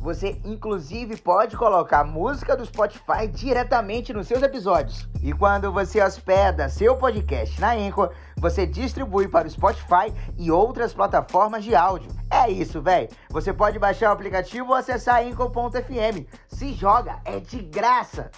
Você 0.00 0.40
inclusive 0.44 1.16
pode 1.16 1.56
colocar 1.56 2.04
música 2.04 2.56
do 2.56 2.64
Spotify 2.64 3.26
diretamente 3.30 4.12
nos 4.12 4.28
seus 4.28 4.42
episódios. 4.42 5.08
E 5.22 5.32
quando 5.32 5.72
você 5.72 6.00
hospeda 6.00 6.68
seu 6.68 6.96
podcast 6.96 7.60
na 7.60 7.72
Anchor, 7.72 8.12
você 8.36 8.64
distribui 8.64 9.26
para 9.26 9.48
o 9.48 9.50
Spotify 9.50 10.12
e 10.38 10.50
outras 10.50 10.94
plataformas 10.94 11.64
de 11.64 11.74
áudio. 11.74 12.10
É 12.30 12.48
isso, 12.48 12.80
velho. 12.80 13.08
Você 13.30 13.52
pode 13.52 13.78
baixar 13.78 14.10
o 14.10 14.12
aplicativo 14.12 14.68
ou 14.68 14.74
acessar 14.74 15.22
anchor.fm. 15.22 16.26
Se 16.46 16.72
joga, 16.72 17.20
é 17.24 17.40
de 17.40 17.58
graça. 17.58 18.30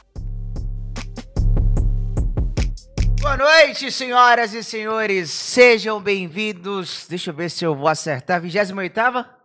Boa 3.20 3.37
noite, 3.37 3.92
senhoras 3.92 4.55
e 4.55 4.65
senhores. 4.65 5.31
Sejam 5.31 6.01
bem-vindos. 6.01 7.06
Deixa 7.06 7.31
eu 7.31 7.34
ver 7.34 7.51
se 7.51 7.65
eu 7.67 7.75
vou 7.75 7.87
acertar. 7.87 8.41
28ª? 8.41 9.40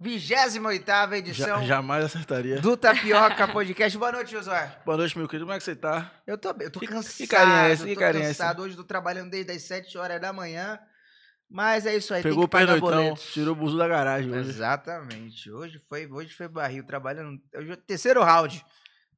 28 0.00 1.14
edição 1.14 1.60
Ja- 1.60 1.66
jamais 1.66 2.04
acertaria. 2.04 2.60
do 2.60 2.76
Tapioca 2.76 3.48
Podcast. 3.48 3.98
Boa 3.98 4.12
noite, 4.12 4.30
Josué. 4.30 4.78
Boa 4.84 4.96
noite, 4.96 5.16
meu 5.18 5.26
querido. 5.26 5.44
Como 5.44 5.54
é 5.54 5.58
que 5.58 5.64
você 5.64 5.74
tá? 5.74 6.12
Eu 6.26 6.38
tô, 6.38 6.50
eu 6.60 6.70
tô 6.70 6.78
Que- 6.80 6.86
que 6.86 6.92
cansado. 6.92 7.28
carinha 7.28 7.68
é 7.68 7.72
esse? 7.72 7.84
Que 7.84 7.96
carinha 7.96 8.24
é 8.26 8.30
esse? 8.30 8.38
cansado. 8.38 8.62
Hoje 8.62 8.76
tô 8.76 8.84
trabalhando 8.84 9.30
desde 9.30 9.52
as 9.52 9.62
7 9.62 9.98
horas 9.98 10.20
da 10.20 10.32
manhã. 10.32 10.78
Mas 11.50 11.86
é 11.86 11.96
isso 11.96 12.12
aí, 12.12 12.22
Pegou 12.22 12.44
o 12.44 12.48
pernoitão, 12.48 12.80
boletos. 12.90 13.32
tirou 13.32 13.54
o 13.54 13.56
buzu 13.56 13.78
da 13.78 13.88
garagem 13.88 14.30
hoje. 14.30 14.50
Exatamente. 14.50 15.50
Hoje 15.50 15.80
foi, 15.88 16.06
hoje 16.06 16.34
foi 16.34 16.46
barril, 16.46 16.84
trabalhando. 16.84 17.40
Hoje 17.56 17.70
é 17.70 17.72
o 17.72 17.76
terceiro 17.78 18.22
round 18.22 18.62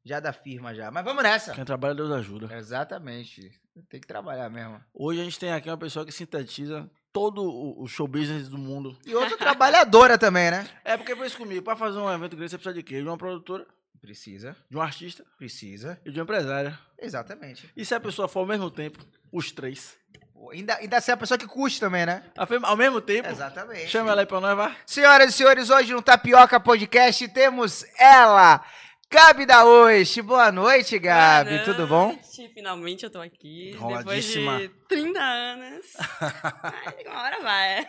já 0.05 0.20
da 0.20 0.33
firma 0.33 0.72
já. 0.72 0.92
Mas 0.92 1.05
vamos 1.05 1.24
nessa. 1.24 1.52
Quem 1.52 1.64
trabalha, 1.64 1.92
Deus 1.94 2.12
ajuda. 2.12 2.56
Exatamente. 2.56 3.50
Tem 3.88 4.00
que 4.00 4.06
trabalhar 4.06 4.48
mesmo. 4.48 4.80
Hoje 4.94 5.20
a 5.20 5.24
gente 5.24 5.40
tem 5.40 5.52
aqui 5.52 5.68
uma 5.68 5.77
pessoa 5.77 6.06
que 6.06 6.12
sintetiza 6.12 6.88
todo 7.12 7.42
o 7.80 7.86
show 7.89 8.06
business 8.06 8.48
do 8.48 8.58
mundo. 8.58 8.97
E 9.05 9.14
outra 9.14 9.36
trabalhadora 9.36 10.16
também, 10.16 10.50
né? 10.50 10.69
É 10.84 10.97
porque 10.97 11.14
foi 11.17 11.27
isso 11.27 11.36
comigo. 11.36 11.62
Pra 11.62 11.75
fazer 11.77 11.98
um 11.98 12.12
evento 12.12 12.36
grande, 12.36 12.50
você 12.50 12.58
precisa 12.58 12.75
de 12.75 12.83
quê? 12.83 13.00
De 13.02 13.08
uma 13.08 13.19
produtora, 13.19 13.67
Precisa, 14.00 14.56
de 14.70 14.77
um 14.78 14.80
artista 14.80 15.25
precisa. 15.36 16.00
e 16.06 16.11
de 16.11 16.19
uma 16.19 16.22
empresária. 16.22 16.78
Exatamente. 16.98 17.70
E 17.77 17.84
se 17.84 17.94
a 17.94 18.00
pessoa 18.00 18.27
for 18.28 18.41
ao 18.41 18.47
mesmo 18.47 18.70
tempo, 18.70 18.98
os 19.30 19.52
três. 19.52 19.94
Pô, 20.33 20.50
Ainda, 20.52 20.77
ainda 20.77 21.00
ser 21.02 21.12
a 21.12 21.17
pessoa 21.19 21.36
que 21.36 21.47
custa 21.47 21.84
também, 21.86 22.06
né? 22.06 22.22
Ao 22.62 22.77
mesmo 22.77 23.00
tempo, 23.02 23.28
Exatamente. 23.28 23.89
chama 23.89 24.11
ela 24.12 24.22
aí 24.22 24.27
pra 24.27 24.41
nós, 24.41 24.56
vai. 24.56 24.74
Senhoras 24.86 25.28
e 25.28 25.33
senhores, 25.36 25.69
hoje 25.69 25.92
no 25.92 26.00
Tapioca 26.00 26.58
Podcast 26.58 27.28
temos 27.28 27.84
ela, 27.98 28.64
Gabi 29.12 29.44
da 29.44 29.64
Oeste. 29.64 30.22
Boa 30.22 30.53
noite, 30.53 30.97
Gabi. 30.97 31.50
Boa 31.50 31.64
Tudo 31.64 31.86
bom? 31.89 32.06
noite, 32.12 32.48
Finalmente 32.55 33.03
eu 33.05 33.11
tô 33.11 33.20
aqui. 33.20 33.72
Depois 33.72 34.25
de 34.25 34.69
30 34.89 35.20
anos. 35.20 35.86
Ai, 36.62 37.05
uma 37.08 37.22
hora 37.22 37.41
vai. 37.42 37.89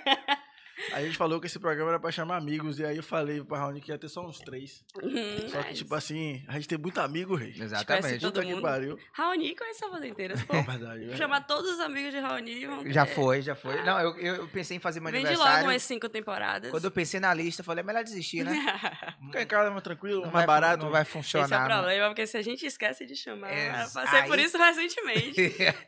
A 0.93 1.01
gente 1.01 1.17
falou 1.17 1.39
que 1.39 1.47
esse 1.47 1.59
programa 1.59 1.91
era 1.91 1.99
pra 1.99 2.11
chamar 2.11 2.37
amigos. 2.37 2.79
E 2.79 2.85
aí 2.85 2.97
eu 2.97 3.03
falei 3.03 3.43
pra 3.43 3.57
Raoni 3.59 3.79
que 3.81 3.91
ia 3.91 3.97
ter 3.97 4.09
só 4.09 4.25
uns 4.25 4.39
três. 4.39 4.83
Uhum, 5.01 5.47
Só 5.49 5.61
que, 5.61 5.67
mas 5.69 5.77
tipo 5.77 5.93
assim, 5.95 6.43
a 6.47 6.53
gente 6.53 6.67
tem 6.67 6.77
muito 6.77 6.99
amigo, 6.99 7.35
rei. 7.35 7.53
Exatamente. 7.57 8.19
todo 8.19 8.33
Puta 8.33 8.45
que 8.45 8.53
mundo. 8.53 8.61
pariu. 8.61 8.97
Raoni 9.13 9.55
conhece 9.55 9.79
Salvador 9.79 10.05
inteira. 10.07 10.35
Pô, 10.47 10.55
É 10.55 10.61
verdade. 10.63 11.05
vou 11.05 11.13
é. 11.13 11.17
chamar 11.17 11.41
todos 11.41 11.71
os 11.71 11.79
amigos 11.79 12.11
de 12.11 12.19
Raoni. 12.19 12.65
vão 12.65 12.89
Já 12.91 13.05
foi, 13.05 13.41
já 13.41 13.55
foi. 13.55 13.81
Não, 13.83 13.99
eu, 13.99 14.17
eu 14.17 14.47
pensei 14.47 14.77
em 14.77 14.79
fazer 14.79 14.99
meu 14.99 15.11
Vende 15.11 15.27
aniversário. 15.27 15.57
logo 15.61 15.71
umas 15.71 15.83
cinco 15.83 16.09
temporadas. 16.09 16.71
Quando 16.71 16.85
eu 16.85 16.91
pensei 16.91 17.19
na 17.19 17.33
lista, 17.33 17.61
eu 17.61 17.65
falei, 17.65 17.83
é 17.83 17.85
melhor 17.85 18.03
desistir, 18.03 18.43
né? 18.43 18.51
Ficar 19.27 19.41
em 19.43 19.47
casa 19.47 19.69
mais 19.71 19.83
tranquilo, 19.83 20.21
Não 20.25 20.31
mais 20.31 20.45
vai, 20.45 20.47
barato. 20.47 20.83
não 20.83 20.91
vai 20.91 21.01
Esse 21.03 21.09
é 21.09 21.11
o 21.11 21.13
funcionar. 21.23 21.61
não. 21.69 21.75
problema, 21.77 22.07
porque 22.09 22.25
se 22.25 22.37
a 22.37 22.41
gente 22.41 22.65
esquece 22.65 23.05
de 23.05 23.15
chamar. 23.15 23.51
É, 23.51 23.69
eu 23.83 23.89
passei 23.91 24.23
por 24.23 24.37
aí- 24.39 24.45
isso 24.45 24.57
recentemente. 24.57 25.39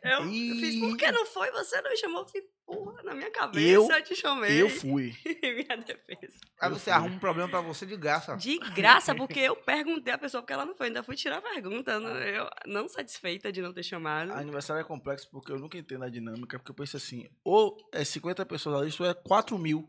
Eu, 0.04 0.12
eu 0.24 0.30
fiz, 0.30 0.80
por 0.80 0.98
que 0.98 1.12
não 1.12 1.26
foi? 1.26 1.52
Você 1.52 1.82
não 1.82 1.90
me 1.90 1.98
chamou? 1.98 2.22
Eu 2.22 2.26
fiz, 2.28 2.44
porra, 2.76 3.04
na 3.04 3.14
minha 3.14 3.32
cabeça 3.32 3.68
Eu- 3.68 3.90
eu, 3.90 4.04
te 4.04 4.16
chamei. 4.16 4.62
Eu 4.62 4.70
fui. 4.70 5.16
minha 5.42 5.78
defesa. 5.78 6.38
Aí 6.60 6.70
você 6.70 6.90
arruma 6.92 7.16
um 7.16 7.20
problema 7.20 7.50
pra 7.50 7.62
você 7.62 7.86
de 7.86 7.96
graça. 7.98 8.36
De 8.36 8.58
graça, 8.74 9.14
porque 9.16 9.40
eu 9.40 9.56
perguntei 9.56 10.14
a 10.14 10.18
pessoa 10.18 10.42
porque 10.42 10.54
ela 10.54 10.66
não 10.66 10.76
foi. 10.76 10.88
Ainda 10.88 11.04
fui 11.04 11.16
tirar 11.16 11.38
a 11.38 11.42
pergunta. 11.42 12.00
não- 12.00 12.16
Eu 12.18 12.50
não 12.66 12.88
satisfeita 12.88 13.52
de 13.52 13.62
não 13.62 13.74
ter 13.74 13.84
chamado. 13.84 14.32
Aniversário 14.34 14.82
é 14.82 14.84
complexo 14.84 15.30
porque 15.32 15.52
eu 15.52 15.60
nunca 15.60 15.78
entendo 15.78 16.04
a 16.04 16.10
dinâmica, 16.10 16.58
porque 16.60 16.72
eu 16.72 16.76
penso 16.76 16.98
assim, 16.98 17.28
ou 17.44 17.76
é 17.94 18.04
50 18.04 18.46
pessoas 18.46 18.82
ali, 18.82 18.94
ou 19.00 19.06
é 19.06 19.14
4 19.14 19.58
mil. 19.58 19.88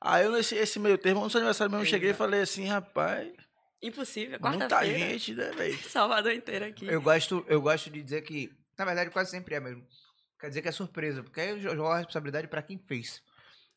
Aí 0.00 0.24
eu, 0.24 0.32
nesse 0.32 0.54
esse 0.56 0.78
meio 0.80 0.98
termo, 0.98 1.22
no 1.22 1.30
seu 1.30 1.38
aniversário 1.38 1.70
mesmo, 1.70 1.84
eu 1.84 1.88
cheguei 1.88 2.10
e 2.10 2.14
falei 2.14 2.40
assim, 2.40 2.64
rapaz, 2.66 3.32
Impossível. 3.80 4.38
muita 4.40 4.68
Quarta-feira. 4.68 4.98
gente, 4.98 5.34
né, 5.34 5.50
velho? 5.52 5.78
Salvador 5.88 6.32
inteiro 6.32 6.64
aqui. 6.64 6.86
Eu 6.86 7.00
gosto, 7.00 7.44
eu 7.48 7.60
gosto 7.60 7.90
de 7.90 8.02
dizer 8.02 8.22
que, 8.22 8.50
na 8.78 8.84
verdade, 8.84 9.10
quase 9.10 9.30
sempre 9.30 9.54
é 9.54 9.60
mesmo. 9.60 9.84
Quer 10.42 10.48
dizer 10.48 10.60
que 10.62 10.68
é 10.68 10.72
surpresa, 10.72 11.22
porque 11.22 11.40
aí 11.40 11.50
eu 11.50 11.60
jogo 11.60 11.86
a 11.86 11.96
responsabilidade 11.98 12.48
pra 12.48 12.60
quem 12.60 12.76
fez. 12.76 13.22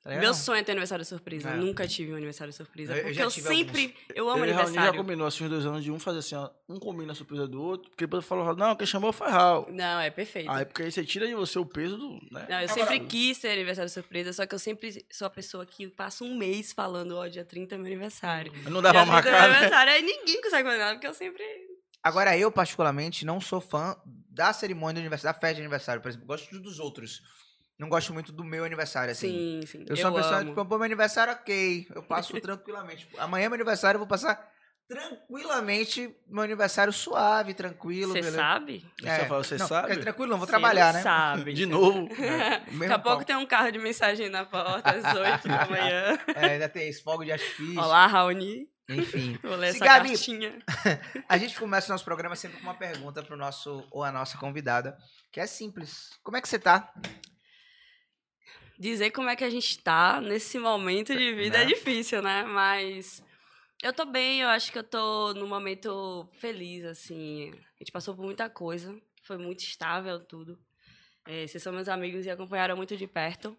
Tá? 0.04 0.16
Meu 0.20 0.34
sonho 0.36 0.60
é 0.60 0.64
ter 0.64 0.72
aniversário 0.74 1.04
surpresa. 1.06 1.50
É. 1.50 1.56
Nunca 1.58 1.88
tive 1.88 2.12
um 2.12 2.16
aniversário 2.16 2.52
surpresa. 2.54 2.94
Eu- 2.94 2.98
eu 2.98 3.04
porque 3.06 3.22
eu, 3.24 3.32
tive 3.32 3.48
sempre. 3.48 3.96
Eu 4.14 4.30
amo 4.30 4.46
eu 4.46 4.54
Raoni 4.54 4.54
já 4.54 4.62
aniversário. 4.66 5.00
combinou 5.00 5.26
assim 5.28 5.44
uns 5.46 5.50
dois 5.50 5.66
anos 5.66 5.84
de 5.84 5.92
um 5.92 5.98
fazer 6.00 6.20
assim, 6.20 6.36
ó, 6.36 6.50
um 6.70 6.78
combina 6.80 7.12
a 7.12 7.16
surpresa 7.16 7.48
do 7.48 7.60
outro, 7.62 7.90
porque 7.90 8.06
depois 8.06 8.24
falou, 8.26 8.56
não, 8.56 8.76
quem 8.76 8.86
chamou 8.86 9.12
foi 9.14 9.30
Raul. 9.30 9.68
Não, 9.72 10.00
é 10.00 10.12
perfeito. 10.12 10.50
Aí 10.52 10.64
porque 10.66 10.84
aí 10.84 10.92
você 10.92 11.04
tira 11.06 11.28
de 11.28 11.34
você 11.34 11.58
o 11.58 11.66
peso 11.66 11.98
do. 11.98 12.14
Né? 12.32 12.46
Não, 12.50 12.62
eu 12.62 12.70
Agora- 12.70 12.74
sempre 12.74 13.00
quis 13.02 13.40
ter 13.40 13.50
aniversário 13.52 13.90
surpresa, 13.90 14.32
só 14.34 14.46
que 14.46 14.54
eu 14.54 14.60
sempre 14.60 15.06
sou 15.12 15.26
a 15.26 15.30
pessoa 15.32 15.66
que 15.66 15.88
passa 15.88 16.24
um 16.24 16.36
mês 16.38 16.72
falando, 16.72 17.16
ó, 17.18 17.28
dia 17.28 17.44
30 17.46 17.74
é 17.74 17.78
meu 17.78 17.88
aniversário. 17.88 18.52
Não 18.70 18.82
dá 18.84 18.92
pra 18.92 19.04
dia 19.04 19.12
30 19.12 19.30
é 19.30 19.32
meu 19.32 19.32
marcar, 19.32 19.32
né? 19.32 19.40
aniversário. 19.56 19.94
Aí 19.94 20.02
ninguém 20.04 20.42
consegue 20.42 20.64
fazer 20.68 20.80
nada, 20.80 20.94
porque 20.96 21.08
eu 21.08 21.14
sempre. 21.14 21.44
Agora, 22.04 22.38
eu, 22.38 22.52
particularmente, 22.52 23.26
não 23.26 23.42
sou 23.42 23.60
fã 23.60 23.96
da 24.36 24.52
cerimônia 24.54 24.96
do 24.96 25.00
aniversário, 25.00 25.34
da 25.34 25.40
festa 25.40 25.56
de 25.56 25.62
aniversário, 25.62 26.02
por 26.02 26.10
exemplo. 26.10 26.28
Gosto 26.28 26.60
dos 26.60 26.80
outros. 26.80 27.22
Não 27.80 27.90
gosto 27.90 28.14
muito 28.14 28.32
do 28.32 28.44
meu 28.44 28.64
aniversário, 28.64 29.12
assim. 29.12 29.62
Sim, 29.62 29.66
sim. 29.66 29.86
Eu 29.88 29.98
sou 29.98 30.10
uma 30.10 30.18
pessoa 30.18 30.40
amo. 30.42 30.56
que, 30.56 30.56
pô, 30.56 30.76
meu 30.76 30.84
aniversário, 30.84 31.34
ok. 31.34 31.88
Eu 31.94 32.04
passo 32.04 32.40
tranquilamente. 32.40 33.08
Amanhã 33.18 33.46
é 33.46 33.50
meu 33.50 33.56
aniversário, 33.56 33.96
eu 33.98 34.00
vou 34.00 34.08
passar 34.08 34.50
tranquilamente 34.88 36.16
meu 36.28 36.44
aniversário 36.44 36.94
suave, 36.94 37.54
tranquilo. 37.54 38.14
Você 38.14 38.32
sabe? 38.32 38.86
Você 39.00 39.26
fala, 39.26 39.44
você 39.44 39.58
não, 39.58 39.68
sabe? 39.68 39.94
É 39.94 39.96
tranquilo, 39.98 40.32
não 40.32 40.38
vou 40.38 40.46
Cê 40.46 40.52
trabalhar, 40.52 40.94
né? 40.94 41.02
sabe. 41.02 41.54
De 41.54 41.66
novo. 41.66 42.08
Mesmo 42.70 42.80
Daqui 42.80 42.94
a 42.94 43.00
pouco 43.00 43.26
tem 43.26 43.36
um 43.36 43.46
carro 43.46 43.72
de 43.72 43.80
mensagem 43.80 44.30
na 44.30 44.46
porta 44.46 44.92
às 44.92 45.16
8 45.16 45.48
da 45.48 45.66
manhã. 45.66 46.20
É, 46.36 46.46
ainda 46.54 46.70
tem 46.70 46.88
esse 46.88 47.02
fogo 47.02 47.24
de 47.24 47.32
artifício. 47.32 47.80
Olá, 47.80 48.06
Raoni. 48.08 48.68
Enfim. 48.90 49.38
Vou 49.44 49.56
ler 49.56 49.70
essa 49.70 49.84
cartinha. 49.84 50.60
A 51.28 51.38
gente 51.38 51.58
começa 51.58 51.88
o 51.88 51.92
nosso 51.92 52.06
programa 52.06 52.36
sempre 52.36 52.58
com 52.58 52.64
uma 52.64 52.76
pergunta 52.76 53.24
pro 53.24 53.36
nosso 53.36 53.86
ou 53.92 54.04
a 54.04 54.12
nossa 54.12 54.38
convidada, 54.38 54.98
que 55.32 55.40
é 55.40 55.48
simples. 55.48 56.12
Como 56.24 56.38
é 56.38 56.42
que 56.42 56.48
você 56.48 56.60
tá? 56.60 56.94
Dizer 58.78 59.12
como 59.12 59.30
é 59.30 59.36
que 59.36 59.44
a 59.44 59.50
gente 59.50 59.80
tá 59.80 60.20
nesse 60.20 60.60
momento 60.60 61.16
de 61.16 61.34
vida 61.34 61.60
Né? 61.60 61.64
é 61.64 61.68
difícil, 61.68 62.22
né? 62.22 62.44
Mas 62.44 63.24
eu 63.82 63.94
tô 63.94 64.06
bem, 64.06 64.42
eu 64.42 64.50
acho 64.50 64.72
que 64.72 64.78
eu 64.78 64.84
tô 64.84 65.34
num 65.34 65.48
momento 65.48 66.30
feliz, 66.40 66.84
assim. 66.84 67.52
A 67.52 67.84
gente 67.84 67.92
passou 67.92 68.16
por 68.16 68.26
muita 68.26 68.50
coisa, 68.50 68.96
foi 69.24 69.38
muito 69.38 69.62
estável 69.62 70.20
tudo. 70.20 70.60
É, 71.26 71.48
vocês 71.48 71.64
são 71.64 71.74
meus 71.74 71.88
amigos 71.88 72.26
e 72.26 72.30
acompanharam 72.30 72.76
muito 72.76 72.96
de 72.96 73.08
perto. 73.08 73.58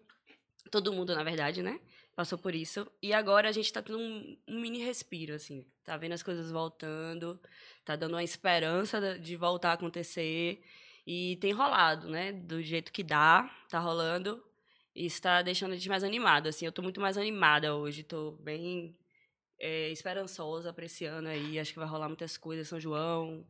Todo 0.71 0.93
mundo, 0.93 1.15
na 1.15 1.23
verdade, 1.23 1.61
né? 1.61 1.79
Passou 2.17 2.35
por 2.39 2.55
isso. 2.55 2.91
E 2.99 3.13
agora 3.13 3.47
a 3.47 3.51
gente 3.51 3.71
tá 3.71 3.79
tendo 3.79 3.99
um, 3.99 4.35
um 4.47 4.59
mini 4.59 4.79
respiro, 4.83 5.35
assim. 5.35 5.63
Tá 5.83 5.95
vendo 5.97 6.13
as 6.13 6.23
coisas 6.23 6.49
voltando, 6.49 7.39
tá 7.85 7.95
dando 7.95 8.13
uma 8.15 8.23
esperança 8.23 9.19
de- 9.19 9.37
voltar 9.37 9.69
a 9.69 9.73
acontecer. 9.73 10.59
E 11.05 11.37
tem 11.37 11.51
rolado, 11.53 12.09
né? 12.09 12.31
Do 12.31 12.59
jeito 12.63 12.91
que 12.91 13.03
dá, 13.03 13.47
tá 13.69 13.77
rolando. 13.79 14.43
Isso 14.95 15.21
tá 15.21 15.43
deixando 15.43 15.73
a 15.73 15.75
gente 15.75 15.89
mais 15.89 16.03
animado, 16.03 16.47
assim. 16.47 16.65
Eu 16.65 16.71
tô 16.71 16.81
muito 16.81 16.99
mais 16.99 17.19
animada 17.19 17.75
hoje, 17.75 18.01
tô 18.03 18.31
bem 18.31 18.97
é, 19.59 19.89
esperançosa 19.91 20.73
pra 20.73 20.85
esse 20.85 21.05
ano 21.05 21.29
aí. 21.29 21.59
Acho 21.59 21.73
que 21.73 21.79
vai 21.79 21.87
rolar 21.87 22.07
muitas 22.09 22.37
coisas, 22.37 22.67
São 22.67 22.79
João, 22.79 23.45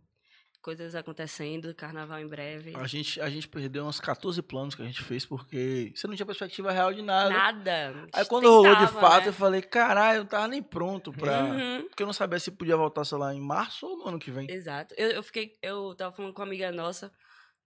coisas 0.67 0.95
acontecendo, 0.95 1.73
carnaval 1.73 2.19
em 2.19 2.27
breve. 2.27 2.73
A 2.75 2.85
gente, 2.85 3.21
a 3.21 3.29
gente 3.29 3.47
perdeu 3.47 3.85
uns 3.85 4.01
14 4.01 4.41
planos 4.41 4.75
que 4.75 4.81
a 4.81 4.85
gente 4.85 5.01
fez 5.01 5.25
porque 5.25 5.93
você 5.95 6.05
não 6.07 6.13
tinha 6.13 6.25
perspectiva 6.25 6.73
real 6.73 6.93
de 6.93 7.01
nada. 7.01 7.29
Nada. 7.29 8.07
Aí 8.11 8.25
quando 8.25 8.49
rolou 8.49 8.75
de 8.75 8.87
fato, 8.87 9.21
né? 9.21 9.29
eu 9.29 9.33
falei, 9.33 9.61
caralho, 9.61 10.17
eu 10.17 10.23
não 10.23 10.29
tava 10.29 10.49
nem 10.49 10.61
pronto 10.61 11.13
pra. 11.13 11.45
Uhum. 11.45 11.85
Porque 11.87 12.03
eu 12.03 12.05
não 12.05 12.11
sabia 12.11 12.37
se 12.37 12.51
podia 12.51 12.75
voltar, 12.75 13.05
sei 13.05 13.17
lá, 13.17 13.33
em 13.33 13.39
março 13.39 13.87
ou 13.87 13.97
no 13.97 14.09
ano 14.09 14.19
que 14.19 14.29
vem. 14.29 14.51
Exato. 14.51 14.93
Eu, 14.97 15.11
eu 15.11 15.23
fiquei, 15.23 15.53
eu 15.61 15.95
tava 15.95 16.13
falando 16.13 16.33
com 16.33 16.41
uma 16.41 16.47
amiga 16.47 16.69
nossa 16.69 17.13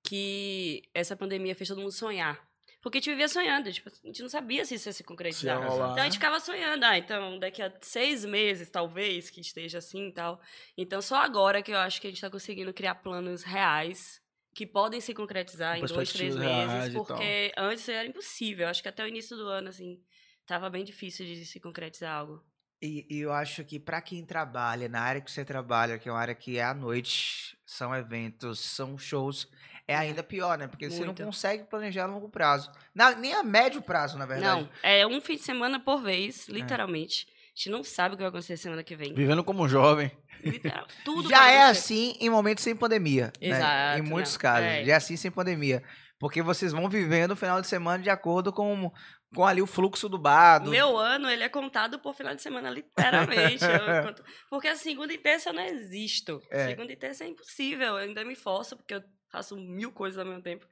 que 0.03 0.83
essa 0.94 1.15
pandemia 1.15 1.56
fez 1.56 1.69
todo 1.69 1.81
mundo 1.81 1.92
sonhar. 1.92 2.39
Porque 2.81 2.98
a 2.98 3.01
gente 3.01 3.12
vivia 3.12 3.28
sonhando, 3.28 3.72
tipo, 3.72 3.89
a 3.89 4.07
gente 4.07 4.22
não 4.22 4.30
sabia 4.30 4.66
se 4.66 4.75
isso 4.75 4.89
ia 4.89 4.94
se 4.94 5.04
concretizar. 5.04 5.60
Se 5.60 5.68
então 5.68 5.98
a 5.98 6.04
gente 6.04 6.13
ficava 6.13 6.39
sonhando, 6.39 6.83
ah, 6.83 6.98
então 6.98 7.38
daqui 7.38 7.62
a 7.62 7.72
seis 7.81 8.25
meses, 8.25 8.69
talvez, 8.72 9.30
que 9.30 9.39
esteja 9.39 9.78
assim 9.78 10.07
e 10.07 10.12
tal. 10.12 10.42
Então 10.75 11.00
só 11.00 11.18
agora 11.18 11.62
que 11.62 11.72
eu 11.72 11.78
acho 11.78 12.01
que 12.01 12.07
a 12.07 12.10
gente 12.10 12.22
tá 12.22 12.30
conseguindo 12.30 12.74
criar 12.74 12.95
planos 12.95 13.44
reais 13.44 14.19
que 14.54 14.66
podem 14.66 15.00
se 15.00 15.13
concretizar 15.13 15.78
em 15.78 15.86
dois, 15.86 16.12
três 16.12 16.36
meses, 16.36 16.94
porque 16.94 17.54
antes 17.56 17.88
era 17.88 18.07
impossível. 18.07 18.68
Acho 18.68 18.81
que 18.81 18.89
até 18.89 19.04
o 19.04 19.07
início 19.07 19.38
do 19.38 19.48
ano, 19.48 19.69
assim, 19.69 20.01
tava 20.45 20.69
bem 20.69 20.84
difícil 20.84 21.25
de 21.25 21.45
se 21.45 21.60
concretizar 21.60 22.18
algo. 22.18 22.44
E, 22.81 23.06
e 23.10 23.19
eu 23.19 23.31
acho 23.31 23.63
que 23.63 23.80
para 23.80 24.01
quem 24.01 24.25
trabalha 24.25 24.89
na 24.89 25.01
área 25.01 25.22
que 25.22 25.31
você 25.31 25.45
trabalha, 25.45 26.00
que 26.00 26.10
é 26.10 26.12
uma 26.12 26.19
área 26.19 26.34
que 26.34 26.57
é 26.57 26.63
à 26.63 26.74
noite, 26.74 27.56
são 27.63 27.95
eventos, 27.95 28.60
são 28.60 28.98
shows, 28.98 29.48
é 29.88 29.95
ainda 29.95 30.22
pior, 30.24 30.57
né? 30.57 30.68
Porque 30.68 30.89
você 30.89 31.00
não 31.00 31.07
Muito. 31.07 31.24
consegue 31.24 31.63
planejar 31.66 32.04
a 32.04 32.07
longo 32.07 32.30
prazo. 32.30 32.72
Na- 32.94 33.16
nem 33.16 33.33
a 33.33 33.44
médio 33.44 33.81
prazo, 33.81 34.18
na 34.18 34.25
verdade. 34.25 34.62
Não, 34.62 34.69
é 34.83 35.06
um 35.07 35.19
fim 35.22 35.36
de 35.36 35.42
semana 35.44 35.80
por 35.80 36.01
vez, 36.01 36.48
literalmente. 36.48 37.25
A 37.28 37.54
gente 37.56 37.69
não 37.69 37.83
sabe 37.83 38.13
o 38.16 38.18
que 38.18 38.24
vai 38.24 38.30
acontecer 38.30 38.56
semana 38.57 38.83
que 38.83 38.95
vem. 38.95 39.13
Vivendo 39.13 39.44
como 39.44 39.63
um 39.63 39.68
jovem. 39.69 40.10
Literal, 40.44 40.88
tudo 41.06 41.30
Já 41.30 41.50
é 41.51 41.63
assim 41.63 42.16
em 42.19 42.30
momentos 42.30 42.63
sem 42.63 42.75
pandemia. 42.75 43.25
né? 43.42 43.48
Exato, 43.50 44.00
Em 44.00 44.01
muitos 44.01 44.33
não. 44.33 44.39
casos. 44.39 44.66
É. 44.69 44.86
Já 44.86 44.94
é 44.94 44.95
assim 44.95 45.18
sem 45.18 45.30
pandemia. 45.30 45.84
Porque 46.18 46.42
vocês 46.42 46.72
vão 46.72 46.88
vivendo 46.88 47.31
o 47.31 47.36
final 47.36 47.60
de 47.60 47.68
semana 47.68 48.01
de 48.01 48.10
acordo 48.10 48.54
com, 48.54 48.92
com 49.36 49.45
ali 49.45 49.62
o 49.62 49.66
fluxo 49.68 50.07
do 50.07 50.18
bar. 50.19 50.60
do- 50.60 50.69
Meu 50.69 50.95
ano, 50.98 51.27
ele 51.30 51.44
é 51.44 51.50
contado 51.50 52.00
por 52.00 52.13
final 52.16 52.34
de 52.36 52.42
semana, 52.44 52.69
literalmente. 52.69 53.63
Eu 53.66 54.04
conto- 54.07 54.24
Porque 54.50 54.68
a 54.68 54.75
segunda 54.75 55.12
e 55.13 55.18
terça 55.18 55.50
eu 55.50 55.54
não 55.54 55.63
existo. 55.63 56.39
É. 56.51 56.68
Segunda 56.68 56.94
e 56.94 56.95
terça 56.95 57.24
é 57.24 57.27
impossível. 57.27 57.88
Eu 57.88 57.95
ainda 57.98 58.24
me 58.24 58.36
forço, 58.36 58.77
porque 58.77 58.94
eu 58.95 59.04
faço 59.31 59.56
mil 59.56 59.92
coisas 59.92 60.19
ao 60.19 60.25
mesmo 60.25 60.42
tempo. 60.42 60.68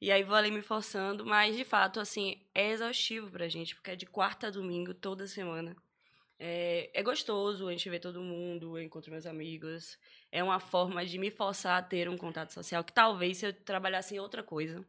E 0.00 0.12
aí 0.12 0.22
vou 0.22 0.36
ali 0.36 0.50
me 0.50 0.62
forçando, 0.62 1.26
mas 1.26 1.56
de 1.56 1.64
fato, 1.64 1.98
assim, 1.98 2.40
é 2.54 2.70
exaustivo 2.70 3.30
pra 3.30 3.48
gente, 3.48 3.74
porque 3.74 3.90
é 3.90 3.96
de 3.96 4.06
quarta 4.06 4.46
a 4.46 4.50
domingo, 4.50 4.94
toda 4.94 5.26
semana. 5.26 5.76
É, 6.38 6.88
é 6.94 7.02
gostoso, 7.02 7.66
a 7.66 7.72
gente 7.72 7.90
vê 7.90 7.98
todo 7.98 8.22
mundo, 8.22 8.78
eu 8.78 8.84
encontro 8.84 9.10
meus 9.10 9.26
amigos. 9.26 9.98
É 10.30 10.42
uma 10.42 10.60
forma 10.60 11.04
de 11.04 11.18
me 11.18 11.32
forçar 11.32 11.78
a 11.78 11.82
ter 11.82 12.08
um 12.08 12.16
contato 12.16 12.52
social 12.52 12.84
que 12.84 12.92
talvez 12.92 13.38
se 13.38 13.46
eu 13.46 13.52
trabalhasse 13.52 14.14
em 14.14 14.20
outra 14.20 14.40
coisa, 14.40 14.84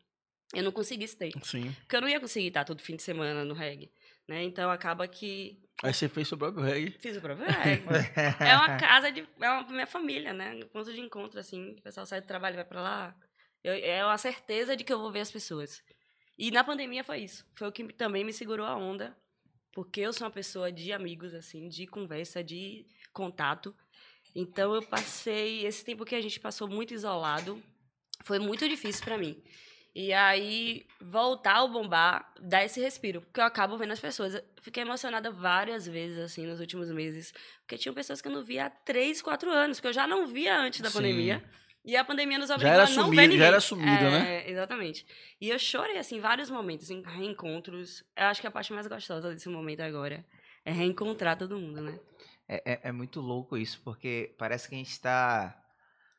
eu 0.54 0.64
não 0.64 0.72
conseguisse 0.72 1.18
ter. 1.18 1.32
Sim. 1.44 1.72
Porque 1.80 1.96
eu 1.96 2.02
não 2.02 2.10
ia 2.10 2.20
conseguir 2.20 2.48
estar 2.50 2.64
todo 2.64 2.80
fim 2.80 2.96
de 2.96 3.02
semana 3.02 3.44
no 3.44 3.56
reggae, 3.56 3.92
né? 4.28 4.44
Então 4.44 4.70
acaba 4.70 5.08
que 5.08 5.60
Aí 5.84 5.94
você 5.94 6.10
fez 6.10 6.28
seu 6.28 6.38
próprio 6.38 6.64
reggae. 6.64 6.92
fiz 7.00 7.16
o 7.18 7.22
próprio 7.22 7.48
reggae. 7.48 7.84
é 8.44 8.56
uma 8.56 8.78
casa 8.78 9.12
de... 9.12 9.22
É 9.40 9.50
uma 9.50 9.64
minha 9.70 9.88
família, 9.88 10.34
né? 10.34 10.56
Um 10.56 10.68
ponto 10.68 10.92
de 10.94 11.00
encontro, 11.00 11.40
assim. 11.40 11.72
O 11.78 11.82
pessoal 11.82 12.06
sai 12.06 12.20
do 12.22 12.28
trabalho 12.28 12.56
e 12.56 12.58
vai 12.58 12.66
pra 12.66 12.82
lá. 12.82 13.16
Eu- 13.64 13.74
é 13.74 14.04
uma 14.06 14.18
certeza 14.18 14.76
de 14.76 14.84
que 14.84 14.92
eu 14.92 15.00
vou 15.00 15.12
ver 15.12 15.22
as 15.22 15.32
pessoas. 15.32 15.82
E 16.38 16.52
na 16.52 16.64
pandemia 16.64 17.04
foi 17.04 17.20
isso. 17.20 17.46
Foi 17.58 17.68
o 17.68 17.72
que 17.72 17.94
também 17.94 18.24
me 18.26 18.34
segurou 18.34 18.66
a 18.66 18.76
onda. 18.76 19.16
Porque 19.72 20.02
eu 20.02 20.12
sou 20.12 20.26
uma 20.28 20.34
pessoa 20.34 20.72
de 20.72 20.92
amigos, 20.92 21.34
assim, 21.34 21.70
de 21.70 21.88
conversa, 21.88 22.44
de 22.44 22.86
contato. 23.14 23.74
Então 24.36 24.76
eu 24.76 24.82
passei... 24.82 25.66
Esse 25.66 25.86
tempo 25.86 26.04
que 26.04 26.16
a 26.16 26.22
gente 26.22 26.40
passou 26.42 26.68
muito 26.68 26.94
isolado 26.94 27.62
foi 28.26 28.38
muito 28.38 28.68
difícil 28.68 29.04
pra 29.06 29.18
mim. 29.18 29.42
E 29.96 30.14
aí, 30.14 30.86
voltar 31.02 31.56
ao 31.58 31.68
bombar, 31.68 32.32
dá 32.40 32.64
esse 32.64 32.80
respiro. 32.80 33.22
Porque 33.22 33.40
eu 33.40 33.44
acabo 33.44 33.78
vendo 33.78 33.92
as 33.92 34.00
pessoas. 34.00 34.42
Fiquei 34.62 34.84
emocionada 34.84 35.32
várias 35.32 35.88
vezes, 35.88 36.20
assim, 36.20 36.46
nos 36.46 36.60
últimos 36.60 36.90
meses. 36.92 37.34
Porque 37.62 37.78
tinham 37.78 37.94
pessoas 37.94 38.22
que 38.22 38.28
eu 38.28 38.32
não 38.32 38.44
via 38.44 38.68
há 38.68 38.70
três, 38.70 39.22
quatro 39.22 39.50
anos, 39.52 39.80
que 39.80 39.88
eu 39.88 39.94
já 39.94 40.08
não 40.08 40.28
via 40.28 40.58
antes 40.58 40.80
da 40.82 40.90
Sim. 40.90 40.98
pandemia. 40.98 41.44
E 41.84 41.96
a 41.98 42.04
pandemia 42.04 42.38
nos 42.38 42.50
obrigou 42.50 42.74
era 42.74 42.84
a 42.84 42.90
não 42.90 43.06
sumido- 43.06 43.16
ver 43.16 43.22
já 43.24 43.28
ninguém. 43.30 43.48
era 43.48 43.60
sumido, 43.60 43.90
é, 44.06 44.12
né? 44.12 44.50
Exatamente. 44.50 45.06
E 45.42 45.50
eu 45.50 45.58
chorei, 45.58 45.98
assim, 45.98 46.18
em 46.18 46.22
vários 46.22 46.50
momentos, 46.50 46.90
em 46.92 47.02
reencontros. 47.02 48.04
Eu 48.16 48.26
acho 48.26 48.42
que 48.42 48.48
a 48.48 48.52
parte 48.52 48.72
mais 48.74 48.86
gostosa 48.86 49.34
desse 49.34 49.50
momento 49.50 49.80
agora 49.82 50.24
é 50.64 50.72
reencontrar 50.72 51.38
todo 51.38 51.58
mundo, 51.58 51.82
né? 51.82 52.00
É, 52.48 52.74
é- 52.74 52.80
é 52.90 52.92
muito 52.92 53.20
louco 53.22 53.58
isso, 53.58 53.82
porque 53.84 54.36
parece 54.38 54.68
que 54.70 54.76
a 54.76 54.78
gente 54.78 54.92
está 54.92 55.58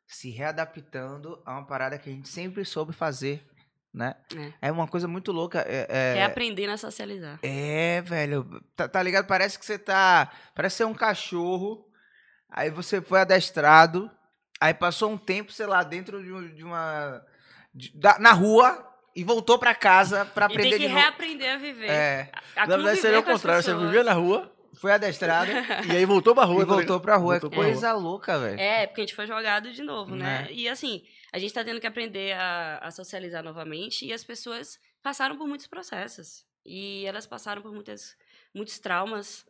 se 0.07 0.31
readaptando 0.31 1.41
a 1.47 1.53
uma 1.53 1.67
parada 1.67 1.99
que 1.99 2.09
a 2.09 2.13
gente 2.13 2.29
sempre 2.29 2.65
soube 2.65 2.93
fazer, 2.93 3.45
né? 3.93 4.15
É, 4.63 4.71
uma 4.71 4.87
coisa 4.87 5.09
muito 5.09 5.33
louca. 5.33 5.61
É, 5.69 5.87
é- 5.89 6.19
É, 6.19 6.25
aprendendo 6.25 6.71
a 6.73 6.77
socializar. 6.77 7.39
é, 7.43 8.01
velho. 8.03 8.63
Tá, 8.77 8.89
tá 8.89 9.03
ligado? 9.03 9.27
Parece 9.27 9.59
que 9.59 9.65
você 9.67 9.79
tá. 9.79 10.31
Parece 10.55 10.77
ser 10.77 10.85
um 10.85 10.95
cachorro. 10.95 11.85
Aí 12.51 12.71
você 12.71 13.01
foi 13.01 13.21
adestrado. 13.21 14.11
Aí 14.61 14.75
passou 14.75 15.11
um 15.11 15.17
tempo, 15.19 15.53
sei 15.53 15.67
lá, 15.67 15.83
dentro 15.83 16.23
de, 16.23 16.33
um- 16.33 16.55
de 16.55 16.65
uma. 16.65 17.23
de- 17.75 17.93
da- 17.99 18.19
na 18.19 18.33
rua 18.33 18.87
e 19.17 19.25
voltou 19.25 19.59
pra 19.59 19.75
casa 19.75 20.25
pra 20.25 20.47
E 20.47 20.53
aprender 20.53 20.71
tem 20.71 20.79
que 20.81 20.87
de 20.89 20.93
reaprender 20.93 21.55
a 21.55 21.57
viver. 21.59 21.89
É, 21.91 22.31
A 22.57 22.67
Na 22.67 22.77
verdade, 22.77 23.01
seria 23.01 23.21
o 23.21 23.23
contrário. 23.23 23.63
Você 23.63 23.75
vivia 23.75 24.05
na 24.05 24.13
rua 24.13 24.53
foi 24.81 24.93
adestrado 24.93 25.51
e 25.89 25.97
aí 25.97 26.05
voltou 26.05 26.35
pra 26.35 26.45
rua. 26.45 26.63
e 26.63 26.67
tá 26.67 26.73
voltou 26.75 27.01
pra 27.01 27.17
rua. 27.17 27.39
Voltou 27.39 27.51
É 27.51 27.55
pra 27.55 27.65
coisa 27.65 27.93
louca, 27.93 28.39
velho. 28.39 28.61
É, 28.61 28.87
porque 28.87 29.01
a 29.01 29.05
gente 29.05 29.15
foi 29.17 29.27
jogado 29.27 29.73
de 29.73 29.83
novo, 29.83 30.15
né? 30.15 30.43
Né? 30.43 30.49
E 30.53 30.69
assim, 30.69 31.03
a 31.33 31.39
gente 31.39 31.53
tá 31.55 31.65
tendo 31.65 31.81
que 31.81 31.87
aprender 31.87 32.33
a, 32.33 32.79
a 32.79 32.91
socializar 32.91 33.43
novamente 33.43 34.05
e 34.07 34.13
as 34.13 34.25
pessoas 34.25 34.79
passaram 35.03 35.37
por 35.37 35.47
muitos 35.47 35.67
processos. 35.67 36.45
E 36.65 37.05
elas 37.07 37.27
passaram 37.27 37.63
por 37.63 37.73
muitas, 37.73 38.17
muitos 38.55 38.79
traumas. 38.79 39.47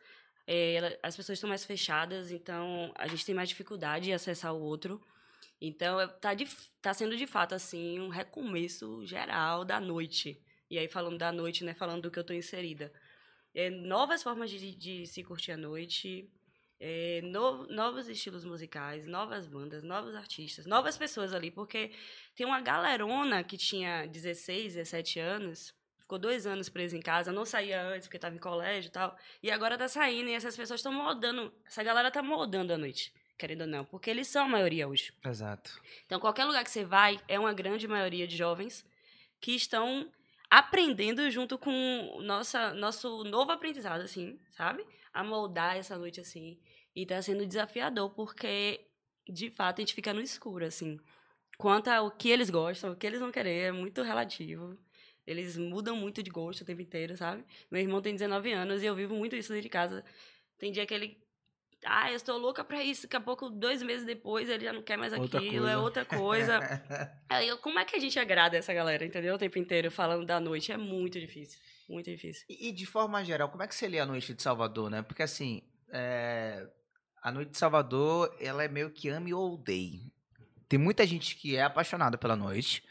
É, 0.47 0.75
ela- 0.75 0.99
as 1.03 1.17
pessoas 1.17 1.37
estão 1.39 1.49
mais 1.49 1.65
fechadas, 1.65 2.31
então 2.31 2.93
a 2.97 3.07
gente 3.09 3.25
tem 3.27 3.35
mais 3.35 3.49
dificuldade 3.49 4.11
em 4.11 4.15
acessar 4.15 4.55
o 4.55 4.61
outro. 4.61 5.01
Então, 5.61 5.97
tá, 6.21 6.35
de, 6.35 6.47
tá 6.81 6.95
sendo 6.95 7.17
de 7.17 7.27
fato, 7.27 7.55
assim, 7.55 8.01
um 8.01 8.09
recomeço 8.09 9.05
geral 9.05 9.65
da 9.65 9.79
noite. 9.81 10.41
E 10.71 10.79
aí, 10.79 10.89
falando 10.89 11.19
da 11.19 11.31
noite, 11.33 11.65
né? 11.65 11.75
Falando 11.75 12.03
do 12.03 12.11
que 12.11 12.19
eu 12.19 12.25
tô 12.25 12.33
inserida. 12.33 12.93
É, 13.55 13.69
novas 13.71 14.23
formas 14.23 14.51
de, 14.51 14.75
de 14.75 15.07
se 15.07 15.23
curtir 15.25 15.53
a 15.53 15.57
noite, 15.57 16.31
é, 16.81 17.21
no- 17.23 17.67
novos 17.67 18.09
estilos 18.09 18.45
musicais, 18.45 19.07
novas 19.07 19.47
bandas, 19.47 19.83
novos 19.83 20.15
artistas, 20.15 20.65
novas 20.65 20.97
pessoas 20.97 21.35
ali, 21.35 21.51
porque 21.51 21.93
tem 22.35 22.47
uma 22.47 22.61
galerona 22.61 23.45
que 23.45 23.59
tinha 23.59 24.07
16, 24.07 24.75
17 24.75 25.21
anos, 25.21 25.75
ficou 25.99 26.19
dois 26.19 26.47
anos 26.47 26.71
presa 26.71 26.97
em 26.97 27.01
casa, 27.03 27.31
não 27.31 27.45
saía 27.45 27.83
antes 27.83 28.09
porque 28.09 28.17
estava 28.17 28.35
em 28.35 28.39
colégio 28.39 28.89
e 28.89 28.93
tal, 28.93 29.15
e 29.43 29.51
agora 29.51 29.77
tá 29.77 29.87
saindo 29.89 30.31
e 30.31 30.35
essas 30.35 30.57
pessoas 30.57 30.81
estão 30.81 30.93
moldando, 30.93 31.53
essa 31.67 31.83
galera 31.83 32.11
tá 32.11 32.23
moldando 32.23 32.73
a 32.73 32.79
noite, 32.79 33.13
querendo 33.39 33.61
ou 33.63 33.67
não, 33.67 33.85
porque 33.85 34.09
eles 34.09 34.27
são 34.27 34.47
a 34.47 34.49
maioria 34.49 34.89
hoje. 34.89 35.13
Exato. 35.25 35.79
Então, 36.07 36.19
qualquer 36.19 36.47
lugar 36.47 36.65
que 36.65 36.71
você 36.71 36.85
vai, 36.85 37.21
é 37.29 37.39
uma 37.39 37.53
grande 37.53 37.87
maioria 37.87 38.27
de 38.27 38.37
jovens 38.37 38.85
que 39.39 39.55
estão 39.55 40.11
aprendendo 40.49 41.31
junto 41.31 41.57
com 41.59 42.21
nossa, 42.23 42.75
nosso 42.75 43.23
novo 43.25 43.53
aprendizado, 43.53 44.01
assim, 44.01 44.39
sabe? 44.51 44.85
A 45.13 45.23
moldar 45.23 45.77
essa 45.77 45.97
noite, 45.97 46.21
assim. 46.21 46.59
E 46.95 47.07
tá 47.07 47.21
sendo 47.23 47.47
desafiador, 47.47 48.11
porque, 48.11 48.81
de 49.29 49.51
fato, 49.51 49.79
a 49.79 49.83
gente 49.83 49.95
fica 49.95 50.13
no 50.13 50.21
escuro, 50.21 50.65
assim. 50.65 50.99
Quanto 51.57 51.89
ao 51.89 52.11
que 52.11 52.31
eles 52.31 52.51
gostam, 52.51 52.93
o 52.93 52.97
que 52.97 53.07
eles 53.07 53.21
vão 53.21 53.31
querer, 53.31 53.69
é 53.69 53.73
muito 53.73 54.03
relativo. 54.03 54.77
Eles 55.27 55.57
mudam 55.57 55.95
muito 55.95 56.23
de 56.23 56.31
gosto 56.31 56.63
o 56.63 56.65
tempo 56.65 56.81
inteiro, 56.81 57.17
sabe? 57.17 57.45
Meu 57.71 57.81
irmão 57.81 58.01
tem 58.01 58.15
19 58.15 58.53
anos 58.53 58.83
e 58.83 58.87
eu 58.87 58.95
vivo 58.95 59.15
muito 59.15 59.37
isso 59.37 59.51
dentro 59.51 59.63
de 59.63 59.69
casa. 59.69 60.05
Tem 60.59 60.73
dia 60.73 60.87
que 60.87 60.95
ele 60.95 61.21
ah, 61.85 62.11
eu 62.11 62.17
estou 62.17 62.37
louca 62.37 62.63
pra 62.63 62.83
isso. 62.85 63.03
Daqui 63.03 63.17
a 63.17 63.21
pouco, 63.21 63.49
dois 63.49 63.83
meses 63.83 64.05
depois, 64.05 64.49
ele 64.49 64.65
já 64.65 64.73
não 64.73 64.83
quer 64.83 64.99
mais 64.99 65.13
Outra 65.13 65.39
aquilo, 65.39 65.67
é 65.67 65.73
coisa. 65.75 65.81
outra 65.81 66.05
coisa. 66.05 66.59
Aí, 67.29 67.49
eu- 67.49 67.59
como 67.59 67.79
é 67.79 67.85
que 67.85 67.97
a 67.97 67.99
gente 67.99 68.19
agrada 68.19 68.57
essa 68.57 68.75
galera, 68.75 69.05
entendeu? 69.05 69.35
O 69.35 69.39
tempo 69.39 69.59
inteiro 69.59 69.91
falando 69.91 70.27
da 70.27 70.39
noite. 70.41 70.73
É 70.73 70.77
muito 70.77 71.19
difícil. 71.19 71.59
Muito 71.89 72.11
difícil. 72.11 72.45
E, 72.49 72.69
e 72.69 72.73
de 72.73 72.85
forma 72.85 73.25
geral, 73.25 73.49
como 73.49 73.63
é 73.63 73.67
que 73.69 73.75
você 73.75 73.89
lê 73.89 73.99
a 73.99 74.07
noite 74.07 74.35
de 74.35 74.43
Salvador, 74.43 74.91
né? 74.91 75.03
Porque 75.03 75.23
assim, 75.23 75.63
é, 75.93 76.69
a 77.23 77.31
noite 77.31 77.51
de 77.51 77.59
Salvador, 77.59 78.35
ela 78.41 78.65
é 78.65 78.69
meio 78.69 78.91
que 78.91 79.09
ame 79.09 79.35
ou 79.35 79.55
odeie. 79.55 80.11
Tem 80.69 80.79
muita 80.79 81.07
gente 81.07 81.37
que 81.37 81.57
é 81.57 81.63
apaixonada 81.63 82.17
pela 82.17 82.37
noite, 82.37 82.83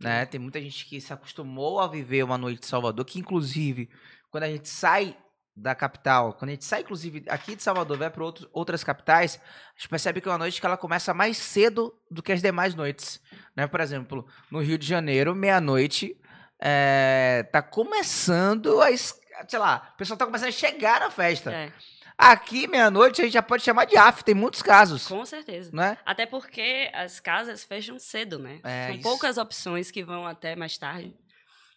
né? 0.00 0.26
Tem 0.26 0.40
muita 0.40 0.60
gente 0.60 0.86
que 0.86 1.00
se 1.00 1.12
acostumou 1.12 1.80
a 1.80 1.86
viver 1.86 2.22
uma 2.22 2.38
noite 2.38 2.60
de 2.60 2.66
Salvador, 2.66 3.04
que 3.04 3.18
inclusive, 3.18 3.88
quando 4.30 4.44
a 4.44 4.48
gente 4.48 4.68
sai 4.68 5.16
da 5.54 5.74
capital, 5.74 6.34
quando 6.34 6.50
a 6.50 6.52
gente 6.52 6.64
sai, 6.66 6.82
inclusive, 6.82 7.24
aqui 7.28 7.56
de 7.56 7.62
Salvador, 7.62 7.96
vai 7.96 8.10
para 8.10 8.22
outras 8.52 8.84
capitais, 8.84 9.40
a 9.74 9.78
gente 9.78 9.88
percebe 9.88 10.20
que 10.20 10.28
é 10.28 10.32
uma 10.32 10.38
noite 10.38 10.60
que 10.60 10.66
ela 10.66 10.76
começa 10.76 11.14
mais 11.14 11.38
cedo 11.38 11.94
do 12.10 12.22
que 12.22 12.32
as 12.32 12.42
demais 12.42 12.74
noites, 12.74 13.22
né? 13.54 13.66
Por 13.66 13.80
exemplo, 13.80 14.26
no 14.50 14.60
Rio 14.60 14.76
de 14.76 14.86
Janeiro, 14.86 15.34
meia-noite, 15.34 16.14
é, 16.60 17.48
tá 17.50 17.62
começando 17.62 18.80
a. 18.82 18.88
Sei 18.96 19.58
lá, 19.58 19.92
o 19.94 19.96
pessoal 19.96 20.18
tá 20.18 20.26
começando 20.26 20.48
a 20.48 20.52
chegar 20.52 21.00
na 21.00 21.10
festa. 21.10 21.52
É, 21.52 21.72
Aqui, 22.18 22.66
meia-noite, 22.66 23.20
a 23.20 23.24
gente 23.24 23.34
já 23.34 23.42
pode 23.42 23.62
chamar 23.62 23.84
de 23.84 23.96
AF, 23.96 24.24
tem 24.24 24.34
muitos 24.34 24.62
casos. 24.62 25.06
com 25.06 25.24
certeza. 25.26 25.70
Não 25.72 25.82
é? 25.82 25.98
Até 26.04 26.24
porque 26.24 26.90
as 26.94 27.20
casas 27.20 27.62
fecham 27.62 27.98
cedo, 27.98 28.38
né? 28.38 28.60
É, 28.64 28.86
São 28.86 28.94
isso. 28.94 29.02
poucas 29.02 29.36
opções 29.36 29.90
que 29.90 30.02
vão 30.02 30.26
até 30.26 30.56
mais 30.56 30.78
tarde. 30.78 31.14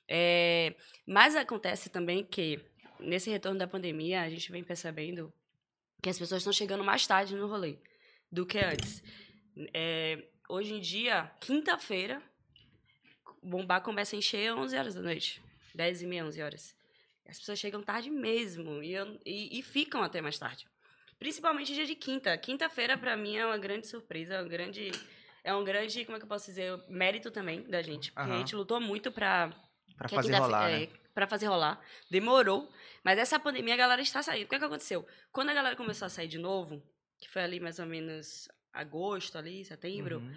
É, 0.07 0.73
mas 1.05 1.35
acontece 1.35 1.89
também 1.89 2.23
que, 2.23 2.59
nesse 2.99 3.29
retorno 3.29 3.59
da 3.59 3.67
pandemia, 3.67 4.21
a 4.21 4.29
gente 4.29 4.49
vem 4.51 4.63
percebendo 4.63 5.31
que 6.01 6.09
as 6.09 6.17
pessoas 6.17 6.39
estão 6.41 6.53
chegando 6.53 6.83
mais 6.83 7.05
tarde 7.05 7.35
no 7.35 7.47
rolê 7.47 7.77
do 8.31 8.45
que 8.45 8.59
antes. 8.59 9.03
É, 9.73 10.23
hoje 10.47 10.73
em 10.73 10.79
dia, 10.79 11.29
quinta-feira, 11.41 12.21
bombar 13.43 13.81
começa 13.81 14.15
a 14.15 14.19
encher 14.19 14.53
11 14.53 14.77
horas 14.77 14.95
da 14.95 15.01
noite. 15.01 15.41
10 15.75 16.01
e 16.01 16.07
meia, 16.07 16.25
11 16.25 16.41
horas. 16.41 16.75
As 17.27 17.37
pessoas 17.39 17.59
chegam 17.59 17.81
tarde 17.83 18.09
mesmo 18.09 18.81
e, 18.83 18.93
eu- 18.93 19.19
e- 19.25 19.59
e 19.59 19.61
ficam 19.61 20.01
até 20.03 20.19
mais 20.21 20.37
tarde. 20.37 20.67
Principalmente 21.17 21.73
dia 21.73 21.85
de 21.85 21.95
quinta. 21.95 22.37
Quinta-feira, 22.37 22.97
pra 22.97 23.15
mim, 23.17 23.35
é 23.37 23.45
uma 23.45 23.57
grande 23.57 23.87
surpresa, 23.87 24.35
é 24.35 24.41
um 24.41 24.47
grande... 24.47 24.91
É 25.41 25.53
um 25.55 25.63
grande, 25.63 26.03
como 26.03 26.17
é 26.17 26.19
que 26.19 26.25
eu 26.25 26.29
posso 26.29 26.47
dizer, 26.47 26.77
mérito 26.89 27.31
também 27.31 27.63
da 27.63 27.81
gente. 27.81 28.11
Porque 28.11 28.29
a 28.29 28.33
Aham. 28.33 28.39
gente 28.39 28.55
lutou 28.55 28.79
muito 28.81 29.09
pra 29.11 29.49
Pra 29.97 30.05
a 30.05 30.09
fazer 30.09 30.35
rolar, 30.35 30.69
é, 30.69 30.79
né? 30.81 30.87
para 31.13 31.27
fazer 31.27 31.45
rolar. 31.47 31.81
Demorou. 32.11 32.69
Mas 33.03 33.17
essa 33.17 33.39
pandemia 33.39 33.73
a 33.73 33.77
galera 33.77 34.01
está 34.01 34.21
saindo. 34.21 34.45
O 34.45 34.49
que, 34.49 34.55
é 34.55 34.59
que 34.59 34.65
aconteceu? 34.65 35.07
Quando 35.31 35.49
a 35.49 35.53
galera 35.53 35.75
começou 35.77 36.05
a 36.05 36.09
sair 36.09 36.27
de 36.27 36.37
novo, 36.37 36.83
que 37.17 37.29
foi 37.29 37.41
ali 37.41 37.59
mais 37.59 37.79
ou 37.79 37.85
menos 37.85 38.49
agosto, 38.73 39.37
ali, 39.37 39.63
setembro, 39.63 40.17
Uhum. 40.19 40.35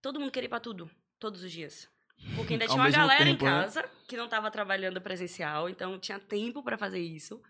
todo 0.00 0.20
mundo 0.20 0.30
queria 0.30 0.46
ir 0.46 0.48
pra 0.50 0.60
tudo, 0.60 0.88
todos 1.18 1.42
os 1.42 1.50
dias. 1.50 1.88
Porque 2.34 2.54
ainda 2.54 2.66
tinha 2.66 2.76
uma 2.76 2.90
galera 2.90 3.24
tempo, 3.24 3.44
em 3.44 3.48
né? 3.48 3.62
casa 3.62 3.88
que 4.06 4.16
não 4.16 4.28
tava 4.28 4.50
trabalhando 4.50 5.00
presencial, 5.00 5.68
então 5.68 5.98
tinha 5.98 6.18
tempo 6.18 6.62
pra 6.62 6.76
fazer 6.78 7.00
isso. 7.00 7.40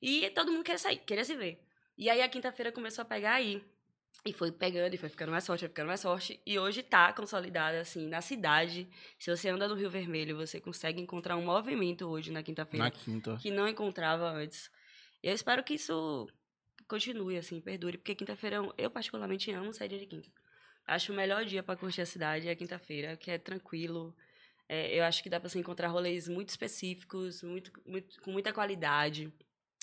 E 0.00 0.28
todo 0.30 0.50
mundo 0.52 0.64
queria 0.64 0.78
sair, 0.78 0.98
queria 0.98 1.24
se 1.24 1.34
ver. 1.34 1.62
E 1.96 2.10
aí 2.10 2.20
a 2.22 2.28
quinta-feira 2.28 2.72
começou 2.72 3.02
a 3.02 3.04
pegar 3.04 3.34
aí. 3.34 3.62
E 4.26 4.32
foi 4.32 4.50
pegando, 4.50 4.94
e 4.94 4.96
foi 4.96 5.08
ficando 5.08 5.30
mais 5.32 5.46
forte, 5.46 5.60
foi 5.60 5.68
ficando 5.68 5.88
mais 5.88 6.00
forte. 6.02 6.40
E 6.46 6.58
hoje 6.58 6.82
tá 6.82 7.12
consolidada, 7.12 7.80
assim, 7.80 8.08
na 8.08 8.22
cidade. 8.22 8.88
Se 9.18 9.30
você 9.30 9.48
anda 9.50 9.68
no 9.68 9.74
Rio 9.74 9.90
Vermelho, 9.90 10.36
você 10.36 10.60
consegue 10.60 11.00
encontrar 11.00 11.36
um 11.36 11.44
movimento 11.44 12.06
hoje 12.06 12.32
na 12.32 12.42
quinta-feira 12.42 12.84
Na 12.84 12.90
quinta. 12.90 13.36
que 13.36 13.50
não 13.50 13.68
encontrava 13.68 14.30
antes. 14.30 14.70
E 15.22 15.28
eu 15.28 15.34
espero 15.34 15.62
que 15.62 15.74
isso 15.74 16.26
continue, 16.88 17.36
assim, 17.36 17.60
perdure, 17.60 17.98
porque 17.98 18.14
quinta-feira 18.14 18.62
eu, 18.78 18.90
particularmente 18.90 19.50
amo 19.50 19.74
sair 19.74 19.88
de 19.88 20.06
quinta. 20.06 20.30
Acho 20.86 21.12
o 21.12 21.16
melhor 21.16 21.44
dia 21.44 21.62
para 21.62 21.76
curtir 21.76 22.02
a 22.02 22.06
cidade 22.06 22.48
é 22.48 22.54
quinta-feira, 22.54 23.16
que 23.16 23.30
é 23.30 23.38
tranquilo. 23.38 24.14
É, 24.68 24.98
eu 24.98 25.04
acho 25.04 25.22
que 25.22 25.30
dá 25.30 25.40
para 25.40 25.48
você 25.48 25.58
encontrar 25.58 25.88
rolês 25.88 26.28
muito 26.28 26.50
específicos, 26.50 27.42
muito, 27.42 27.72
muito, 27.86 28.20
com 28.20 28.30
muita 28.30 28.52
qualidade. 28.52 29.32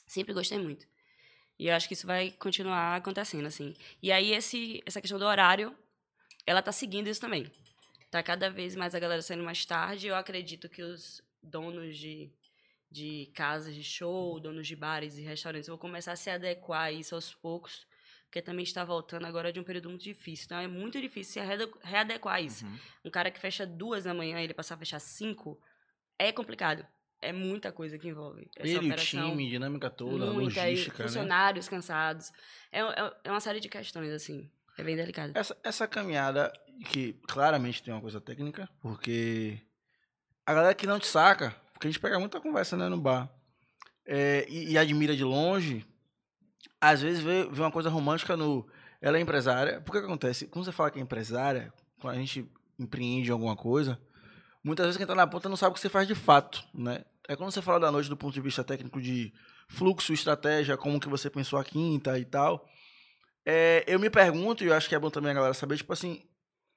Sempre 0.08 0.34
gostei 0.34 0.60
muito. 0.60 0.88
E 1.58 1.68
eu 1.68 1.76
acho 1.76 1.88
que 1.88 1.94
isso 1.94 2.08
vai 2.08 2.32
continuar 2.32 2.96
acontecendo, 2.96 3.46
assim. 3.46 3.76
E 4.02 4.12
aí, 4.12 4.32
esse, 4.32 4.82
essa 4.86 5.00
questão 5.00 5.20
do 5.20 5.26
horário, 5.26 5.76
ela 6.46 6.62
tá 6.62 6.72
seguindo 6.72 7.08
isso 7.08 7.22
também. 7.22 7.52
Tá 8.10 8.22
cada 8.22 8.50
vez 8.50 8.76
mais 8.76 8.94
a 8.94 9.00
galera 9.00 9.22
saindo 9.22 9.44
mais 9.44 9.66
tarde. 9.66 10.08
Eu 10.08 10.16
acredito 10.16 10.68
que 10.68 10.82
os 10.82 11.22
donos 11.42 11.98
de, 11.98 12.32
de 12.90 13.32
casas 13.34 13.74
de 13.74 13.84
show, 13.84 14.40
donos 14.40 14.68
de 14.68 14.76
bares 14.76 15.18
e 15.18 15.22
restaurantes 15.22 15.68
vão 15.68 15.78
começar 15.78 16.12
a 16.12 16.16
se 16.16 16.30
adequar 16.30 16.86
a 16.86 16.92
isso 16.92 17.16
aos 17.16 17.34
poucos, 17.34 17.88
porque 18.32 18.42
também 18.42 18.64
está 18.64 18.86
voltando 18.86 19.26
agora 19.26 19.52
de 19.52 19.60
um 19.60 19.64
período 19.64 19.90
muito 19.90 20.04
difícil. 20.04 20.46
Então, 20.46 20.58
é 20.58 20.66
muito 20.66 21.02
difícil 21.02 21.34
se 21.34 21.40
reade- 21.42 21.70
readequar 21.84 22.42
isso. 22.42 22.66
Uhum. 22.66 22.80
Um 23.06 23.10
cara 23.10 23.30
que 23.30 23.38
fecha 23.38 23.68
duas 23.68 24.06
da 24.06 24.14
manhã, 24.14 24.40
ele 24.40 24.54
passar 24.54 24.76
a 24.76 24.78
fechar 24.78 25.00
cinco, 25.00 25.60
é 26.18 26.32
complicado. 26.32 26.88
É 27.22 27.34
muita 27.34 27.74
coisa 27.74 28.00
que 28.00 28.08
envolve. 28.08 28.50
essa 28.56 28.66
Ele, 28.66 28.78
o 28.78 28.86
operação 28.86 29.32
time, 29.32 29.50
dinâmica 29.50 29.90
toda, 29.90 30.28
muita, 30.28 30.62
logística, 30.64 30.98
né? 30.98 31.10
funcionários 31.10 31.68
cansados. 31.68 32.32
É, 32.72 32.80
é, 32.80 33.14
é 33.26 33.32
uma 33.32 33.42
série 33.42 33.60
de 33.60 33.68
questões, 33.68 34.10
assim. 34.12 34.50
É 34.78 34.84
bem 34.84 34.96
delicado. 34.96 35.34
Essa, 35.36 35.58
essa 35.62 35.86
caminhada, 35.86 36.54
que 36.86 37.12
claramente 37.28 37.84
tem 37.84 37.94
uma 37.94 38.00
coisa 38.00 38.22
técnica, 38.22 38.68
porque 38.80 39.60
a 40.46 40.54
galera 40.54 40.74
que 40.74 40.88
não 40.88 41.00
te 41.00 41.08
saca, 41.08 41.54
porque 41.74 41.86
a 41.86 41.92
gente 41.92 42.00
pega 42.00 42.18
muita 42.18 42.40
conversa 42.40 42.78
né, 42.78 42.88
no 42.88 42.98
bar, 42.98 43.30
é, 44.06 44.46
e, 44.50 44.72
e 44.72 44.78
admira 44.78 45.18
de 45.18 45.24
longe, 45.26 45.86
às 46.80 47.02
vezes 47.02 47.22
vê, 47.22 47.46
vê 47.46 47.62
uma 47.62 47.72
coisa 47.72 47.90
romântica 47.90 48.36
no. 48.36 48.68
Ela 49.02 49.18
é 49.18 49.22
empresária. 49.22 49.82
Por 49.82 49.94
que 49.94 49.98
acontece? 50.00 50.48
Quando 50.48 50.66
você 50.66 50.72
fala 50.72 50.92
que 50.92 51.00
é 51.00 51.02
empresária, 51.02 51.74
quando 52.00 52.16
a 52.16 52.18
gente 52.18 52.50
empreende 52.78 53.32
alguma 53.32 53.56
coisa, 53.56 54.00
muitas 54.64 54.86
vezes 54.86 54.98
quem 54.98 55.08
tá 55.08 55.16
na 55.16 55.28
ponta 55.28 55.50
não 55.50 55.56
sabe 55.56 55.72
o 55.72 55.74
que 55.74 55.80
você 55.80 55.90
faz 55.90 56.08
de 56.08 56.16
fato, 56.16 56.64
né? 56.74 57.04
É 57.28 57.36
quando 57.36 57.52
você 57.52 57.62
fala 57.62 57.80
da 57.80 57.92
noite 57.92 58.10
do 58.10 58.18
ponto 58.18 58.34
de 58.34 58.42
vista 58.42 58.64
técnico 58.64 59.02
de 59.02 59.34
fluxo, 59.70 60.14
estratégia, 60.14 60.78
como 60.78 61.00
que 61.00 61.08
você 61.08 61.30
pensou 61.30 61.58
a 61.58 61.64
quinta 61.64 62.18
e 62.20 62.26
tal. 62.26 62.68
É, 63.46 63.84
eu 63.88 64.00
me 64.00 64.10
pergunto, 64.10 64.64
e 64.64 64.68
eu 64.68 64.74
acho 64.74 64.90
que 64.90 64.96
é 64.96 65.00
bom 65.00 65.10
também 65.10 65.32
a 65.32 65.36
galera 65.36 65.54
saber, 65.54 65.78
tipo 65.78 65.94
assim, 65.94 66.24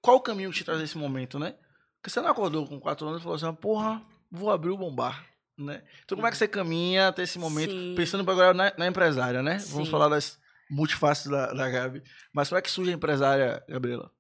qual 0.01 0.17
o 0.17 0.21
caminho 0.21 0.51
que 0.51 0.57
te 0.57 0.65
traz 0.65 0.81
esse 0.81 0.97
momento, 0.97 1.39
né? 1.39 1.57
Porque 1.97 2.11
você 2.11 2.21
não 2.21 2.29
acordou 2.29 2.67
com 2.67 2.81
quatro 2.81 3.07
anos 3.07 3.21
e 3.21 3.23
falou 3.23 3.37
assim, 3.37 3.55
porra, 3.55 4.03
vou 4.31 4.51
abrir 4.51 4.71
o 4.71 4.77
bombar, 4.77 5.27
né? 5.57 5.83
Então 6.05 6.17
como 6.17 6.27
é 6.27 6.31
que 6.31 6.37
você 6.37 6.49
caminha 6.49 7.09
até 7.09 7.23
esse 7.23 7.39
momento, 7.39 7.71
Sim. 7.73 7.95
pensando 7.97 8.29
agora 8.31 8.55
na, 8.55 8.73
na 8.77 8.87
empresária, 8.87 9.43
né? 9.43 9.59
Vamos 9.69 9.87
Sim. 9.87 9.91
falar 9.91 10.09
das 10.09 10.39
multifaces 10.71 11.31
da, 11.31 11.53
da 11.53 11.69
Gabi. 11.69 12.03
Mas 12.33 12.49
como 12.49 12.59
é 12.59 12.63
que 12.63 12.71
surge 12.71 12.91
a 12.91 12.95
empresária, 12.95 13.63
Gabriela? 13.69 14.11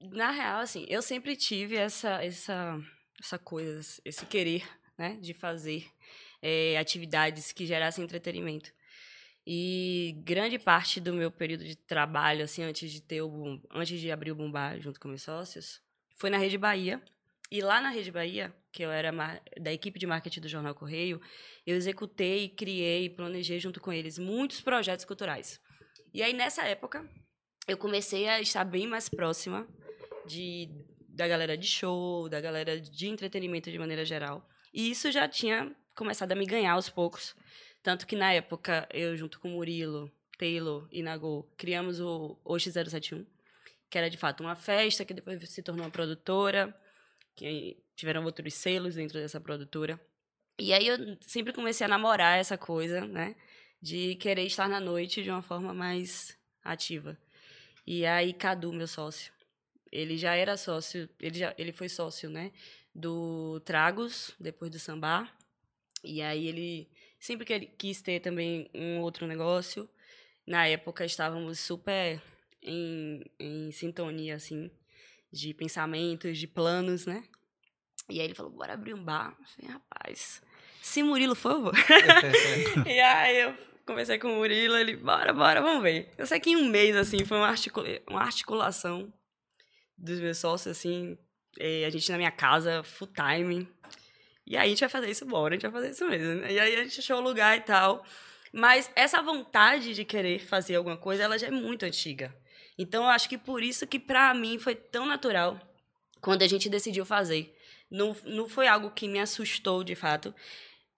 Na 0.00 0.30
real, 0.30 0.60
assim, 0.60 0.86
eu 0.88 1.02
sempre 1.02 1.36
tive 1.36 1.76
essa, 1.76 2.22
essa, 2.22 2.78
essa 3.20 3.38
coisa, 3.38 4.00
esse 4.04 4.24
querer, 4.26 4.64
né, 4.96 5.18
de 5.20 5.34
fazer 5.34 5.86
eh, 6.40 6.76
atividades 6.78 7.52
que 7.52 7.66
gerassem 7.66 8.04
entretenimento. 8.04 8.70
E 9.46 10.14
grande 10.24 10.58
parte 10.58 11.00
do 11.00 11.12
meu 11.12 11.30
período 11.30 11.64
de 11.64 11.74
trabalho, 11.74 12.44
assim, 12.44 12.62
antes 12.62 12.92
de 12.92 13.00
ter 13.00 13.22
o 13.22 13.60
antes 13.72 13.98
de 13.98 14.12
abrir 14.12 14.30
o 14.30 14.34
Bumbá 14.34 14.78
junto 14.78 15.00
com 15.00 15.08
meus 15.08 15.22
sócios, 15.22 15.80
foi 16.16 16.28
na 16.28 16.36
Rede 16.36 16.58
Bahia. 16.58 17.02
E 17.50 17.62
lá 17.62 17.80
na 17.80 17.88
Rede 17.88 18.12
Bahia, 18.12 18.54
que 18.70 18.82
eu 18.82 18.90
era 18.90 19.10
da 19.58 19.72
equipe 19.72 19.98
de 19.98 20.06
marketing 20.06 20.40
do 20.40 20.48
Jornal 20.48 20.74
Correio, 20.74 21.20
eu 21.66 21.76
executei, 21.76 22.48
criei 22.50 23.08
planejei 23.08 23.58
junto 23.58 23.80
com 23.80 23.92
eles 23.92 24.18
muitos 24.18 24.60
projetos 24.60 25.04
culturais. 25.04 25.60
E 26.12 26.22
aí, 26.22 26.32
nessa 26.32 26.62
época, 26.64 27.08
eu 27.66 27.76
comecei 27.78 28.28
a 28.28 28.40
estar 28.40 28.64
bem 28.64 28.86
mais 28.86 29.08
próxima 29.08 29.66
de, 30.26 30.68
da 31.08 31.26
galera 31.26 31.56
de 31.56 31.66
show, 31.66 32.28
da 32.28 32.40
galera 32.40 32.78
de 32.78 33.06
entretenimento 33.06 33.70
de 33.70 33.78
maneira 33.78 34.04
geral. 34.04 34.46
E 34.72 34.90
isso 34.90 35.10
já 35.10 35.26
tinha 35.26 35.74
começado 35.94 36.32
a 36.32 36.34
me 36.34 36.46
ganhar 36.46 36.72
aos 36.72 36.88
poucos. 36.88 37.34
Tanto 37.82 38.06
que, 38.06 38.14
na 38.14 38.32
época, 38.32 38.86
eu, 38.92 39.16
junto 39.16 39.40
com 39.40 39.48
Murilo, 39.48 40.10
Taylor 40.38 40.86
e 40.92 41.02
Nagô, 41.02 41.50
criamos 41.56 42.00
o 42.00 42.38
Ox071, 42.44 43.26
que 43.90 43.96
era, 43.98 44.10
de 44.10 44.16
fato, 44.16 44.42
uma 44.42 44.54
festa 44.54 45.04
que 45.04 45.14
depois 45.14 45.48
se 45.48 45.62
tornou 45.62 45.84
uma 45.84 45.90
produtora, 45.90 46.74
que 47.38 47.76
tiveram 47.94 48.24
outros 48.24 48.52
selos 48.54 48.96
dentro 48.96 49.20
dessa 49.20 49.40
produtora. 49.40 50.00
E 50.58 50.72
aí 50.72 50.88
eu 50.88 51.16
sempre 51.20 51.52
comecei 51.52 51.84
a 51.84 51.88
namorar 51.88 52.36
essa 52.38 52.58
coisa, 52.58 53.06
né? 53.06 53.36
De 53.80 54.16
querer 54.16 54.44
estar 54.44 54.68
na 54.68 54.80
noite 54.80 55.22
de 55.22 55.30
uma 55.30 55.40
forma 55.40 55.72
mais 55.72 56.36
ativa. 56.64 57.16
E 57.86 58.04
aí 58.04 58.32
Cadu, 58.32 58.72
meu 58.72 58.88
sócio, 58.88 59.32
ele 59.92 60.16
já 60.18 60.34
era 60.34 60.56
sócio, 60.56 61.08
ele 61.20 61.38
já 61.38 61.54
ele 61.56 61.72
foi 61.72 61.88
sócio, 61.88 62.28
né, 62.28 62.52
do 62.94 63.60
Tragos, 63.60 64.34
depois 64.38 64.70
do 64.70 64.78
Sambá. 64.78 65.32
E 66.02 66.20
aí 66.20 66.48
ele 66.48 66.90
sempre 67.20 67.46
que 67.46 67.52
ele 67.52 67.66
quis 67.66 68.02
ter 68.02 68.20
também 68.20 68.68
um 68.74 69.00
outro 69.00 69.26
negócio. 69.28 69.88
Na 70.46 70.66
época 70.66 71.04
estávamos 71.04 71.60
super 71.60 72.20
em, 72.62 73.24
em 73.38 73.70
sintonia 73.70 74.34
assim 74.34 74.70
de 75.32 75.52
pensamentos, 75.54 76.38
de 76.38 76.46
planos, 76.46 77.06
né? 77.06 77.24
E 78.08 78.20
aí 78.20 78.26
ele 78.26 78.34
falou: 78.34 78.52
"Bora 78.52 78.74
abrir 78.74 78.94
um 78.94 79.04
bar". 79.04 79.36
Eu 79.38 79.46
falei: 79.46 79.70
"Rapaz, 79.72 80.42
se 80.82 81.02
Murilo 81.02 81.34
for, 81.34 81.52
eu 81.52 81.62
vou". 81.62 81.72
e 82.86 83.00
aí 83.00 83.40
eu 83.42 83.54
conversei 83.86 84.18
com 84.18 84.28
o 84.28 84.36
Murilo, 84.36 84.76
ele, 84.76 84.96
bora, 84.96 85.32
bora, 85.32 85.62
vamos 85.62 85.82
ver. 85.82 86.12
Eu 86.18 86.26
sei 86.26 86.38
que 86.38 86.50
em 86.50 86.56
um 86.56 86.68
mês, 86.68 86.94
assim, 86.94 87.24
foi 87.24 87.38
uma, 87.38 87.48
articula 87.48 87.88
uma 88.08 88.22
articulação 88.22 89.12
dos 89.96 90.20
meus 90.20 90.38
sócios, 90.38 90.76
assim, 90.76 91.18
eh, 91.58 91.84
a 91.84 91.90
gente 91.90 92.10
na 92.10 92.18
minha 92.18 92.30
casa, 92.30 92.82
full 92.82 93.08
time. 93.08 93.68
E 94.46 94.56
aí 94.56 94.66
a 94.66 94.68
gente 94.68 94.80
vai 94.80 94.88
fazer 94.88 95.10
isso, 95.10 95.26
bora, 95.26 95.54
a 95.54 95.56
gente 95.56 95.62
vai 95.62 95.72
fazer 95.72 95.90
isso 95.90 96.08
mesmo. 96.08 96.44
E 96.46 96.58
aí 96.58 96.76
a 96.76 96.84
gente 96.84 97.00
achou 97.00 97.18
o 97.18 97.22
lugar 97.22 97.56
e 97.56 97.60
tal. 97.60 98.04
Mas 98.52 98.90
essa 98.94 99.20
vontade 99.20 99.94
de 99.94 100.04
querer 100.04 100.38
fazer 100.38 100.76
alguma 100.76 100.96
coisa, 100.96 101.22
ela 101.22 101.38
já 101.38 101.48
é 101.48 101.50
muito 101.50 101.84
antiga. 101.84 102.34
Então 102.78 103.02
eu 103.04 103.08
acho 103.10 103.28
que 103.28 103.36
por 103.36 103.62
isso 103.62 103.86
que 103.86 103.98
pra 103.98 104.32
mim 104.32 104.58
foi 104.58 104.74
tão 104.74 105.04
natural 105.04 105.58
quando 106.20 106.42
a 106.42 106.46
gente 106.46 106.68
decidiu 106.68 107.04
fazer. 107.04 107.54
Não, 107.90 108.14
não 108.24 108.48
foi 108.48 108.68
algo 108.68 108.90
que 108.90 109.08
me 109.08 109.18
assustou 109.18 109.82
de 109.82 109.94
fato. 109.94 110.34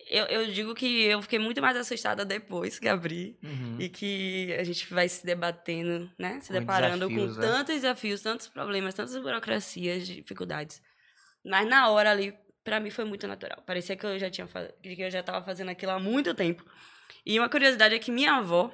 Eu, 0.09 0.25
eu 0.27 0.47
digo 0.51 0.75
que 0.75 1.03
eu 1.05 1.23
fiquei 1.23 1.39
muito 1.39 1.61
mais 1.63 1.77
assustada 1.77 2.25
depois 2.25 2.79
que 2.79 2.89
abri 2.89 3.39
Uhum. 3.43 3.77
e 3.79 3.89
que 3.89 4.53
a 4.59 4.65
gente 4.65 4.93
vai 4.93 5.09
se 5.09 5.25
debatendo, 5.25 6.11
né? 6.19 6.41
Se 6.41 6.49
Com 6.49 6.55
deparando 6.59 7.07
desafios, 7.09 7.35
com 7.37 7.41
né? 7.41 7.47
tantos 7.47 7.75
desafios, 7.77 8.21
tantos 8.23 8.49
problemas, 8.49 8.95
tantas 8.95 9.17
burocracias, 9.17 10.07
dificuldades. 10.07 10.83
Mas 11.45 11.69
na 11.69 11.89
hora 11.91 12.11
ali, 12.11 12.35
pra 12.65 12.81
mim 12.81 12.91
foi 12.91 13.05
muito 13.05 13.29
natural. 13.29 13.63
Parecia 13.65 13.95
que 13.97 14.05
eu 14.05 14.19
já 14.19 14.29
tinha 14.29 14.49
que 14.83 15.01
eu 15.03 15.11
já 15.11 15.21
estava 15.21 15.45
fazendo 15.45 15.69
aquilo 15.69 15.93
há 15.93 15.99
muito 16.01 16.35
tempo. 16.35 16.65
E 17.25 17.39
uma 17.39 17.49
curiosidade 17.49 17.95
é 17.95 17.99
que 17.99 18.11
minha 18.11 18.35
avó, 18.35 18.73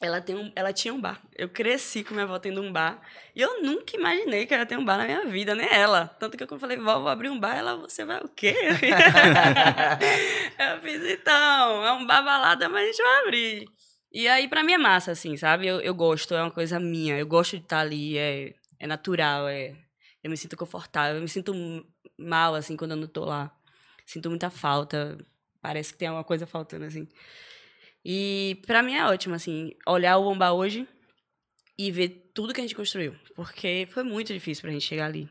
ela 0.00 0.20
tem 0.20 0.36
um, 0.36 0.52
ela 0.54 0.72
tinha 0.72 0.94
um 0.94 1.00
bar. 1.00 1.20
Eu 1.34 1.48
cresci 1.48 2.04
com 2.04 2.14
minha 2.14 2.24
avó 2.24 2.38
tendo 2.38 2.62
um 2.62 2.72
bar. 2.72 3.02
E 3.34 3.40
eu 3.40 3.62
nunca 3.62 3.96
imaginei 3.96 4.46
que 4.46 4.54
ela 4.54 4.64
ter 4.64 4.78
um 4.78 4.84
bar 4.84 4.96
na 4.96 5.04
minha 5.04 5.24
vida, 5.26 5.56
nem 5.56 5.68
ela. 5.68 6.06
Tanto 6.06 6.36
que 6.36 6.44
eu 6.44 6.58
falei, 6.58 6.76
vó, 6.76 7.00
vou 7.00 7.08
abrir 7.08 7.28
um 7.30 7.38
bar. 7.38 7.56
Ela, 7.56 7.76
você 7.76 8.04
vai 8.04 8.20
o 8.20 8.28
quê? 8.28 8.54
eu 10.58 10.80
fiz, 10.82 11.04
então, 11.04 11.84
é 11.84 11.92
um 11.92 12.06
bar 12.06 12.22
balada, 12.22 12.68
mas 12.68 12.84
a 12.84 12.86
gente 12.86 13.02
vai 13.02 13.22
abrir. 13.22 13.68
E 14.12 14.28
aí, 14.28 14.46
pra 14.48 14.62
mim, 14.62 14.74
é 14.74 14.78
massa, 14.78 15.10
assim, 15.12 15.36
sabe? 15.36 15.66
Eu, 15.66 15.80
eu 15.80 15.94
gosto, 15.94 16.32
é 16.32 16.42
uma 16.42 16.50
coisa 16.50 16.78
minha. 16.78 17.18
Eu 17.18 17.26
gosto 17.26 17.56
de 17.56 17.64
estar 17.64 17.80
ali, 17.80 18.16
é, 18.16 18.54
é 18.78 18.86
natural, 18.86 19.48
é, 19.48 19.74
eu 20.22 20.30
me 20.30 20.36
sinto 20.36 20.56
confortável. 20.56 21.16
Eu 21.16 21.22
me 21.22 21.28
sinto 21.28 21.52
mal, 22.16 22.54
assim, 22.54 22.76
quando 22.76 22.92
eu 22.92 22.96
não 22.96 23.08
tô 23.08 23.24
lá. 23.24 23.52
Sinto 24.06 24.30
muita 24.30 24.48
falta. 24.48 25.18
Parece 25.60 25.92
que 25.92 25.98
tem 25.98 26.06
alguma 26.06 26.24
coisa 26.24 26.46
faltando, 26.46 26.84
assim. 26.84 27.08
E 28.04 28.60
pra 28.66 28.82
mim 28.82 28.94
é 28.94 29.04
ótimo, 29.04 29.34
assim, 29.34 29.72
olhar 29.86 30.16
o 30.16 30.24
Bomba 30.24 30.52
hoje 30.52 30.88
e 31.78 31.90
ver 31.90 32.30
tudo 32.34 32.52
que 32.52 32.60
a 32.60 32.64
gente 32.64 32.74
construiu. 32.74 33.14
Porque 33.34 33.88
foi 33.92 34.02
muito 34.02 34.32
difícil 34.32 34.62
pra 34.62 34.70
gente 34.70 34.84
chegar 34.84 35.06
ali. 35.06 35.28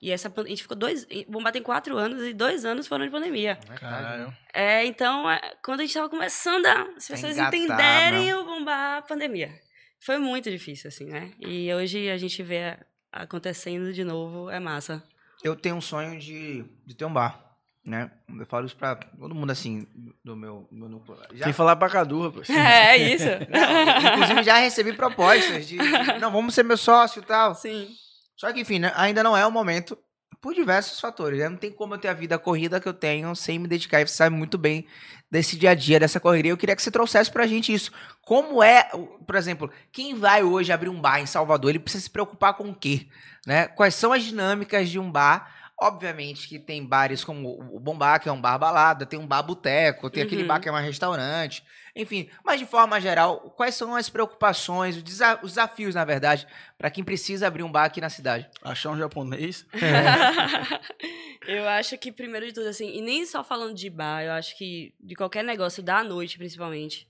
E 0.00 0.12
essa 0.12 0.32
a 0.34 0.48
gente 0.48 0.62
ficou 0.62 0.76
dois. 0.76 1.06
O 1.26 1.32
Bombá 1.32 1.50
tem 1.50 1.62
quatro 1.62 1.96
anos 1.96 2.22
e 2.22 2.32
dois 2.32 2.64
anos 2.64 2.86
foram 2.86 3.04
de 3.04 3.10
pandemia. 3.10 3.56
Caralho. 3.80 4.32
É, 4.54 4.84
então, 4.84 5.28
é, 5.28 5.40
quando 5.64 5.80
a 5.80 5.82
gente 5.82 5.94
tava 5.94 6.08
começando 6.08 6.66
a. 6.66 6.82
As 6.96 7.08
pessoas 7.08 7.32
engatar, 7.36 7.54
entenderem 7.54 8.32
o 8.34 8.44
Bombá, 8.44 8.98
a 8.98 9.02
pandemia. 9.02 9.52
Foi 10.00 10.18
muito 10.18 10.48
difícil, 10.50 10.88
assim, 10.88 11.06
né? 11.06 11.32
E 11.40 11.72
hoje 11.74 12.08
a 12.08 12.16
gente 12.16 12.40
vê 12.44 12.78
acontecendo 13.12 13.92
de 13.92 14.04
novo, 14.04 14.48
é 14.48 14.60
massa. 14.60 15.02
Eu 15.42 15.56
tenho 15.56 15.74
um 15.74 15.80
sonho 15.80 16.18
de, 16.18 16.64
de 16.86 16.94
ter 16.94 17.04
um 17.04 17.12
bar, 17.12 17.47
né? 17.88 18.10
Eu 18.38 18.46
falo 18.46 18.66
isso 18.66 18.76
pra 18.76 18.94
todo 18.94 19.34
mundo, 19.34 19.50
assim, 19.50 19.86
do 20.22 20.36
meu, 20.36 20.68
do 20.70 20.78
meu 20.78 20.88
núcleo. 20.88 21.16
Já, 21.32 21.44
Tem 21.44 21.52
que 21.52 21.56
falar 21.56 21.74
pra 21.76 21.88
Cadu, 21.88 22.22
rapaz. 22.28 22.48
É 22.50 22.96
isso. 22.96 23.24
Não, 23.50 24.12
inclusive, 24.12 24.42
já 24.42 24.58
recebi 24.58 24.92
propostas 24.92 25.66
de, 25.66 25.76
não, 26.20 26.30
vamos 26.30 26.54
ser 26.54 26.62
meu 26.62 26.76
sócio 26.76 27.20
e 27.20 27.24
tal. 27.24 27.54
Sim. 27.54 27.88
Só 28.36 28.52
que, 28.52 28.60
enfim, 28.60 28.78
né, 28.78 28.92
ainda 28.94 29.22
não 29.22 29.36
é 29.36 29.46
o 29.46 29.50
momento 29.50 29.98
por 30.40 30.54
diversos 30.54 31.00
fatores. 31.00 31.38
Né? 31.38 31.48
Não 31.48 31.56
tem 31.56 31.72
como 31.72 31.94
eu 31.94 31.98
ter 31.98 32.08
a 32.08 32.12
vida 32.12 32.38
corrida 32.38 32.80
que 32.80 32.88
eu 32.88 32.94
tenho 32.94 33.34
sem 33.34 33.58
me 33.58 33.66
dedicar. 33.66 34.00
E 34.00 34.06
você 34.06 34.14
sabe 34.14 34.36
muito 34.36 34.58
bem 34.58 34.86
desse 35.30 35.56
dia 35.56 35.70
a 35.70 35.74
dia, 35.74 35.98
dessa 35.98 36.20
correria. 36.20 36.52
Eu 36.52 36.56
queria 36.56 36.76
que 36.76 36.82
você 36.82 36.90
trouxesse 36.90 37.30
pra 37.30 37.46
gente 37.46 37.72
isso. 37.72 37.90
Como 38.22 38.62
é, 38.62 38.88
por 39.26 39.34
exemplo, 39.34 39.70
quem 39.90 40.14
vai 40.14 40.42
hoje 40.42 40.72
abrir 40.72 40.88
um 40.88 41.00
bar 41.00 41.20
em 41.20 41.26
Salvador, 41.26 41.70
ele 41.70 41.78
precisa 41.78 42.04
se 42.04 42.10
preocupar 42.10 42.54
com 42.54 42.68
o 42.68 42.74
quê? 42.74 43.08
Né? 43.46 43.66
Quais 43.66 43.94
são 43.94 44.12
as 44.12 44.22
dinâmicas 44.22 44.88
de 44.88 44.98
um 44.98 45.10
bar? 45.10 45.57
Obviamente 45.80 46.48
que 46.48 46.58
tem 46.58 46.84
bares 46.84 47.22
como 47.22 47.50
o 47.74 47.78
Bom 47.78 47.96
Bar, 47.96 48.18
que 48.20 48.28
é 48.28 48.32
um 48.32 48.40
bar 48.40 48.58
balada, 48.58 49.06
tem 49.06 49.18
um 49.18 49.26
bar 49.26 49.42
boteco, 49.42 50.10
tem 50.10 50.24
aquele 50.24 50.42
Uhum. 50.42 50.48
bar 50.48 50.60
que 50.60 50.68
é 50.68 50.72
um 50.72 50.76
restaurante, 50.76 51.62
enfim. 51.94 52.28
Mas 52.44 52.58
de 52.58 52.66
forma 52.66 53.00
geral, 53.00 53.50
quais 53.56 53.76
são 53.76 53.94
as 53.94 54.08
preocupações, 54.10 54.96
os 54.96 55.02
desa- 55.04 55.38
os 55.42 55.50
desafios, 55.52 55.94
na 55.94 56.04
verdade, 56.04 56.48
para 56.76 56.90
quem 56.90 57.04
precisa 57.04 57.46
abrir 57.46 57.62
um 57.62 57.70
bar 57.70 57.84
aqui 57.84 58.00
na 58.00 58.10
cidade? 58.10 58.48
Achar 58.62 58.90
um 58.90 58.98
japonês. 58.98 59.64
eu 61.46 61.68
acho 61.68 61.96
que, 61.98 62.10
primeiro 62.12 62.46
de 62.46 62.52
tudo, 62.52 62.68
assim, 62.68 62.90
e 62.96 63.00
nem 63.00 63.24
só 63.24 63.42
falando 63.44 63.74
de 63.74 63.88
bar, 63.88 64.22
eu 64.24 64.32
acho 64.32 64.56
que 64.56 64.94
de 65.00 65.14
qualquer 65.14 65.44
negócio 65.44 65.82
da 65.82 66.02
noite, 66.02 66.38
principalmente, 66.38 67.08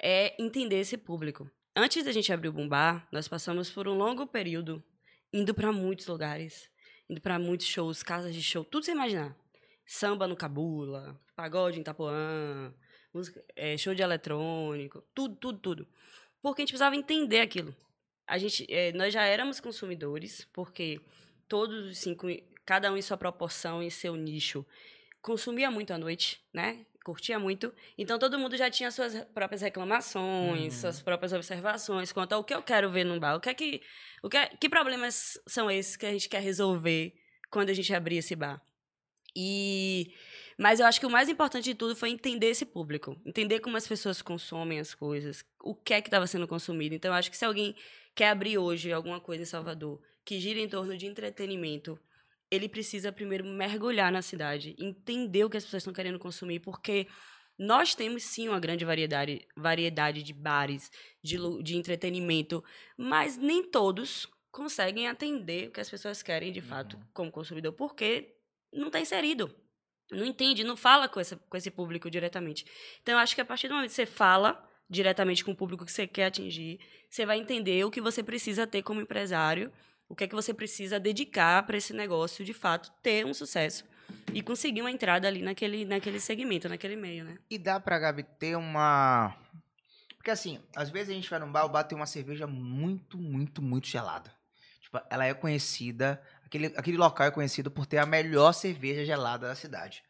é 0.00 0.34
entender 0.42 0.80
esse 0.80 0.96
público. 0.96 1.48
Antes 1.74 2.04
da 2.04 2.12
gente 2.12 2.32
abrir 2.32 2.48
o 2.48 2.52
Bumbar, 2.52 3.06
nós 3.10 3.26
passamos 3.26 3.70
por 3.70 3.88
um 3.88 3.94
longo 3.94 4.26
período 4.26 4.82
indo 5.32 5.54
pra 5.54 5.72
muitos 5.72 6.06
lugares, 6.06 6.68
pra 7.20 7.38
muitos 7.38 7.66
shows, 7.66 8.02
casas 8.02 8.34
de 8.34 8.42
show, 8.42 8.64
tudo 8.64 8.84
você 8.84 8.92
imaginar. 8.92 9.36
Samba 9.86 10.26
no 10.26 10.36
Cabula, 10.36 11.20
pagode 11.34 11.78
em 11.78 11.82
Itapuã, 11.82 12.72
música, 13.12 13.44
é, 13.54 13.76
show 13.76 13.94
de 13.94 14.02
eletrônico, 14.02 15.02
tudo, 15.14 15.36
tudo, 15.36 15.58
tudo. 15.58 15.88
Porque 16.40 16.62
a 16.62 16.62
gente 16.62 16.72
precisava 16.72 16.96
entender 16.96 17.40
aquilo. 17.40 17.74
A 18.26 18.38
gente, 18.38 18.66
é, 18.72 18.92
nós 18.92 19.12
já 19.12 19.24
éramos 19.24 19.60
consumidores, 19.60 20.46
porque 20.52 21.00
todos 21.48 21.86
os 21.86 21.98
cinco, 21.98 22.28
cada 22.64 22.90
um 22.92 22.96
em 22.96 23.02
sua 23.02 23.16
proporção, 23.16 23.82
em 23.82 23.90
seu 23.90 24.16
nicho, 24.16 24.64
consumia 25.20 25.70
muito 25.70 25.92
à 25.92 25.98
noite, 25.98 26.40
né? 26.52 26.86
Curtia 27.04 27.38
muito. 27.38 27.74
Então 27.98 28.18
todo 28.18 28.38
mundo 28.38 28.56
já 28.56 28.70
tinha 28.70 28.90
suas 28.90 29.24
próprias 29.34 29.60
reclamações, 29.62 30.74
Uhum. 30.74 30.80
suas 30.80 31.02
próprias 31.02 31.32
observações 31.32 32.12
quanto 32.12 32.32
ao 32.32 32.44
que 32.44 32.54
eu 32.54 32.62
quero 32.62 32.90
ver 32.90 33.04
num 33.04 33.18
bar. 33.18 33.36
O 33.36 33.40
que 33.40 33.48
é 33.50 33.54
que, 33.54 33.82
o 34.22 34.28
que, 34.28 34.36
é- 34.36 34.46
que 34.48 34.68
problemas 34.68 35.38
são 35.46 35.70
esses 35.70 35.96
que 35.96 36.06
a 36.06 36.12
gente 36.12 36.28
quer 36.28 36.40
resolver 36.40 37.12
quando 37.50 37.70
a 37.70 37.74
gente 37.74 37.92
abrir 37.92 38.18
esse 38.18 38.36
bar? 38.36 38.62
E 39.34 40.12
mas 40.58 40.78
eu 40.78 40.86
acho 40.86 41.00
que 41.00 41.06
o 41.06 41.10
mais 41.10 41.28
importante 41.28 41.64
de 41.64 41.74
tudo 41.74 41.96
foi 41.96 42.10
entender 42.10 42.48
esse 42.48 42.64
público, 42.66 43.20
entender 43.24 43.58
como 43.60 43.76
as 43.76 43.88
pessoas 43.88 44.20
consomem 44.22 44.78
as 44.78 44.94
coisas, 44.94 45.44
o 45.64 45.74
que 45.74 45.94
é 45.94 46.00
que 46.02 46.08
estava 46.08 46.26
sendo 46.26 46.46
consumido. 46.46 46.94
Então 46.94 47.10
eu 47.10 47.14
acho 47.16 47.30
que 47.30 47.36
se 47.36 47.44
alguém 47.44 47.74
quer 48.14 48.28
abrir 48.28 48.58
hoje 48.58 48.92
alguma 48.92 49.18
coisa 49.18 49.42
em 49.42 49.46
Salvador 49.46 50.00
que 50.24 50.38
gira 50.38 50.60
em 50.60 50.68
torno 50.68 50.96
de 50.96 51.06
entretenimento, 51.06 51.98
ele 52.52 52.68
precisa 52.68 53.10
primeiro 53.10 53.46
mergulhar 53.46 54.12
na 54.12 54.20
cidade, 54.20 54.76
entender 54.78 55.42
o 55.42 55.48
que 55.48 55.56
as 55.56 55.64
pessoas 55.64 55.80
estão 55.80 55.92
querendo 55.94 56.18
consumir, 56.18 56.60
porque 56.60 57.08
nós 57.58 57.94
temos 57.94 58.24
sim 58.24 58.46
uma 58.46 58.60
grande 58.60 58.84
variedade, 58.84 59.48
variedade 59.56 60.22
de 60.22 60.34
bares, 60.34 60.90
de, 61.24 61.38
de 61.62 61.76
entretenimento, 61.78 62.62
mas 62.94 63.38
nem 63.38 63.64
todos 63.64 64.28
conseguem 64.50 65.08
atender 65.08 65.68
o 65.68 65.72
que 65.72 65.80
as 65.80 65.88
pessoas 65.88 66.22
querem 66.22 66.52
de 66.52 66.60
fato 66.60 66.98
como 67.14 67.32
consumidor, 67.32 67.72
porque 67.72 68.36
não 68.70 68.88
está 68.88 69.00
inserido. 69.00 69.50
Não 70.10 70.26
entende, 70.26 70.62
não 70.62 70.76
fala 70.76 71.08
com, 71.08 71.20
essa, 71.20 71.36
com 71.36 71.56
esse 71.56 71.70
público 71.70 72.10
diretamente. 72.10 72.66
Então, 73.00 73.14
eu 73.14 73.18
acho 73.18 73.34
que 73.34 73.40
a 73.40 73.46
partir 73.46 73.68
do 73.68 73.74
momento 73.74 73.88
que 73.88 73.96
você 73.96 74.04
fala 74.04 74.62
diretamente 74.90 75.42
com 75.42 75.52
o 75.52 75.56
público 75.56 75.86
que 75.86 75.92
você 75.92 76.06
quer 76.06 76.26
atingir, 76.26 76.78
você 77.08 77.24
vai 77.24 77.38
entender 77.38 77.82
o 77.86 77.90
que 77.90 78.00
você 78.00 78.22
precisa 78.22 78.66
ter 78.66 78.82
como 78.82 79.00
empresário, 79.00 79.72
o 80.12 80.14
que 80.14 80.24
é 80.24 80.28
que 80.28 80.34
você 80.34 80.52
precisa 80.52 81.00
dedicar 81.00 81.62
para 81.62 81.78
esse 81.78 81.94
negócio, 81.94 82.44
de 82.44 82.52
fato, 82.52 82.92
ter 83.02 83.24
um 83.24 83.32
sucesso. 83.32 83.82
E 84.34 84.42
conseguir 84.42 84.82
uma 84.82 84.90
entrada 84.90 85.26
ali 85.26 85.40
naquele, 85.40 85.86
naquele 85.86 86.20
segmento, 86.20 86.68
naquele 86.68 86.96
meio, 86.96 87.24
né? 87.24 87.38
E 87.48 87.56
dá 87.56 87.80
pra 87.80 87.98
Gabi 87.98 88.22
ter 88.22 88.54
uma. 88.54 89.34
Porque 90.18 90.30
assim, 90.30 90.60
às 90.76 90.90
vezes 90.90 91.08
a 91.08 91.14
gente 91.14 91.30
vai 91.30 91.38
num 91.38 91.50
bar, 91.50 91.64
o 91.64 91.68
bar 91.70 91.84
tem 91.84 91.96
uma 91.96 92.04
cerveja 92.04 92.46
muito, 92.46 93.16
muito, 93.16 93.62
muito 93.62 93.88
gelada. 93.88 94.30
Tipo, 94.82 95.00
ela 95.08 95.24
é 95.24 95.32
conhecida, 95.32 96.22
aquele, 96.44 96.66
aquele 96.76 96.98
local 96.98 97.28
é 97.28 97.30
conhecido 97.30 97.70
por 97.70 97.86
ter 97.86 97.96
a 97.96 98.04
melhor 98.04 98.52
cerveja 98.52 99.06
gelada 99.06 99.48
da 99.48 99.54
cidade. 99.54 100.04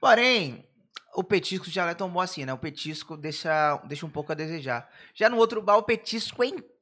Porém, 0.00 0.66
o 1.14 1.22
petisco 1.22 1.70
já 1.70 1.84
não 1.84 1.90
é 1.90 1.94
tão 1.94 2.10
bom 2.10 2.20
assim, 2.20 2.44
né? 2.44 2.52
O 2.52 2.58
petisco 2.58 3.16
deixa, 3.16 3.76
deixa 3.84 4.04
um 4.04 4.10
pouco 4.10 4.32
a 4.32 4.34
desejar. 4.34 4.90
Já 5.14 5.30
no 5.30 5.36
outro 5.36 5.62
bar, 5.62 5.76
o 5.76 5.84
petisco 5.84 6.42
é 6.42 6.48
incrível, 6.48 6.73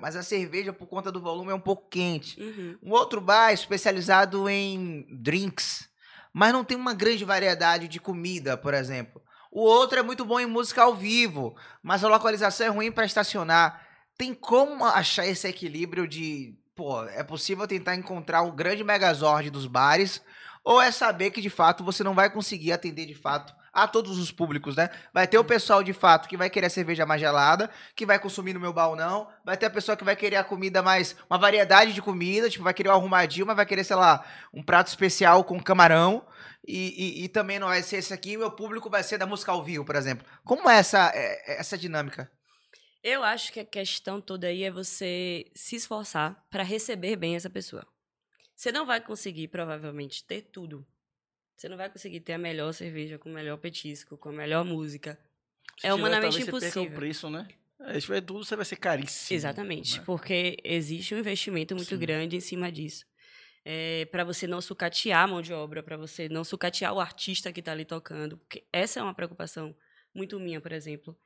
mas 0.00 0.16
a 0.16 0.22
cerveja, 0.22 0.72
por 0.72 0.86
conta 0.86 1.10
do 1.10 1.20
volume, 1.20 1.50
é 1.50 1.54
um 1.54 1.60
pouco 1.60 1.88
quente. 1.88 2.40
Uhum. 2.40 2.78
Um 2.82 2.90
outro 2.92 3.20
bar 3.20 3.50
é 3.50 3.54
especializado 3.54 4.48
em 4.48 5.06
drinks, 5.10 5.88
mas 6.32 6.52
não 6.52 6.64
tem 6.64 6.76
uma 6.76 6.94
grande 6.94 7.24
variedade 7.24 7.88
de 7.88 7.98
comida, 7.98 8.56
por 8.56 8.74
exemplo. 8.74 9.22
O 9.50 9.62
outro 9.62 9.98
é 9.98 10.02
muito 10.02 10.24
bom 10.24 10.38
em 10.38 10.46
música 10.46 10.82
ao 10.82 10.94
vivo, 10.94 11.56
mas 11.82 12.04
a 12.04 12.08
localização 12.08 12.66
é 12.66 12.70
ruim 12.70 12.92
para 12.92 13.06
estacionar. 13.06 13.86
Tem 14.16 14.34
como 14.34 14.84
achar 14.84 15.26
esse 15.26 15.48
equilíbrio 15.48 16.06
de, 16.06 16.54
pô, 16.76 17.02
é 17.04 17.24
possível 17.24 17.66
tentar 17.66 17.94
encontrar 17.94 18.42
o 18.42 18.52
grande 18.52 18.84
megazord 18.84 19.48
dos 19.50 19.66
bares, 19.66 20.20
ou 20.62 20.82
é 20.82 20.90
saber 20.90 21.30
que 21.30 21.40
de 21.40 21.48
fato 21.48 21.82
você 21.82 22.04
não 22.04 22.14
vai 22.14 22.30
conseguir 22.30 22.72
atender 22.72 23.06
de 23.06 23.14
fato 23.14 23.54
a 23.72 23.86
todos 23.86 24.18
os 24.18 24.32
públicos, 24.32 24.76
né? 24.76 24.90
Vai 25.12 25.26
ter 25.26 25.38
o 25.38 25.44
pessoal 25.44 25.82
de 25.82 25.92
fato 25.92 26.28
que 26.28 26.36
vai 26.36 26.48
querer 26.50 26.66
a 26.66 26.70
cerveja 26.70 27.04
mais 27.06 27.20
gelada, 27.20 27.70
que 27.94 28.06
vai 28.06 28.18
consumir 28.18 28.52
no 28.54 28.60
meu 28.60 28.72
bar 28.72 28.88
ou 28.88 28.96
não. 28.96 29.28
Vai 29.44 29.56
ter 29.56 29.66
a 29.66 29.70
pessoa 29.70 29.96
que 29.96 30.04
vai 30.04 30.16
querer 30.16 30.36
a 30.36 30.44
comida 30.44 30.82
mais. 30.82 31.16
uma 31.30 31.38
variedade 31.38 31.92
de 31.92 32.02
comida, 32.02 32.48
tipo, 32.50 32.64
vai 32.64 32.74
querer 32.74 32.88
o 32.88 32.92
arrumadinho, 32.92 33.46
mas 33.46 33.56
vai 33.56 33.66
querer, 33.66 33.84
sei 33.84 33.96
lá, 33.96 34.24
um 34.52 34.62
prato 34.62 34.88
especial 34.88 35.44
com 35.44 35.60
camarão. 35.62 36.26
E, 36.66 37.20
e- 37.22 37.24
e 37.24 37.28
também 37.28 37.58
não 37.58 37.68
vai 37.68 37.82
ser 37.82 37.96
esse 37.96 38.12
aqui, 38.12 38.36
meu 38.36 38.50
público 38.50 38.90
vai 38.90 39.02
ser 39.02 39.16
da 39.16 39.26
música 39.26 39.52
ao 39.52 39.62
vivo, 39.62 39.84
por 39.84 39.96
exemplo. 39.96 40.26
Como 40.44 40.68
é 40.68 40.78
essa, 40.78 41.10
é- 41.14 41.54
é 41.54 41.60
essa 41.60 41.78
dinâmica? 41.78 42.30
Eu 43.02 43.22
acho 43.22 43.52
que 43.52 43.60
a 43.60 43.64
questão 43.64 44.20
toda 44.20 44.48
aí 44.48 44.64
é 44.64 44.70
você 44.70 45.50
se 45.54 45.76
esforçar 45.76 46.36
para 46.50 46.62
receber 46.62 47.16
bem 47.16 47.36
essa 47.36 47.48
pessoa. 47.48 47.86
Você 48.54 48.72
não 48.72 48.84
vai 48.84 49.00
conseguir, 49.00 49.48
provavelmente, 49.48 50.24
ter 50.26 50.42
tudo. 50.42 50.84
Você 51.58 51.68
não 51.68 51.76
vai 51.76 51.90
conseguir 51.90 52.20
ter 52.20 52.34
a 52.34 52.38
melhor 52.38 52.72
cerveja, 52.72 53.18
com 53.18 53.28
o 53.28 53.32
melhor 53.32 53.56
petisco, 53.58 54.16
com 54.16 54.28
a 54.28 54.32
melhor 54.32 54.64
música. 54.64 55.18
Se 55.76 55.88
É 55.88 55.90
tiver, 55.90 55.94
humanamente 55.94 56.36
talvez 56.38 56.44
você 56.46 56.50
perca 56.66 56.78
impossível. 56.78 56.92
o 56.96 57.00
preço, 57.00 57.28
né? 57.30 57.48
É, 57.80 57.94
se 57.94 58.02
tiver 58.02 58.20
tudo, 58.20 58.44
você 58.44 58.54
vai 58.54 58.64
ser 58.64 58.76
caríssimo. 58.76 59.36
Exatamente, 59.36 59.98
né? 59.98 60.04
porque 60.06 60.56
existe 60.62 61.16
um 61.16 61.18
investimento 61.18 61.74
muito 61.74 61.88
Sim. 61.88 61.98
grande 61.98 62.36
em 62.36 62.40
cima 62.40 62.70
disso. 62.70 63.04
para 64.12 64.22
você 64.22 64.46
não 64.46 64.60
sucatear 64.60 65.24
a 65.24 65.26
mão 65.26 65.42
de 65.42 65.52
obra, 65.52 65.82
para 65.82 65.96
você 65.96 66.28
não 66.28 66.44
sucatear 66.44 66.94
o 66.94 67.00
artista 67.00 67.52
que 67.52 67.58
está 67.58 67.72
ali 67.72 67.84
tocando. 67.84 68.38
Porque 68.38 68.64
essa 68.72 69.00
é 69.00 69.02
uma 69.02 69.12
preocupação 69.14 69.74
muito 70.14 70.38
minha, 70.38 70.60
por 70.60 70.70
exemplo, 70.70 71.18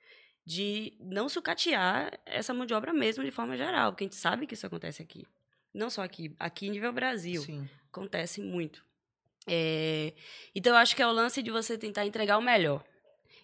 de 0.46 0.96
não 0.98 1.28
sucatear 1.28 2.10
essa 2.24 2.54
mão 2.54 2.64
de 2.64 2.72
obra 2.72 2.92
mesmo 2.94 3.22
de 3.22 3.30
forma 3.30 3.54
geral, 3.54 3.92
porque 3.92 4.04
a 4.04 4.06
gente 4.06 4.16
sabe 4.16 4.46
que 4.46 4.54
isso 4.54 4.66
acontece 4.66 5.02
aqui. 5.02 5.26
Não 5.74 5.90
só 5.90 6.02
aqui, 6.02 6.34
aqui 6.38 6.66
em 6.66 6.70
nível 6.70 6.92
Brasil 6.92 7.42
Sim. 7.42 7.68
acontece 7.90 8.40
muito. 8.40 8.82
É, 9.46 10.12
Então, 10.54 10.72
eu 10.72 10.78
acho 10.78 10.94
que 10.94 11.02
é 11.02 11.06
o 11.06 11.12
lance 11.12 11.42
de 11.42 11.50
você 11.50 11.76
tentar 11.76 12.06
entregar 12.06 12.38
o 12.38 12.42
melhor. 12.42 12.84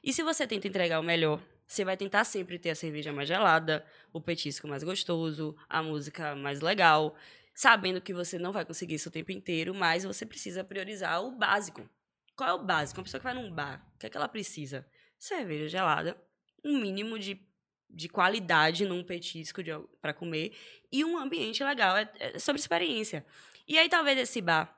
E 0.03 0.13
se 0.13 0.23
você 0.23 0.47
tenta 0.47 0.69
entregar 0.69 1.01
o 1.01 1.03
melhor, 1.03 1.41
você 1.67 1.85
vai 1.85 1.97
tentar 1.97 2.25
sempre 2.25 2.59
ter 2.59 2.71
a 2.71 2.75
cerveja 2.75 3.13
mais 3.13 3.29
gelada, 3.29 3.85
o 4.13 4.21
petisco 4.21 4.69
mais 4.69 4.83
gostoso, 4.83 5.57
a 5.69 5.83
música 5.83 6.35
mais 6.35 6.61
legal, 6.61 7.17
sabendo 7.55 8.01
que 8.01 8.15
você 8.15 8.39
não 8.39 8.53
vai 8.53 8.65
conseguir 8.65 8.95
isso 8.95 9.09
o 9.09 9.13
tempo 9.13 9.33
inteiro, 9.33 9.75
mas 9.75 10.05
você 10.05 10.25
precisa 10.25 10.63
priorizar 10.63 11.23
o 11.23 11.33
básico. 11.33 11.89
Qual 12.37 12.49
é 12.49 12.53
o 12.55 12.65
básico? 12.65 13.01
Uma 13.01 13.05
pessoa 13.05 13.21
que 13.21 13.25
vai 13.25 13.35
num 13.35 13.53
bar, 13.53 13.85
o 13.97 13.99
que 13.99 14.07
é 14.07 14.11
que 14.11 14.17
ela 14.17 14.29
precisa? 14.29 14.87
Cerveja 15.19 15.69
gelada, 15.69 16.17
um 16.65 16.79
mínimo 16.79 17.19
de, 17.19 17.45
de 17.91 18.09
qualidade 18.09 18.87
num 18.87 19.03
petisco 19.03 19.61
para 20.01 20.15
comer 20.15 20.57
e 20.93 21.05
um 21.05 21.19
ambiente 21.19 21.63
legal. 21.65 21.97
É, 21.97 22.09
é 22.19 22.39
sobre 22.39 22.61
experiência. 22.61 23.27
E 23.67 23.77
aí, 23.77 23.89
talvez 23.89 24.17
esse 24.17 24.41
bar 24.41 24.78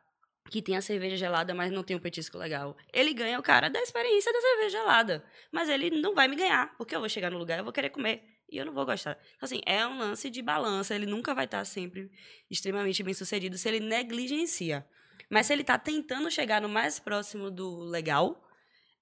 que 0.51 0.61
tem 0.61 0.77
a 0.77 0.83
cerveja 0.83 1.17
gelada, 1.17 1.55
mas 1.55 1.71
não 1.71 1.85
tem 1.85 1.97
um 1.97 2.01
petisco 2.01 2.37
legal. 2.37 2.77
Ele 2.93 3.15
ganha 3.15 3.39
o 3.39 3.43
cara 3.43 3.71
da 3.71 3.81
experiência 3.81 4.33
da 4.33 4.41
cerveja 4.41 4.71
gelada. 4.71 5.25
Mas 5.53 5.69
ele 5.69 5.91
não 5.91 6.15
vai 6.15 6.27
me 6.27 6.37
ganhar, 6.37 6.75
porque 6.77 6.95
eu 6.95 7.01
vou 7.01 7.09
chegar 7.09 7.31
no 7.31 7.39
lugar 7.39 7.59
eu 7.59 7.65
vou 7.65 7.73
querer 7.73 7.91
comer. 7.91 8.23
e 8.51 8.59
eu 8.59 8.67
não 8.67 8.73
vou 8.73 8.85
gostar. 8.85 9.17
Então, 9.37 9.47
assim, 9.47 9.61
é 9.65 9.87
um 9.87 9.99
lance 9.99 10.29
de 10.29 10.43
balança. 10.43 10.95
Ele 10.95 11.07
nunca 11.07 11.33
vai 11.33 11.45
estar 11.45 11.65
sempre 11.65 12.11
extremamente 12.51 13.03
bem 13.03 13.15
sucedido 13.15 13.57
se 13.57 13.69
ele 13.69 13.79
negligencia. 13.79 14.85
Mas 15.31 15.47
se 15.47 15.53
ele 15.53 15.63
está 15.63 15.79
tentando 15.79 16.29
chegar 16.29 16.61
no 16.61 16.69
mais 16.69 16.99
próximo 16.99 17.49
do 17.51 17.79
legal, 17.79 18.45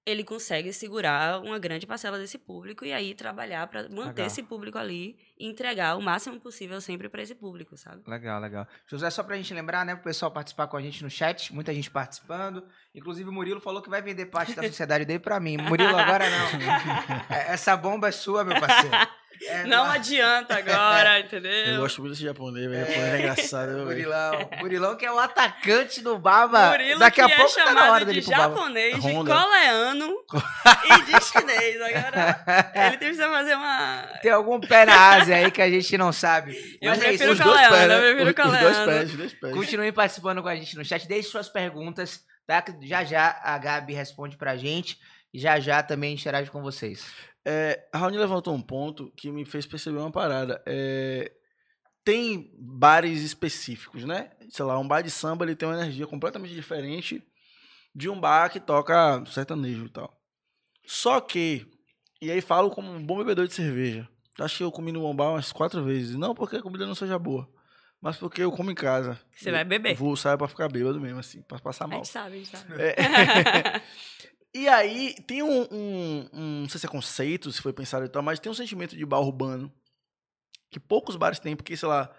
ele 0.05 0.23
consegue 0.23 0.73
segurar 0.73 1.41
uma 1.41 1.59
grande 1.59 1.85
parcela 1.85 2.17
desse 2.17 2.37
público 2.37 2.85
e 2.85 2.91
aí 2.91 3.13
trabalhar 3.13 3.67
para 3.67 3.83
manter 3.83 4.07
Legal. 4.07 4.27
esse 4.27 4.43
público 4.43 4.77
ali 4.77 5.17
e 5.37 5.47
entregar 5.47 5.97
o 5.97 6.01
máximo 6.01 6.39
possível 6.39 6.81
sempre 6.81 7.07
para 7.09 7.21
esse 7.21 7.35
público, 7.35 7.77
sabe? 7.77 8.01
Legal, 8.07 8.41
legal. 8.41 8.67
José, 8.87 9.09
só 9.09 9.23
pra 9.23 9.35
gente 9.35 9.53
lembrar, 9.53 9.85
né, 9.85 9.95
pro 9.95 10.03
pessoal 10.05 10.31
participar 10.31 10.67
com 10.67 10.77
a 10.77 10.81
gente 10.81 11.03
no 11.03 11.09
chat, 11.09 11.53
muita 11.53 11.73
gente 11.73 11.91
participando. 11.91 12.63
Inclusive 12.93 13.29
o 13.29 13.33
Murilo 13.33 13.61
falou 13.61 13.81
que 13.81 13.89
vai 13.89 14.01
vender 14.01 14.25
parte 14.27 14.55
da 14.55 14.63
sociedade 14.67 15.05
dele 15.05 15.19
pra 15.19 15.39
mim. 15.39 15.57
Murilo, 15.57 15.95
agora 15.95 16.25
não. 16.29 16.49
É, 17.29 17.53
Essa 17.53 17.75
bomba 17.77 18.07
é 18.07 18.11
sua, 18.11 18.43
meu 18.43 18.59
parceiro. 18.59 18.95
É, 19.47 19.63
Não 19.65 19.85
adianta 19.89 20.57
agora, 20.57 21.19
entendeu? 21.21 21.51
Eu 21.51 21.81
gosto 21.81 22.01
muito 22.01 22.11
desse 22.13 22.23
japonês, 22.23 22.69
velho. 22.69 22.85
Japonês 22.85 23.13
é 23.13 23.19
engraçado. 23.19 23.71
Murilão. 23.85 24.49
Murilão 24.59 24.95
que 24.97 25.05
é 25.05 25.11
o 25.11 25.17
atacante 25.19 26.01
do 26.01 26.17
Baba. 26.17 26.71
Murilo 26.71 26.99
Daqui 26.99 27.15
que 27.15 27.21
a 27.21 27.35
pouco 27.37 27.59
é 27.59 27.63
tá 27.63 27.73
na 27.73 27.91
hora 27.91 27.99
chamado 27.99 28.13
de 28.13 28.21
japonês, 28.21 28.95
de 29.01 29.07
Honda. 29.07 29.33
coreano 29.35 30.15
e 30.85 31.01
de 31.03 31.21
chinês. 31.25 31.81
Agora, 31.81 32.43
ele 32.87 32.97
precisa 32.97 33.29
fazer 33.29 33.55
uma... 33.55 34.01
Tem 34.21 34.31
algum 34.31 34.59
pé 34.59 34.85
na 34.85 35.09
Ásia 35.15 35.35
aí 35.37 35.49
que 35.51 35.61
a 35.61 35.69
gente 35.69 35.97
não 35.97 36.11
sabe. 36.11 36.53
Eu 36.81 36.91
Mas 36.91 37.01
é 37.01 37.13
isso. 37.13 37.23
prefiro 37.23 37.31
Os 37.33 37.39
dois 37.39 37.67
coreano, 37.67 37.75
pés, 37.75 37.87
né? 37.87 37.95
eu 37.95 38.01
prefiro 38.25 38.47
Os- 38.47 38.53
Os 38.53 38.59
dois 38.59 38.77
pés, 38.85 39.09
os 39.11 39.17
dois 39.17 39.33
pés. 39.33 39.53
Continue 39.53 39.91
participando 39.91 40.41
com 40.41 40.49
a 40.49 40.55
gente 40.55 40.75
no 40.75 40.83
chat. 40.83 41.07
Deixe 41.07 41.29
suas 41.29 41.47
perguntas, 41.49 42.19
tá? 42.45 42.63
Já 42.81 43.03
já 43.03 43.39
a 43.43 43.57
Gabi 43.57 43.93
responde 43.93 44.35
pra 44.37 44.57
gente. 44.57 44.97
E 45.31 45.37
já 45.39 45.59
já 45.59 45.83
também 45.83 46.15
interage 46.15 46.49
com 46.49 46.59
vocês. 46.59 47.05
É, 47.45 47.87
a 47.93 47.97
Raoni 47.97 48.17
levantou 48.17 48.53
um 48.53 48.61
ponto 48.61 49.11
que 49.15 49.31
me 49.31 49.45
fez 49.45 49.65
perceber 49.65 49.97
uma 49.97 50.11
parada. 50.11 50.61
É, 50.65 51.31
tem 52.03 52.51
bares 52.59 53.21
específicos, 53.21 54.03
né? 54.03 54.31
Sei 54.49 54.63
lá, 54.65 54.77
um 54.79 54.87
bar 54.87 55.01
de 55.01 55.11
samba 55.11 55.45
ele 55.45 55.55
tem 55.55 55.67
uma 55.67 55.79
energia 55.81 56.07
completamente 56.07 56.53
diferente 56.53 57.23
de 57.95 58.09
um 58.09 58.19
bar 58.19 58.49
que 58.49 58.59
toca 58.59 59.23
sertanejo 59.25 59.85
e 59.85 59.89
tal. 59.89 60.13
Só 60.85 61.19
que, 61.21 61.65
e 62.21 62.31
aí 62.31 62.41
falo 62.41 62.69
como 62.69 62.91
um 62.91 63.05
bom 63.05 63.17
bebedor 63.17 63.47
de 63.47 63.53
cerveja. 63.53 64.07
Acho 64.39 64.57
que 64.57 64.63
eu 64.63 64.71
comi 64.71 64.91
no 64.91 65.01
bom 65.01 65.15
bar 65.15 65.31
umas 65.31 65.51
quatro 65.51 65.83
vezes. 65.83 66.15
Não 66.15 66.33
porque 66.33 66.57
a 66.57 66.61
comida 66.61 66.85
não 66.85 66.95
seja 66.95 67.19
boa, 67.19 67.47
mas 68.01 68.17
porque 68.17 68.41
eu 68.41 68.51
como 68.51 68.71
em 68.71 68.75
casa. 68.75 69.19
Você 69.35 69.51
vai 69.51 69.63
beber. 69.63 69.95
Vou 69.95 70.15
sair 70.15 70.37
pra 70.37 70.47
ficar 70.47 70.69
bêbado 70.69 70.99
mesmo, 70.99 71.19
assim, 71.19 71.41
pra 71.41 71.59
passar 71.59 71.85
A 71.85 71.87
mal. 71.87 71.97
gente 71.99 72.07
sabe, 72.11 72.35
a 72.35 72.37
gente 72.37 72.49
sabe. 72.49 72.73
É. 72.81 72.95
E 74.53 74.67
aí, 74.67 75.13
tem 75.27 75.43
um, 75.43 75.61
um, 75.71 76.29
um- 76.33 76.61
Não 76.61 76.69
sei 76.69 76.79
se 76.79 76.85
é 76.85 76.89
conceito, 76.89 77.51
se 77.51 77.61
foi 77.61 77.71
pensado 77.73 78.05
e 78.05 78.09
tal, 78.09 78.23
mas 78.23 78.39
tem 78.39 78.51
um 78.51 78.55
sentimento 78.55 78.95
de 78.97 79.05
bar 79.05 79.19
urbano 79.19 79.71
que 80.71 80.79
poucos 80.79 81.15
bares 81.15 81.39
têm, 81.39 81.55
porque, 81.55 81.75
sei 81.77 81.87
lá, 81.89 82.11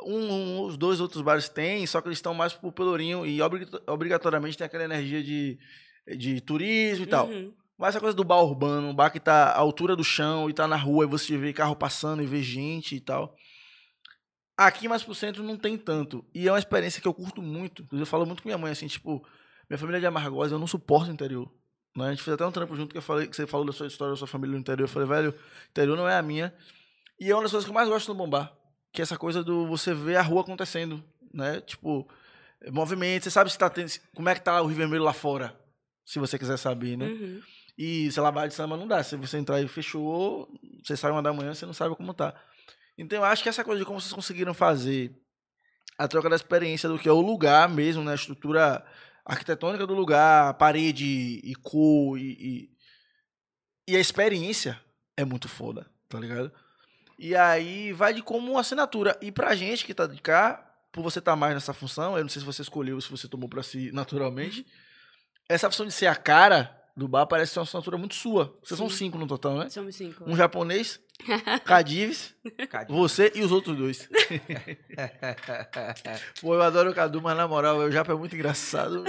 um, 0.00 0.16
um, 0.32 0.60
os 0.62 0.76
dois 0.78 1.00
outros 1.00 1.22
bares 1.22 1.48
têm, 1.48 1.86
só 1.86 2.00
que 2.00 2.08
eles 2.08 2.18
estão 2.18 2.32
mais 2.34 2.52
pro 2.54 2.72
pelourinho 2.72 3.26
e 3.26 3.40
obri- 3.42 3.66
obrigatoriamente 3.86 4.56
tem 4.56 4.64
aquela 4.66 4.84
energia 4.84 5.22
de, 5.22 5.58
de 6.16 6.40
turismo 6.40 7.04
e 7.04 7.06
tal. 7.08 7.26
Uhum. 7.28 7.52
Mas 7.78 7.90
essa 7.90 8.00
coisa 8.00 8.16
do 8.16 8.24
bar 8.24 8.42
urbano, 8.42 8.88
um 8.88 8.94
bar 8.94 9.10
que 9.10 9.20
tá 9.20 9.50
à 9.50 9.58
altura 9.58 9.94
do 9.94 10.02
chão 10.02 10.48
e 10.50 10.52
tá 10.54 10.66
na 10.66 10.76
rua 10.76 11.04
e 11.04 11.08
você 11.08 11.36
vê 11.36 11.52
carro 11.52 11.76
passando 11.76 12.22
e 12.22 12.26
vê 12.26 12.42
gente 12.42 12.96
e 12.96 13.00
tal. 13.00 13.34
Aqui 14.56 14.88
mais 14.88 15.04
pro 15.04 15.14
centro 15.14 15.42
não 15.44 15.56
tem 15.56 15.78
tanto. 15.78 16.24
E 16.34 16.48
é 16.48 16.52
uma 16.52 16.58
experiência 16.58 17.00
que 17.00 17.06
eu 17.06 17.14
curto 17.14 17.40
muito. 17.40 17.82
Inclusive, 17.82 18.02
Eu 18.02 18.06
falo 18.06 18.26
muito 18.26 18.42
com 18.42 18.48
minha 18.48 18.58
mãe, 18.58 18.72
assim, 18.72 18.88
tipo, 18.88 19.24
minha 19.70 19.78
família 19.78 19.98
é 19.98 20.00
de 20.00 20.06
Amargosa, 20.06 20.54
eu 20.54 20.58
não 20.58 20.66
suporto 20.66 21.08
o 21.10 21.12
interior. 21.14 21.48
Né? 21.98 22.08
A 22.08 22.10
gente 22.10 22.22
fez 22.22 22.34
até 22.34 22.46
um 22.46 22.52
trampo 22.52 22.74
junto 22.76 22.92
que 22.92 22.98
eu 22.98 23.02
falei, 23.02 23.26
que 23.26 23.36
você 23.36 23.46
falou 23.46 23.66
da 23.66 23.72
sua 23.72 23.86
história, 23.86 24.12
da 24.12 24.18
sua 24.18 24.26
família 24.26 24.54
no 24.54 24.60
interior. 24.60 24.84
Eu 24.84 24.88
falei, 24.88 25.08
velho, 25.08 25.34
interior 25.70 25.96
não 25.96 26.08
é 26.08 26.16
a 26.16 26.22
minha. 26.22 26.54
E 27.20 27.30
é 27.30 27.34
uma 27.34 27.42
das 27.42 27.50
coisas 27.50 27.64
que 27.64 27.70
eu 27.70 27.74
mais 27.74 27.88
gosto 27.88 28.08
no 28.08 28.14
bombar. 28.14 28.52
Que 28.92 29.02
é 29.02 29.04
essa 29.04 29.18
coisa 29.18 29.42
do 29.44 29.66
você 29.66 29.92
ver 29.92 30.16
a 30.16 30.22
rua 30.22 30.40
acontecendo, 30.40 31.02
né? 31.34 31.60
Tipo, 31.60 32.08
movimento, 32.70 33.24
você 33.24 33.30
sabe 33.30 33.50
se 33.50 33.58
tá 33.58 33.68
tendo, 33.68 33.90
como 34.14 34.28
é 34.28 34.34
que 34.34 34.40
tá 34.40 34.62
o 34.62 34.66
Rio 34.66 34.76
Vermelho 34.76 35.02
lá 35.02 35.12
fora, 35.12 35.58
se 36.04 36.18
você 36.18 36.38
quiser 36.38 36.56
saber, 36.56 36.96
né? 36.96 37.06
Uhum. 37.06 37.42
E, 37.76 38.10
sei 38.10 38.22
lá, 38.22 38.32
bar 38.32 38.48
de 38.48 38.54
samba 38.54 38.76
não 38.76 38.88
dá. 38.88 39.02
Se 39.04 39.16
você 39.16 39.38
entrar 39.38 39.60
e 39.60 39.68
fechou, 39.68 40.48
você 40.82 40.96
sai 40.96 41.12
uma 41.12 41.22
da 41.22 41.32
manhã, 41.32 41.54
você 41.54 41.64
não 41.64 41.72
sabe 41.72 41.94
como 41.94 42.12
tá. 42.12 42.34
Então 42.96 43.18
eu 43.18 43.24
acho 43.24 43.42
que 43.42 43.48
essa 43.48 43.62
coisa 43.62 43.78
de 43.78 43.86
como 43.86 44.00
vocês 44.00 44.12
conseguiram 44.12 44.52
fazer 44.52 45.14
a 45.96 46.08
troca 46.08 46.28
da 46.28 46.34
experiência 46.34 46.88
do 46.88 46.98
que 46.98 47.08
é 47.08 47.12
o 47.12 47.20
lugar 47.20 47.68
mesmo, 47.68 48.02
né? 48.02 48.12
A 48.12 48.16
estrutura 48.16 48.84
arquitetônica 49.28 49.86
do 49.86 49.92
lugar, 49.92 50.54
parede 50.54 51.04
e 51.44 51.54
cor 51.56 52.18
e, 52.18 52.32
e, 52.32 52.70
e 53.92 53.96
a 53.96 54.00
experiência 54.00 54.80
é 55.16 55.24
muito 55.24 55.48
foda, 55.48 55.86
tá 56.08 56.18
ligado? 56.18 56.50
E 57.18 57.36
aí 57.36 57.92
vai 57.92 58.14
de 58.14 58.22
como 58.22 58.56
assinatura. 58.56 59.18
E 59.20 59.30
pra 59.30 59.54
gente 59.54 59.84
que 59.84 59.92
tá 59.92 60.06
de 60.06 60.20
cá, 60.22 60.64
por 60.90 61.02
você 61.02 61.18
estar 61.18 61.36
mais 61.36 61.52
nessa 61.52 61.74
função, 61.74 62.16
eu 62.16 62.22
não 62.22 62.30
sei 62.30 62.40
se 62.40 62.46
você 62.46 62.62
escolheu 62.62 62.94
ou 62.94 63.00
se 63.00 63.10
você 63.10 63.28
tomou 63.28 63.48
pra 63.48 63.62
si 63.62 63.92
naturalmente, 63.92 64.66
essa 65.46 65.70
função 65.70 65.86
de 65.86 65.92
ser 65.92 66.06
a 66.06 66.16
cara 66.16 66.77
do 66.98 67.06
bar 67.06 67.26
parece 67.26 67.52
ser 67.52 67.60
uma 67.60 67.62
assinatura 67.62 67.96
muito 67.96 68.16
sua. 68.16 68.58
Vocês 68.62 68.76
são 68.76 68.90
Sim. 68.90 68.96
cinco 68.96 69.18
no 69.18 69.26
total, 69.26 69.56
né? 69.56 69.70
Somos 69.70 69.94
cinco. 69.94 70.24
Um 70.26 70.36
japonês, 70.36 71.00
Cadives, 71.64 72.34
você 72.88 73.30
e 73.36 73.42
os 73.42 73.52
outros 73.52 73.76
dois. 73.76 74.08
Pô, 76.40 76.54
eu 76.54 76.62
adoro 76.62 76.90
o 76.90 76.94
Cadu, 76.94 77.22
mas 77.22 77.36
na 77.36 77.46
moral, 77.46 77.78
o 77.78 77.90
Japa 77.90 78.12
é 78.12 78.16
muito 78.16 78.34
engraçado. 78.34 79.04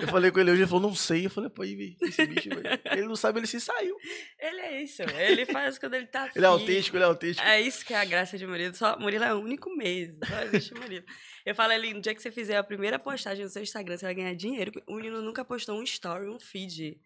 Eu 0.00 0.08
falei 0.08 0.30
com 0.30 0.40
ele 0.40 0.50
hoje, 0.50 0.62
ele 0.62 0.68
falou, 0.68 0.88
não 0.88 0.94
sei. 0.94 1.26
Eu 1.26 1.30
falei, 1.30 1.50
pô, 1.50 1.62
Ivy, 1.62 1.96
esse 2.00 2.26
bicho, 2.26 2.48
velho. 2.48 2.80
Ele 2.92 3.06
não 3.06 3.16
sabe, 3.16 3.38
ele 3.38 3.46
se 3.46 3.60
saiu. 3.60 3.96
Ele 4.38 4.60
é 4.60 4.82
isso. 4.82 5.02
Ele 5.02 5.44
faz 5.44 5.78
quando 5.78 5.94
ele 5.94 6.06
tá 6.06 6.30
Ele 6.34 6.44
é 6.44 6.48
autêntico, 6.48 6.96
ele 6.96 7.04
é 7.04 7.06
autêntico. 7.06 7.46
É 7.46 7.60
isso 7.60 7.84
que 7.84 7.92
é 7.92 8.00
a 8.00 8.04
graça 8.04 8.38
de 8.38 8.46
Murilo. 8.46 8.74
Só, 8.74 8.98
Murilo 8.98 9.24
é 9.24 9.34
o 9.34 9.40
único 9.40 9.74
mesmo. 9.76 10.18
Só 10.26 10.42
existe 10.42 10.74
Murilo. 10.74 11.04
Eu 11.44 11.54
falo 11.54 11.72
ali, 11.72 11.94
no 11.94 12.00
dia 12.00 12.14
que 12.14 12.22
você 12.22 12.30
fizer 12.30 12.56
a 12.56 12.62
primeira 12.62 12.98
postagem 12.98 13.44
no 13.44 13.50
seu 13.50 13.62
Instagram, 13.62 13.96
você 13.96 14.04
vai 14.04 14.14
ganhar 14.14 14.34
dinheiro. 14.34 14.72
O 14.86 14.96
menino 14.96 15.22
nunca 15.22 15.44
postou 15.44 15.78
um 15.78 15.82
story, 15.82 16.28
um 16.28 16.38
feed. 16.38 16.98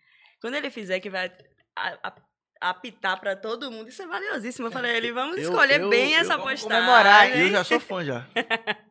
Quando 0.45 0.57
ele 0.57 0.69
fizer, 0.71 1.01
que 1.01 1.09
vai 1.09 1.33
a- 1.75 1.99
a- 2.09 2.69
apitar 2.69 3.19
pra 3.19 3.35
todo 3.35 3.71
mundo, 3.71 3.89
isso 3.89 4.03
é 4.03 4.07
valiosíssimo. 4.07 4.67
Eu 4.67 4.71
falei 4.71 4.95
ele, 4.95 5.11
vamos 5.11 5.39
Eu- 5.39 5.45
escolher 5.45 5.81
eu- 5.81 5.89
bem 5.89 6.13
eu- 6.13 6.21
essa 6.21 6.37
vamos 6.37 6.61
postagem. 6.61 6.85
comemorar, 6.85 7.39
Eu 7.39 7.49
já 7.51 7.65
sou 7.65 7.81
fã, 7.81 8.05
já. 8.05 8.29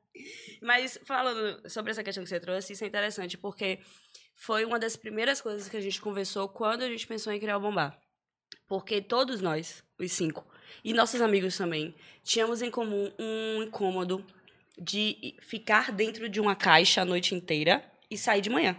Mas 0.64 1.00
falando 1.06 1.70
sobre 1.70 1.92
essa 1.92 2.04
questão 2.04 2.24
que 2.24 2.30
você 2.32 2.40
trouxe, 2.40 2.74
isso 2.74 2.84
é 2.84 2.88
interessante, 2.88 3.38
porque 3.38 3.78
foi 4.36 4.66
uma 4.66 4.80
das 4.80 4.96
primeiras 4.96 5.42
coisas 5.42 5.70
que 5.70 5.78
a 5.78 5.82
gente 5.82 6.02
conversou 6.02 6.50
quando 6.50 6.82
a 6.82 6.88
gente 6.90 7.06
pensou 7.06 7.32
em 7.32 7.40
criar 7.40 7.58
o 7.58 7.62
Bombar. 7.62 7.96
Porque 8.68 9.00
todos 9.00 9.40
nós, 9.40 9.84
os 10.00 10.12
cinco, 10.12 10.44
e 10.84 10.92
nossos 10.92 11.22
amigos 11.22 11.56
também, 11.56 11.94
tínhamos 12.24 12.64
em 12.64 12.72
comum 12.72 13.12
um 13.20 13.62
incômodo 13.62 14.26
de 14.76 15.36
ficar 15.44 15.92
dentro 15.92 16.28
de 16.28 16.40
uma 16.40 16.56
caixa 16.56 17.04
a 17.04 17.06
noite 17.06 17.36
inteira 17.36 17.84
e 18.10 18.18
sair 18.18 18.42
de 18.42 18.50
manhã. 18.50 18.76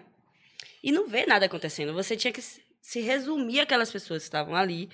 E 0.82 0.92
não 0.92 1.06
ver 1.08 1.26
nada 1.26 1.46
acontecendo. 1.46 1.94
Você 1.94 2.14
tinha 2.14 2.30
que 2.32 2.42
se 2.84 3.00
resumir 3.00 3.60
aquelas 3.60 3.90
pessoas 3.90 4.22
que 4.22 4.26
estavam 4.26 4.54
ali. 4.54 4.90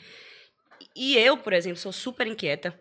E 0.94 1.16
eu, 1.18 1.36
por 1.36 1.52
exemplo, 1.52 1.76
sou 1.76 1.90
super 1.90 2.24
inquieta. 2.24 2.78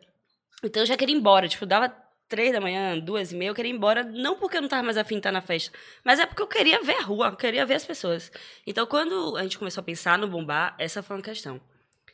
Então 0.63 0.83
eu 0.83 0.85
já 0.85 0.95
queria 0.95 1.15
ir 1.15 1.17
embora. 1.17 1.47
Tipo, 1.47 1.65
dava 1.65 1.89
três 2.27 2.51
da 2.53 2.61
manhã, 2.61 2.99
duas 2.99 3.31
e 3.31 3.35
meia, 3.35 3.49
eu 3.49 3.55
queria 3.55 3.71
ir 3.71 3.75
embora, 3.75 4.03
não 4.03 4.37
porque 4.37 4.57
eu 4.57 4.61
não 4.61 4.69
tava 4.69 4.83
mais 4.83 4.97
afim 4.97 5.15
de 5.15 5.21
estar 5.21 5.31
na 5.31 5.41
festa, 5.41 5.75
mas 6.05 6.19
é 6.19 6.27
porque 6.27 6.43
eu 6.43 6.47
queria 6.47 6.79
ver 6.83 6.97
a 6.97 7.01
rua, 7.01 7.29
eu 7.29 7.35
queria 7.35 7.65
ver 7.65 7.73
as 7.73 7.83
pessoas. 7.83 8.31
Então, 8.67 8.85
quando 8.85 9.35
a 9.35 9.41
gente 9.41 9.57
começou 9.57 9.81
a 9.81 9.83
pensar 9.83 10.15
no 10.15 10.27
bombar, 10.27 10.75
essa 10.77 11.01
foi 11.01 11.17
uma 11.17 11.23
questão. 11.23 11.59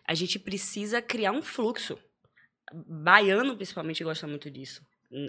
A 0.08 0.14
gente 0.14 0.40
precisa 0.40 1.02
criar 1.02 1.34
um 1.34 1.42
fluxo. 1.42 2.00
Baiano, 2.74 3.58
principalmente, 3.58 4.06
gosta 4.06 4.26
muito 4.26 4.50
disso. 4.50 4.82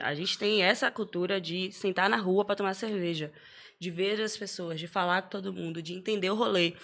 A 0.02 0.14
gente 0.14 0.38
tem 0.38 0.62
essa 0.62 0.88
cultura 0.88 1.40
de 1.40 1.72
sentar 1.72 2.08
na 2.08 2.16
rua 2.16 2.44
para 2.44 2.54
tomar 2.54 2.74
cerveja, 2.74 3.32
de 3.80 3.90
ver 3.90 4.20
as 4.20 4.36
pessoas, 4.36 4.78
de 4.78 4.86
falar 4.86 5.22
com 5.22 5.30
todo 5.30 5.52
mundo, 5.52 5.82
de 5.82 5.94
entender 5.94 6.30
o 6.30 6.36
rolê, 6.36 6.74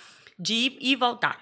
de 0.42 0.54
ir 0.54 0.78
e 0.80 0.96
voltar. 0.96 1.40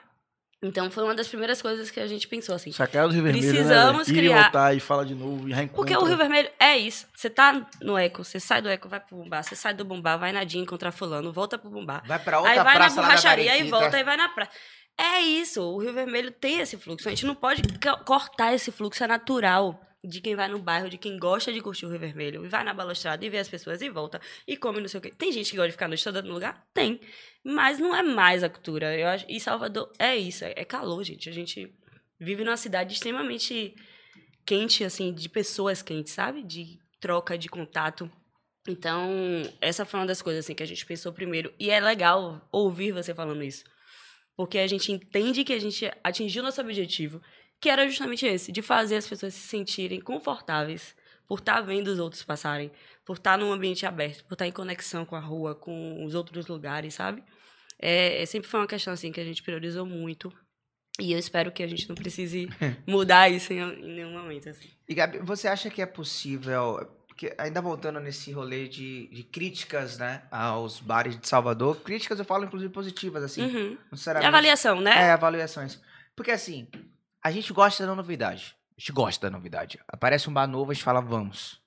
Então, 0.62 0.90
foi 0.90 1.02
uma 1.04 1.14
das 1.14 1.26
primeiras 1.26 1.62
coisas 1.62 1.90
que 1.90 1.98
a 1.98 2.06
gente 2.06 2.28
pensou, 2.28 2.54
assim. 2.54 2.70
Sacada 2.70 3.08
do 3.08 3.14
Rio 3.14 3.22
Vermelho, 3.22 3.48
Precisamos 3.48 4.08
né? 4.08 4.14
Ir 4.14 4.16
criar- 4.18 4.38
e 4.38 4.42
voltar 4.42 4.76
e 4.76 4.80
fala 4.80 5.06
de 5.06 5.14
novo 5.14 5.48
e 5.48 5.52
reencontra. 5.54 5.74
Porque 5.74 5.96
o 5.96 6.04
Rio 6.04 6.18
Vermelho 6.18 6.50
é 6.60 6.76
isso. 6.76 7.06
Você 7.16 7.30
tá 7.30 7.66
no 7.80 7.96
Eco, 7.96 8.22
você 8.22 8.38
sai 8.38 8.60
do 8.60 8.68
Eco, 8.68 8.86
vai 8.86 9.00
pro 9.00 9.16
Bumbá, 9.16 9.42
você 9.42 9.56
sai 9.56 9.72
do 9.72 9.86
Bumbá, 9.86 10.18
vai 10.18 10.32
na 10.32 10.44
Dinha 10.44 10.62
encontrar 10.62 10.92
fulano, 10.92 11.32
volta 11.32 11.56
pro 11.56 11.70
Bumbá. 11.70 12.02
Vai 12.06 12.18
pra 12.18 12.38
outra 12.40 12.52
Aí 12.52 12.58
vai 12.58 12.74
na 12.74 12.78
praça 12.80 12.96
da 12.96 13.02
borracharia 13.02 13.56
e 13.56 13.70
volta 13.70 13.98
e 13.98 14.04
vai 14.04 14.18
na 14.18 14.28
praia. 14.28 14.50
É 15.00 15.20
isso, 15.22 15.62
o 15.62 15.78
Rio 15.78 15.94
Vermelho 15.94 16.30
tem 16.30 16.60
esse 16.60 16.76
fluxo. 16.76 17.08
A 17.08 17.10
gente 17.10 17.24
não 17.24 17.34
pode 17.34 17.62
co- 17.78 18.04
cortar 18.04 18.52
esse 18.52 18.70
fluxo, 18.70 19.02
é 19.02 19.06
natural 19.06 19.80
de 20.02 20.20
quem 20.20 20.34
vai 20.34 20.48
no 20.48 20.58
bairro, 20.58 20.88
de 20.88 20.96
quem 20.96 21.18
gosta 21.18 21.52
de 21.52 21.60
curtir 21.60 21.86
o 21.86 21.90
Rio 21.90 21.98
Vermelho, 21.98 22.44
e 22.44 22.48
vai 22.48 22.64
na 22.64 22.72
balustrada 22.72 23.24
e 23.24 23.28
vê 23.28 23.38
as 23.38 23.48
pessoas 23.48 23.82
e 23.82 23.90
volta, 23.90 24.20
e 24.46 24.56
come 24.56 24.80
não 24.80 24.88
sei 24.88 24.98
o 24.98 25.02
quê. 25.02 25.10
Tem 25.10 25.30
gente 25.30 25.50
que 25.50 25.56
gosta 25.56 25.68
de 25.68 25.72
ficar 25.72 25.88
noite 25.88 26.04
toda 26.04 26.22
no 26.22 26.32
lugar? 26.32 26.66
Tem. 26.72 27.00
Mas 27.44 27.78
não 27.78 27.94
é 27.94 28.02
mais 28.02 28.42
a 28.42 28.48
cultura. 28.48 28.96
Eu 28.98 29.08
acho, 29.08 29.26
e 29.28 29.38
Salvador 29.38 29.92
é 29.98 30.16
isso, 30.16 30.44
é, 30.44 30.54
é 30.56 30.64
calor, 30.64 31.04
gente. 31.04 31.28
A 31.28 31.32
gente 31.32 31.72
vive 32.18 32.44
numa 32.44 32.56
cidade 32.56 32.94
extremamente 32.94 33.74
quente, 34.46 34.84
assim, 34.84 35.12
de 35.12 35.28
pessoas 35.28 35.82
quentes, 35.82 36.12
sabe? 36.12 36.42
De 36.42 36.78
troca, 36.98 37.36
de 37.36 37.48
contato. 37.48 38.10
Então, 38.68 39.10
essa 39.60 39.84
foi 39.84 40.00
uma 40.00 40.06
das 40.06 40.20
coisas 40.20 40.44
assim, 40.44 40.54
que 40.54 40.62
a 40.62 40.66
gente 40.66 40.84
pensou 40.84 41.12
primeiro. 41.12 41.52
E 41.58 41.70
é 41.70 41.80
legal 41.80 42.46
ouvir 42.52 42.92
você 42.92 43.14
falando 43.14 43.42
isso. 43.42 43.64
Porque 44.36 44.58
a 44.58 44.66
gente 44.66 44.92
entende 44.92 45.44
que 45.44 45.52
a 45.52 45.58
gente 45.58 45.90
atingiu 46.02 46.42
nosso 46.42 46.60
objetivo, 46.60 47.20
que 47.60 47.68
era 47.68 47.86
justamente 47.88 48.26
esse, 48.26 48.50
de 48.50 48.62
fazer 48.62 48.96
as 48.96 49.06
pessoas 49.06 49.34
se 49.34 49.46
sentirem 49.46 50.00
confortáveis 50.00 50.94
por 51.28 51.38
estar 51.38 51.60
vendo 51.60 51.88
os 51.88 51.98
outros 51.98 52.24
passarem, 52.24 52.72
por 53.04 53.16
estar 53.16 53.38
num 53.38 53.52
ambiente 53.52 53.86
aberto, 53.86 54.24
por 54.24 54.34
estar 54.34 54.46
em 54.46 54.52
conexão 54.52 55.04
com 55.04 55.14
a 55.14 55.20
rua, 55.20 55.54
com 55.54 56.04
os 56.04 56.14
outros 56.14 56.46
lugares, 56.46 56.94
sabe? 56.94 57.22
É, 57.78 58.22
é, 58.22 58.26
sempre 58.26 58.48
foi 58.48 58.60
uma 58.60 58.66
questão 58.66 58.92
assim 58.92 59.12
que 59.12 59.20
a 59.20 59.24
gente 59.24 59.42
priorizou 59.42 59.86
muito. 59.86 60.32
E 60.98 61.12
eu 61.12 61.18
espero 61.18 61.52
que 61.52 61.62
a 61.62 61.66
gente 61.66 61.88
não 61.88 61.94
precise 61.94 62.48
mudar 62.86 63.30
isso 63.30 63.52
em, 63.52 63.58
em 63.60 63.94
nenhum 63.94 64.12
momento. 64.12 64.48
Assim. 64.48 64.68
E 64.88 64.94
Gabi, 64.94 65.18
você 65.18 65.48
acha 65.48 65.70
que 65.70 65.80
é 65.80 65.86
possível, 65.86 66.86
que, 67.16 67.32
ainda 67.38 67.62
voltando 67.62 68.00
nesse 68.00 68.32
rolê 68.32 68.68
de, 68.68 69.06
de 69.08 69.22
críticas, 69.22 69.98
né, 69.98 70.22
aos 70.30 70.80
bares 70.80 71.18
de 71.18 71.26
Salvador, 71.28 71.76
críticas 71.80 72.18
eu 72.18 72.24
falo 72.24 72.44
inclusive 72.44 72.72
positivas, 72.72 73.22
assim, 73.22 73.42
Uhum. 73.42 73.78
avaliação, 74.16 74.80
né? 74.80 74.90
É, 74.90 75.12
avaliações. 75.12 75.80
Porque 76.14 76.32
assim, 76.32 76.68
a 77.22 77.30
gente 77.30 77.52
gosta 77.52 77.86
da 77.86 77.94
novidade. 77.94 78.56
A 78.76 78.80
gente 78.80 78.92
gosta 78.92 79.28
da 79.28 79.36
novidade. 79.36 79.78
Aparece 79.86 80.28
um 80.28 80.32
bar 80.32 80.46
novo, 80.46 80.70
a 80.70 80.74
gente 80.74 80.84
fala, 80.84 81.00
vamos. 81.00 81.60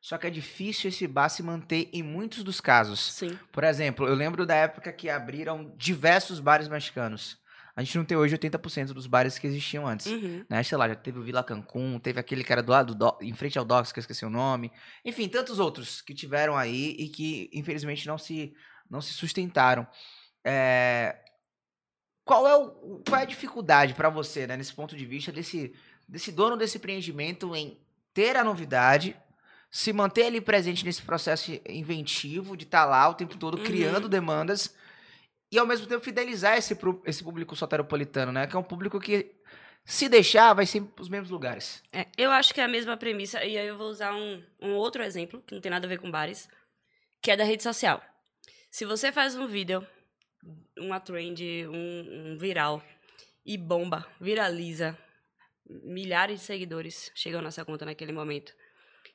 Só 0.00 0.16
que 0.16 0.26
é 0.26 0.30
difícil 0.30 0.88
esse 0.88 1.06
bar 1.06 1.28
se 1.28 1.42
manter 1.42 1.90
em 1.92 2.02
muitos 2.02 2.42
dos 2.42 2.60
casos. 2.60 3.12
Sim. 3.12 3.38
Por 3.52 3.64
exemplo, 3.64 4.06
eu 4.06 4.14
lembro 4.14 4.46
da 4.46 4.54
época 4.54 4.92
que 4.92 5.10
abriram 5.10 5.74
diversos 5.76 6.40
bares 6.40 6.68
mexicanos. 6.68 7.38
A 7.76 7.82
gente 7.82 7.96
não 7.96 8.04
tem 8.04 8.16
hoje 8.16 8.36
80% 8.36 8.92
dos 8.92 9.06
bares 9.06 9.38
que 9.38 9.46
existiam 9.46 9.86
antes. 9.86 10.06
Uhum. 10.06 10.44
Né? 10.48 10.62
Sei 10.62 10.76
lá, 10.76 10.88
já 10.88 10.94
teve 10.94 11.18
o 11.18 11.22
Vila 11.22 11.44
Cancún, 11.44 11.98
teve 11.98 12.18
aquele 12.18 12.42
que 12.42 12.52
era 12.52 12.62
do 12.62 12.72
lado, 12.72 12.94
do, 12.94 13.16
em 13.20 13.32
frente 13.32 13.58
ao 13.58 13.64
Docks, 13.64 13.92
que 13.92 13.98
eu 13.98 14.02
esqueci 14.02 14.24
o 14.24 14.30
nome. 14.30 14.72
Enfim, 15.04 15.28
tantos 15.28 15.58
outros 15.58 16.00
que 16.02 16.14
tiveram 16.14 16.56
aí 16.56 16.96
e 16.98 17.08
que, 17.08 17.50
infelizmente, 17.52 18.06
não 18.06 18.18
se, 18.18 18.54
não 18.90 19.00
se 19.00 19.12
sustentaram. 19.12 19.86
É, 20.44 21.16
Qual, 22.30 22.46
é 22.46 22.54
o, 22.54 23.02
qual 23.04 23.18
é 23.18 23.22
a 23.22 23.26
dificuldade 23.26 23.92
para 23.92 24.08
você, 24.08 24.46
né, 24.46 24.56
nesse 24.56 24.72
ponto 24.72 24.94
de 24.94 25.04
vista, 25.04 25.32
desse, 25.32 25.74
desse 26.08 26.30
dono 26.30 26.56
desse 26.56 26.78
empreendimento 26.78 27.56
em 27.56 27.76
ter 28.14 28.36
a 28.36 28.44
novidade, 28.44 29.16
se 29.68 29.92
manter 29.92 30.26
ali 30.26 30.40
presente 30.40 30.84
nesse 30.84 31.02
processo 31.02 31.50
inventivo 31.68 32.56
de 32.56 32.62
estar 32.62 32.84
lá 32.84 33.08
o 33.08 33.14
tempo 33.14 33.36
todo 33.36 33.58
Uhum. 33.58 33.64
criando 33.64 34.08
demandas 34.08 34.72
e 35.50 35.58
ao 35.58 35.66
mesmo 35.66 35.88
tempo 35.88 36.04
fidelizar 36.04 36.56
esse, 36.56 36.78
esse 37.04 37.24
público 37.24 37.56
soteropolitano, 37.56 38.30
né? 38.30 38.46
Que 38.46 38.54
é 38.54 38.58
um 38.60 38.62
público 38.62 39.00
que, 39.00 39.32
se 39.84 40.08
deixar, 40.08 40.54
vai 40.54 40.66
sempre 40.66 40.92
para 40.92 41.02
os 41.02 41.08
mesmos 41.08 41.30
lugares. 41.30 41.82
É, 41.92 42.06
eu 42.16 42.30
acho 42.30 42.54
que 42.54 42.60
é 42.60 42.64
a 42.64 42.68
mesma 42.68 42.96
premissa, 42.96 43.44
e 43.44 43.58
aí 43.58 43.66
eu 43.66 43.76
vou 43.76 43.88
usar 43.88 44.14
um, 44.14 44.40
um 44.62 44.74
outro 44.74 45.02
exemplo, 45.02 45.42
que 45.44 45.52
não 45.52 45.60
tem 45.60 45.70
nada 45.70 45.84
a 45.84 45.88
ver 45.88 45.98
com 45.98 46.08
bares, 46.08 46.48
que 47.20 47.32
é 47.32 47.36
da 47.36 47.42
rede 47.42 47.64
social. 47.64 48.00
Se 48.70 48.84
você 48.84 49.10
faz 49.10 49.34
um 49.34 49.48
vídeo, 49.48 49.84
uma 50.78 51.00
trend, 51.00 51.42
um, 51.68 52.32
um 52.32 52.38
viral, 52.38 52.82
e 53.44 53.56
bomba, 53.56 54.06
viraliza, 54.20 54.96
milhares 55.66 56.40
de 56.40 56.46
seguidores 56.46 57.10
chegam 57.14 57.40
na 57.40 57.50
sua 57.50 57.64
conta 57.64 57.84
naquele 57.84 58.12
momento. 58.12 58.52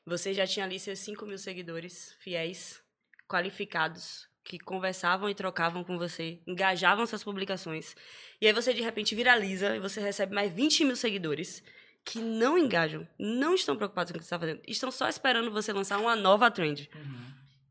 Você 0.05 0.33
já 0.33 0.45
tinha 0.45 0.65
ali 0.65 0.79
seus 0.79 0.99
5 0.99 1.25
mil 1.25 1.37
seguidores 1.37 2.15
fiéis, 2.19 2.81
qualificados, 3.27 4.27
que 4.43 4.59
conversavam 4.59 5.27
e 5.29 5.35
trocavam 5.35 5.83
com 5.83 5.97
você, 5.97 6.39
engajavam 6.47 7.05
suas 7.07 7.23
publicações. 7.23 7.95
E 8.39 8.45
aí 8.45 8.53
você 8.53 8.73
de 8.73 8.81
repente 8.81 9.15
viraliza 9.15 9.75
e 9.75 9.79
você 9.79 9.99
recebe 9.99 10.33
mais 10.33 10.53
20 10.53 10.85
mil 10.85 10.95
seguidores 10.95 11.63
que 12.03 12.19
não 12.19 12.55
engajam, 12.55 13.07
não 13.17 13.55
estão 13.55 13.75
preocupados 13.75 14.11
com 14.11 14.17
o 14.17 14.19
que 14.19 14.25
você 14.25 14.35
está 14.35 14.39
fazendo, 14.39 14.61
estão 14.67 14.91
só 14.91 15.09
esperando 15.09 15.51
você 15.51 15.73
lançar 15.73 15.97
uma 15.97 16.15
nova 16.15 16.51
trend. 16.51 16.87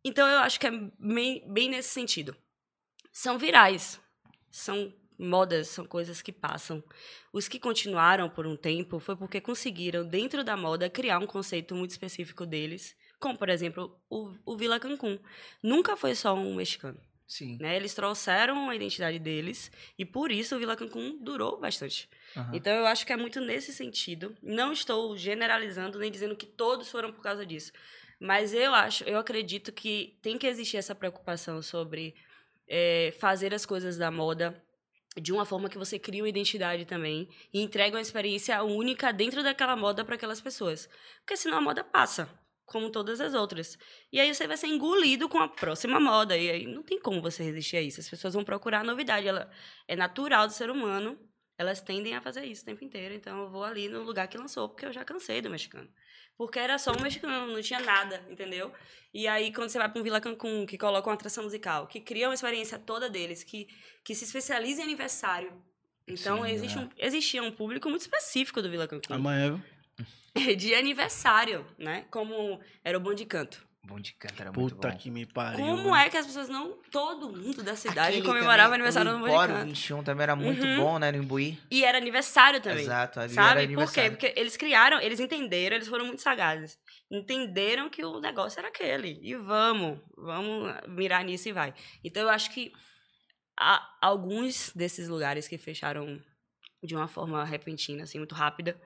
Então 0.05 0.27
eu 0.29 0.41
acho 0.41 0.59
que 0.59 0.67
é 0.67 0.73
bem, 0.99 1.45
bem 1.47 1.71
nesse 1.71 1.91
sentido. 1.91 2.37
São 3.17 3.39
virais, 3.39 4.01
são 4.51 4.93
modas, 5.17 5.69
são 5.69 5.87
coisas 5.87 6.21
que 6.21 6.33
passam. 6.33 6.83
Os 7.33 7.47
que 7.47 7.61
continuaram 7.61 8.29
por 8.29 8.45
um 8.45 8.57
tempo 8.57 8.99
foi 8.99 9.15
porque 9.15 9.41
conseguiram, 9.41 10.05
dentro 10.05 10.43
da 10.43 10.57
moda, 10.57 10.91
criar 10.91 11.21
um 11.21 11.27
conceito 11.27 11.77
muito 11.77 11.93
específico 11.93 12.45
deles, 12.45 12.97
como, 13.21 13.39
por 13.39 13.49
exemplo, 13.49 13.97
o, 14.11 14.35
o 14.45 14.57
Vila 14.57 14.81
Cancún. 14.81 15.17
Nunca 15.63 15.97
foi 15.97 16.17
só 16.17 16.35
um 16.35 16.57
mexicano. 16.57 17.01
Sim. 17.25 17.57
Né? 17.61 17.77
Eles 17.77 17.95
trouxeram 17.95 18.69
a 18.69 18.75
identidade 18.75 19.21
deles 19.21 19.71
e 19.97 20.05
por 20.05 20.33
isso 20.33 20.57
o 20.57 20.59
Vila 20.59 20.75
Cancún 20.75 21.17
durou 21.23 21.61
bastante. 21.61 22.11
Aham. 22.37 22.51
Então 22.53 22.73
eu 22.73 22.85
acho 22.85 23.07
que 23.07 23.13
é 23.13 23.17
muito 23.17 23.41
nesse 23.41 23.73
sentido. 23.73 24.37
Não 24.43 24.73
estou 24.73 25.17
generalizando 25.17 26.01
nem 26.01 26.11
dizendo 26.11 26.35
que 26.35 26.47
todos 26.47 26.91
foram 26.91 27.13
por 27.13 27.23
causa 27.23 27.47
disso, 27.47 27.73
mas 28.19 28.53
eu 28.53 28.75
acho, 28.75 29.05
eu 29.05 29.19
acredito 29.19 29.71
que 29.71 30.19
tem 30.21 30.37
que 30.37 30.49
existir 30.49 30.79
essa 30.79 30.97
preocupação 30.97 31.63
sobre 31.63 32.15
eh, 32.69 33.15
fazer 33.19 33.55
as 33.55 33.67
coisas 33.67 33.97
da 33.97 34.11
moda 34.11 34.63
de 35.21 35.33
uma 35.33 35.45
forma 35.45 35.69
que 35.69 35.79
você 35.79 35.99
cria 35.99 36.23
uma 36.23 36.29
identidade 36.29 36.85
também 36.85 37.29
e 37.53 37.61
entrega 37.61 37.97
uma 37.97 38.03
experiência 38.03 38.63
única 38.63 39.13
dentro 39.13 39.43
daquela 39.43 39.77
moda 39.77 40.05
para 40.05 40.17
aquelas 40.17 40.41
pessoas, 40.41 40.89
porque 41.21 41.37
senão 41.37 41.59
a 41.59 41.61
moda 41.61 41.85
passa. 41.85 42.29
Como 42.67 42.89
todas 42.89 43.21
as 43.21 43.35
outras. 43.35 43.77
E 44.11 44.19
aí 44.19 44.35
você 44.35 44.47
vai 44.47 44.57
ser 44.57 44.69
engolido 44.69 45.29
com 45.29 45.39
a 45.39 45.47
próxima 45.47 46.01
moda. 46.01 46.35
E 46.35 46.49
aí 46.51 46.67
não 46.67 46.83
tem 46.83 46.99
como 46.99 47.21
você 47.21 47.43
resistir 47.43 47.77
a 47.77 47.83
isso. 47.83 48.01
As 48.01 48.09
pessoas 48.09 48.33
vão 48.33 48.43
procurar 48.43 48.83
novidade. 48.83 49.29
Ela 49.29 49.51
é 49.87 49.95
natural 49.95 50.47
do 50.47 50.53
ser 50.55 50.71
humano 50.71 51.19
elas 51.57 51.81
tendem 51.81 52.15
a 52.15 52.21
fazer 52.21 52.45
isso 52.45 52.63
o 52.63 52.67
tempo 52.67 52.85
inteiro. 52.85 53.15
Então 53.15 53.43
eu 53.43 53.51
vou 53.51 53.65
ali 53.65 53.89
no 53.89 54.03
lugar 54.03 54.29
que 54.29 54.39
lançou, 54.39 54.69
porque 54.69 54.87
eu 54.87 54.93
já 54.93 55.05
cansei 55.05 55.41
do 55.41 55.51
mexicano. 55.51 55.89
Porque 56.37 56.59
era 56.59 56.79
só 56.79 56.93
um 56.93 57.01
mexicano, 57.01 57.53
não 57.53 57.63
tinha 57.63 57.81
nada, 57.81 58.25
entendeu? 58.29 58.73
E 59.13 59.29
aí, 59.29 59.53
quando 59.53 59.69
você 59.69 59.79
vai 59.79 59.89
para 59.89 60.01
um 60.01 60.03
Vila 60.03 60.21
Cancún, 60.21 60.67
que 60.67 60.77
coloca 60.77 61.09
uma 61.09 61.15
atração 61.15 61.45
musical, 61.45 61.87
que 61.87 62.01
cria 62.01 62.29
uma 62.29 62.35
experiência 62.35 62.79
toda 62.79 63.09
deles, 63.09 63.45
que, 63.45 63.69
que 64.03 64.15
se 64.15 64.25
especializa 64.25 64.81
em 64.81 64.85
aniversário. 64.85 65.53
Então, 66.07 66.43
Sim, 66.43 66.51
existe 66.51 66.79
é. 66.79 66.81
um, 66.81 66.89
existia 66.99 67.43
um 67.43 67.53
público 67.53 67.89
muito 67.89 68.03
específico 68.03 68.61
do 68.61 68.69
Vila 68.69 68.89
Cancún. 68.89 69.15
Amanhã? 69.15 69.63
De 70.59 70.75
aniversário, 70.75 71.65
né? 71.79 72.07
Como 72.11 72.61
era 72.83 72.99
o 72.99 73.01
Bom 73.01 73.15
de 73.15 73.25
Canto. 73.25 73.65
Bom 73.87 74.01
de 74.01 74.15
canto 74.15 74.41
era 74.41 74.51
muito 74.51 74.75
Puta 74.77 74.89
bom. 74.91 74.97
que 74.97 75.11
me 75.11 75.27
pariu. 75.27 75.59
Como 75.65 75.95
é 75.95 76.09
que 76.09 76.17
as 76.17 76.25
pessoas 76.27 76.49
não. 76.49 76.79
Todo 76.91 77.29
mundo 77.31 77.63
da 77.63 77.77
cidade 77.77 78.17
Aquele 78.17 78.23
comemorava 78.27 78.73
também, 78.73 78.75
aniversário 78.77 79.11
o 79.11 79.15
do 79.15 79.21
Bom 79.27 79.47
de 79.47 79.53
Canto. 79.53 79.67
21 79.67 80.03
também 80.03 80.23
era 80.23 80.35
muito 80.35 80.65
Uhum. 80.65 80.77
bom, 80.77 80.99
né, 80.99 81.13
no 81.13 81.19
Imbuí. 81.19 81.59
E 81.71 81.85
era 81.85 81.99
aniversário 81.99 82.61
também. 82.63 82.83
Exato, 82.85 83.21
ali 83.21 83.33
era 83.33 83.43
Sabe 83.43 83.75
por 83.75 83.93
quê? 83.93 84.11
Porque 84.11 84.33
eles 84.37 84.57
criaram, 84.57 85.01
eles 85.01 85.21
entenderam, 85.21 85.77
eles 85.77 85.87
foram 85.89 86.07
muito 86.07 86.23
sagazes. 86.23 86.79
Entenderam 87.11 87.91
que 87.91 88.03
o 88.05 88.21
negócio 88.21 88.59
era 88.59 88.69
aquele. 88.69 89.21
E 89.23 89.35
vamos, 89.37 90.01
vamos 90.17 90.73
mirar 90.89 91.23
nisso 91.23 91.49
e 91.51 91.53
vai. 91.53 91.75
Então 92.03 92.23
eu 92.23 92.31
acho 92.31 92.51
que 92.53 92.73
há 93.61 93.87
alguns 94.01 94.73
desses 94.75 95.09
lugares 95.09 95.47
que 95.47 95.59
fecharam 95.59 96.21
de 96.83 96.97
uma 96.97 97.07
forma 97.07 97.45
repentina, 97.45 98.05
assim, 98.05 98.19
muito 98.19 98.35
rápida, 98.35 98.81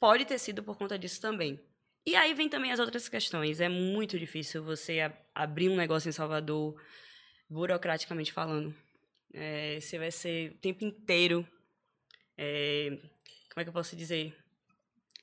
pode 0.00 0.24
ter 0.24 0.38
sido 0.38 0.62
por 0.62 0.76
conta 0.76 0.98
disso 0.98 1.20
também. 1.20 1.60
E 2.04 2.16
aí 2.16 2.34
vem 2.34 2.48
também 2.48 2.72
as 2.72 2.80
outras 2.80 3.08
questões. 3.08 3.60
É 3.60 3.68
muito 3.68 4.18
difícil 4.18 4.62
você 4.62 5.00
a- 5.00 5.12
abrir 5.34 5.68
um 5.68 5.76
negócio 5.76 6.08
em 6.08 6.12
Salvador, 6.12 6.80
burocraticamente 7.48 8.32
falando. 8.32 8.74
É, 9.32 9.78
você 9.80 9.98
vai 9.98 10.10
ser 10.10 10.52
o 10.52 10.58
tempo 10.58 10.84
inteiro. 10.84 11.46
é, 12.36 12.90
como 13.50 13.60
é 13.60 13.64
que 13.64 13.68
eu 13.68 13.72
posso 13.74 13.94
dizer? 13.96 14.36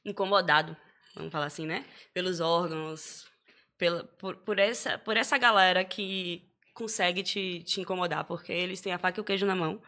Incomodado, 0.06 0.76
vamos 1.16 1.32
falar 1.32 1.46
assim, 1.48 1.66
né? 1.66 1.86
Pelos 2.14 2.40
órgãos, 2.40 3.28
pela, 3.78 4.04
por, 4.04 4.38
por, 4.38 4.60
essa, 4.60 4.98
por 4.98 5.18
essa 5.18 5.38
galera 5.38 5.84
que 5.84 6.44
consegue 6.74 7.24
te, 7.24 7.64
te 7.64 7.82
incomodar, 7.82 8.24
porque 8.26 8.52
eles 8.54 8.82
têm 8.82 8.94
a 8.94 9.00
faca 9.00 9.20
e 9.20 9.22
o 9.22 9.24
queijo 9.26 9.46
na 9.46 9.56
mão. 9.56 9.82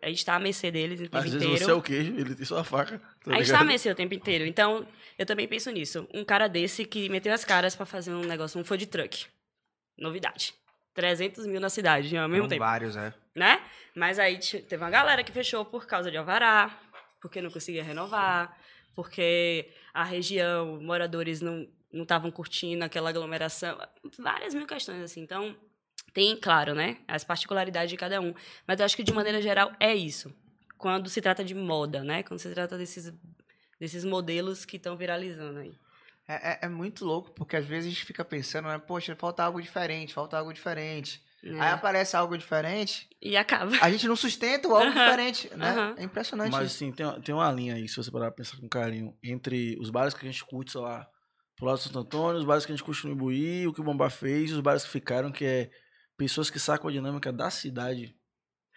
A 0.00 0.08
gente 0.08 0.24
tá 0.24 0.34
à 0.36 0.38
mercê 0.40 0.70
deles 0.70 0.98
o 0.98 1.02
tempo 1.04 1.16
Às 1.18 1.24
vezes 1.24 1.42
inteiro. 1.42 1.64
você 1.64 1.70
é 1.70 1.74
o 1.74 1.82
queijo, 1.82 2.14
ele 2.16 2.34
tem 2.34 2.44
sua 2.44 2.64
faca. 2.64 2.98
tá 3.22 3.34
A 3.34 3.38
gente 3.38 3.50
tá 3.50 3.60
à 3.60 3.64
mercê 3.64 3.90
o 3.90 3.94
tempo 3.94 4.14
inteiro. 4.14 4.46
Então, 4.46 4.86
eu 5.18 5.26
também 5.26 5.46
penso 5.46 5.70
nisso. 5.70 6.08
Um 6.12 6.24
cara 6.24 6.48
desse 6.48 6.84
que 6.84 7.08
meteu 7.08 7.32
as 7.34 7.44
caras 7.44 7.76
pra 7.76 7.84
fazer 7.84 8.12
um 8.12 8.22
negócio, 8.24 8.58
um 8.58 8.64
food 8.64 8.86
truck. 8.86 9.26
Novidade. 9.98 10.54
300 10.94 11.46
mil 11.46 11.60
na 11.60 11.68
cidade 11.68 12.16
ao 12.16 12.28
mesmo 12.28 12.44
Eram 12.44 12.48
tempo, 12.48 12.60
vários, 12.60 12.96
é. 12.96 13.12
né? 13.34 13.60
Mas 13.94 14.18
aí 14.18 14.38
teve 14.38 14.76
uma 14.76 14.90
galera 14.90 15.22
que 15.22 15.32
fechou 15.32 15.64
por 15.64 15.86
causa 15.86 16.10
de 16.10 16.16
alvará, 16.16 16.80
porque 17.20 17.42
não 17.42 17.50
conseguia 17.50 17.82
renovar, 17.82 18.56
porque 18.94 19.68
a 19.92 20.04
região, 20.04 20.80
moradores 20.80 21.40
não 21.40 21.68
não 21.92 22.02
estavam 22.02 22.28
curtindo 22.28 22.84
aquela 22.84 23.10
aglomeração, 23.10 23.78
várias 24.18 24.52
mil 24.52 24.66
questões 24.66 25.00
assim. 25.00 25.20
Então, 25.20 25.56
tem, 26.14 26.36
claro, 26.40 26.74
né, 26.74 26.96
as 27.06 27.24
particularidades 27.24 27.90
de 27.90 27.96
cada 27.96 28.20
um, 28.20 28.32
mas 28.66 28.78
eu 28.80 28.86
acho 28.86 28.96
que 28.96 29.02
de 29.02 29.12
maneira 29.12 29.42
geral 29.42 29.72
é 29.78 29.94
isso. 29.94 30.32
Quando 30.78 31.08
se 31.10 31.20
trata 31.20 31.44
de 31.44 31.54
moda, 31.54 32.02
né? 32.04 32.22
Quando 32.22 32.40
se 32.40 32.50
trata 32.52 32.78
desses 32.78 33.12
desses 33.80 34.04
modelos 34.04 34.64
que 34.64 34.76
estão 34.76 34.96
viralizando 34.96 35.58
aí. 35.58 35.74
É, 36.28 36.52
é- 36.52 36.58
é 36.62 36.68
muito 36.68 37.04
louco, 37.04 37.32
porque 37.32 37.56
às 37.56 37.66
vezes 37.66 37.86
a 37.86 37.90
gente 37.90 38.04
fica 38.04 38.24
pensando, 38.24 38.68
né? 38.68 38.78
Poxa, 38.78 39.14
falta 39.16 39.42
algo 39.42 39.60
diferente, 39.60 40.14
falta 40.14 40.38
algo 40.38 40.52
diferente. 40.52 41.22
né? 41.42 41.60
Aí 41.60 41.70
aparece 41.72 42.16
algo 42.16 42.38
diferente, 42.38 43.06
E 43.20 43.36
acaba. 43.36 43.72
a 43.80 43.90
gente 43.90 44.06
não 44.08 44.16
sustenta 44.16 44.66
o 44.68 44.74
algo 44.74 44.90
diferente, 44.92 45.50
né? 45.54 45.68
aham. 45.70 45.94
É 45.98 46.02
impressionante 46.04 46.50
Mas 46.52 46.66
isso. 46.68 46.76
assim, 46.76 46.92
tem, 46.92 47.04
uma- 47.04 47.20
tem 47.20 47.34
uma 47.34 47.52
linha 47.52 47.74
aí, 47.74 47.86
se 47.88 47.96
você 47.96 48.10
parar 48.10 48.26
pra 48.30 48.36
pensar 48.44 48.56
com 48.58 48.66
carinho, 48.68 49.14
entre 49.22 49.76
os 49.78 49.90
bares 49.90 50.14
que 50.14 50.26
a 50.26 50.30
gente 50.30 50.42
curte, 50.44 50.72
sei 50.72 50.80
lá, 50.80 51.06
pro 51.56 51.66
lado 51.66 51.76
do 51.76 51.82
Santo 51.82 51.98
Antônio, 51.98 52.38
os 52.40 52.46
bares 52.46 52.64
que 52.64 52.72
a 52.72 52.74
gente 52.76 52.84
curte 52.84 53.06
no 53.06 53.12
Imbuí, 53.12 53.66
o 53.66 53.72
que 53.74 53.80
o 53.80 53.84
Bomba 53.84 54.08
fez, 54.08 54.50
e 54.50 54.54
os 54.54 54.60
bares 54.60 54.84
que 54.84 54.90
ficaram, 54.90 55.30
que 55.30 55.44
é 55.44 55.70
pessoas 56.16 56.50
que 56.50 56.58
sacam 56.58 56.88
a 56.88 56.92
dinâmica 56.92 57.32
da 57.32 57.50
cidade. 57.50 58.14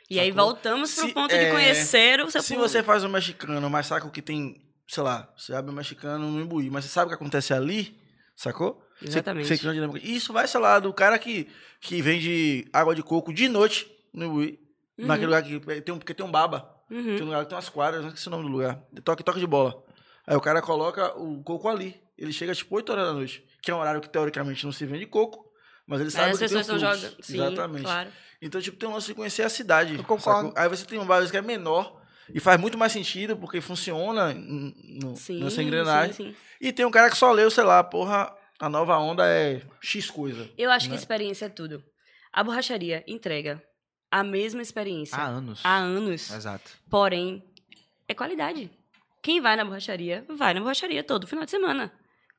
E 0.10 0.20
aí 0.20 0.30
Sacou? 0.30 0.46
voltamos 0.46 0.94
pro 0.96 1.08
Se- 1.08 1.14
ponto 1.14 1.30
de 1.30 1.36
é, 1.44 1.52
conhecer 1.52 2.22
o 2.22 2.32
seu 2.32 2.42
Se 2.42 2.54
público. 2.54 2.70
você 2.70 2.82
faz 2.84 3.04
um 3.04 3.10
mexicano, 3.10 3.70
mas 3.70 3.88
saca 3.88 4.08
o 4.08 4.12
que 4.12 4.22
tem, 4.22 4.56
sei 4.88 5.04
lá, 5.04 5.32
você 5.38 5.54
abre 5.54 5.70
um 5.72 5.76
mexicano 5.76 6.32
no 6.32 6.42
Imbuí, 6.42 6.70
mas 6.70 6.86
você 6.86 6.92
sabe 6.92 7.08
o 7.08 7.10
que 7.10 7.16
acontece 7.16 7.54
ali, 7.54 8.00
sacou? 8.36 8.82
Você- 9.02 9.10
Exatamente. 9.10 9.48
Você, 9.58 9.68
uma 9.68 9.74
dinâmica. 9.74 10.00
Isso 10.08 10.32
vai, 10.34 10.48
sei 10.48 10.60
lá, 10.62 10.80
do 10.80 10.94
cara 10.94 11.20
que, 11.20 11.48
que 11.82 12.02
vende 12.02 12.68
água 12.74 12.96
de 12.96 13.04
coco 13.04 13.34
de 13.34 13.48
noite 13.50 13.86
no 14.14 14.26
Imbuí, 14.26 14.60
Uhum, 14.98 15.06
naquele 15.06 15.28
lugar 15.28 15.44
que 15.44 15.82
tem 15.82 15.94
um, 15.94 16.00
porque 16.00 16.14
tem 16.14 16.26
um 16.26 16.32
baba. 16.32 16.74
uhum. 16.90 17.04
Tem 17.04 17.22
um 17.22 17.26
lugar 17.26 17.44
que 17.44 17.50
tem 17.50 17.56
umas 17.56 17.70
quadras, 17.70 18.04
não 18.04 18.16
sei 18.16 18.28
o 18.30 18.36
nome 18.36 18.44
do 18.46 18.50
lugar. 18.50 18.82
Toque, 19.04 19.24
toque 19.24 19.40
de 19.40 19.46
bola. 19.46 19.84
Aí 20.26 20.36
o 20.36 20.42
cara 20.42 20.60
coloca 20.62 21.16
o 21.20 21.44
coco 21.44 21.68
ali. 21.68 22.02
Ele 22.18 22.34
chega 22.34 22.56
tipo 22.56 22.74
8 22.76 22.92
horas 22.92 23.06
da 23.06 23.14
noite, 23.14 23.46
que 23.62 23.70
é 23.70 23.76
um 23.76 23.78
horário 23.80 24.02
que 24.02 24.10
teoricamente 24.10 24.66
não 24.66 24.72
se 24.72 24.84
vende 24.88 25.06
coco, 25.06 25.47
mas 25.88 26.02
ele 26.02 26.12
sabe 26.12 26.26
Aí 26.26 26.32
as 26.34 26.38
que 26.40 26.46
tem 26.48 26.58
um 26.58 26.60
pessoas 26.60 26.82
estão 26.84 26.96
jogando. 26.96 27.24
Sim, 27.24 27.36
Exatamente. 27.36 27.84
claro. 27.84 28.10
Então, 28.42 28.62
tipo, 28.62 28.78
tem 28.78 28.88
um 28.90 28.94
lance 28.94 29.08
de 29.08 29.14
conhecer 29.16 29.42
a 29.44 29.50
cidade. 29.50 29.96
Eu 29.96 30.04
concordo. 30.04 30.50
sacou? 30.50 30.54
Aí 30.62 30.70
você 30.70 30.86
tem 30.86 31.00
um 31.00 31.06
bar 31.06 31.28
que 31.30 31.38
é 31.38 31.42
menor 31.42 32.02
e 32.34 32.40
faz 32.40 32.60
muito 32.60 32.78
mais 32.78 32.92
sentido 32.92 33.36
porque 33.38 33.60
funciona 33.62 34.34
no, 34.34 35.16
Sim, 35.16 35.44
nessa 35.44 35.64
engrenagem. 35.64 36.14
sim, 36.14 36.30
sim. 36.32 36.36
E 36.62 36.72
tem 36.72 36.86
um 36.86 36.92
cara 36.92 37.10
que 37.10 37.18
só 37.18 37.32
leu, 37.32 37.50
sei 37.50 37.64
lá, 37.64 37.84
porra, 37.84 38.32
a 38.60 38.70
nova 38.70 38.98
onda 39.00 39.26
é 39.26 39.62
X 39.82 40.12
coisa. 40.12 40.48
Eu 40.58 40.70
acho 40.70 40.86
que 40.88 40.92
Né? 40.94 40.98
experiência 41.00 41.46
é 41.46 41.50
tudo. 41.50 41.84
A 42.32 42.44
borracharia 42.44 43.04
entrega 43.08 43.64
a 44.12 44.24
mesma 44.24 44.62
experiência 44.62 45.18
Há 45.18 45.26
anos. 45.26 45.62
há 45.64 45.78
anos, 45.78 46.30
Exato. 46.32 46.72
porém, 46.90 47.44
é 48.08 48.14
qualidade. 48.14 48.70
Quem 49.24 49.42
vai 49.42 49.56
na 49.56 49.66
borracharia, 49.66 50.24
vai 50.38 50.54
na 50.54 50.60
borracharia 50.60 51.04
todo 51.04 51.26
final 51.28 51.44
de 51.46 51.52
semana. 51.52 51.92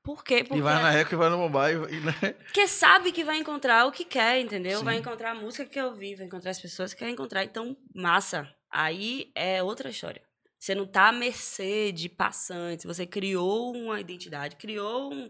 Por 0.08 0.24
quê? 0.24 0.42
Porque, 0.42 0.56
E 0.56 0.62
vai 0.62 0.82
na 0.82 0.90
Eco 0.94 1.12
e 1.12 1.18
vai 1.18 1.28
no 1.28 1.36
Mumbai. 1.36 1.74
E, 1.74 2.00
né? 2.00 2.14
porque 2.46 2.66
sabe 2.66 3.12
que 3.12 3.22
vai 3.22 3.36
encontrar 3.36 3.84
o 3.84 3.92
que 3.92 4.06
quer, 4.06 4.40
entendeu? 4.40 4.78
Sim. 4.78 4.84
Vai 4.86 4.96
encontrar 4.96 5.32
a 5.32 5.34
música 5.34 5.66
que 5.66 5.72
quer 5.72 5.84
ouvir, 5.84 6.14
vai 6.16 6.24
encontrar 6.24 6.50
as 6.50 6.58
pessoas 6.58 6.94
que 6.94 7.00
quer 7.00 7.10
encontrar. 7.10 7.44
Então, 7.44 7.76
massa. 7.94 8.48
Aí 8.70 9.30
é 9.34 9.62
outra 9.62 9.90
história. 9.90 10.22
Você 10.58 10.74
não 10.74 10.86
tá 10.86 11.08
à 11.08 11.12
mercê 11.12 11.92
de 11.92 12.08
passantes, 12.08 12.86
você 12.86 13.04
criou 13.04 13.76
uma 13.76 14.00
identidade, 14.00 14.56
criou 14.56 15.12
um- 15.12 15.28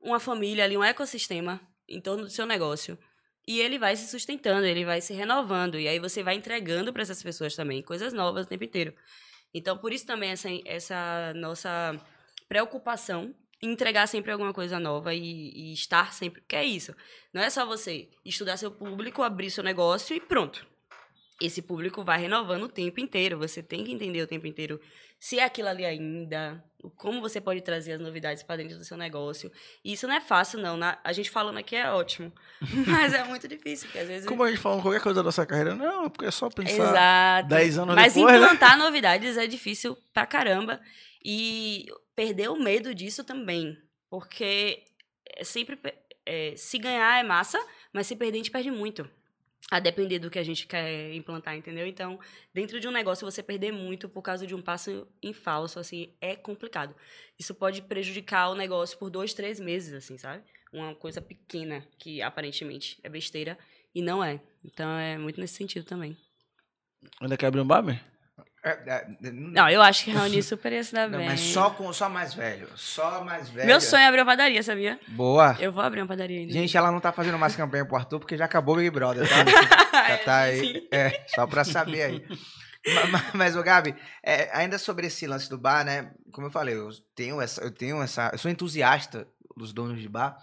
uma 0.00 0.20
família 0.20 0.62
ali, 0.62 0.76
um 0.76 0.84
ecossistema 0.84 1.60
em 1.88 2.00
torno 2.00 2.22
do 2.22 2.30
seu 2.30 2.46
negócio. 2.46 2.96
E 3.48 3.58
ele 3.60 3.80
vai 3.80 3.96
se 3.96 4.06
sustentando, 4.06 4.64
ele 4.64 4.84
vai 4.84 5.00
se 5.00 5.12
renovando. 5.12 5.76
E 5.76 5.88
aí 5.88 5.98
você 5.98 6.22
vai 6.22 6.36
entregando 6.36 6.92
para 6.92 7.02
essas 7.02 7.20
pessoas 7.20 7.56
também 7.56 7.82
coisas 7.82 8.12
novas 8.12 8.46
o 8.46 8.48
tempo 8.48 8.62
inteiro. 8.62 8.94
Então, 9.52 9.76
por 9.76 9.92
isso 9.92 10.06
também 10.06 10.30
essa, 10.30 10.48
essa 10.64 11.32
nossa 11.34 12.00
preocupação 12.48 13.34
entregar 13.62 14.06
sempre 14.06 14.32
alguma 14.32 14.52
coisa 14.52 14.78
nova 14.80 15.14
e, 15.14 15.50
e 15.54 15.72
estar 15.72 16.12
sempre. 16.12 16.42
Que 16.48 16.56
é 16.56 16.64
isso. 16.64 16.94
Não 17.32 17.42
é 17.42 17.50
só 17.50 17.66
você 17.66 18.08
estudar 18.24 18.56
seu 18.56 18.70
público, 18.70 19.22
abrir 19.22 19.50
seu 19.50 19.62
negócio 19.64 20.14
e 20.16 20.20
pronto. 20.20 20.66
Esse 21.40 21.62
público 21.62 22.04
vai 22.04 22.20
renovando 22.20 22.64
o 22.64 22.68
tempo 22.68 23.00
inteiro. 23.00 23.38
Você 23.38 23.62
tem 23.62 23.84
que 23.84 23.92
entender 23.92 24.22
o 24.22 24.26
tempo 24.26 24.46
inteiro 24.46 24.80
se 25.18 25.38
é 25.38 25.44
aquilo 25.44 25.68
ali 25.68 25.84
ainda, 25.84 26.64
como 26.96 27.20
você 27.20 27.40
pode 27.42 27.60
trazer 27.60 27.92
as 27.92 28.00
novidades 28.00 28.42
para 28.42 28.56
dentro 28.56 28.78
do 28.78 28.84
seu 28.84 28.96
negócio. 28.96 29.52
E 29.84 29.92
isso 29.92 30.06
não 30.08 30.14
é 30.14 30.20
fácil, 30.20 30.58
não. 30.58 30.78
Na- 30.78 30.98
a 31.04 31.12
gente 31.12 31.30
falando 31.30 31.58
aqui 31.58 31.76
é 31.76 31.90
ótimo. 31.90 32.32
Mas 32.86 33.12
é 33.12 33.22
muito 33.24 33.46
difícil, 33.46 33.86
porque 33.88 33.98
às 33.98 34.08
vezes. 34.08 34.26
Como 34.26 34.42
a 34.42 34.50
gente 34.50 34.60
falando 34.60 34.80
qualquer 34.80 35.00
coisa 35.02 35.20
da 35.20 35.24
nossa 35.24 35.44
carreira, 35.44 35.74
não, 35.74 36.08
porque 36.08 36.24
é 36.26 36.30
só 36.30 36.48
pensar 36.48 36.72
Exato. 36.72 37.48
10 37.48 37.78
anos 37.78 37.94
Mas 37.94 38.14
depois, 38.14 38.32
né? 38.32 38.46
implantar 38.46 38.78
novidades 38.78 39.36
é 39.36 39.46
difícil 39.46 39.94
pra 40.12 40.24
caramba. 40.24 40.80
E 41.24 41.86
perder 42.14 42.50
o 42.50 42.56
medo 42.56 42.94
disso 42.94 43.24
também. 43.24 43.76
Porque 44.08 44.84
é 45.26 45.44
sempre. 45.44 45.78
é, 46.26 46.54
se 46.56 46.78
ganhar 46.78 47.18
é 47.18 47.22
massa, 47.22 47.58
mas 47.92 48.06
se 48.06 48.16
perder, 48.16 48.36
a 48.36 48.38
gente 48.38 48.50
perde 48.50 48.70
muito. 48.70 49.08
A 49.70 49.78
depender 49.78 50.18
do 50.18 50.30
que 50.30 50.38
a 50.38 50.42
gente 50.42 50.66
quer 50.66 51.14
implantar, 51.14 51.54
entendeu? 51.54 51.86
Então, 51.86 52.18
dentro 52.52 52.80
de 52.80 52.88
um 52.88 52.90
negócio, 52.90 53.30
você 53.30 53.40
perder 53.42 53.72
muito 53.72 54.08
por 54.08 54.22
causa 54.22 54.44
de 54.44 54.54
um 54.54 54.60
passo 54.60 55.06
em 55.22 55.32
falso, 55.32 55.78
assim, 55.78 56.12
é 56.20 56.34
complicado. 56.34 56.94
Isso 57.38 57.54
pode 57.54 57.82
prejudicar 57.82 58.48
o 58.48 58.54
negócio 58.56 58.98
por 58.98 59.10
dois, 59.10 59.32
três 59.32 59.60
meses, 59.60 59.92
assim, 59.92 60.18
sabe? 60.18 60.42
Uma 60.72 60.94
coisa 60.94 61.20
pequena, 61.20 61.86
que 61.98 62.20
aparentemente 62.20 62.98
é 63.04 63.08
besteira, 63.08 63.56
e 63.94 64.02
não 64.02 64.24
é. 64.24 64.40
Então, 64.64 64.90
é 64.90 65.16
muito 65.16 65.40
nesse 65.40 65.54
sentido 65.54 65.84
também. 65.84 66.16
Ainda 67.20 67.36
quer 67.36 67.46
abrir 67.46 67.60
um 67.60 67.66
bar, 67.66 67.82
não, 69.22 69.32
Não, 69.52 69.68
eu 69.70 69.80
acho 69.82 70.04
que 70.04 70.10
Raoni 70.10 70.42
super 70.44 70.72
ia 70.72 70.84
se 70.84 70.92
dar 70.92 71.08
não, 71.08 71.18
bem. 71.18 71.28
mas 71.28 71.40
só 71.40 71.70
com 71.70 71.92
só 71.92 72.08
mais 72.08 72.34
velho. 72.34 72.68
Só 72.76 73.24
mais 73.24 73.48
velho. 73.48 73.66
Meu 73.66 73.80
sonho 73.80 74.02
é 74.02 74.06
abrir 74.06 74.20
uma 74.20 74.26
padaria, 74.26 74.62
sabia? 74.62 74.98
Boa. 75.08 75.56
Eu 75.58 75.72
vou 75.72 75.82
abrir 75.82 76.00
uma 76.02 76.06
padaria 76.08 76.40
ainda. 76.40 76.52
Gente, 76.52 76.76
ela 76.76 76.90
não 76.92 77.00
tá 77.00 77.10
fazendo 77.12 77.38
mais 77.38 77.56
campanha 77.56 77.84
pro 77.86 77.96
Arthur 77.96 78.18
porque 78.20 78.36
já 78.36 78.44
acabou 78.44 78.74
o 78.74 78.78
Big 78.78 78.90
Brother, 78.90 79.26
tá? 79.28 79.36
Já 80.10 80.18
tá 80.18 80.38
aí. 80.40 80.86
É, 80.92 81.24
só 81.28 81.46
pra 81.46 81.62
saber 81.64 82.02
aí. 82.02 82.24
Ma- 82.94 83.06
ma- 83.08 83.24
Mas, 83.34 83.54
ô 83.56 83.62
Gabi, 83.62 83.94
é, 84.24 84.48
ainda 84.56 84.78
sobre 84.78 85.06
esse 85.06 85.26
lance 85.26 85.48
do 85.48 85.58
bar, 85.58 85.84
né? 85.84 86.10
Como 86.32 86.46
eu 86.46 86.50
falei, 86.50 86.74
eu 86.74 86.88
tenho 87.14 87.40
essa. 87.40 87.60
Eu 87.62 87.70
tenho 87.70 88.02
essa. 88.02 88.30
Eu 88.32 88.38
sou 88.38 88.50
entusiasta 88.50 89.26
dos 89.56 89.72
donos 89.72 90.00
de 90.00 90.08
bar. 90.08 90.36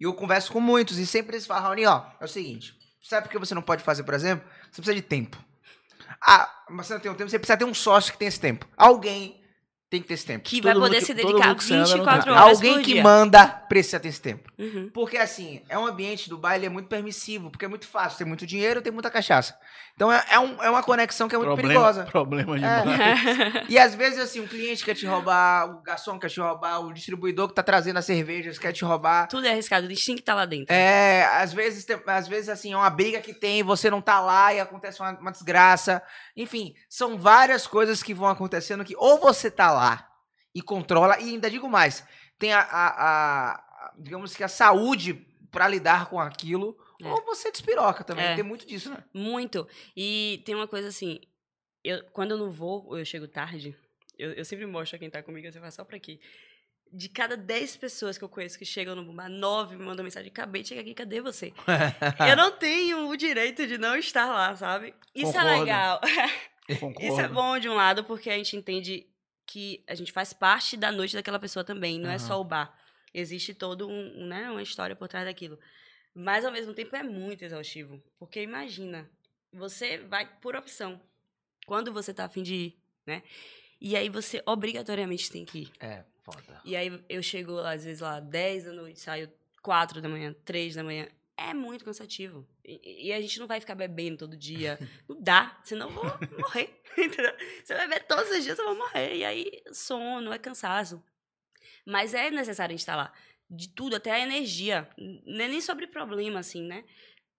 E 0.00 0.04
eu 0.04 0.14
converso 0.14 0.52
com 0.52 0.60
muitos. 0.60 0.98
E 0.98 1.06
sempre 1.06 1.34
eles 1.36 1.46
falam, 1.46 1.64
Raoni, 1.64 1.86
ó, 1.86 2.02
é 2.20 2.24
o 2.24 2.28
seguinte. 2.28 2.74
Sabe 3.02 3.26
por 3.26 3.32
que 3.32 3.38
você 3.38 3.54
não 3.54 3.62
pode 3.62 3.82
fazer, 3.82 4.02
por 4.04 4.14
exemplo? 4.14 4.46
Você 4.70 4.80
precisa 4.80 4.94
de 4.94 5.02
tempo. 5.02 5.36
Ah, 6.20 6.50
mas 6.70 6.86
você 6.86 6.94
não 6.94 7.00
tem 7.00 7.10
um 7.10 7.14
tempo, 7.14 7.30
você 7.30 7.38
precisa 7.38 7.58
ter 7.58 7.64
um 7.64 7.74
sócio 7.74 8.12
que 8.12 8.18
tem 8.18 8.28
esse 8.28 8.40
tempo. 8.40 8.66
Alguém 8.76 9.43
tem 9.94 10.02
que 10.02 10.08
ter 10.08 10.14
esse 10.14 10.26
tempo. 10.26 10.44
Que 10.44 10.60
Todo 10.60 10.64
vai 10.64 10.74
poder 10.88 10.98
que- 10.98 11.04
se 11.06 11.14
dedicar 11.14 11.46
mundo 11.48 11.56
que 11.56 11.64
você 11.64 11.74
anda 11.74 11.82
não 11.88 11.96
24 11.96 12.24
tá. 12.24 12.32
horas 12.44 12.56
Alguém 12.56 12.74
por 12.74 12.82
que 12.82 12.92
dia. 12.94 13.02
manda 13.02 13.46
precisa 13.46 14.00
ter 14.00 14.08
esse 14.08 14.20
tempo. 14.20 14.50
Uhum. 14.58 14.90
Porque 14.92 15.16
assim, 15.16 15.62
é 15.68 15.78
um 15.78 15.86
ambiente 15.86 16.28
do 16.28 16.36
baile 16.36 16.66
é 16.66 16.68
muito 16.68 16.88
permissivo, 16.88 17.50
porque 17.50 17.64
é 17.64 17.68
muito 17.68 17.86
fácil, 17.86 18.18
tem 18.18 18.26
muito 18.26 18.46
dinheiro, 18.46 18.82
tem 18.82 18.92
muita 18.92 19.10
cachaça. 19.10 19.56
Então 19.96 20.12
é, 20.12 20.24
é, 20.28 20.38
um- 20.40 20.60
é 20.62 20.68
uma 20.68 20.82
conexão 20.82 21.28
que 21.28 21.34
é 21.36 21.38
muito 21.38 21.48
problema, 21.54 21.68
perigosa. 21.68 22.04
Problema 22.10 22.56
É. 22.56 22.58
demais. 22.58 23.64
E 23.70 23.78
às 23.78 23.94
vezes, 23.94 24.18
assim, 24.18 24.40
o 24.40 24.48
cliente 24.48 24.84
quer 24.84 24.94
te 24.94 25.06
roubar, 25.06 25.70
o 25.70 25.82
garçom 25.82 26.18
quer 26.18 26.28
te 26.28 26.40
roubar, 26.40 26.80
o 26.80 26.92
distribuidor 26.92 27.48
que 27.48 27.54
tá 27.54 27.62
trazendo 27.62 27.98
as 27.98 28.04
cervejas 28.04 28.58
quer 28.58 28.72
te 28.72 28.84
roubar. 28.84 29.28
Tudo 29.28 29.46
é 29.46 29.50
arriscado, 29.50 29.86
o 29.86 29.92
instinto 29.92 30.22
tá 30.22 30.34
lá 30.34 30.44
dentro. 30.44 30.74
É, 30.74 31.24
às 31.40 31.52
vezes, 31.52 31.84
tem- 31.84 32.00
às 32.06 32.26
vezes, 32.26 32.48
assim, 32.48 32.72
é 32.72 32.76
uma 32.76 32.90
briga 32.90 33.20
que 33.20 33.32
tem, 33.32 33.62
você 33.62 33.88
não 33.88 34.00
tá 34.00 34.20
lá 34.20 34.52
e 34.52 34.60
acontece 34.60 35.00
uma, 35.00 35.12
uma 35.18 35.30
desgraça. 35.32 36.02
Enfim, 36.36 36.74
são 36.88 37.16
várias 37.16 37.66
coisas 37.66 38.02
que 38.02 38.12
vão 38.12 38.28
acontecendo 38.28 38.84
que 38.84 38.94
ou 38.96 39.18
você 39.20 39.50
tá 39.50 39.70
lá 39.72 39.83
e 40.54 40.62
controla, 40.62 41.18
e 41.20 41.30
ainda 41.30 41.50
digo 41.50 41.68
mais, 41.68 42.06
tem 42.38 42.52
a, 42.52 42.60
a- 42.60 43.54
a- 43.56 43.94
digamos 43.98 44.34
que 44.36 44.42
a 44.44 44.48
saúde 44.48 45.14
pra 45.50 45.68
lidar 45.68 46.08
com 46.08 46.18
aquilo, 46.20 46.76
É. 47.02 47.08
ou 47.08 47.24
você 47.24 47.50
despiroca 47.50 48.02
também, 48.04 48.24
É. 48.24 48.34
tem 48.34 48.44
muito 48.44 48.66
disso, 48.66 48.90
né? 48.90 49.02
Muito. 49.12 49.66
E 49.96 50.42
tem 50.44 50.54
uma 50.54 50.66
coisa 50.68 50.88
assim, 50.88 51.20
eu, 51.82 52.02
quando 52.12 52.32
eu 52.32 52.38
não 52.38 52.50
vou 52.50 52.84
ou 52.86 52.98
eu 52.98 53.04
chego 53.04 53.26
tarde, 53.28 53.76
eu, 54.18 54.32
eu 54.32 54.44
sempre 54.44 54.66
mostro 54.66 54.96
a 54.96 54.98
quem 54.98 55.10
tá 55.10 55.22
comigo, 55.22 55.50
você 55.50 55.58
vai 55.60 55.70
só 55.70 55.84
pra 55.84 55.96
aqui. 55.96 56.20
De 56.92 57.08
cada 57.08 57.36
10 57.36 57.76
pessoas 57.76 58.16
que 58.16 58.22
eu 58.22 58.28
conheço 58.28 58.56
que 58.58 58.64
chegam 58.64 58.94
no 58.94 59.04
Bumba, 59.04 59.28
9 59.28 59.74
me 59.76 59.84
mandam 59.84 60.04
mensagem, 60.04 60.30
acabei 60.30 60.62
de 60.62 60.68
chegar 60.68 60.82
aqui, 60.82 60.94
cadê 60.94 61.20
você? 61.20 61.52
eu 62.30 62.36
não 62.36 62.52
tenho 62.52 63.08
o 63.08 63.16
direito 63.16 63.66
de 63.66 63.76
não 63.78 63.96
estar 63.96 64.26
lá, 64.26 64.54
sabe? 64.54 64.94
Isso 65.14 65.30
é 65.32 65.34
Concordo. 65.34 65.60
legal. 65.60 66.00
Concordo. 66.80 67.02
Isso 67.02 67.20
é 67.20 67.28
bom 67.28 67.58
de 67.58 67.68
um 67.68 67.74
lado, 67.74 68.04
porque 68.04 68.30
a 68.30 68.36
gente 68.36 68.56
entende 68.56 69.06
que 69.46 69.84
a 69.86 69.94
gente 69.94 70.12
faz 70.12 70.32
parte 70.32 70.76
da 70.76 70.90
noite 70.90 71.14
daquela 71.14 71.38
pessoa 71.38 71.64
também, 71.64 71.98
não 71.98 72.10
é 72.10 72.18
só 72.18 72.40
o 72.40 72.44
bar. 72.44 72.76
Existe 73.12 73.54
todo 73.54 73.88
um, 73.88 74.22
um, 74.22 74.26
né, 74.26 74.50
uma 74.50 74.62
história 74.62 74.96
por 74.96 75.08
trás 75.08 75.26
daquilo. 75.26 75.58
Mas 76.14 76.44
ao 76.44 76.52
mesmo 76.52 76.74
tempo 76.74 76.94
é 76.96 77.02
muito 77.02 77.44
exaustivo, 77.44 78.02
porque 78.18 78.42
imagina, 78.42 79.08
você 79.52 79.98
vai 79.98 80.26
por 80.40 80.56
opção. 80.56 81.00
Quando 81.66 81.92
você 81.92 82.12
tá 82.12 82.24
afim 82.24 82.42
de 82.42 82.54
ir, 82.54 82.78
né? 83.06 83.22
E 83.80 83.96
aí 83.96 84.08
você 84.08 84.42
obrigatoriamente 84.46 85.30
tem 85.30 85.44
que 85.44 85.60
ir. 85.60 85.72
É, 85.80 86.04
foda. 86.22 86.60
E 86.64 86.76
aí 86.76 87.02
eu 87.08 87.22
chego, 87.22 87.58
às 87.58 87.84
vezes, 87.84 88.00
lá 88.00 88.20
10 88.20 88.64
da 88.64 88.72
noite, 88.72 89.00
saio 89.00 89.30
4 89.62 90.00
da 90.00 90.08
manhã, 90.08 90.34
3 90.44 90.74
da 90.74 90.84
manhã. 90.84 91.08
É 91.36 91.52
muito 91.52 91.84
cansativo. 91.84 92.46
E, 92.64 93.08
e 93.08 93.12
a 93.12 93.20
gente 93.20 93.38
não 93.38 93.46
vai 93.46 93.60
ficar 93.60 93.74
bebendo 93.74 94.18
todo 94.18 94.36
dia. 94.36 94.78
Não 95.08 95.20
dá, 95.20 95.60
senão 95.62 95.88
eu 95.88 95.94
vou 95.94 96.04
morrer. 96.38 96.80
Entendeu? 96.96 97.34
Se 97.62 97.74
eu 97.74 97.78
beber 97.78 98.04
todos 98.04 98.30
os 98.30 98.42
dias, 98.42 98.58
eu 98.58 98.64
vou 98.64 98.76
morrer. 98.76 99.16
E 99.16 99.24
aí, 99.24 99.62
sono, 99.72 100.32
é 100.32 100.38
cansaço. 100.38 101.02
Mas 101.84 102.14
é 102.14 102.30
necessário 102.30 102.72
a 102.72 102.74
gente 102.74 102.80
estar 102.80 102.96
lá. 102.96 103.12
De 103.50 103.68
tudo, 103.68 103.96
até 103.96 104.12
a 104.12 104.20
energia. 104.20 104.88
Não 104.96 105.44
é 105.44 105.48
nem 105.48 105.60
sobre 105.60 105.86
problema, 105.86 106.40
assim, 106.40 106.62
né? 106.62 106.84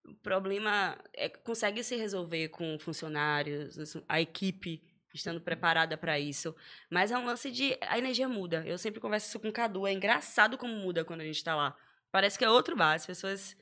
O 0.04 0.14
problema 0.14 0.96
é, 1.12 1.28
consegue 1.28 1.82
se 1.82 1.96
resolver 1.96 2.48
com 2.50 2.78
funcionários, 2.78 3.76
a 4.08 4.20
equipe 4.20 4.80
estando 5.16 5.40
preparada 5.40 5.96
para 5.96 6.18
isso. 6.20 6.54
Mas 6.90 7.10
é 7.10 7.18
um 7.18 7.24
lance 7.24 7.50
de. 7.50 7.76
A 7.80 7.98
energia 7.98 8.28
muda. 8.28 8.62
Eu 8.66 8.78
sempre 8.78 9.00
converso 9.00 9.28
isso 9.28 9.40
com 9.40 9.48
o 9.48 9.52
Cadu. 9.52 9.86
É 9.86 9.92
engraçado 9.92 10.56
como 10.56 10.74
muda 10.74 11.04
quando 11.04 11.22
a 11.22 11.24
gente 11.24 11.42
tá 11.42 11.56
lá. 11.56 11.76
Parece 12.12 12.38
que 12.38 12.44
é 12.44 12.50
outro 12.50 12.76
bar. 12.76 12.94
As 12.94 13.06
pessoas, 13.06 13.56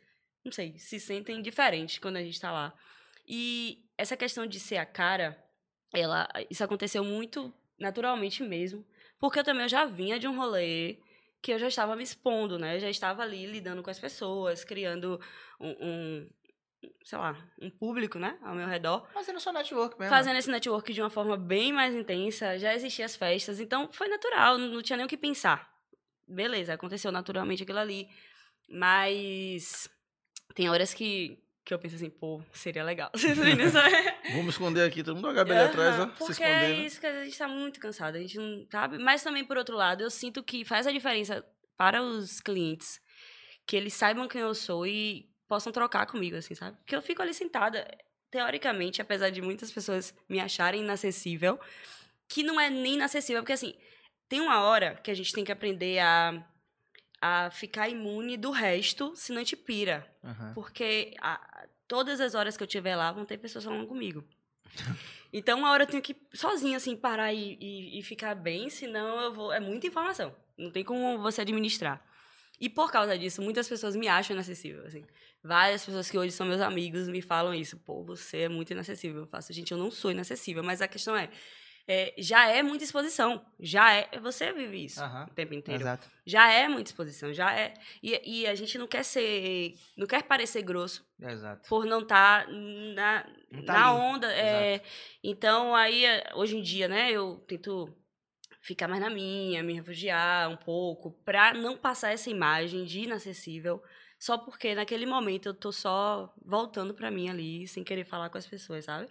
não 0.44 0.52
sei, 0.52 0.78
se 0.78 1.00
sentem 1.00 1.40
diferentes 1.40 1.98
quando 1.98 2.16
a 2.16 2.22
gente 2.22 2.40
tá 2.40 2.52
lá. 2.52 2.74
E 3.26 3.84
essa 3.96 4.16
questão 4.16 4.46
de 4.46 4.60
ser 4.60 4.76
a 4.76 4.84
cara, 4.84 5.42
ela, 5.92 6.28
isso 6.50 6.62
aconteceu 6.62 7.02
muito 7.02 7.52
naturalmente 7.78 8.42
mesmo. 8.42 8.84
Porque 9.18 9.38
eu 9.38 9.44
também 9.44 9.62
eu 9.62 9.68
já 9.68 9.86
vinha 9.86 10.18
de 10.18 10.28
um 10.28 10.36
rolê 10.36 10.98
que 11.40 11.52
eu 11.52 11.58
já 11.58 11.68
estava 11.68 11.96
me 11.96 12.02
expondo, 12.02 12.58
né? 12.58 12.76
Eu 12.76 12.80
já 12.80 12.90
estava 12.90 13.22
ali 13.22 13.46
lidando 13.46 13.82
com 13.82 13.90
as 13.90 13.98
pessoas, 13.98 14.64
criando 14.64 15.20
um, 15.60 15.70
um, 15.70 16.30
sei 17.04 17.18
lá, 17.18 17.36
um 17.60 17.70
público, 17.70 18.18
né, 18.18 18.38
ao 18.42 18.54
meu 18.54 18.66
redor. 18.66 19.06
Fazendo 19.12 19.40
só 19.40 19.52
network 19.52 19.98
mesmo. 19.98 20.14
Fazendo 20.14 20.36
esse 20.36 20.50
network 20.50 20.92
de 20.92 21.00
uma 21.00 21.10
forma 21.10 21.36
bem 21.36 21.72
mais 21.72 21.94
intensa, 21.94 22.58
já 22.58 22.74
existiam 22.74 23.04
as 23.04 23.16
festas, 23.16 23.60
então 23.60 23.90
foi 23.92 24.08
natural, 24.08 24.58
não 24.58 24.82
tinha 24.82 24.96
nem 24.96 25.06
o 25.06 25.08
que 25.08 25.16
pensar. 25.16 25.70
Beleza, 26.26 26.74
aconteceu 26.74 27.12
naturalmente 27.12 27.62
aquilo 27.62 27.78
ali. 27.78 28.08
Mas 28.68 29.90
tem 30.54 30.68
horas 30.70 30.94
que, 30.94 31.38
que 31.64 31.74
eu 31.74 31.78
penso 31.78 31.96
assim, 31.96 32.10
pô, 32.10 32.40
seria 32.52 32.84
legal. 32.84 33.10
se 33.16 33.26
os 33.32 33.38
meninos- 33.38 33.72
Vamos 34.32 34.54
esconder 34.54 34.82
aqui, 34.86 35.02
todo 35.02 35.16
mundo 35.16 35.28
HB 35.28 35.50
ali 35.52 35.60
atrás, 35.68 36.00
ó. 36.00 36.06
Se 36.10 36.16
Porque 36.18 36.32
escondendo. 36.32 36.64
é 36.64 36.86
isso 36.86 37.00
que 37.00 37.06
a 37.06 37.24
gente 37.24 37.36
tá 37.38 37.48
muito 37.48 37.80
cansado, 37.80 38.16
a 38.16 38.20
gente 38.20 38.38
não 38.38 38.66
sabe. 38.70 38.98
Mas 38.98 39.22
também, 39.22 39.44
por 39.44 39.56
outro 39.56 39.76
lado, 39.76 40.02
eu 40.02 40.10
sinto 40.10 40.42
que 40.42 40.64
faz 40.64 40.86
a 40.86 40.92
diferença 40.92 41.44
para 41.76 42.02
os 42.02 42.40
clientes 42.40 43.00
que 43.66 43.76
eles 43.76 43.94
saibam 43.94 44.28
quem 44.28 44.40
eu 44.42 44.54
sou 44.54 44.86
e 44.86 45.28
possam 45.48 45.72
trocar 45.72 46.06
comigo, 46.06 46.36
assim, 46.36 46.54
sabe? 46.54 46.76
Porque 46.78 46.94
eu 46.94 47.02
fico 47.02 47.20
ali 47.22 47.32
sentada, 47.34 47.86
teoricamente, 48.30 49.00
apesar 49.00 49.30
de 49.30 49.40
muitas 49.40 49.72
pessoas 49.72 50.14
me 50.28 50.38
acharem 50.40 50.82
inacessível, 50.82 51.58
que 52.28 52.42
não 52.42 52.60
é 52.60 52.68
nem 52.70 52.94
inacessível, 52.94 53.42
porque 53.42 53.52
assim, 53.52 53.74
tem 54.28 54.40
uma 54.40 54.60
hora 54.62 54.96
que 55.02 55.10
a 55.10 55.14
gente 55.14 55.32
tem 55.32 55.44
que 55.44 55.52
aprender 55.52 55.98
a, 55.98 56.44
a 57.26 57.50
ficar 57.50 57.88
imune 57.88 58.36
do 58.36 58.50
resto, 58.50 59.12
senão 59.16 59.38
a 59.40 59.44
gente 59.44 59.56
pira. 59.56 60.06
Aham. 60.22 60.52
Porque 60.54 61.14
a- 61.22 61.66
todas 61.88 62.20
as 62.20 62.34
horas 62.34 62.54
que 62.54 62.62
eu 62.62 62.66
estiver 62.66 62.94
lá 62.96 63.10
vão 63.12 63.24
ter 63.24 63.38
pessoas 63.38 63.64
falando 63.64 63.86
comigo. 63.86 64.22
Então, 65.36 65.58
uma 65.58 65.72
hora 65.72 65.82
eu 65.82 65.86
tenho 65.88 66.00
que, 66.00 66.14
sozinha, 66.32 66.76
assim, 66.76 66.96
parar 66.96 67.32
e, 67.32 67.58
e, 67.60 67.98
e 67.98 68.02
ficar 68.04 68.36
bem, 68.36 68.70
senão 68.70 69.20
eu 69.20 69.32
vou. 69.34 69.52
É 69.52 69.58
muita 69.58 69.84
informação. 69.88 70.32
Não 70.56 70.70
tem 70.70 70.84
como 70.84 71.18
você 71.20 71.40
administrar. 71.40 72.00
E 72.60 72.68
por 72.70 72.92
causa 72.92 73.18
disso, 73.18 73.42
muitas 73.42 73.68
pessoas 73.68 73.96
me 73.96 74.06
acham 74.06 74.32
inacessível, 74.36 74.84
assim. 74.86 75.04
Várias 75.42 75.84
pessoas 75.84 76.08
que 76.08 76.16
hoje 76.16 76.30
são 76.30 76.46
meus 76.46 76.60
amigos 76.60 77.08
me 77.08 77.20
falam 77.20 77.52
isso. 77.52 77.76
Pô, 77.78 78.04
você 78.04 78.42
é 78.42 78.48
muito 78.48 78.70
inacessível. 78.72 79.22
Eu 79.22 79.26
faço, 79.26 79.52
gente, 79.52 79.72
eu 79.72 79.78
não 79.78 79.90
sou 79.90 80.12
inacessível. 80.12 80.62
Mas 80.62 80.80
a 80.80 80.86
questão 80.86 81.16
é, 81.16 81.28
é, 81.86 82.14
já 82.16 82.48
é 82.48 82.62
muita 82.62 82.84
exposição. 82.84 83.44
Já 83.60 83.92
é. 83.92 84.08
Você 84.20 84.52
vive 84.52 84.84
isso 84.84 85.02
Aham. 85.02 85.26
o 85.30 85.34
tempo 85.34 85.52
inteiro 85.54 85.82
Exato. 85.82 86.08
já 86.24 86.50
é 86.50 86.66
muita 86.68 86.90
exposição, 86.90 87.32
já 87.32 87.52
é. 87.54 87.74
E, 88.02 88.40
e 88.42 88.46
a 88.46 88.54
gente 88.54 88.78
não 88.78 88.86
quer 88.86 89.02
ser. 89.04 89.74
Não 89.96 90.06
quer 90.06 90.22
parecer 90.22 90.62
grosso 90.62 91.06
Exato. 91.20 91.68
por 91.68 91.84
não 91.84 92.00
estar 92.00 92.48
na, 92.48 93.26
Não 93.50 93.64
tá 93.64 93.72
na 93.74 93.90
ali. 93.90 94.00
onda. 94.00 94.32
é. 94.32 94.80
então, 95.22 95.74
aí, 95.74 96.04
é, 96.04 96.30
hoje 96.34 96.56
em 96.56 96.62
dia, 96.62 96.88
né, 96.88 97.10
eu 97.12 97.36
tento 97.46 97.94
ficar 98.62 98.88
mais 98.88 99.02
na 99.02 99.10
minha, 99.10 99.62
me 99.62 99.74
refugiar 99.74 100.48
um 100.48 100.56
pouco, 100.56 101.12
pra 101.22 101.52
não 101.52 101.76
passar 101.76 102.12
essa 102.12 102.30
imagem 102.30 102.86
de 102.86 103.00
inacessível, 103.00 103.82
só 104.18 104.38
porque 104.38 104.74
naquele 104.74 105.04
momento 105.04 105.50
eu 105.50 105.52
tô 105.54 105.70
só 105.70 106.32
voltando 106.42 106.94
pra 106.94 107.10
mim 107.10 107.28
ali, 107.28 107.68
sem 107.68 107.84
querer 107.84 108.04
falar 108.06 108.30
com 108.30 108.38
as 108.38 108.46
pessoas, 108.46 108.86
sabe? 108.86 109.06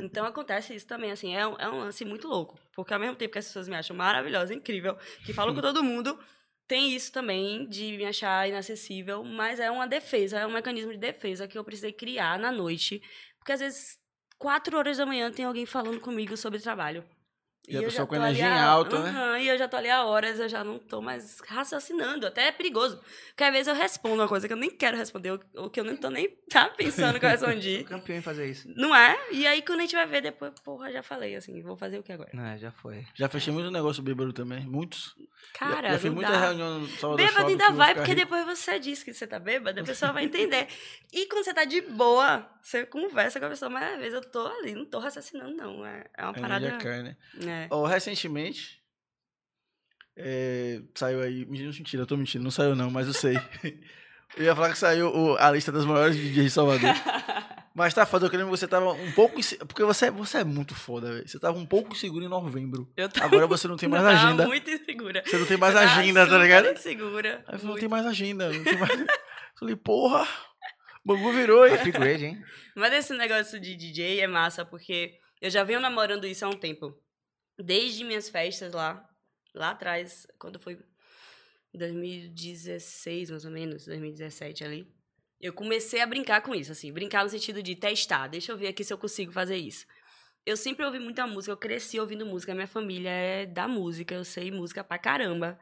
Então 0.00 0.24
acontece 0.24 0.74
isso 0.74 0.86
também, 0.86 1.10
assim, 1.10 1.34
é 1.34 1.46
um, 1.46 1.56
é 1.58 1.68
um 1.68 1.78
lance 1.78 2.04
muito 2.04 2.26
louco. 2.26 2.58
Porque 2.74 2.92
ao 2.92 3.00
mesmo 3.00 3.16
tempo 3.16 3.32
que 3.32 3.38
as 3.38 3.46
pessoas 3.46 3.68
me 3.68 3.76
acham 3.76 3.94
maravilhosa, 3.96 4.54
incrível, 4.54 4.96
que 5.24 5.32
falam 5.32 5.54
com 5.54 5.60
todo 5.60 5.84
mundo, 5.84 6.18
tem 6.66 6.94
isso 6.94 7.12
também 7.12 7.68
de 7.68 7.96
me 7.96 8.04
achar 8.04 8.48
inacessível, 8.48 9.24
mas 9.24 9.58
é 9.58 9.70
uma 9.70 9.86
defesa, 9.86 10.38
é 10.38 10.46
um 10.46 10.52
mecanismo 10.52 10.92
de 10.92 10.98
defesa 10.98 11.48
que 11.48 11.58
eu 11.58 11.64
precisei 11.64 11.92
criar 11.92 12.38
na 12.38 12.52
noite. 12.52 13.02
Porque 13.38 13.52
às 13.52 13.60
vezes, 13.60 13.98
quatro 14.38 14.76
horas 14.78 14.98
da 14.98 15.06
manhã, 15.06 15.30
tem 15.32 15.44
alguém 15.44 15.66
falando 15.66 16.00
comigo 16.00 16.36
sobre 16.36 16.60
trabalho. 16.60 17.04
E 17.68 17.76
a 17.76 17.80
eu 17.80 17.84
pessoa 17.84 18.04
com 18.06 18.16
energia 18.16 18.46
em 18.46 18.48
há- 18.50 18.64
alta, 18.64 18.98
né? 19.00 19.10
Aham, 19.10 19.38
E 19.38 19.46
eu 19.48 19.56
já 19.56 19.68
tô 19.68 19.76
ali 19.76 19.88
há 19.88 20.04
horas, 20.04 20.40
eu 20.40 20.48
já 20.48 20.64
não 20.64 20.78
tô 20.78 21.00
mais 21.00 21.38
raciocinando. 21.46 22.26
Até 22.26 22.48
é 22.48 22.52
perigoso. 22.52 23.00
Porque 23.28 23.44
às 23.44 23.52
vezes 23.52 23.68
eu 23.68 23.74
respondo 23.74 24.16
uma 24.16 24.26
coisa 24.28 24.48
que 24.48 24.52
eu 24.52 24.56
nem 24.56 24.70
quero 24.70 24.96
responder, 24.96 25.38
ou- 25.54 25.70
que 25.70 25.78
eu 25.78 25.84
nem 25.84 25.96
tô 25.96 26.10
nem 26.10 26.28
tá 26.50 26.68
pensando 26.70 27.20
que 27.20 27.26
eu 27.26 27.30
respondi. 27.30 27.84
Campeão 27.84 28.16
em 28.18 28.22
fazer 28.22 28.50
isso. 28.50 28.68
Não 28.74 28.94
é? 28.94 29.16
E 29.30 29.46
aí, 29.46 29.62
quando 29.62 29.78
a 29.78 29.82
gente 29.82 29.94
vai 29.94 30.06
ver 30.06 30.20
depois, 30.20 30.52
porra, 30.64 30.90
já 30.90 31.02
falei 31.02 31.36
assim, 31.36 31.62
vou 31.62 31.76
fazer 31.76 31.98
o 31.98 32.02
que 32.02 32.12
agora? 32.12 32.30
Não, 32.32 32.44
é, 32.44 32.58
já 32.58 32.72
foi. 32.72 33.06
Já 33.14 33.28
fechei 33.28 33.52
muito 33.52 33.70
negócio 33.70 34.02
bêbado 34.02 34.32
também, 34.32 34.64
muitos. 34.66 35.14
Cara, 35.54 35.88
já, 35.88 35.92
já 35.94 35.98
fiz 36.00 36.12
muita 36.12 36.32
dá. 36.32 36.38
reunião 36.40 36.80
no 36.80 36.88
Salvador 36.88 37.16
Bêbado 37.26 37.38
Shopping 37.50 37.52
ainda 37.62 37.72
vai, 37.72 37.94
porque 37.94 38.10
rico. 38.12 38.20
depois 38.24 38.44
você 38.46 38.78
diz 38.78 39.02
que 39.02 39.12
você 39.14 39.26
tá 39.26 39.38
bêbado, 39.38 39.80
a 39.80 39.84
pessoa 39.84 40.12
vai 40.12 40.24
entender. 40.26 40.66
E 41.12 41.26
quando 41.26 41.44
você 41.44 41.54
tá 41.54 41.64
de 41.64 41.80
boa, 41.82 42.48
você 42.62 42.84
conversa 42.84 43.38
com 43.40 43.46
a 43.46 43.50
pessoa, 43.50 43.68
mas 43.70 43.94
às 43.94 43.98
vezes 43.98 44.14
eu 44.14 44.20
tô 44.22 44.46
ali, 44.46 44.74
não 44.74 44.84
tô 44.84 44.98
raciocinando, 44.98 45.54
não. 45.56 45.84
É, 45.86 46.04
é 46.16 46.22
uma 46.22 46.30
A 46.30 46.34
parada. 46.40 46.78
cai, 46.78 47.02
né? 47.02 47.16
É. 47.46 47.49
Ó, 47.70 47.86
recentemente, 47.86 48.80
é, 50.16 50.80
saiu 50.94 51.20
aí. 51.22 51.46
Mentira, 51.46 52.02
eu 52.02 52.06
tô 52.06 52.16
mentindo, 52.16 52.44
não 52.44 52.50
saiu 52.50 52.74
não, 52.76 52.90
mas 52.90 53.06
eu 53.06 53.12
sei. 53.14 53.36
eu 54.36 54.44
ia 54.44 54.54
falar 54.54 54.70
que 54.72 54.78
saiu 54.78 55.08
o- 55.08 55.36
a 55.38 55.50
lista 55.50 55.72
das 55.72 55.84
maiores 55.84 56.16
DJs 56.16 56.44
de 56.44 56.50
Salvador. 56.50 56.90
Mas 57.72 57.94
tá 57.94 58.04
foda, 58.04 58.26
eu 58.26 58.30
lembro 58.32 58.46
que 58.46 58.58
você 58.58 58.66
tava 58.66 58.92
um 58.92 59.12
pouco. 59.12 59.36
Porque 59.68 59.84
você, 59.84 60.10
você 60.10 60.38
é 60.38 60.44
muito 60.44 60.74
foda, 60.74 61.12
velho. 61.14 61.26
Você 61.28 61.38
tava 61.38 61.56
um 61.56 61.64
pouco 61.64 61.92
inseguro 61.92 62.24
em 62.24 62.28
novembro. 62.28 62.92
Eu 62.96 63.08
tô 63.08 63.22
Agora 63.22 63.46
você 63.46 63.68
não 63.68 63.76
tem 63.76 63.88
mais 63.88 64.02
tava 64.04 64.16
agenda. 64.26 64.46
muito 64.48 64.68
insegura. 64.68 65.22
Você 65.24 65.38
não 65.38 65.46
tem 65.46 65.56
mais 65.56 65.76
agenda, 65.76 66.26
tá 66.26 66.36
ligado? 66.38 66.66
insegura. 66.72 67.44
Aí 67.46 67.54
eu 67.54 67.58
falei, 67.60 67.72
não 67.74 67.80
tem 67.80 67.88
mais 67.88 68.04
agenda. 68.06 68.52
Não 68.52 68.64
tem 68.64 68.76
mais... 68.76 68.90
Falei, 69.56 69.76
porra, 69.76 70.24
o 71.04 71.08
bagulho 71.14 71.32
virou, 71.32 71.64
hein? 71.66 71.74
Upgrade, 71.74 72.24
hein? 72.26 72.42
Mas 72.74 72.92
esse 72.92 73.14
negócio 73.16 73.58
de 73.60 73.76
DJ 73.76 74.20
é 74.20 74.26
massa, 74.26 74.64
porque 74.64 75.14
eu 75.40 75.48
já 75.48 75.62
venho 75.62 75.80
namorando 75.80 76.26
isso 76.26 76.44
há 76.44 76.48
um 76.48 76.58
tempo. 76.58 76.92
Desde 77.62 78.04
minhas 78.04 78.28
festas 78.28 78.72
lá, 78.72 79.08
lá 79.54 79.70
atrás, 79.70 80.26
quando 80.38 80.58
foi 80.58 80.78
2016, 81.74 83.30
mais 83.30 83.44
ou 83.44 83.50
menos, 83.50 83.84
2017 83.86 84.64
ali. 84.64 84.92
Eu 85.40 85.52
comecei 85.52 86.00
a 86.00 86.06
brincar 86.06 86.42
com 86.42 86.54
isso, 86.54 86.72
assim, 86.72 86.92
brincar 86.92 87.24
no 87.24 87.30
sentido 87.30 87.62
de 87.62 87.74
testar, 87.74 88.26
deixa 88.28 88.52
eu 88.52 88.58
ver 88.58 88.68
aqui 88.68 88.84
se 88.84 88.92
eu 88.92 88.98
consigo 88.98 89.32
fazer 89.32 89.56
isso. 89.56 89.86
Eu 90.44 90.56
sempre 90.56 90.84
ouvi 90.84 90.98
muita 90.98 91.26
música, 91.26 91.52
eu 91.52 91.56
cresci 91.56 92.00
ouvindo 92.00 92.26
música, 92.26 92.54
minha 92.54 92.66
família 92.66 93.10
é 93.10 93.46
da 93.46 93.68
música, 93.68 94.14
eu 94.14 94.24
sei 94.24 94.50
música 94.50 94.82
pra 94.82 94.98
caramba. 94.98 95.58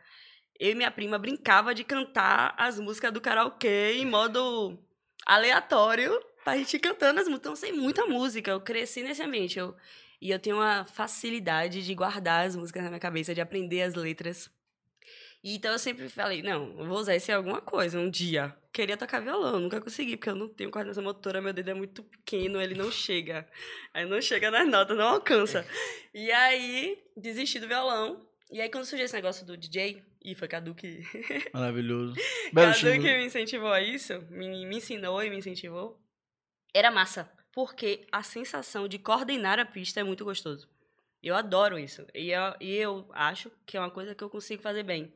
Eu 0.59 0.73
e 0.73 0.75
minha 0.75 0.91
prima 0.91 1.19
brincava 1.19 1.75
de 1.75 1.85
cantar 1.85 2.55
as 2.59 2.81
músicas 2.81 3.13
do 3.13 3.21
karaokê 3.21 3.93
em 3.93 4.05
modo 4.05 4.79
aleatório 5.25 6.21
pra 6.43 6.57
gente 6.57 6.79
cantando 6.79 7.21
as 7.21 7.29
músicas. 7.29 7.41
Então, 7.41 7.53
eu 7.53 7.57
sei 7.57 7.73
muita 7.73 8.07
música. 8.07 8.51
Eu 8.51 8.61
cresci 8.61 9.03
nesse 9.03 9.23
ambiente. 9.23 9.59
Eu, 9.59 9.77
e 10.21 10.31
eu 10.31 10.39
tenho 10.39 10.57
uma 10.57 10.85
facilidade 10.85 11.85
de 11.85 11.95
guardar 11.95 12.47
as 12.47 12.57
músicas 12.57 12.83
na 12.83 12.91
minha 12.91 13.01
cabeça, 13.01 13.35
de 13.35 13.41
aprender 13.41 13.83
as 13.83 13.95
letras. 13.95 14.51
E 15.43 15.55
então 15.55 15.71
eu 15.71 15.79
sempre 15.79 16.09
falei, 16.09 16.43
não, 16.43 16.79
eu 16.79 16.87
vou 16.87 16.99
usar 16.99 17.15
isso 17.15 17.31
em 17.31 17.35
alguma 17.35 17.61
coisa 17.61 17.99
um 17.99 18.11
dia. 18.11 18.55
Queria 18.73 18.97
tocar 18.97 19.21
violão, 19.21 19.61
nunca 19.61 19.81
consegui, 19.81 20.17
porque 20.17 20.31
eu 20.31 20.35
não 20.35 20.49
tenho 20.49 20.71
coordenação 20.71 21.03
motora, 21.03 21.41
meu 21.41 21.53
dedo 21.53 21.71
é 21.71 21.75
muito 21.75 22.03
pequeno, 22.03 22.61
ele 22.61 22.75
não 22.75 22.91
chega. 22.91 23.49
Aí 23.95 24.05
não 24.05 24.21
chega 24.21 24.51
nas 24.51 24.69
notas, 24.69 24.97
não 24.97 25.07
alcança. 25.07 25.67
E 26.13 26.31
aí, 26.33 26.99
desisti 27.17 27.61
do 27.61 27.69
violão. 27.69 28.27
E 28.51 28.61
aí, 28.61 28.69
quando 28.69 28.85
surgiu 28.85 29.05
esse 29.05 29.15
negócio 29.15 29.47
do 29.47 29.57
DJ, 29.57 30.03
e 30.25 30.35
foi 30.35 30.49
Cadu 30.49 30.75
que 30.75 31.03
Maravilhoso. 31.53 32.15
Belo 32.53 32.73
Cadu 32.73 33.03
que 33.03 33.17
me 33.17 33.27
incentivou 33.27 33.73
a 33.73 33.81
isso, 33.81 34.21
me, 34.31 34.67
me 34.67 34.77
ensinou 34.77 35.23
e 35.23 35.31
me 35.31 35.39
incentivou. 35.39 36.01
Era 36.75 36.91
massa, 36.91 37.31
porque 37.59 38.07
a 38.13 38.23
sensação 38.23 38.87
de 38.87 39.01
coordenar 39.01 39.59
a 39.59 39.65
pista 39.65 39.99
é 39.99 40.05
muito 40.05 40.25
gostoso. 40.25 40.69
Eu 41.21 41.35
adoro 41.35 41.77
isso. 41.77 42.07
E 42.15 42.31
eu, 42.31 42.55
e 42.61 42.77
eu 42.77 43.11
acho 43.13 43.51
que 43.67 43.77
é 43.77 43.81
uma 43.81 43.91
coisa 43.91 44.15
que 44.15 44.23
eu 44.23 44.31
consigo 44.31 44.63
fazer 44.63 44.85
bem. 44.85 45.13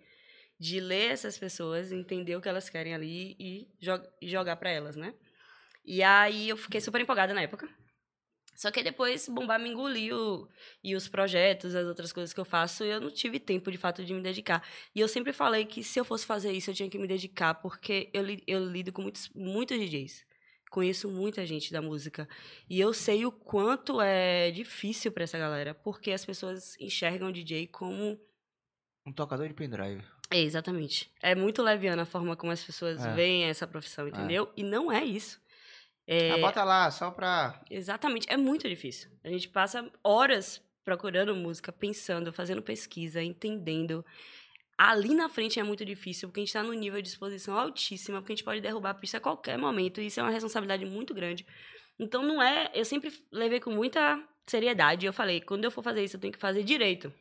De 0.59 0.81
ler 0.81 1.13
essas 1.13 1.39
pessoas, 1.39 1.93
entender 1.93 2.35
o 2.35 2.41
que 2.41 2.49
elas 2.49 2.69
querem 2.69 2.97
ali 2.97 3.37
e, 3.39 3.69
jo 3.79 3.93
e 4.21 4.29
jogar 4.29 4.57
pra 4.57 4.71
elas, 4.71 4.97
né? 4.97 5.15
E 5.85 6.03
aí 6.03 6.49
eu 6.49 6.57
fiquei 6.57 6.81
super 6.81 7.01
empolgada 7.01 7.33
na 7.33 7.43
época. 7.43 7.69
Só 8.57 8.73
que 8.73 8.83
depois 8.83 9.29
bombar 9.29 9.61
me 9.61 9.71
engoliu 9.71 10.49
e 10.83 10.97
os 10.97 11.07
projetos, 11.07 11.77
as 11.77 11.87
outras 11.87 12.13
coisas 12.13 12.33
que 12.35 12.41
eu 12.41 12.45
faço, 12.45 12.83
eu 12.83 13.01
não 13.01 13.11
tive 13.13 13.39
tempo 13.39 13.71
de 13.71 13.79
fato 13.79 14.05
de 14.05 14.13
me 14.13 14.21
dedicar. 14.21 14.67
E 14.93 14.99
eu 14.99 15.07
sempre 15.07 15.33
falei 15.33 15.65
que 15.65 15.85
se 15.85 16.01
eu 16.01 16.05
fosse 16.05 16.27
fazer 16.27 16.51
isso, 16.51 16.71
eu 16.71 16.75
tinha 16.75 16.91
que 16.91 16.99
me 16.99 17.07
dedicar, 17.07 17.55
porque 17.55 18.11
eu, 18.13 18.25
eu 18.49 18.67
lido 18.67 18.91
com 18.91 19.03
muitos, 19.03 19.31
muitos 19.33 19.79
DJs. 19.79 20.32
Conheço 20.73 21.07
muita 21.11 21.45
gente 21.45 21.71
da 21.71 21.83
música. 21.83 22.27
E 22.67 22.81
eu 22.81 22.95
sei 22.95 23.27
o 23.27 23.31
quanto 23.31 24.01
é 24.01 24.51
difícil 24.51 25.13
para 25.13 25.25
essa 25.25 25.37
galera, 25.39 25.75
porque 25.75 26.11
as 26.11 26.25
pessoas 26.25 26.79
enxergam 26.81 27.29
o 27.29 27.33
DJ 27.33 27.67
como. 27.67 28.19
Um 29.07 29.13
tocador 29.13 29.47
de 29.49 29.53
pendrive. 29.53 30.03
É, 30.31 30.39
exatamente. 30.41 31.13
É 31.23 31.35
muito 31.35 31.63
leviana 31.63 32.03
a 32.05 32.07
forma 32.07 32.35
como 32.35 32.51
as 32.53 32.65
pessoas 32.65 33.05
É. 33.05 33.13
veem 33.13 33.45
essa 33.45 33.67
profissão, 33.67 34.09
entendeu? 34.09 34.51
E 34.57 34.63
não 34.63 34.91
é 34.91 35.05
isso. 35.05 35.39
É, 36.07 36.31
Ah, 36.31 36.39
bota 36.39 36.65
lá, 36.65 36.91
só 36.91 37.11
pra. 37.11 37.63
Exatamente, 37.71 38.27
é 38.31 38.39
muito 38.39 38.67
difícil. 38.67 39.11
A 39.23 39.29
gente 39.29 39.51
passa 39.51 39.91
horas 40.03 40.63
procurando 40.83 41.37
música, 41.37 41.71
pensando, 41.71 42.33
fazendo 42.33 42.63
pesquisa, 42.63 43.23
entendendo. 43.23 44.03
Ali 44.77 45.15
na 45.15 45.29
frente 45.29 45.61
é 45.61 45.63
muito 45.63 45.85
difícil, 45.85 46.29
porque 46.29 46.41
a 46.41 46.43
gente 46.43 46.49
está 46.49 46.63
num 46.63 46.73
nível 46.73 47.01
de 47.01 47.09
exposição 47.09 47.57
altíssima, 47.57 48.21
porque 48.21 48.33
a 48.33 48.37
gente 48.37 48.45
pode 48.45 48.61
derrubar 48.61 48.91
a 48.91 48.95
pista 48.95 49.19
a 49.19 49.21
qualquer 49.21 49.57
momento, 49.57 50.01
e 50.01 50.07
isso 50.07 50.19
é 50.19 50.23
uma 50.23 50.31
responsabilidade 50.31 50.85
muito 50.85 51.15
grande. 51.15 51.47
Então 51.99 52.23
não 52.23 52.43
é. 52.43 52.71
Eu 52.75 52.85
sempre 52.85 53.13
levei 53.31 53.61
com 53.61 53.71
muita 53.71 54.23
seriedade. 54.47 55.07
Eu 55.07 55.13
falei, 55.13 55.41
quando 55.41 55.65
eu 55.65 55.71
for 55.71 55.83
fazer 55.83 56.03
isso, 56.03 56.17
eu 56.17 56.21
tenho 56.21 56.33
que 56.33 56.39
fazer 56.39 56.63
direito. 56.65 57.13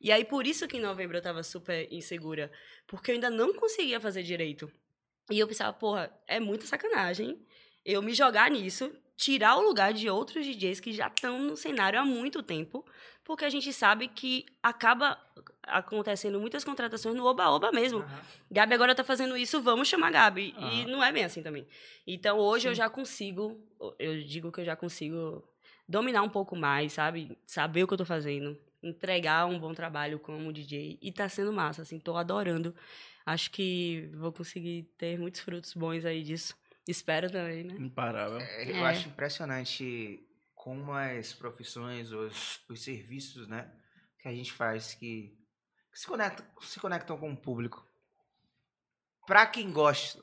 E 0.00 0.12
aí, 0.12 0.24
por 0.24 0.46
isso 0.46 0.68
que 0.68 0.76
em 0.76 0.80
novembro 0.80 1.16
eu 1.16 1.22
tava 1.22 1.42
super 1.42 1.90
insegura. 1.90 2.52
Porque 2.86 3.10
eu 3.10 3.14
ainda 3.14 3.30
não 3.30 3.54
conseguia 3.54 3.98
fazer 3.98 4.22
direito. 4.22 4.70
E 5.30 5.38
eu 5.38 5.48
pensava, 5.48 5.72
porra, 5.72 6.12
é 6.26 6.38
muita 6.38 6.66
sacanagem 6.66 7.40
eu 7.86 8.02
me 8.02 8.12
jogar 8.12 8.50
nisso, 8.50 8.92
tirar 9.16 9.56
o 9.56 9.62
lugar 9.62 9.92
de 9.92 10.10
outros 10.10 10.44
DJs 10.44 10.78
que 10.80 10.92
já 10.92 11.08
estão 11.08 11.40
no 11.40 11.56
cenário 11.56 11.98
há 11.98 12.04
muito 12.04 12.42
tempo, 12.42 12.84
porque 13.24 13.44
a 13.44 13.50
gente 13.50 13.72
sabe 13.72 14.08
que 14.08 14.44
acaba 14.62 15.18
acontecendo 15.62 16.38
muitas 16.38 16.62
contratações 16.62 17.16
no 17.16 17.24
oba-oba 17.24 17.72
mesmo. 17.72 18.04
Gabi 18.50 18.74
agora 18.74 18.94
tá 18.94 19.02
fazendo 19.02 19.36
isso, 19.36 19.60
vamos 19.60 19.88
chamar 19.88 20.12
Gabi. 20.12 20.54
E 20.56 20.82
Aham. 20.82 20.86
não 20.90 21.02
é 21.02 21.10
bem 21.10 21.24
assim 21.24 21.42
também. 21.42 21.66
Então 22.06 22.38
hoje 22.38 22.68
eu 22.68 22.72
Sim. 22.72 22.78
já 22.78 22.90
consigo, 22.90 23.58
eu 23.98 24.22
digo 24.22 24.52
que 24.52 24.60
eu 24.60 24.64
já 24.64 24.76
consigo 24.76 25.42
dominar 25.88 26.22
um 26.22 26.28
pouco 26.28 26.54
mais, 26.54 26.92
sabe? 26.92 27.36
Saber 27.46 27.84
o 27.84 27.88
que 27.88 27.94
eu 27.94 27.98
tô 27.98 28.04
fazendo, 28.04 28.56
entregar 28.82 29.46
um 29.46 29.58
bom 29.58 29.72
trabalho 29.72 30.18
como 30.18 30.52
DJ 30.52 30.98
e 31.00 31.10
tá 31.10 31.28
sendo 31.28 31.52
massa, 31.52 31.82
assim, 31.82 31.98
tô 31.98 32.16
adorando. 32.16 32.74
Acho 33.24 33.50
que 33.50 34.08
vou 34.14 34.30
conseguir 34.30 34.84
ter 34.96 35.18
muitos 35.18 35.40
frutos 35.40 35.74
bons 35.74 36.04
aí 36.04 36.22
disso. 36.22 36.54
Espero 36.86 37.30
também, 37.30 37.64
né? 37.64 37.74
Imparável. 37.78 38.38
É, 38.40 38.70
Eu 38.70 38.76
É. 38.76 38.88
acho 38.90 39.08
impressionante 39.08 40.22
como 40.54 40.92
as 40.92 41.32
profissões, 41.32 42.12
os, 42.12 42.60
os 42.68 42.82
serviços, 42.82 43.46
né, 43.48 43.70
que 44.20 44.28
a 44.28 44.32
gente 44.34 44.52
faz 44.52 44.94
que, 44.94 45.36
que 45.92 45.98
se, 45.98 46.06
conectam, 46.06 46.46
se 46.62 46.80
conectam 46.80 47.16
com 47.18 47.32
o 47.32 47.36
público. 47.36 47.86
Pra 49.26 49.46
quem 49.46 49.70
gosta 49.72 50.22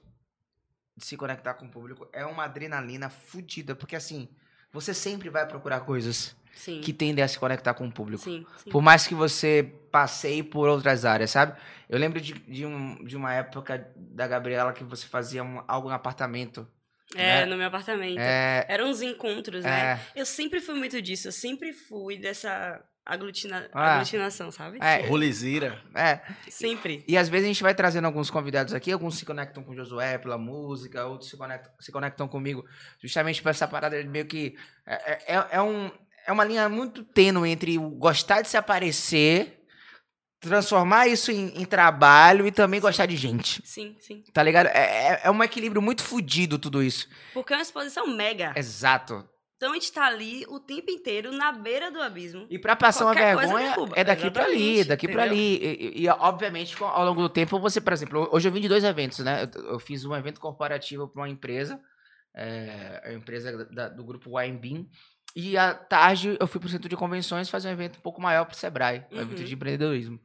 de 0.95 1.05
se 1.05 1.18
conectar 1.18 1.53
com 1.55 1.66
o 1.66 1.72
público, 1.72 2.07
é 2.14 2.26
uma 2.26 2.43
adrenalina 2.45 3.09
fodida, 3.09 3.76
porque 3.76 3.95
assim, 3.95 4.30
você 4.72 4.93
sempre 4.93 5.30
vai 5.30 5.47
procurar 5.47 5.82
coisas 5.82 6.36
Sim. 6.54 6.82
que 6.82 6.93
tendem 6.93 7.24
a 7.24 7.28
se 7.28 7.38
conectar 7.38 7.74
com 7.74 7.88
o 7.88 7.91
público. 7.91 8.24
Sim, 8.24 8.45
sim. 8.64 8.70
Por 8.70 8.82
mais 8.82 9.06
que 9.08 9.14
você 9.16 9.74
passeie 9.91 10.41
por 10.43 10.70
outras 10.70 11.04
áreas, 11.06 11.32
sabe? 11.32 11.60
Eu 11.89 11.99
lembro 11.99 12.20
de, 12.22 12.34
de, 12.34 12.66
um, 12.66 13.04
de 13.04 13.16
uma 13.18 13.34
época 13.34 13.88
da 13.95 14.28
Gabriela 14.28 14.72
que 14.74 14.84
você 14.84 15.06
fazia 15.06 15.43
um- 15.43 15.64
algo 15.68 15.89
no 15.89 15.95
apartamento. 15.95 16.68
É, 17.16 17.41
né? 17.41 17.45
no 17.45 17.58
meu 17.58 17.68
apartamento. 17.68 18.18
É, 18.20 18.66
Eram 18.68 18.89
uns 18.89 19.01
encontros, 19.01 19.64
né? 19.64 19.99
é, 20.16 20.20
Eu 20.22 20.26
sempre 20.26 20.60
fui 20.62 20.74
muito 20.76 20.99
disso, 21.01 21.28
eu 21.28 21.32
sempre 21.32 21.72
fui 21.74 22.18
dessa 22.18 22.82
aglutina... 23.06 23.70
Ah. 23.74 23.95
aglutinação, 23.95 24.49
sabe? 24.51 24.80
É. 24.82 25.06
Rolezeira. 25.06 25.80
é. 25.93 26.22
Sempre. 26.49 27.04
E 27.08 27.18
às 27.18 27.30
vezes 27.30 27.45
a 27.45 27.47
gente 27.49 27.62
vai 27.62 27.76
trazendo 27.76 28.06
alguns 28.06 28.32
convidados 28.32 28.74
aqui, 28.74 28.91
alguns 28.91 29.18
se 29.18 29.26
conectam 29.26 29.62
com 29.64 29.74
o 29.74 29.76
Josué 29.76 30.18
pela 30.18 30.38
música, 30.38 31.06
outros 31.06 31.30
se 31.30 31.38
conectam, 31.38 31.72
se 31.80 31.91
conectam 31.91 32.28
comigo 32.28 32.66
justamente 32.99 33.43
por 33.43 33.49
essa 33.49 33.68
parada 33.68 34.01
de 34.01 34.10
meio 34.10 34.26
que. 34.26 34.56
É, 34.86 35.36
é, 35.36 35.47
é 35.51 35.62
um, 35.62 35.91
é 36.28 36.32
uma 36.32 36.43
linha 36.43 36.67
muito 36.69 37.03
tênue 37.03 37.49
entre 37.49 37.78
gostar 37.78 38.41
de 38.41 38.47
se 38.49 38.57
aparecer, 38.57 39.59
transformar 40.39 41.07
isso 41.07 41.32
em, 41.32 41.61
em 41.61 41.65
trabalho 41.65 42.45
e 42.45 42.51
também 42.51 42.80
gostar 42.82 43.05
de 43.05 43.15
gente. 43.15 43.61
Sim, 43.65 43.95
sim. 43.99 44.24
Tá 44.34 44.43
ligado? 44.43 44.67
É, 44.67 44.71
é, 45.13 45.21
é 45.26 45.32
um 45.32 45.41
equilíbrio 45.43 45.82
muito 45.82 46.03
fodido 46.03 46.57
tudo 46.59 46.84
isso. 46.84 47.07
Porque 47.34 47.53
é 47.53 47.57
uma 47.57 47.61
exposição 47.61 48.07
mega. 48.07 48.53
Exato. 48.55 49.28
Então 49.55 49.71
a 49.71 49.76
gente 49.76 49.93
tá 49.93 50.05
ali 50.07 50.43
o 50.49 50.59
tempo 50.59 50.91
inteiro 50.91 51.32
na 51.32 51.53
beira 51.53 51.89
do 51.89 52.01
abismo. 52.01 52.45
E 52.49 52.59
pra 52.59 52.76
passar 52.76 53.05
uma 53.05 53.13
Qualquer 53.13 53.34
coisa 53.36 53.53
vergonha, 53.57 53.93
é 53.95 54.03
daqui 54.03 54.30
pra 54.30 54.43
ali, 54.43 54.84
daqui 54.84 55.07
pra 55.07 55.26
entendeu? 55.26 55.32
ali. 55.39 55.55
E, 55.55 55.99
e- 56.01 56.03
e, 56.03 56.09
obviamente, 56.09 56.76
ao 56.84 57.05
longo 57.05 57.21
do 57.21 57.30
tempo, 57.30 57.57
você, 57.59 57.80
por 57.80 57.93
exemplo, 57.93 58.28
hoje 58.34 58.45
eu 58.49 58.51
vim 58.51 58.59
de 58.59 58.67
dois 58.67 58.84
eventos, 58.84 59.19
né? 59.19 59.49
Eu, 59.55 59.63
eu 59.71 59.80
fiz 59.80 60.03
um 60.03 60.13
evento 60.13 60.41
corporativo 60.41 61.07
pra 61.07 61.21
uma 61.21 61.30
empresa, 61.30 61.80
é, 62.36 63.01
a 63.05 63.13
empresa 63.13 63.65
da- 63.71 63.88
do 63.88 64.03
grupo 64.03 64.38
Winebin. 64.38 64.89
E 65.36 65.57
à 65.57 65.73
tarde 65.73 66.38
eu 66.39 66.47
fui 66.47 66.59
pro 66.59 66.69
centro 66.69 66.88
de 66.88 66.95
convenções 66.95 67.49
fazer 67.49 67.69
um 67.69 67.71
evento 67.71 67.97
um 67.97 68.01
pouco 68.01 68.21
maior 68.21 68.45
pro 68.45 68.55
Sebrae, 68.55 69.05
um 69.11 69.19
evento 69.19 69.39
Uhum. 69.39 69.45
de 69.45 69.53
empreendedorismo. 69.55 70.19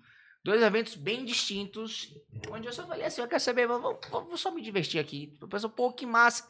Dois 0.44 0.62
eventos 0.62 0.94
bem 0.94 1.24
distintos, 1.24 2.08
onde 2.50 2.66
eu 2.66 2.72
só 2.72 2.86
falei 2.86 3.04
assim, 3.04 3.20
eu 3.20 3.28
quero 3.28 3.40
saber, 3.40 3.66
vou, 3.66 3.80
vou- 3.80 4.00
vou 4.24 4.36
só 4.36 4.50
me 4.50 4.62
divertir 4.62 5.00
aqui. 5.00 5.36
Eu 5.40 5.48
pensei, 5.48 5.68
pô, 5.68 5.92
que 5.92 6.06
massa, 6.06 6.46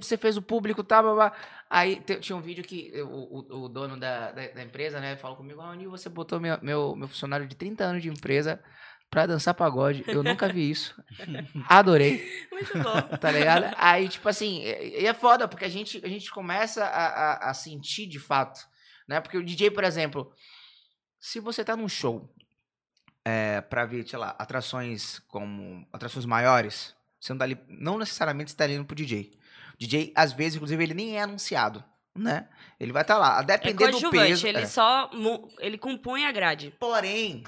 você, 0.00 0.16
fez 0.16 0.36
o 0.36 0.42
público, 0.42 0.82
tá, 0.82 1.02
blá, 1.02 1.14
blá. 1.14 1.32
Aí 1.68 2.00
tinha 2.20 2.34
um 2.36 2.40
vídeo 2.40 2.64
que 2.64 2.90
o, 3.02 3.08
o, 3.54 3.64
o 3.64 3.68
dono 3.68 3.96
da, 3.98 4.32
da, 4.32 4.48
da 4.48 4.62
empresa, 4.62 5.00
né, 5.00 5.16
falou 5.16 5.36
comigo, 5.36 5.60
ah, 5.60 5.74
Nil, 5.76 5.90
você 5.90 6.08
botou 6.08 6.40
meu, 6.40 6.58
meu, 6.62 6.96
meu 6.96 7.08
funcionário 7.08 7.46
de 7.46 7.54
30 7.54 7.84
anos 7.84 8.02
de 8.02 8.08
empresa 8.08 8.62
pra 9.10 9.26
dançar 9.26 9.54
pagode. 9.54 10.04
Eu 10.06 10.22
nunca 10.24 10.48
vi 10.48 10.70
isso. 10.70 10.94
Adorei 11.68 12.24
Muito 12.52 12.72
bom. 12.78 13.02
tá 13.18 13.30
ligado? 13.30 13.74
Aí, 13.78 14.08
tipo 14.08 14.28
assim, 14.28 14.62
e 14.62 15.06
é 15.06 15.14
foda, 15.14 15.46
porque 15.48 15.64
a 15.64 15.68
gente, 15.68 16.00
a 16.04 16.08
gente 16.08 16.30
começa 16.30 16.84
a, 16.84 17.06
a, 17.06 17.50
a 17.50 17.54
sentir 17.54 18.06
de 18.06 18.18
fato, 18.18 18.60
né? 19.08 19.20
Porque 19.20 19.38
o 19.38 19.44
DJ, 19.44 19.70
por 19.70 19.84
exemplo, 19.84 20.32
se 21.18 21.40
você 21.40 21.64
tá 21.64 21.76
num 21.76 21.88
show 21.88 22.32
é, 23.24 23.60
pra 23.60 23.84
ver, 23.84 24.06
sei 24.08 24.18
lá, 24.18 24.34
atrações 24.38 25.18
como 25.28 25.86
atrações 25.92 26.24
maiores, 26.24 26.94
você 27.20 27.32
não 27.32 27.38
tá 27.38 27.44
ali, 27.44 27.58
não 27.68 27.98
necessariamente 27.98 28.50
você 28.50 28.56
tá 28.56 28.68
indo 28.68 28.84
pro 28.84 28.94
DJ. 28.94 29.32
O 29.74 29.78
DJ, 29.78 30.12
às 30.14 30.32
vezes, 30.32 30.54
inclusive, 30.56 30.82
ele 30.82 30.94
nem 30.94 31.18
é 31.18 31.22
anunciado, 31.22 31.84
né? 32.14 32.48
Ele 32.78 32.92
vai 32.92 33.02
estar 33.02 33.18
lá, 33.18 33.38
a 33.38 33.42
É 33.42 33.44
depender 33.44 33.90
do 33.90 34.00
coadjuvante, 34.00 34.28
peso. 34.28 34.46
ele 34.46 34.58
é. 34.58 34.66
só 34.66 35.10
ele 35.58 35.76
compõe 35.76 36.24
a 36.24 36.32
grade. 36.32 36.74
Porém, 36.78 37.42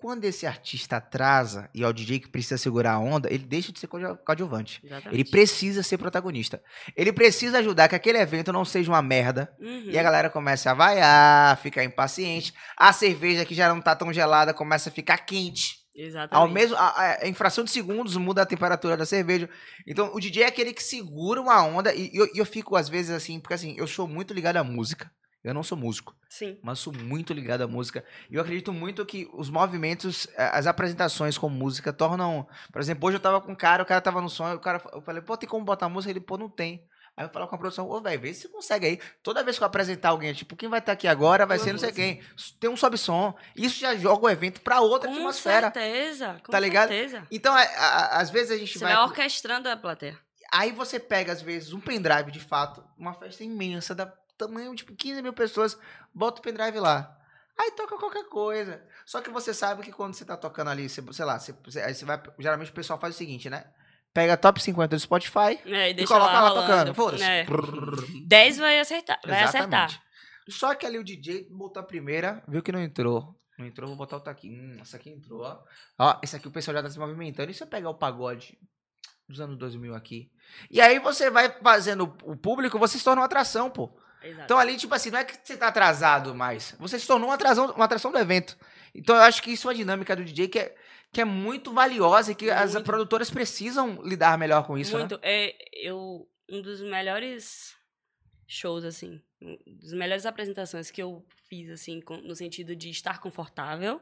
quando 0.00 0.24
esse 0.24 0.46
artista 0.46 0.96
atrasa 0.96 1.68
e 1.74 1.82
é 1.82 1.86
o 1.86 1.92
DJ 1.92 2.20
que 2.20 2.28
precisa 2.28 2.56
segurar 2.56 2.92
a 2.94 2.98
onda, 2.98 3.28
ele 3.32 3.44
deixa 3.44 3.72
de 3.72 3.78
ser 3.80 3.86
coadju- 3.86 4.16
coadjuvante. 4.24 4.80
Exatamente. 4.84 5.14
Ele 5.14 5.24
precisa 5.24 5.82
ser 5.82 5.98
protagonista. 5.98 6.62
Ele 6.96 7.12
precisa 7.12 7.58
ajudar 7.58 7.88
que 7.88 7.94
aquele 7.94 8.18
evento 8.18 8.52
não 8.52 8.64
seja 8.64 8.90
uma 8.90 9.02
merda. 9.02 9.52
Uhum. 9.60 9.84
E 9.90 9.98
a 9.98 10.02
galera 10.02 10.30
começa 10.30 10.70
a 10.70 10.74
vaiar, 10.74 11.56
ficar 11.58 11.84
impaciente. 11.84 12.52
A 12.76 12.92
cerveja 12.92 13.44
que 13.44 13.54
já 13.54 13.68
não 13.68 13.80
tá 13.80 13.94
tão 13.96 14.12
gelada 14.12 14.54
começa 14.54 14.88
a 14.88 14.92
ficar 14.92 15.18
quente. 15.18 15.78
Exatamente. 15.96 16.34
Ao 16.34 16.48
mesmo, 16.48 16.76
a, 16.76 17.00
a- 17.00 17.18
em 17.28 17.34
fração 17.34 17.64
de 17.64 17.70
segundos 17.72 18.16
muda 18.16 18.42
a 18.42 18.46
temperatura 18.46 18.96
da 18.96 19.04
cerveja. 19.04 19.48
Então 19.86 20.14
o 20.14 20.20
DJ 20.20 20.44
é 20.44 20.46
aquele 20.46 20.72
que 20.72 20.82
segura 20.82 21.40
uma 21.40 21.60
onda. 21.64 21.92
E 21.92 22.10
eu, 22.14 22.26
e 22.32 22.38
eu 22.38 22.46
fico 22.46 22.76
às 22.76 22.88
vezes 22.88 23.10
assim, 23.10 23.40
porque 23.40 23.54
assim, 23.54 23.74
eu 23.76 23.86
sou 23.88 24.06
muito 24.06 24.32
ligado 24.32 24.58
à 24.58 24.62
música. 24.64 25.10
Eu 25.44 25.54
não 25.54 25.62
sou 25.62 25.78
músico 25.78 26.14
Sim. 26.28 26.58
mas 26.62 26.78
sou 26.80 26.92
muito 26.92 27.32
ligado 27.32 27.62
à 27.62 27.66
música. 27.68 28.04
E 28.28 28.34
eu 28.34 28.42
acredito 28.42 28.72
muito 28.72 29.06
que 29.06 29.28
os 29.32 29.48
movimentos, 29.48 30.26
as 30.36 30.66
apresentações 30.66 31.38
com 31.38 31.48
música 31.48 31.92
tornam. 31.92 32.46
Por 32.72 32.80
exemplo, 32.80 33.06
hoje 33.08 33.16
eu 33.16 33.20
tava 33.20 33.40
com 33.40 33.52
um 33.52 33.56
cara, 33.56 33.82
o 33.82 33.86
cara 33.86 34.00
tava 34.00 34.20
no 34.20 34.28
som, 34.28 34.50
e 34.50 34.54
o 34.56 34.58
cara, 34.60 34.82
eu 34.92 35.00
falei, 35.00 35.22
pô, 35.22 35.36
tem 35.36 35.48
como 35.48 35.64
botar 35.64 35.88
música? 35.88 36.10
Ele, 36.10 36.20
pô, 36.20 36.36
não 36.36 36.48
tem. 36.48 36.84
Aí 37.16 37.24
eu 37.24 37.30
falo 37.30 37.48
com 37.48 37.54
a 37.56 37.58
produção, 37.58 37.88
ô, 37.88 38.00
velho, 38.00 38.20
vê 38.20 38.32
se 38.32 38.42
você 38.42 38.48
consegue 38.48 38.86
aí. 38.86 39.00
Toda 39.24 39.42
vez 39.42 39.56
que 39.58 39.62
eu 39.62 39.66
apresentar 39.66 40.10
alguém, 40.10 40.32
tipo, 40.34 40.54
quem 40.54 40.68
vai 40.68 40.78
estar 40.78 40.92
aqui 40.92 41.08
agora 41.08 41.44
vai 41.46 41.56
Uma 41.58 41.64
ser 41.64 41.72
não 41.72 41.78
sei 41.80 41.90
quem. 41.92 42.22
Tem 42.60 42.70
um 42.70 42.76
sobe-som. 42.76 43.34
Isso 43.56 43.80
já 43.80 43.96
joga 43.96 44.26
o 44.26 44.30
evento 44.30 44.60
pra 44.60 44.80
outra 44.80 45.08
Com 45.08 45.14
atmosfera. 45.16 45.72
certeza. 45.72 46.40
Com 46.44 46.52
Tá 46.52 46.60
ligado? 46.60 46.88
certeza. 46.90 47.26
Então, 47.30 47.56
é, 47.58 47.64
a- 47.76 47.86
a- 47.88 48.20
às 48.20 48.30
vezes 48.30 48.52
a 48.52 48.56
gente 48.56 48.78
Você 48.78 48.84
vai. 48.84 48.94
vai 48.94 49.02
orquestrando 49.04 49.68
a 49.68 49.76
plateia. 49.76 50.16
Aí 50.52 50.70
você 50.70 51.00
pega, 51.00 51.32
às 51.32 51.42
vezes, 51.42 51.72
um 51.72 51.80
pendrive 51.80 52.30
de 52.30 52.40
fato, 52.40 52.84
uma 52.96 53.12
festa 53.14 53.42
imensa, 53.42 53.94
da 53.96 54.06
tamanho, 54.38 54.74
tipo, 54.74 54.94
15 54.94 55.20
mil 55.22 55.32
pessoas, 55.32 55.78
bota 56.14 56.40
o 56.40 56.42
pendrive 56.42 56.78
lá. 56.80 57.14
Aí 57.58 57.72
toca 57.72 57.98
qualquer 57.98 58.24
coisa. 58.28 58.80
Só 59.04 59.20
que 59.20 59.30
você 59.30 59.52
sabe 59.52 59.82
que 59.82 59.90
quando 59.92 60.14
você 60.14 60.24
tá 60.24 60.36
tocando 60.36 60.68
ali, 60.70 60.88
você, 60.88 61.02
sei 61.12 61.24
lá, 61.24 61.38
você, 61.38 61.52
você- 61.64 61.80
aí 61.80 61.92
você 61.94 62.04
vai. 62.04 62.22
Geralmente 62.38 62.70
o 62.70 62.74
pessoal 62.74 62.98
faz 63.00 63.14
o 63.14 63.18
seguinte, 63.18 63.50
né? 63.50 63.64
Pega 64.14 64.34
a 64.34 64.36
top 64.36 64.62
50 64.62 64.96
do 64.96 65.00
Spotify 65.00 65.60
É, 65.66 65.90
e 65.90 66.02
e 66.02 66.06
coloca 66.06 66.32
lá, 66.32 66.48
rolando. 66.48 66.66
tocando. 66.66 66.94
Foda-se. 66.94 67.22
É. 67.24 67.44
Brrr. 67.44 68.26
10 68.26 68.58
vai 68.58 68.78
acertar. 68.80 69.20
Vai 69.26 69.42
Exatamente. 69.42 69.74
acertar. 69.96 70.02
Só 70.48 70.74
que 70.74 70.86
ali 70.86 70.98
o 70.98 71.04
DJ 71.04 71.46
botou 71.50 71.80
a 71.80 71.84
primeira, 71.84 72.42
viu 72.48 72.62
que 72.62 72.72
não 72.72 72.80
entrou. 72.80 73.36
Não 73.58 73.66
entrou, 73.66 73.88
vou 73.88 73.96
botar 73.96 74.16
outra 74.16 74.30
aqui. 74.32 74.48
Hum, 74.48 74.78
essa 74.80 74.96
aqui 74.96 75.10
entrou, 75.10 75.42
ó. 75.42 75.58
Ó, 75.98 76.18
esse 76.22 76.36
aqui 76.36 76.46
o 76.48 76.50
pessoal 76.50 76.76
já 76.76 76.82
tá 76.82 76.88
se 76.88 76.98
movimentando. 76.98 77.50
E 77.50 77.54
se 77.54 77.62
eu 77.62 77.66
pegar 77.66 77.90
o 77.90 77.94
pagode 77.98 78.56
dos 79.28 79.40
anos 79.40 79.58
2000 79.58 79.94
aqui? 79.94 80.30
E 80.70 80.80
aí 80.80 80.98
você 81.00 81.28
vai 81.28 81.50
fazendo 81.60 82.04
o 82.22 82.36
público, 82.36 82.78
você 82.78 82.96
se 82.98 83.04
torna 83.04 83.20
uma 83.20 83.26
atração, 83.26 83.68
pô. 83.68 83.94
Exato. 84.22 84.42
Então 84.44 84.58
ali, 84.58 84.76
tipo 84.76 84.94
assim, 84.94 85.10
não 85.10 85.18
é 85.18 85.24
que 85.24 85.36
você 85.42 85.56
tá 85.56 85.68
atrasado 85.68 86.34
mais. 86.34 86.74
Você 86.78 86.98
se 86.98 87.06
tornou 87.06 87.28
uma 87.28 87.34
atração, 87.34 87.70
uma 87.72 87.84
atração 87.84 88.10
do 88.10 88.18
evento. 88.18 88.56
Então 88.94 89.14
eu 89.14 89.22
acho 89.22 89.42
que 89.42 89.50
isso 89.52 89.66
é 89.66 89.70
uma 89.70 89.74
dinâmica 89.76 90.16
do 90.16 90.24
DJ 90.24 90.48
que 90.48 90.58
é, 90.58 90.74
que 91.12 91.20
é 91.20 91.24
muito 91.24 91.72
valiosa 91.72 92.32
e 92.32 92.34
que 92.34 92.50
as 92.50 92.74
Muito. 92.74 92.84
produtoras 92.86 93.30
precisam 93.30 94.02
lidar 94.02 94.36
melhor 94.36 94.66
com 94.66 94.76
isso, 94.76 94.92
né? 94.94 95.00
Muito. 95.00 95.18
É, 95.22 95.54
eu, 95.72 96.28
um 96.50 96.60
dos 96.60 96.80
melhores 96.82 97.74
shows, 98.46 98.84
assim, 98.84 99.20
um 99.40 99.56
das 99.80 99.92
melhores 99.92 100.26
apresentações 100.26 100.90
que 100.90 101.02
eu 101.02 101.24
fiz, 101.48 101.70
assim, 101.70 102.00
com- 102.00 102.16
no 102.18 102.34
sentido 102.34 102.74
de 102.74 102.90
estar 102.90 103.20
confortável, 103.20 104.00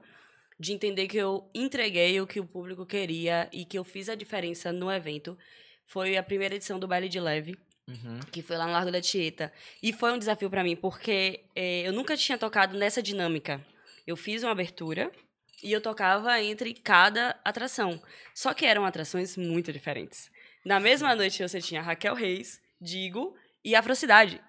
de 0.59 0.73
entender 0.73 1.07
que 1.07 1.17
eu 1.19 1.51
entreguei 1.55 2.21
o 2.21 2.27
que 2.27 2.41
o 2.41 2.47
público 2.47 2.87
queria 2.87 3.49
e 3.53 3.64
que 3.64 3.79
eu 3.79 3.85
fiz 3.85 4.09
a 4.09 4.14
diferença 4.14 4.73
no 4.73 4.91
evento, 4.91 5.37
foi 5.85 6.17
a 6.17 6.23
primeira 6.23 6.55
edição 6.55 6.79
do 6.79 6.89
Baile 6.89 7.09
de 7.09 7.21
Leve, 7.21 7.57
Uhum. 7.89 8.18
que 8.32 8.43
foi 8.43 8.57
lá 8.57 8.66
no 8.66 8.72
Largo 8.72 8.91
da 8.91 9.01
Tieta. 9.01 9.53
E 9.82 9.93
foi 9.93 10.12
um 10.12 10.18
desafio 10.18 10.51
pra 10.51 10.64
mim, 10.64 10.74
porque 10.74 11.45
eh, 11.55 11.82
eu 11.87 11.93
nunca 11.93 12.16
tinha 12.16 12.37
tocado 12.37 12.76
nessa 12.76 13.01
dinâmica. 13.03 13.64
Eu 14.07 14.16
fiz 14.16 14.43
uma 14.43 14.53
abertura 14.53 15.11
e 15.62 15.70
eu 15.72 15.80
tocava 15.80 16.41
entre 16.43 16.74
cada 16.74 17.39
atração. 17.45 18.03
Só 18.34 18.53
que 18.53 18.66
eram 18.66 18.84
atrações 18.84 19.37
muito 19.37 19.72
diferentes. 19.72 20.30
Na 20.64 20.80
mesma 20.80 21.14
noite 21.14 21.41
você 21.43 21.61
tinha 21.61 21.80
Raquel 21.80 22.14
Reis, 22.14 22.61
Digo 22.80 23.37
e 23.64 23.74
Afrocidade. 23.74 24.41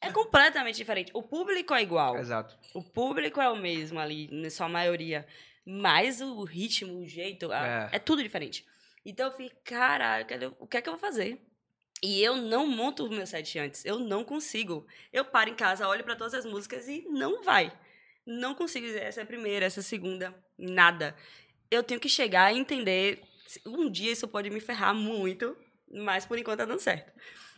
É 0.00 0.10
completamente 0.12 0.76
diferente. 0.76 1.10
O 1.12 1.22
público 1.22 1.74
é 1.74 1.82
igual. 1.82 2.16
Exato. 2.16 2.56
O 2.72 2.82
público 2.82 3.40
é 3.40 3.50
o 3.50 3.56
mesmo 3.56 3.98
ali, 3.98 4.28
na 4.32 4.48
sua 4.48 4.68
maioria. 4.68 5.26
Mas 5.66 6.20
o 6.22 6.42
ritmo, 6.44 7.00
o 7.00 7.06
jeito, 7.06 7.52
É. 7.52 7.90
é, 7.92 7.98
tudo 7.98 8.22
diferente. 8.22 8.64
Então 9.04 9.26
eu 9.26 9.32
fiquei, 9.32 9.50
caralho, 9.64 10.26
cadê- 10.26 10.46
o 10.58 10.66
que 10.66 10.76
é 10.76 10.80
que 10.80 10.88
eu 10.88 10.92
vou 10.94 11.00
fazer? 11.00 11.38
E 12.02 12.22
eu 12.22 12.36
não 12.36 12.66
monto 12.66 13.06
o 13.06 13.10
meu 13.10 13.26
set 13.26 13.58
antes. 13.58 13.84
Eu 13.84 13.98
não 13.98 14.24
consigo. 14.24 14.86
Eu 15.12 15.24
paro 15.24 15.50
em 15.50 15.54
casa, 15.54 15.88
olho 15.88 16.04
pra 16.04 16.14
todas 16.16 16.34
as 16.34 16.44
músicas 16.44 16.86
e 16.88 17.04
não 17.08 17.42
vai. 17.42 17.72
Não 18.26 18.54
consigo 18.54 18.86
dizer 18.86 19.02
essa 19.02 19.20
é 19.20 19.22
a 19.22 19.26
primeira, 19.26 19.66
essa 19.66 19.80
é 19.80 19.82
a 19.82 19.84
segunda, 19.84 20.34
nada. 20.56 21.16
Eu 21.70 21.82
tenho 21.82 22.00
que 22.00 22.08
chegar 22.08 22.52
e 22.52 22.58
entender. 22.58 23.22
Um 23.66 23.90
dia 23.90 24.12
isso 24.12 24.28
pode 24.28 24.50
me 24.50 24.60
ferrar 24.60 24.94
muito, 24.94 25.56
mas 25.90 26.26
por 26.26 26.38
enquanto 26.38 26.58
tá 26.58 26.64
dando 26.64 26.80
certo. 26.80 27.12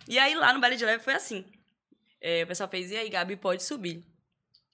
E 0.09 0.19
aí 0.19 0.35
lá 0.35 0.53
no 0.53 0.61
baile 0.61 0.77
de 0.77 0.85
leve 0.85 1.03
foi 1.03 1.15
assim. 1.15 1.45
É, 2.21 2.45
o 2.45 2.47
pessoal 2.47 2.69
fez, 2.69 2.91
e 2.91 2.97
aí, 2.97 3.09
Gabi, 3.09 3.37
pode 3.37 3.63
subir. 3.63 4.05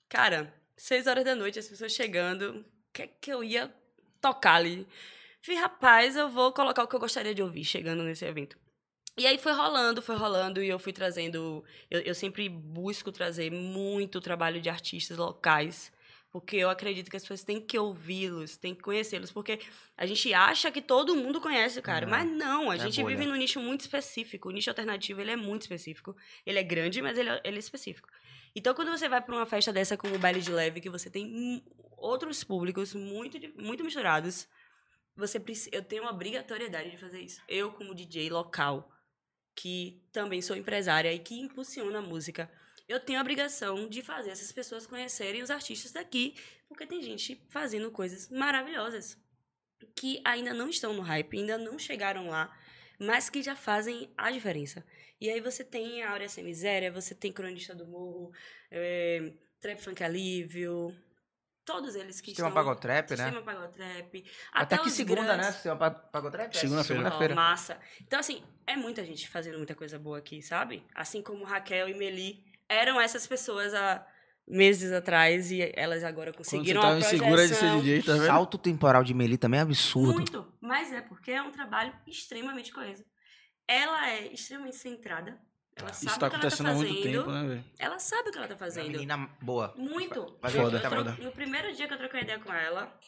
Cara, 0.08 0.52
seis 0.76 1.06
horas 1.06 1.24
da 1.24 1.34
noite, 1.34 1.58
as 1.58 1.68
pessoas 1.68 1.92
chegando, 1.92 2.60
o 2.60 2.92
que 2.92 3.02
é 3.02 3.06
que 3.06 3.32
eu 3.32 3.42
ia 3.42 3.72
tocar 4.20 4.54
ali? 4.54 4.86
Falei, 5.40 5.60
rapaz, 5.60 6.16
eu 6.16 6.28
vou 6.28 6.52
colocar 6.52 6.82
o 6.82 6.88
que 6.88 6.96
eu 6.96 7.00
gostaria 7.00 7.34
de 7.34 7.42
ouvir 7.42 7.64
chegando 7.64 8.02
nesse 8.02 8.24
evento. 8.24 8.58
E 9.16 9.26
aí 9.26 9.38
foi 9.38 9.52
rolando, 9.52 10.02
foi 10.02 10.14
rolando, 10.16 10.62
e 10.62 10.68
eu 10.68 10.78
fui 10.78 10.92
trazendo. 10.92 11.64
Eu, 11.90 12.00
eu 12.00 12.14
sempre 12.14 12.48
busco 12.48 13.10
trazer 13.10 13.50
muito 13.50 14.20
trabalho 14.20 14.60
de 14.60 14.68
artistas 14.68 15.16
locais, 15.16 15.90
porque 16.30 16.56
eu 16.56 16.68
acredito 16.68 17.10
que 17.10 17.16
as 17.16 17.22
pessoas 17.22 17.42
têm 17.42 17.58
que 17.60 17.78
ouvi-los, 17.78 18.58
têm 18.58 18.74
que 18.74 18.82
conhecê-los, 18.82 19.32
porque 19.32 19.58
a 19.96 20.04
gente 20.04 20.34
acha 20.34 20.70
que 20.70 20.82
todo 20.82 21.16
mundo 21.16 21.40
conhece 21.40 21.78
o 21.78 21.82
cara, 21.82 22.06
mas 22.06 22.26
não, 22.30 22.70
a 22.70 22.74
é 22.74 22.78
gente 22.78 23.00
bolha. 23.02 23.16
vive 23.16 23.26
num 23.28 23.36
nicho 23.36 23.58
muito 23.58 23.80
específico. 23.80 24.50
O 24.50 24.52
nicho 24.52 24.68
alternativo 24.68 25.20
ele 25.22 25.30
é 25.30 25.36
muito 25.36 25.62
específico. 25.62 26.14
Ele 26.44 26.58
é 26.58 26.62
grande, 26.62 27.00
mas 27.00 27.16
ele 27.16 27.30
é, 27.30 27.40
ele 27.42 27.56
é 27.56 27.58
específico. 27.60 28.08
Então, 28.54 28.74
quando 28.74 28.90
você 28.90 29.08
vai 29.08 29.20
para 29.22 29.34
uma 29.34 29.46
festa 29.46 29.72
dessa 29.72 29.96
como 29.96 30.14
o 30.14 30.18
baile 30.18 30.40
de 30.42 30.50
leve, 30.50 30.80
que 30.80 30.90
você 30.90 31.08
tem 31.08 31.62
outros 31.96 32.44
públicos 32.44 32.92
muito, 32.94 33.38
muito 33.56 33.82
misturados, 33.82 34.46
você 35.16 35.40
preci- 35.40 35.70
eu 35.72 35.82
tenho 35.82 36.02
uma 36.02 36.10
obrigatoriedade 36.12 36.90
de 36.90 36.98
fazer 36.98 37.20
isso. 37.22 37.40
Eu, 37.48 37.72
como 37.72 37.94
DJ 37.94 38.28
local, 38.28 38.90
que 39.56 40.02
também 40.12 40.42
sou 40.42 40.54
empresária 40.54 41.12
e 41.12 41.18
que 41.18 41.40
impulsiona 41.40 41.98
a 41.98 42.02
música, 42.02 42.48
eu 42.86 43.00
tenho 43.00 43.18
a 43.18 43.22
obrigação 43.22 43.88
de 43.88 44.02
fazer 44.02 44.30
essas 44.30 44.52
pessoas 44.52 44.86
conhecerem 44.86 45.42
os 45.42 45.50
artistas 45.50 45.92
daqui, 45.92 46.36
porque 46.68 46.86
tem 46.86 47.02
gente 47.02 47.42
fazendo 47.48 47.90
coisas 47.90 48.28
maravilhosas 48.28 49.18
que 49.94 50.20
ainda 50.24 50.52
não 50.54 50.68
estão 50.68 50.92
no 50.92 51.02
hype, 51.02 51.38
ainda 51.38 51.58
não 51.58 51.78
chegaram 51.78 52.28
lá, 52.28 52.54
mas 52.98 53.28
que 53.28 53.42
já 53.42 53.56
fazem 53.56 54.12
a 54.16 54.30
diferença. 54.30 54.84
E 55.20 55.30
aí 55.30 55.40
você 55.40 55.64
tem 55.64 56.02
a 56.02 56.10
Áurea 56.10 56.28
Sem 56.28 56.44
Miséria, 56.44 56.92
você 56.92 57.14
tem 57.14 57.32
Cronista 57.32 57.74
do 57.74 57.86
Morro, 57.86 58.30
é, 58.70 59.32
Trap 59.60 59.80
Funk 59.80 60.04
Alívio, 60.04 60.94
todos 61.66 61.94
eles 61.94 62.20
que 62.20 62.30
Sistema 62.30 62.48
estão... 62.48 62.64
Pagotrap, 62.64 63.10
né? 63.10 63.16
Sistema 63.16 63.42
Pagotrap. 63.42 64.24
Até, 64.52 64.78
que 64.78 64.86
os 64.86 64.92
segunda, 64.94 65.20
né? 65.22 65.26
grandes- 65.34 65.54
Sistema 65.54 65.76
Pa- 65.76 65.90
Pagotrap? 65.90 66.54
É, 66.54 66.58
Segunda-feira. 66.58 67.02
Segunda-feira. 67.02 67.34
Ó, 67.34 67.36
massa. 67.36 67.78
Então, 68.00 68.18
assim, 68.18 68.42
é 68.66 68.76
muita 68.76 69.04
gente 69.04 69.28
fazendo 69.28 69.58
muita 69.58 69.74
coisa 69.74 69.98
boa 69.98 70.16
aqui, 70.18 70.40
sabe? 70.40 70.82
Assim 70.94 71.20
como 71.20 71.44
Raquel 71.44 71.88
e 71.88 71.94
Meli 71.94 72.44
eram 72.68 72.98
essas 73.00 73.26
pessoas 73.26 73.74
há 73.74 74.06
meses 74.48 74.92
atrás 74.92 75.50
e 75.50 75.72
elas 75.74 76.04
agora 76.04 76.32
Quando 76.32 76.44
você 76.44 76.56
conseguiram 76.56 76.80
tava 76.80 76.94
uma 76.94 77.00
insegura 77.00 77.42
de 77.48 77.54
ser 77.54 77.58
projeção. 77.60 77.80
DJ, 77.80 78.02
tá 78.02 78.12
vendo? 78.12 78.26
Salto 78.26 78.56
temporal 78.58 79.02
de 79.02 79.12
Meli 79.12 79.36
também 79.36 79.58
é 79.58 79.62
absurdo. 79.64 80.14
Muito. 80.14 80.52
Mas 80.60 80.92
é 80.92 81.00
porque 81.00 81.32
é 81.32 81.42
um 81.42 81.50
trabalho 81.50 81.92
extremamente 82.06 82.72
coeso. 82.72 83.04
Ela 83.68 84.10
é 84.10 84.32
extremamente 84.32 84.76
centrada. 84.76 85.36
Ela 85.76 85.92
sabe 85.92 86.06
Isso 86.06 86.06
tá 86.06 86.14
o 86.14 86.18
que 86.18 86.24
ela 86.24 86.30
tá 86.30 86.36
acontecendo 86.38 86.66
há 86.68 86.72
muito 86.74 86.88
fazendo. 86.94 87.02
tempo, 87.18 87.30
né, 87.30 87.48
velho? 87.48 87.64
Ela 87.78 87.98
sabe 87.98 88.28
o 88.28 88.32
que 88.32 88.38
ela 88.38 88.48
tá 88.48 88.54
Uma 88.54 88.58
fazendo. 88.58 88.90
menina 88.90 89.30
boa. 89.42 89.74
Muito. 89.76 90.38
Mas 90.40 90.52
Foda, 90.54 90.80
tro- 90.80 90.90
foda. 90.90 91.16
No 91.20 91.30
primeiro 91.32 91.72
dia 91.74 91.86
que 91.86 91.92
eu 91.94 91.98
troquei 91.98 92.20
ideia 92.22 92.38
com 92.38 92.52
ela, 92.52 92.98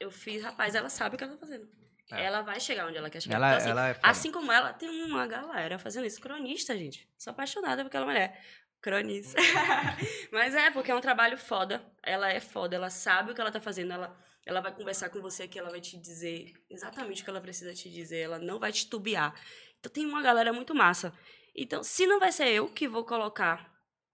eu 0.00 0.10
fiz, 0.10 0.42
rapaz, 0.42 0.74
ela 0.74 0.88
sabe 0.88 1.14
o 1.14 1.18
que 1.18 1.22
ela 1.24 1.34
tá 1.34 1.38
fazendo. 1.38 1.68
É. 2.10 2.24
Ela 2.24 2.42
vai 2.42 2.58
chegar 2.60 2.86
onde 2.88 2.98
ela 2.98 3.08
quer 3.08 3.20
chegar. 3.22 3.36
Ela, 3.36 3.46
Então, 3.48 3.58
assim, 3.58 3.70
ela 3.70 3.88
é 3.88 3.94
foda. 3.94 4.08
Assim 4.08 4.32
como 4.32 4.52
ela, 4.52 4.72
tem 4.72 5.04
uma 5.04 5.26
galera 5.26 5.78
fazendo 5.78 6.04
isso. 6.06 6.20
Cronista, 6.20 6.76
gente. 6.76 7.08
Sou 7.16 7.30
apaixonada 7.30 7.82
por 7.82 7.88
aquela 7.88 8.04
mulher. 8.06 8.42
Cronista. 8.82 9.40
Mas 10.30 10.54
é, 10.54 10.70
porque 10.70 10.90
é 10.90 10.94
um 10.94 11.00
trabalho 11.00 11.38
foda. 11.38 11.82
Ela 12.02 12.30
é 12.30 12.40
foda, 12.40 12.76
ela 12.76 12.90
sabe 12.90 13.30
o 13.30 13.34
que 13.34 13.40
ela 13.40 13.50
tá 13.50 13.60
fazendo. 13.60 13.92
Ela, 13.92 14.14
ela 14.44 14.60
vai 14.60 14.72
conversar 14.74 15.08
com 15.10 15.20
você 15.22 15.44
aqui, 15.44 15.58
ela 15.58 15.70
vai 15.70 15.80
te 15.80 15.96
dizer 15.96 16.52
exatamente 16.68 17.22
o 17.22 17.24
que 17.24 17.30
ela 17.30 17.40
precisa 17.40 17.72
te 17.72 17.88
dizer. 17.90 18.18
Ela 18.18 18.38
não 18.38 18.58
vai 18.58 18.72
te 18.72 18.86
tubiar. 18.88 19.32
Então 19.80 19.90
tem 19.90 20.04
uma 20.04 20.20
galera 20.20 20.52
muito 20.52 20.74
massa. 20.74 21.12
Então, 21.54 21.82
se 21.82 22.06
não 22.06 22.18
vai 22.18 22.32
ser 22.32 22.48
eu 22.48 22.68
que 22.68 22.88
vou 22.88 23.04
colocar 23.04 23.72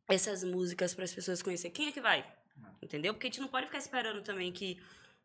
essas 0.09 0.45
músicas 0.45 0.95
para 0.95 1.05
as 1.05 1.14
pessoas 1.14 1.41
conhecerem, 1.43 1.72
quem 1.72 1.88
é 1.88 1.93
que 1.93 2.01
vai? 2.01 2.24
Entendeu? 2.82 3.14
Porque 3.14 3.26
a 3.26 3.30
gente 3.30 3.41
não 3.41 3.49
pode 3.49 3.66
ficar 3.66 3.78
esperando 3.78 4.22
também 4.22 4.53
que 4.53 4.80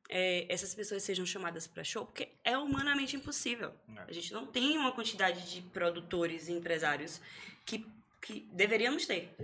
é, 0.09 0.45
essas 0.47 0.73
pessoas 0.73 1.03
sejam 1.03 1.25
chamadas 1.25 1.65
para 1.67 1.83
show, 1.83 2.05
porque 2.05 2.29
é 2.43 2.57
humanamente 2.57 3.15
impossível. 3.15 3.73
É. 3.97 4.01
A 4.07 4.11
gente 4.13 4.31
não 4.33 4.45
tem 4.45 4.77
uma 4.77 4.91
quantidade 4.91 5.51
de 5.51 5.61
produtores 5.61 6.47
e 6.47 6.53
empresários 6.53 7.19
que, 7.65 7.85
que 8.21 8.47
deveríamos 8.53 9.05
ter. 9.05 9.35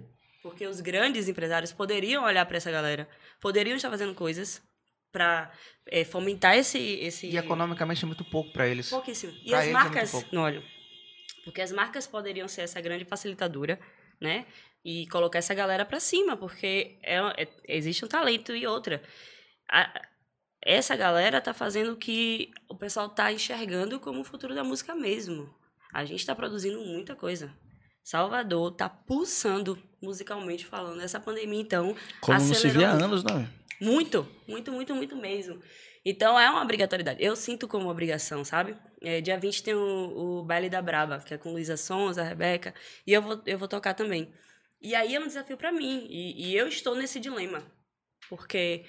Porque 0.43 0.65
os 0.65 0.79
grandes 0.81 1.27
empresários 1.27 1.71
poderiam 1.71 2.23
olhar 2.23 2.45
para 2.45 2.57
essa 2.57 2.71
galera, 2.71 3.07
poderiam 3.39 3.75
estar 3.75 3.89
fazendo 3.89 4.13
coisas 4.15 4.61
para 5.11 5.51
fomentar 6.09 6.57
esse. 6.57 6.79
esse 6.79 7.27
E 7.27 7.37
economicamente 7.37 8.03
é 8.03 8.07
muito 8.07 8.23
pouco 8.25 8.51
pra 8.51 8.67
eles. 8.67 8.89
Pouquíssimo. 8.89 9.33
E 9.43 9.49
Pra 9.49 9.59
as 9.59 9.67
é 9.67 9.71
marcas 9.71 10.11
pouco. 10.11 10.35
não 10.35 10.43
olham. 10.43 10.63
Porque 11.43 11.61
as 11.61 11.71
marcas 11.71 12.05
poderiam 12.07 12.47
ser 12.47 12.61
essa 12.61 12.79
grande 12.81 13.05
facilitadora, 13.05 13.79
né? 14.19 14.45
E 14.83 15.07
colocar 15.07 15.39
essa 15.39 15.53
galera 15.53 15.85
pra 15.85 15.99
cima, 15.99 16.35
porque 16.37 16.97
é, 17.03 17.17
é- 17.43 17.47
existe 17.67 18.03
um 18.05 18.07
talento 18.07 18.55
e 18.55 18.65
outra. 18.67 19.01
A- 19.69 20.01
essa 20.63 20.95
galera 20.95 21.41
tá 21.41 21.53
fazendo 21.53 21.93
o 21.93 21.97
que 21.97 22.51
o 22.69 22.75
pessoal 22.75 23.09
tá 23.09 23.31
enxergando 23.31 23.99
como 23.99 24.21
o 24.21 24.23
futuro 24.23 24.53
da 24.53 24.63
música 24.63 24.93
mesmo. 24.95 25.53
A 25.93 26.05
gente 26.05 26.25
tá 26.25 26.35
produzindo 26.35 26.79
muita 26.81 27.15
coisa. 27.15 27.51
Salvador 28.03 28.71
tá 28.71 28.87
pulsando 28.89 29.77
musicalmente 30.01 30.65
falando. 30.65 31.01
Essa 31.01 31.19
pandemia, 31.19 31.61
então, 31.61 31.95
Como 32.19 32.39
não 32.39 32.53
se 32.53 32.69
vê 32.69 32.83
há 32.83 32.91
anos, 32.91 33.23
né? 33.23 33.33
velho? 33.33 33.49
muito, 33.79 34.27
muito, 34.47 34.71
muito, 34.71 34.93
muito 34.95 35.15
mesmo. 35.15 35.61
Então 36.03 36.39
é 36.39 36.49
uma 36.49 36.61
obrigatoriedade. 36.63 37.23
Eu 37.23 37.35
sinto 37.35 37.67
como 37.67 37.89
obrigação, 37.89 38.43
sabe? 38.43 38.75
É, 39.01 39.21
dia 39.21 39.37
20 39.37 39.63
tem 39.63 39.73
o, 39.75 40.39
o 40.39 40.43
Baile 40.43 40.69
da 40.69 40.81
Braba, 40.81 41.19
que 41.19 41.33
é 41.33 41.37
com 41.37 41.51
Luísa 41.51 41.77
Sons, 41.77 42.17
a 42.17 42.23
Rebeca, 42.23 42.73
e 43.05 43.13
eu 43.13 43.21
vou, 43.21 43.41
eu 43.45 43.57
vou 43.57 43.67
tocar 43.67 43.93
também. 43.93 44.33
E 44.81 44.95
aí 44.95 45.15
é 45.15 45.19
um 45.19 45.27
desafio 45.27 45.57
pra 45.57 45.71
mim, 45.71 46.07
e, 46.09 46.47
e 46.49 46.55
eu 46.57 46.67
estou 46.67 46.95
nesse 46.95 47.19
dilema. 47.19 47.63
Porque 48.29 48.83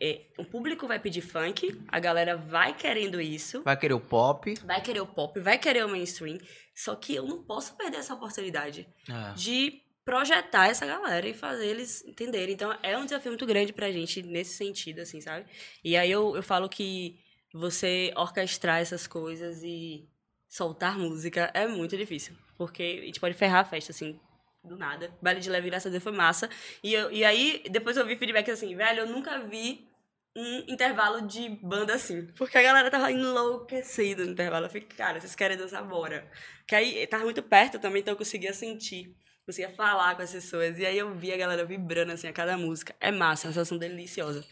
é, 0.00 0.22
o 0.38 0.44
público 0.44 0.88
vai 0.88 0.98
pedir 0.98 1.20
funk, 1.20 1.80
a 1.88 2.00
galera 2.00 2.36
vai 2.36 2.74
querendo 2.76 3.20
isso, 3.20 3.62
Vai 3.62 3.76
querer 3.76 3.94
o 3.94 4.00
pop. 4.00 4.52
vai 4.64 4.80
querer 4.82 5.00
o 5.00 5.06
pop, 5.06 5.38
vai 5.38 5.56
querer 5.58 5.84
o 5.84 5.88
mainstream, 5.88 6.38
só 6.74 6.96
que 6.96 7.14
eu 7.14 7.24
não 7.26 7.44
posso 7.44 7.76
perder 7.76 7.98
essa 7.98 8.14
oportunidade 8.14 8.88
É. 9.08 9.34
de 9.34 9.82
projetar 10.04 10.68
essa 10.68 10.86
galera 10.86 11.28
e 11.28 11.34
fazer 11.34 11.66
eles 11.66 12.04
entenderem. 12.04 12.54
Então, 12.54 12.76
é 12.82 12.96
um 12.96 13.04
desafio 13.04 13.30
muito 13.30 13.46
grande 13.46 13.72
pra 13.72 13.90
gente 13.92 14.22
nesse 14.22 14.54
sentido, 14.54 15.00
assim, 15.00 15.20
sabe? 15.20 15.46
E 15.84 15.96
aí 15.96 16.10
eu, 16.10 16.34
eu 16.36 16.42
falo 16.42 16.68
que 16.68 17.18
você 17.52 18.12
orquestrar 18.16 18.80
essas 18.80 19.06
coisas 19.06 19.62
e 19.62 20.08
soltar 20.48 20.98
música 20.98 21.50
é 21.54 21.66
muito 21.66 21.96
difícil. 21.96 22.34
Porque 22.56 23.00
a 23.02 23.06
gente 23.06 23.20
pode 23.20 23.34
ferrar 23.34 23.60
a 23.60 23.64
festa, 23.64 23.92
assim, 23.92 24.18
do 24.62 24.76
nada. 24.76 25.16
Baile 25.22 25.40
de 25.40 25.50
leve, 25.50 25.70
graças 25.70 25.86
a 25.86 25.90
Deus, 25.90 26.02
foi 26.02 26.12
massa. 26.12 26.48
E, 26.82 26.92
eu, 26.92 27.10
e 27.10 27.24
aí, 27.24 27.62
depois 27.70 27.96
eu 27.96 28.06
vi 28.06 28.16
feedback 28.16 28.50
assim, 28.50 28.74
velho, 28.76 29.00
eu 29.00 29.06
nunca 29.06 29.38
vi 29.38 29.88
um 30.36 30.58
intervalo 30.68 31.26
de 31.26 31.48
banda 31.48 31.94
assim. 31.94 32.26
Porque 32.36 32.56
a 32.56 32.62
galera 32.62 32.90
tava 32.90 33.10
enlouquecida 33.10 34.24
no 34.24 34.32
intervalo. 34.32 34.66
Eu 34.66 34.70
fiquei, 34.70 34.96
cara, 34.96 35.20
vocês 35.20 35.34
querem 35.34 35.56
dançar, 35.56 35.82
bora. 35.84 36.30
Que 36.66 36.74
aí 36.74 37.06
tava 37.06 37.24
muito 37.24 37.42
perto 37.42 37.78
também, 37.78 38.00
então 38.00 38.12
eu 38.12 38.18
conseguia 38.18 38.52
sentir. 38.52 39.14
Conseguia 39.46 39.70
falar 39.74 40.14
com 40.14 40.22
as 40.22 40.32
pessoas. 40.32 40.78
E 40.78 40.86
aí 40.86 40.98
eu 40.98 41.14
vi 41.14 41.32
a 41.32 41.36
galera 41.36 41.64
vibrando 41.64 42.12
assim 42.12 42.28
a 42.28 42.32
cada 42.32 42.56
música. 42.56 42.94
É 43.00 43.10
massa, 43.10 43.48
uma 43.48 43.52
sensação 43.52 43.78
deliciosa. 43.78 44.44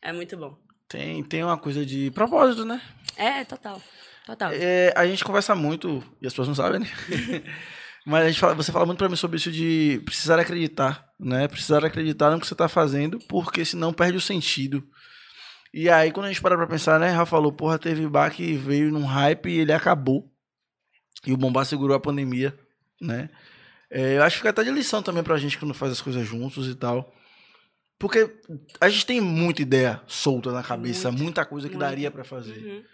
É 0.00 0.12
muito 0.12 0.36
bom. 0.36 0.56
Tem, 0.88 1.24
tem 1.24 1.42
uma 1.42 1.58
coisa 1.58 1.84
de 1.84 2.10
propósito, 2.10 2.64
né? 2.64 2.80
É, 3.16 3.44
total. 3.44 3.80
Total. 4.26 4.52
É, 4.52 4.92
a 4.96 5.06
gente 5.06 5.24
conversa 5.24 5.54
muito, 5.54 6.02
e 6.20 6.26
as 6.26 6.32
pessoas 6.32 6.48
não 6.48 6.54
sabem, 6.54 6.80
né? 6.80 6.86
Mas 8.06 8.24
a 8.24 8.28
gente 8.28 8.40
fala, 8.40 8.54
você 8.54 8.70
fala 8.70 8.84
muito 8.84 8.98
pra 8.98 9.08
mim 9.08 9.16
sobre 9.16 9.38
isso 9.38 9.50
de 9.50 10.00
precisar 10.04 10.38
acreditar, 10.38 11.08
né? 11.18 11.48
Precisar 11.48 11.84
acreditar 11.84 12.30
no 12.30 12.38
que 12.38 12.46
você 12.46 12.54
tá 12.54 12.68
fazendo, 12.68 13.18
porque 13.28 13.64
senão 13.64 13.94
perde 13.94 14.18
o 14.18 14.20
sentido. 14.20 14.86
E 15.72 15.88
aí, 15.88 16.12
quando 16.12 16.26
a 16.26 16.28
gente 16.28 16.40
para 16.40 16.56
pra 16.56 16.66
pensar, 16.66 17.00
né? 17.00 17.08
Rafa 17.08 17.30
falou, 17.30 17.50
porra, 17.50 17.78
teve 17.78 18.06
bar 18.06 18.30
que 18.30 18.54
veio 18.54 18.92
num 18.92 19.04
hype 19.04 19.48
e 19.48 19.58
ele 19.58 19.72
acabou. 19.72 20.30
E 21.26 21.32
o 21.32 21.36
Bombá 21.36 21.64
segurou 21.64 21.96
a 21.96 22.00
pandemia, 22.00 22.56
né? 23.00 23.30
É, 23.96 24.16
eu 24.18 24.22
acho 24.24 24.34
que 24.34 24.38
fica 24.38 24.50
até 24.50 24.64
de 24.64 24.70
lição 24.72 25.02
também 25.02 25.22
pra 25.22 25.36
gente 25.36 25.56
quando 25.58 25.72
faz 25.72 25.92
as 25.92 26.00
coisas 26.00 26.26
juntos 26.26 26.66
e 26.68 26.74
tal. 26.74 27.14
Porque 27.98 28.28
a 28.80 28.88
gente 28.88 29.06
tem 29.06 29.20
muita 29.20 29.62
ideia 29.62 30.02
solta 30.06 30.50
na 30.50 30.62
cabeça, 30.64 31.10
Muito, 31.10 31.22
muita 31.22 31.44
coisa 31.46 31.68
que 31.68 31.76
muito. 31.76 31.88
daria 31.88 32.10
pra 32.10 32.24
fazer. 32.24 32.58
Uhum. 32.58 32.84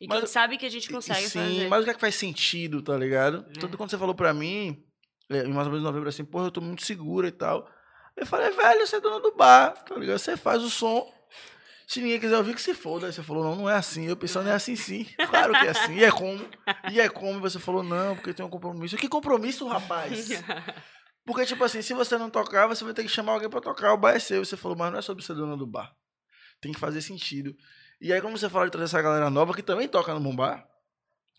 E 0.00 0.06
Mas- 0.06 0.18
quem 0.20 0.26
sabe 0.28 0.56
que 0.56 0.64
a 0.64 0.70
gente 0.70 0.88
consegue 0.90 1.28
Sim, 1.28 1.38
fazer. 1.40 1.68
mas 1.68 1.80
o 1.82 1.84
que 1.84 1.90
é 1.90 1.94
que 1.94 2.00
faz 2.00 2.14
sentido, 2.14 2.80
tá 2.80 2.96
ligado? 2.96 3.44
É. 3.50 3.60
Tanto 3.60 3.76
quando 3.76 3.90
você 3.90 3.98
falou 3.98 4.14
pra 4.14 4.32
mim, 4.32 4.82
é, 5.28 5.42
mais 5.44 5.66
ou 5.66 5.72
menos 5.72 5.82
novembro, 5.82 6.08
assim, 6.08 6.24
porra, 6.24 6.46
eu 6.46 6.50
tô 6.50 6.60
muito 6.62 6.82
segura 6.84 7.28
e 7.28 7.32
tal. 7.32 7.68
Eu 8.16 8.24
falei, 8.26 8.50
velho, 8.50 8.86
você 8.86 8.96
é 8.96 9.00
dono 9.00 9.20
do 9.20 9.34
bar, 9.36 9.72
tá 9.84 9.94
ligado? 9.96 10.18
Você 10.18 10.36
faz 10.36 10.62
o 10.62 10.70
som. 10.70 11.06
Se 11.88 12.02
ninguém 12.02 12.20
quiser 12.20 12.36
ouvir, 12.36 12.54
que 12.54 12.60
se 12.60 12.74
foda. 12.74 13.06
Aí 13.06 13.12
você 13.14 13.22
falou, 13.22 13.42
não, 13.42 13.56
não 13.56 13.70
é 13.70 13.74
assim. 13.74 14.06
Eu 14.06 14.14
pensando, 14.14 14.44
não 14.44 14.52
é 14.52 14.54
assim 14.54 14.76
sim. 14.76 15.06
Claro 15.30 15.54
que 15.54 15.66
é 15.66 15.70
assim. 15.70 15.94
E 15.94 16.04
é 16.04 16.10
como. 16.10 16.46
E 16.92 17.00
é 17.00 17.08
como. 17.08 17.38
E 17.38 17.40
você 17.40 17.58
falou, 17.58 17.82
não, 17.82 18.14
porque 18.14 18.34
tem 18.34 18.44
um 18.44 18.50
compromisso. 18.50 18.94
Que 18.98 19.08
compromisso, 19.08 19.66
rapaz? 19.66 20.28
Porque, 21.24 21.44
tipo 21.44 21.62
assim, 21.62 21.82
se 21.82 21.92
você 21.92 22.16
não 22.16 22.30
tocar, 22.30 22.66
você 22.66 22.82
vai 22.82 22.94
ter 22.94 23.02
que 23.02 23.08
chamar 23.10 23.32
alguém 23.32 23.50
pra 23.50 23.60
tocar. 23.60 23.92
O 23.92 23.98
bar 23.98 24.14
é 24.14 24.18
seu. 24.18 24.42
Você 24.42 24.56
falou, 24.56 24.78
mas 24.78 24.90
não 24.90 24.98
é 24.98 25.02
sobre 25.02 25.22
ser 25.22 25.34
dona 25.34 25.58
do 25.58 25.66
bar. 25.66 25.94
Tem 26.58 26.72
que 26.72 26.80
fazer 26.80 27.02
sentido. 27.02 27.54
E 28.00 28.14
aí, 28.14 28.20
como 28.22 28.38
você 28.38 28.48
fala 28.48 28.64
de 28.64 28.72
trazer 28.72 28.86
essa 28.86 29.02
galera 29.02 29.28
nova 29.28 29.52
que 29.52 29.62
também 29.62 29.86
toca 29.86 30.14
no 30.14 30.20
bombar, 30.20 30.66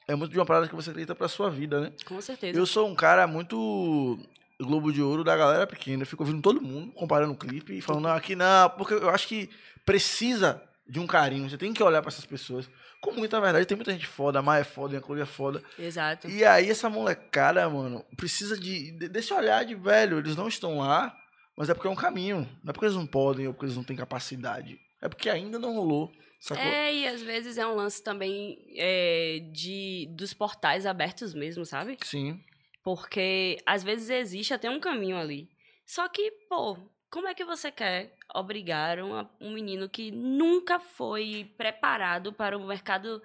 é 0.08 0.14
muito 0.14 0.32
de 0.32 0.38
uma 0.38 0.46
parada 0.46 0.68
que 0.68 0.76
você 0.76 0.92
acredita 0.92 1.16
pra 1.16 1.28
sua 1.28 1.50
vida, 1.50 1.82
né? 1.82 1.94
Com 2.06 2.22
certeza. 2.22 2.58
Eu 2.58 2.68
sou 2.68 2.88
um 2.88 2.94
cara 2.94 3.26
muito 3.26 4.20
Globo 4.62 4.92
de 4.92 5.02
Ouro 5.02 5.24
da 5.24 5.36
galera 5.38 5.66
pequena. 5.66 6.04
Eu 6.04 6.08
fico 6.08 6.24
ouvindo 6.24 6.42
todo 6.42 6.62
mundo, 6.62 6.92
comparando 6.94 7.34
o 7.34 7.38
clipe 7.38 7.78
e 7.78 7.82
falando, 7.82 8.04
não, 8.04 8.12
aqui 8.12 8.36
não, 8.36 8.70
porque 8.72 8.94
eu 8.94 9.10
acho 9.10 9.28
que 9.28 9.50
precisa 9.86 10.62
de 10.88 11.00
um 11.00 11.08
carinho. 11.08 11.50
Você 11.50 11.58
tem 11.58 11.74
que 11.74 11.82
olhar 11.84 12.02
pra 12.02 12.10
essas 12.10 12.26
pessoas. 12.26 12.70
Com 13.02 13.12
muita 13.14 13.40
verdade, 13.40 13.66
tem 13.66 13.78
muita 13.78 13.92
gente 13.94 14.06
foda, 14.08 14.40
a 14.40 14.42
Maia 14.42 14.62
é 14.62 14.66
foda, 14.66 14.98
a 14.98 15.02
Clória 15.02 15.24
é 15.24 15.26
foda. 15.26 15.64
Exato. 15.78 16.30
E 16.30 16.44
aí, 16.44 16.70
essa 16.70 16.90
molecada, 16.90 17.68
mano, 17.70 18.04
precisa 18.18 18.60
de, 18.60 18.92
de- 18.92 19.08
desse 19.08 19.34
olhar 19.34 19.64
de 19.64 19.74
velho. 19.76 20.18
Eles 20.18 20.36
não 20.36 20.50
estão 20.50 20.80
lá, 20.80 21.16
mas 21.58 21.70
é 21.70 21.74
porque 21.74 21.88
é 21.88 21.92
um 21.92 21.96
caminho. 21.96 22.40
Não 22.64 22.72
é 22.72 22.74
porque 22.74 22.86
eles 22.86 22.98
não 22.98 23.08
podem 23.08 23.48
ou 23.48 23.54
porque 23.54 23.68
eles 23.68 23.78
não 23.78 23.84
têm 23.86 23.96
capacidade. 23.96 24.78
É 25.02 25.08
porque 25.08 25.30
ainda 25.30 25.58
não 25.58 25.74
rolou. 25.76 26.12
Sacou? 26.42 26.64
É, 26.64 26.94
e 26.94 27.08
às 27.08 27.22
vezes 27.22 27.58
é 27.58 27.66
um 27.66 27.76
lance 27.76 28.04
também 28.04 28.58
é, 28.76 29.40
de 29.54 30.08
dos 30.12 30.34
portais 30.34 30.86
abertos 30.86 31.34
mesmo, 31.34 31.66
sabe? 31.66 31.98
Sim. 32.04 32.42
Porque 32.84 33.58
às 33.66 33.84
vezes 33.84 34.10
existe 34.10 34.54
até 34.54 34.70
um 34.70 34.80
caminho 34.80 35.18
ali. 35.18 35.50
Só 35.86 36.08
que, 36.08 36.32
pô, 36.48 36.78
como 37.10 37.28
é 37.28 37.34
que 37.34 37.44
você 37.44 37.72
quer 37.72 38.16
obrigar 38.34 39.00
uma- 39.00 39.30
um 39.42 39.52
menino 39.52 39.90
que 39.90 40.12
nunca 40.12 40.80
foi 40.80 41.52
preparado 41.58 42.32
para 42.34 42.58
o 42.58 42.66
mercado 42.68 43.22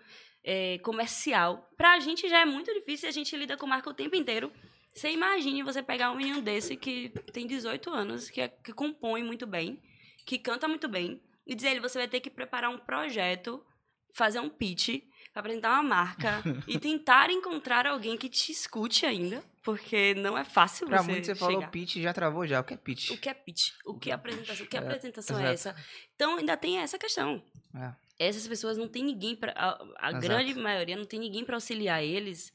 é, 0.46 0.78
comercial? 0.78 1.70
Pra 1.76 1.98
gente 2.00 2.28
já 2.28 2.40
é 2.40 2.44
muito 2.44 2.72
difícil, 2.74 3.08
a 3.08 3.12
gente 3.12 3.34
lida 3.36 3.56
com 3.56 3.66
marca 3.66 3.88
o 3.88 3.94
tempo 3.94 4.14
inteiro. 4.16 4.52
Você 4.94 5.10
imagine 5.10 5.62
você 5.62 5.82
pegar 5.82 6.10
um 6.10 6.16
menino 6.16 6.40
desse 6.42 6.76
que 6.76 7.08
tem 7.32 7.46
18 7.46 7.90
anos, 7.90 8.28
que, 8.30 8.40
é- 8.40 8.48
que 8.48 8.72
compõe 8.72 9.22
muito 9.22 9.46
bem, 9.46 9.82
que 10.26 10.38
canta 10.38 10.68
muito 10.68 10.86
bem, 10.88 11.20
e 11.46 11.54
dizer 11.54 11.70
ele, 11.70 11.80
você 11.80 11.98
vai 11.98 12.08
ter 12.08 12.20
que 12.20 12.30
preparar 12.30 12.70
um 12.70 12.78
projeto, 12.78 13.64
fazer 14.14 14.38
um 14.40 14.48
pitch, 14.48 15.02
apresentar 15.34 15.72
uma 15.72 15.82
marca 15.82 16.42
e 16.68 16.78
tentar 16.78 17.30
encontrar 17.30 17.86
alguém 17.86 18.16
que 18.16 18.28
te 18.28 18.52
escute 18.52 19.04
ainda, 19.04 19.42
porque 19.62 20.14
não 20.14 20.36
é 20.38 20.44
fácil 20.44 20.86
Pra 20.86 21.02
você 21.02 21.10
muito 21.10 21.26
você 21.26 21.34
falou 21.34 21.54
chegar. 21.60 21.70
pitch, 21.70 21.96
já 21.96 22.12
travou 22.12 22.46
já. 22.46 22.60
O 22.60 22.64
que 22.64 22.74
é 22.74 22.76
pitch? 22.76 23.10
O 23.10 23.16
que 23.18 23.28
é 23.28 23.34
pitch? 23.34 23.72
O 23.84 23.94
que 23.98 24.10
é 24.10 24.14
apresentação? 24.14 24.66
Que 24.66 24.76
É, 24.76 24.80
apresentação 24.80 25.38
é 25.38 25.52
exato. 25.52 25.78
essa? 25.78 25.88
Então 26.14 26.36
ainda 26.36 26.56
tem 26.56 26.78
essa 26.78 26.98
questão. 26.98 27.42
É. 27.74 27.92
Essas 28.18 28.46
pessoas 28.46 28.78
não 28.78 28.86
tem 28.86 29.02
ninguém 29.02 29.34
para 29.34 29.52
a, 29.56 30.08
a 30.08 30.12
grande 30.12 30.54
maioria 30.54 30.96
não 30.96 31.04
tem 31.04 31.18
ninguém 31.18 31.44
para 31.44 31.56
auxiliar 31.56 32.02
eles 32.04 32.52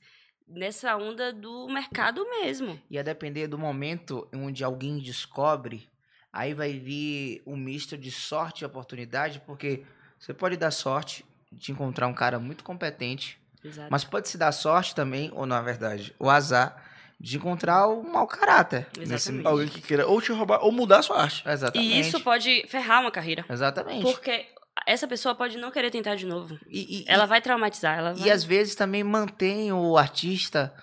nessa 0.48 0.96
onda 0.96 1.34
do 1.34 1.68
mercado 1.68 2.26
mesmo. 2.30 2.82
E 2.90 2.98
a 2.98 3.04
depender 3.04 3.48
do 3.48 3.58
momento 3.58 4.28
onde 4.34 4.64
alguém 4.64 4.98
descobre, 5.00 5.88
aí 6.32 6.54
vai 6.54 6.74
vir 6.80 7.42
um 7.46 7.58
misto 7.58 7.98
de 7.98 8.10
sorte 8.10 8.62
e 8.62 8.66
oportunidade, 8.66 9.42
porque 9.46 9.84
você 10.18 10.34
pode 10.34 10.56
dar 10.58 10.72
sorte 10.72 11.26
de 11.52 11.72
encontrar 11.72 12.08
um 12.08 12.14
cara 12.14 12.40
muito 12.40 12.64
competente, 12.64 13.38
Exato. 13.64 13.88
mas 13.92 14.04
pode 14.04 14.30
se 14.30 14.38
dar 14.38 14.52
sorte 14.52 14.94
também, 14.96 15.32
ou 15.34 15.46
na 15.46 15.62
verdade, 15.62 16.14
o 16.20 16.30
azar 16.30 16.86
de 17.20 17.36
encontrar 17.38 17.88
um 17.90 18.04
mau 18.12 18.26
caráter. 18.28 18.88
Nesse... 18.98 19.14
Exatamente. 19.14 19.48
Alguém 19.48 19.68
que 19.68 19.82
queira 19.82 20.08
ou 20.08 20.22
te 20.22 20.32
roubar 20.32 20.60
ou 20.64 20.72
mudar 20.72 21.00
a 21.00 21.04
sua 21.04 21.22
arte. 21.22 21.44
Exatamente. 21.48 21.92
e 21.94 22.00
isso 22.00 22.20
pode 22.22 22.66
ferrar 22.70 23.02
uma 23.02 23.12
carreira, 23.12 23.44
Exatamente. 23.50 24.02
porque 24.04 24.46
essa 24.88 25.06
pessoa 25.08 25.36
pode 25.36 25.58
não 25.58 25.70
querer 25.72 25.92
tentar 25.92 26.16
de 26.16 26.26
novo. 26.26 26.58
E, 26.70 27.02
e- 27.02 27.06
Ela 27.08 27.26
vai 27.26 27.42
traumatizar, 27.42 27.98
ela 27.98 28.14
vai 28.14 28.28
E 28.28 28.32
às 28.32 28.44
vezes 28.46 28.74
também 28.76 29.04
mantém 29.04 29.74
o 29.74 29.98
artista 29.98 30.74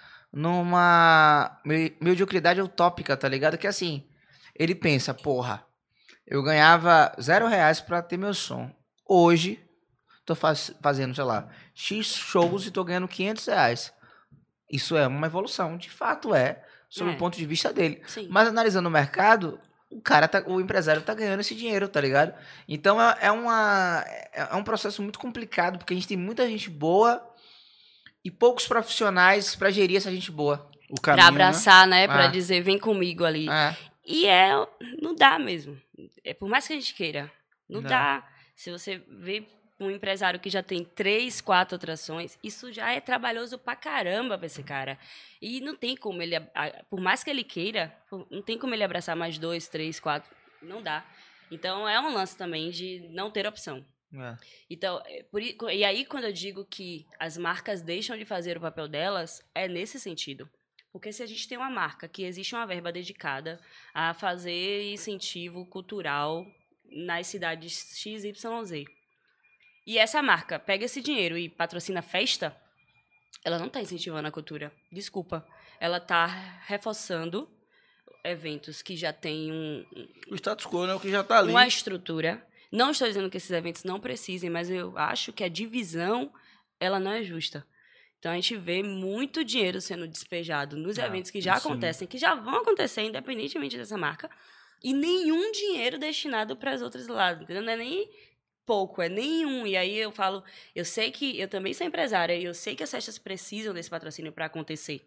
numa 0.50 1.58
me- 1.64 1.96
mediocridade 2.00 2.60
utópica, 2.60 3.16
tá 3.16 3.28
ligado? 3.28 3.56
Que 3.56 3.66
assim, 3.66 4.06
ele 4.54 4.74
pensa, 4.74 5.14
porra, 5.14 5.64
eu 6.26 6.42
ganhava 6.42 7.14
zero 7.20 7.46
reais 7.46 7.80
pra 7.80 8.02
ter 8.02 8.16
meu 8.18 8.34
som. 8.34 8.70
Hoje, 9.08 9.58
tô 10.26 10.34
faz- 10.34 10.72
fazendo, 10.82 11.14
sei 11.14 11.24
lá, 11.24 11.48
X 11.74 12.06
shows 12.14 12.66
e 12.66 12.70
tô 12.70 12.84
ganhando 12.84 13.08
500 13.08 13.46
reais. 13.46 13.94
Isso 14.70 14.96
é 14.96 15.06
uma 15.06 15.26
evolução, 15.28 15.76
de 15.78 15.88
fato 15.88 16.34
é, 16.34 16.62
sob 16.90 17.10
É. 17.10 17.14
o 17.14 17.16
ponto 17.16 17.38
de 17.38 17.46
vista 17.46 17.72
dele. 17.72 18.02
Sim. 18.06 18.26
Mas 18.30 18.48
analisando 18.48 18.88
o 18.88 18.92
mercado, 18.92 19.60
o 19.88 20.00
cara 20.00 20.26
tá, 20.26 20.42
o 20.46 20.60
empresário 20.60 21.00
tá 21.02 21.14
ganhando 21.14 21.40
esse 21.40 21.54
dinheiro, 21.54 21.88
tá 21.88 22.00
ligado? 22.00 22.34
Então 22.68 23.00
é, 23.00 23.16
é 23.22 23.30
uma 23.30 24.04
é 24.06 24.48
é 24.50 24.54
um 24.56 24.64
processo 24.64 25.00
muito 25.02 25.18
complicado 25.18 25.78
porque 25.78 25.92
a 25.94 25.96
gente 25.96 26.08
tem 26.08 26.16
muita 26.16 26.46
gente 26.48 26.68
boa 26.68 27.24
e 28.24 28.30
poucos 28.30 28.66
profissionais 28.66 29.54
pra 29.54 29.70
gerir 29.70 29.96
essa 29.96 30.10
gente 30.10 30.32
boa. 30.32 30.68
O 30.90 31.00
Pra 31.00 31.14
caminho, 31.14 31.28
abraçar, 31.28 31.86
né? 31.86 32.06
Pra 32.08 32.24
Ah. 32.24 32.28
dizer, 32.28 32.60
vem 32.62 32.78
comigo 32.78 33.24
ali. 33.24 33.48
É, 33.48 33.76
E 34.04 34.26
é. 34.26 34.50
Não 35.02 35.14
dá 35.14 35.38
mesmo. 35.38 35.80
É 36.24 36.32
por 36.34 36.48
mais 36.48 36.66
que 36.66 36.72
a 36.72 36.76
gente 36.76 36.94
queira. 36.94 37.30
Não, 37.68 37.80
Não. 37.80 37.88
dá. 37.88 38.24
Se 38.54 38.70
você 38.70 39.02
vê 39.08 39.44
um 39.78 39.90
empresário 39.90 40.40
que 40.40 40.48
já 40.48 40.62
tem 40.62 40.84
três, 40.84 41.40
quatro 41.40 41.76
atrações, 41.76 42.38
isso 42.42 42.72
já 42.72 42.90
é 42.92 43.00
trabalhoso 43.00 43.58
pra 43.58 43.76
caramba 43.76 44.38
pra 44.38 44.46
esse 44.46 44.62
cara. 44.62 44.98
E 45.40 45.60
não 45.60 45.76
tem 45.76 45.96
como 45.96 46.22
ele. 46.22 46.34
Por 46.88 47.00
mais 47.00 47.22
que 47.22 47.30
ele 47.30 47.44
queira, 47.44 47.94
não 48.30 48.42
tem 48.42 48.58
como 48.58 48.74
ele 48.74 48.84
abraçar 48.84 49.14
mais 49.14 49.38
dois, 49.38 49.68
três, 49.68 50.00
quatro. 50.00 50.34
Não 50.62 50.82
dá. 50.82 51.06
Então 51.50 51.88
é 51.88 52.00
um 52.00 52.12
lance 52.12 52.36
também 52.36 52.70
de 52.70 53.06
não 53.10 53.30
ter 53.30 53.46
opção. 53.46 53.84
é. 54.14 54.36
Então, 54.68 55.02
é 55.06 55.22
por 55.24 55.42
e 55.42 55.84
aí 55.84 56.04
quando 56.04 56.24
eu 56.24 56.32
digo 56.32 56.64
que 56.64 57.06
as 57.18 57.36
marcas 57.36 57.82
deixam 57.82 58.16
de 58.16 58.24
fazer 58.24 58.56
o 58.56 58.60
papel 58.60 58.88
delas, 58.88 59.42
é 59.54 59.68
nesse 59.68 60.00
sentido. 60.00 60.48
Porque 60.90 61.12
se 61.12 61.22
a 61.22 61.26
gente 61.26 61.46
tem 61.46 61.58
uma 61.58 61.68
marca 61.68 62.08
que 62.08 62.24
existe 62.24 62.54
uma 62.54 62.66
verba 62.66 62.90
dedicada 62.90 63.60
a 63.92 64.14
fazer 64.14 64.90
incentivo 64.90 65.66
cultural 65.66 66.46
nas 66.90 67.26
cidades 67.26 67.94
XYZ, 67.98 68.86
e 69.86 69.98
essa 69.98 70.22
marca 70.22 70.58
pega 70.58 70.84
esse 70.84 71.00
dinheiro 71.00 71.36
e 71.38 71.48
patrocina 71.48 72.02
festa, 72.02 72.56
ela 73.44 73.58
não 73.58 73.66
está 73.66 73.80
incentivando 73.80 74.26
a 74.26 74.30
cultura. 74.32 74.72
Desculpa. 74.90 75.46
Ela 75.78 75.98
está 75.98 76.26
reforçando 76.66 77.48
eventos 78.24 78.82
que 78.82 78.96
já 78.96 79.12
têm 79.12 79.52
um, 79.52 79.84
O 80.30 80.34
status 80.34 80.66
quo, 80.66 80.86
né? 80.86 80.94
O 80.94 81.00
que 81.00 81.10
já 81.10 81.22
tá 81.22 81.38
ali. 81.38 81.50
uma 81.50 81.66
estrutura. 81.66 82.44
Não 82.72 82.90
estou 82.90 83.06
dizendo 83.06 83.30
que 83.30 83.36
esses 83.36 83.50
eventos 83.50 83.84
não 83.84 84.00
precisem, 84.00 84.50
mas 84.50 84.68
eu 84.70 84.96
acho 84.98 85.32
que 85.32 85.44
a 85.44 85.48
divisão 85.48 86.32
ela 86.80 86.98
não 86.98 87.12
é 87.12 87.22
justa. 87.22 87.64
Então 88.18 88.32
a 88.32 88.34
gente 88.34 88.56
vê 88.56 88.82
muito 88.82 89.44
dinheiro 89.44 89.80
sendo 89.80 90.08
despejado 90.08 90.76
nos 90.76 90.98
Ah, 90.98 91.06
eventos 91.06 91.30
que 91.30 91.40
já 91.40 91.56
sim. 91.60 91.68
acontecem, 91.68 92.08
que 92.08 92.18
já 92.18 92.34
vão 92.34 92.56
acontecer 92.56 93.02
independentemente 93.02 93.76
dessa 93.76 93.96
marca, 93.96 94.28
e 94.82 94.92
nenhum 94.92 95.52
dinheiro 95.52 95.98
destinado 95.98 96.56
para 96.56 96.72
as 96.72 96.82
outras 96.82 97.06
lados. 97.06 97.42
Entendeu? 97.44 97.62
Não 97.62 97.72
é 97.72 97.76
nem 97.76 98.10
pouco, 98.66 99.00
é 99.00 99.08
nenhum. 99.08 99.66
E 99.66 99.76
aí 99.76 99.96
eu 99.96 100.10
falo, 100.10 100.42
eu 100.74 100.84
sei 100.84 101.10
que 101.10 101.38
eu 101.40 101.48
também 101.48 101.72
sou 101.72 101.86
empresária 101.86 102.34
e 102.34 102.44
eu 102.44 102.52
sei 102.52 102.74
que 102.74 102.82
as 102.82 102.90
festas 102.90 103.16
precisam 103.16 103.72
desse 103.72 103.88
patrocínio 103.88 104.32
para 104.32 104.46
acontecer. 104.46 105.06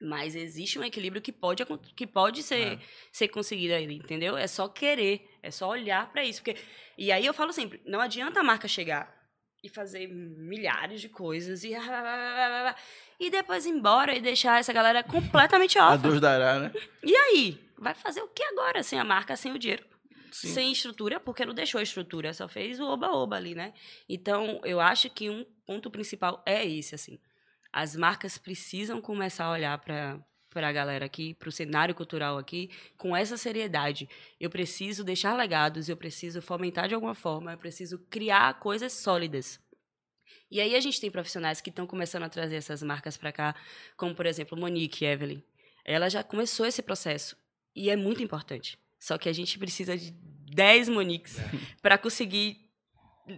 Mas 0.00 0.34
existe 0.34 0.78
um 0.78 0.84
equilíbrio 0.84 1.22
que 1.22 1.30
pode, 1.32 1.64
que 1.96 2.06
pode 2.06 2.42
ser, 2.42 2.74
É. 2.74 2.78
ser 3.12 3.28
conseguido 3.28 3.74
aí, 3.74 3.84
entendeu? 3.84 4.36
É 4.36 4.46
só 4.46 4.68
querer, 4.68 5.28
é 5.42 5.50
só 5.50 5.68
olhar 5.68 6.10
para 6.12 6.24
isso. 6.24 6.42
Porque, 6.42 6.60
e 6.98 7.10
aí 7.12 7.24
eu 7.24 7.32
falo 7.32 7.52
sempre, 7.52 7.80
não 7.86 8.00
adianta 8.00 8.40
a 8.40 8.42
marca 8.42 8.66
chegar 8.68 9.12
e 9.62 9.68
fazer 9.68 10.08
milhares 10.08 11.00
de 11.00 11.08
coisas 11.08 11.62
e, 11.62 11.70
e 13.20 13.30
depois 13.30 13.64
ir 13.64 13.68
embora 13.70 14.12
e 14.16 14.20
deixar 14.20 14.58
essa 14.58 14.72
galera 14.72 15.04
completamente 15.06 15.78
A 15.78 15.90
órfã. 15.90 16.08
Deus 16.08 16.20
dará, 16.20 16.58
né? 16.58 16.72
E 17.04 17.14
aí? 17.14 17.60
Vai 17.78 17.94
fazer 17.94 18.22
o 18.22 18.28
que 18.28 18.42
agora 18.42 18.82
sem 18.82 18.98
a 18.98 19.04
marca, 19.04 19.36
sem 19.36 19.52
o 19.52 19.58
dinheiro? 19.58 19.84
Sem 20.34 20.72
estrutura, 20.72 21.20
porque 21.20 21.44
não 21.44 21.54
deixou 21.54 21.78
a 21.78 21.82
estrutura, 21.82 22.32
só 22.32 22.48
fez 22.48 22.80
o 22.80 22.84
oba-oba 22.84 23.36
ali, 23.36 23.54
né? 23.54 23.72
Então, 24.08 24.60
eu 24.64 24.80
acho 24.80 25.10
que 25.10 25.28
um 25.28 25.44
ponto 25.66 25.90
principal 25.90 26.42
é 26.46 26.66
esse, 26.66 26.94
assim. 26.94 27.18
As 27.72 27.94
marcas 27.96 28.38
precisam 28.38 29.00
começar 29.00 29.44
a 29.44 29.52
olhar 29.52 29.78
para 29.78 30.20
para 30.52 30.68
a 30.68 30.72
galera 30.72 31.06
aqui, 31.06 31.32
para 31.32 31.48
o 31.48 31.52
cenário 31.52 31.94
cultural 31.94 32.36
aqui, 32.36 32.70
com 32.98 33.16
essa 33.16 33.38
seriedade. 33.38 34.06
Eu 34.38 34.50
preciso 34.50 35.02
deixar 35.02 35.34
legados, 35.34 35.88
eu 35.88 35.96
preciso 35.96 36.42
fomentar 36.42 36.88
de 36.88 36.94
alguma 36.94 37.14
forma, 37.14 37.52
eu 37.52 37.58
preciso 37.58 37.98
criar 38.10 38.60
coisas 38.60 38.92
sólidas. 38.92 39.58
E 40.50 40.60
aí 40.60 40.76
a 40.76 40.80
gente 40.80 41.00
tem 41.00 41.10
profissionais 41.10 41.60
que 41.60 41.70
estão 41.70 41.86
começando 41.86 42.24
a 42.24 42.28
trazer 42.28 42.56
essas 42.56 42.82
marcas 42.82 43.16
para 43.16 43.32
cá, 43.32 43.56
como 43.96 44.14
por 44.14 44.26
exemplo 44.26 44.58
Monique 44.58 45.04
Evelyn. 45.04 45.42
Ela 45.84 46.08
já 46.08 46.22
começou 46.22 46.66
esse 46.66 46.82
processo 46.82 47.36
e 47.74 47.88
é 47.88 47.96
muito 47.96 48.22
importante. 48.22 48.78
Só 49.02 49.18
que 49.18 49.28
a 49.28 49.32
gente 49.32 49.58
precisa 49.58 49.98
de 49.98 50.12
10 50.54 50.88
Moniques 50.88 51.36
para 51.82 51.98
conseguir 51.98 52.56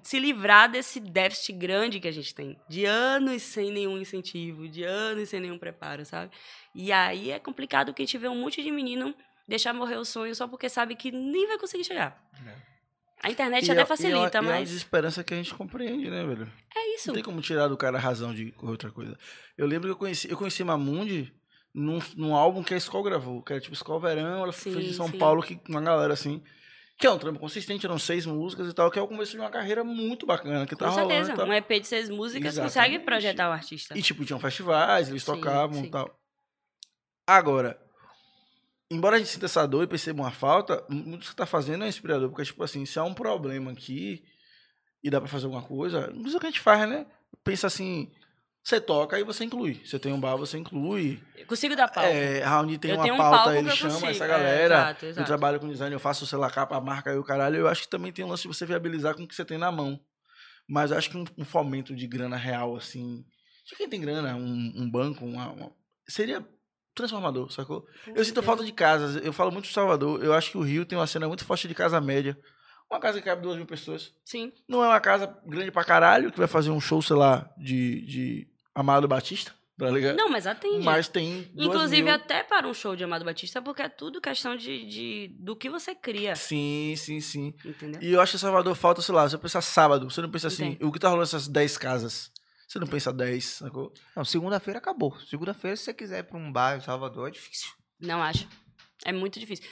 se 0.03 0.19
livrar 0.19 0.71
desse 0.71 1.01
déficit 1.01 1.55
grande 1.57 1.99
que 1.99 2.07
a 2.07 2.13
gente 2.13 2.35
tem. 2.35 2.61
De 2.69 2.85
anos 2.85 3.41
sem 3.41 3.73
nenhum 3.73 3.97
incentivo, 3.97 4.69
de 4.69 4.83
anos 4.85 5.31
sem 5.31 5.41
nenhum 5.41 5.59
preparo, 5.59 6.05
sabe? 6.05 6.31
E 6.75 6.93
aí 6.93 7.31
é 7.31 7.39
complicado 7.39 7.95
que 7.95 8.03
a 8.03 8.05
gente 8.05 8.19
vê 8.19 8.29
um 8.29 8.39
monte 8.39 8.63
de 8.63 8.71
menino 8.71 9.15
deixar 9.49 9.73
morrer 9.73 9.97
o 9.97 10.05
sonho 10.05 10.35
só 10.35 10.47
porque 10.47 10.69
sabe 10.69 10.95
que 10.97 11.11
nem 11.11 11.47
vai 11.49 11.59
conseguir 11.59 11.85
chegar. 11.85 12.23
A 13.23 13.31
internet 13.31 13.67
E 13.67 13.71
até 13.71 13.81
é- 13.81 13.87
facilita, 13.87 14.37
e 14.37 14.37
é 14.37 14.41
uma, 14.43 14.51
e 14.51 14.55
é 14.57 14.59
mas 14.61 14.69
desesperança 14.69 15.25
que 15.25 15.33
a 15.33 15.37
gente 15.39 15.55
compreende, 15.55 16.11
né, 16.11 16.27
velho? 16.27 16.53
é 16.77 16.95
isso. 16.95 17.07
Não 17.07 17.15
tem 17.15 17.23
como 17.23 17.41
tirar 17.41 17.69
do 17.69 17.77
cara 17.79 17.97
a 17.97 18.01
razão 18.01 18.35
de 18.35 18.53
outra 18.59 18.91
coisa. 18.91 19.19
Eu 19.57 19.67
lembro 19.67 19.89
que 19.89 19.93
eu 19.93 19.97
conheci, 19.97 20.31
eu 20.31 20.37
conheci 20.37 20.63
Mamundi 20.63 21.33
num, 21.75 21.99
num 22.17 22.35
álbum 22.35 22.63
que 22.63 22.73
a 22.73 22.77
Skol 22.77 23.03
gravou, 23.03 23.43
que 23.43 23.53
era 23.53 23.61
tipo 23.61 23.75
Skol 23.75 23.99
Verão, 23.99 24.45
ela 24.45 24.53
Sim, 24.53 24.73
fez 24.73 24.91
em 24.91 24.93
São 24.93 25.09
sim. 25.09 25.19
Paulo, 25.19 25.43
que 25.43 25.61
uma 25.69 25.81
galera 25.81 26.13
assim, 26.13 26.41
que 26.97 27.07
é 27.07 27.11
um 27.11 27.19
trampo 27.19 27.41
consistente, 27.41 27.85
eram 27.85 27.99
seis 27.99 28.25
músicas 28.25 28.69
e 28.69 28.73
tal, 28.73 28.91
que 28.91 28.99
é 28.99 29.03
o 29.03 29.09
começo 29.09 29.33
de 29.33 29.39
uma 29.39 29.51
carreira 29.51 29.83
muito 29.83 30.25
bacana, 30.25 30.67
que 30.67 30.77
tá 30.77 30.87
Com 30.89 30.93
rolando 30.95 31.11
certeza. 31.11 31.33
e 31.33 31.37
tal. 31.37 31.47
Um 31.49 31.53
EP 31.53 31.69
de 31.81 31.87
seis 31.89 32.09
músicas 32.09 32.53
Exatamente. 32.55 32.73
consegue 32.73 32.99
projetar 33.01 33.49
o 33.49 33.53
artista. 33.53 33.99
E 33.99 34.03
tipo, 34.03 34.25
tinham 34.25 34.39
festivais, 34.39 35.09
eles 35.09 35.25
Sim, 35.25 35.33
tocavam 35.33 35.85
e 35.85 35.91
tal. 35.91 36.17
Agora, 37.27 37.77
embora 38.89 39.17
a 39.17 39.19
gente 39.19 39.31
sinta 39.31 39.47
essa 39.47 39.67
dor 39.67 39.83
e 39.83 39.89
perceba 39.89 40.23
uma 40.23 40.31
falta, 40.31 40.85
muito 40.89 41.21
que 41.21 41.27
você 41.27 41.35
tá 41.35 41.47
fazendo 41.47 41.85
é 41.85 41.89
inspirador, 41.89 42.29
porque 42.29 42.45
tipo 42.45 42.63
assim, 42.63 42.87
se 42.87 42.99
há 42.99 43.03
um 43.05 43.15
problema 43.15 43.73
aqui 43.73 44.23
e 45.03 45.11
dá 45.11 45.21
pra 45.21 45.29
fazer 45.29 45.47
alguma 45.47 45.63
coisa, 45.63 46.07
não 46.15 46.29
sei 46.29 46.37
o 46.37 46.41
que 46.41 46.47
a 46.47 46.51
gente 46.51 46.61
faz, 46.61 46.89
né? 46.89 47.05
Pensa 47.43 47.67
assim, 47.67 48.11
você 48.65 48.81
toca 48.81 49.19
e 49.21 49.23
você 49.23 49.45
inclui. 49.45 49.81
Você 49.85 49.99
tem 49.99 50.13
um 50.13 50.19
bar, 50.19 50.37
você 50.37 50.57
inclui. 50.57 51.23
Eu 51.37 51.47
consigo 51.47 51.77
dar 51.77 51.87
palco. 51.89 52.09
É, 52.11 52.41
Raoni 52.41 52.79
tem 52.79 52.93
Eu 52.93 52.97
uma 52.99 53.13
um 53.13 53.17
pauta, 53.19 53.53
que 53.53 53.59
ele 53.59 53.69
eu 53.69 53.77
chama 53.77 53.93
consigo, 53.93 54.11
essa 54.11 54.25
é, 54.25 54.29
galera. 54.29 54.75
exato, 54.77 55.05
Eu 55.05 55.11
exato. 55.11 55.27
trabalho 55.27 55.61
com 55.61 55.69
design, 55.69 55.95
eu 55.95 56.01
faço, 56.01 56.27
sei 56.27 56.39
lá, 56.39 56.51
capa, 56.51 56.81
marca 56.81 57.13
e 57.13 57.17
o 57.19 57.23
caralho. 57.23 57.57
Eu 57.57 57.69
acho 57.69 57.83
que 57.83 57.89
também 57.89 58.11
tem 58.11 58.25
um 58.25 58.29
lance 58.29 58.43
de 58.43 58.49
você 58.49 58.65
viabilizar 58.65 59.15
com 59.15 59.23
o 59.23 59.29
que 59.29 59.35
você 59.35 59.45
tem 59.45 59.59
na 59.59 59.71
mão. 59.71 60.01
Mas 60.67 60.91
eu 60.91 60.97
acho 60.97 61.11
que 61.11 61.17
um, 61.19 61.25
um 61.37 61.45
fomento 61.45 61.95
de 61.95 62.07
grana 62.07 62.37
real, 62.37 62.75
assim, 62.75 63.23
de 63.69 63.77
quem 63.77 63.87
tem 63.87 64.01
grana, 64.01 64.35
um, 64.35 64.73
um 64.77 64.91
banco, 64.91 65.27
uma- 65.27 65.51
uma- 65.53 65.73
seria 66.09 66.43
transformador, 66.95 67.51
sacou? 67.53 67.83
Com 68.05 68.13
Eu 68.15 68.25
sinto 68.25 68.43
falta 68.43 68.65
de 68.65 68.73
casas. 68.73 69.17
Eu 69.23 69.33
falo 69.33 69.51
muito 69.53 69.67
de 69.67 69.73
Salvador. 69.75 70.25
Eu 70.25 70.33
acho 70.33 70.51
que 70.53 70.57
o 70.57 70.63
Rio 70.63 70.87
tem 70.87 70.97
uma 70.97 71.07
cena 71.07 71.29
muito 71.29 71.45
forte 71.45 71.69
de 71.69 71.75
casa 71.75 72.01
média. 72.01 72.39
Uma 72.91 73.01
casa 73.01 73.19
que 73.19 73.25
cabe 73.25 73.43
duas 73.43 73.57
mil 73.57 73.67
pessoas. 73.67 74.13
Sim. 74.25 74.53
Não 74.69 74.83
é 74.85 74.87
uma 74.89 75.01
casa 75.01 75.27
grande 75.47 75.71
pra 75.73 75.83
caralho, 75.85 76.31
que 76.31 76.39
vai 76.39 76.47
fazer 76.47 76.71
um 76.71 76.81
show, 76.81 77.03
sei 77.03 77.17
lá, 77.17 77.51
de, 77.59 78.03
de 78.07 78.49
Amado 78.75 79.07
Batista, 79.07 79.55
tá 79.79 79.89
ligado? 79.91 80.17
Não, 80.17 80.29
mas 80.29 80.47
atende. 80.47 80.85
Mas 80.85 81.07
tem 81.09 81.51
Inclusive, 81.57 82.03
mil. 82.03 82.13
até 82.15 82.43
para 82.43 82.67
um 82.67 82.75
show 82.75 82.97
de 82.97 83.05
Amado 83.05 83.25
Batista, 83.25 83.63
porque 83.63 83.83
é 83.83 83.89
tudo 83.89 84.21
questão 84.21 84.57
de, 84.57 84.85
de 84.87 85.29
do 85.39 85.55
que 85.57 85.71
você 85.71 85.95
cria. 85.95 86.35
Sim, 86.35 86.95
sim, 86.97 87.21
sim. 87.21 87.55
Entendeu? 87.65 88.01
E 88.03 88.13
eu 88.13 88.21
acho 88.21 88.33
que 88.33 88.39
Salvador 88.39 88.75
falta, 88.75 89.01
sei 89.03 89.15
lá, 89.15 89.29
você 89.29 89.39
pensa 89.39 89.61
sábado, 89.61 90.11
você 90.11 90.21
não 90.21 90.31
pensa 90.31 90.49
assim, 90.49 90.71
Entendi. 90.71 90.85
o 90.85 90.91
que 90.93 90.99
tá 90.99 91.09
rolando 91.09 91.23
nessas 91.23 91.47
10 91.49 91.79
casas? 91.79 92.31
Você 92.67 92.79
não 92.79 92.87
pensa 92.87 93.13
10, 93.13 93.45
sacou? 93.45 93.93
Não, 94.17 94.25
segunda-feira 94.25 94.79
acabou. 94.79 95.17
Segunda-feira, 95.29 95.77
se 95.77 95.85
você 95.85 95.95
quiser 95.95 96.21
ir 96.21 96.25
pra 96.25 96.37
um 96.39 96.51
bar 96.51 96.77
em 96.77 96.81
Salvador, 96.81 97.29
é 97.29 97.31
difícil. 97.31 97.69
Não 98.01 98.21
acho. 98.23 98.49
É 99.05 99.13
muito 99.13 99.39
difícil. 99.39 99.65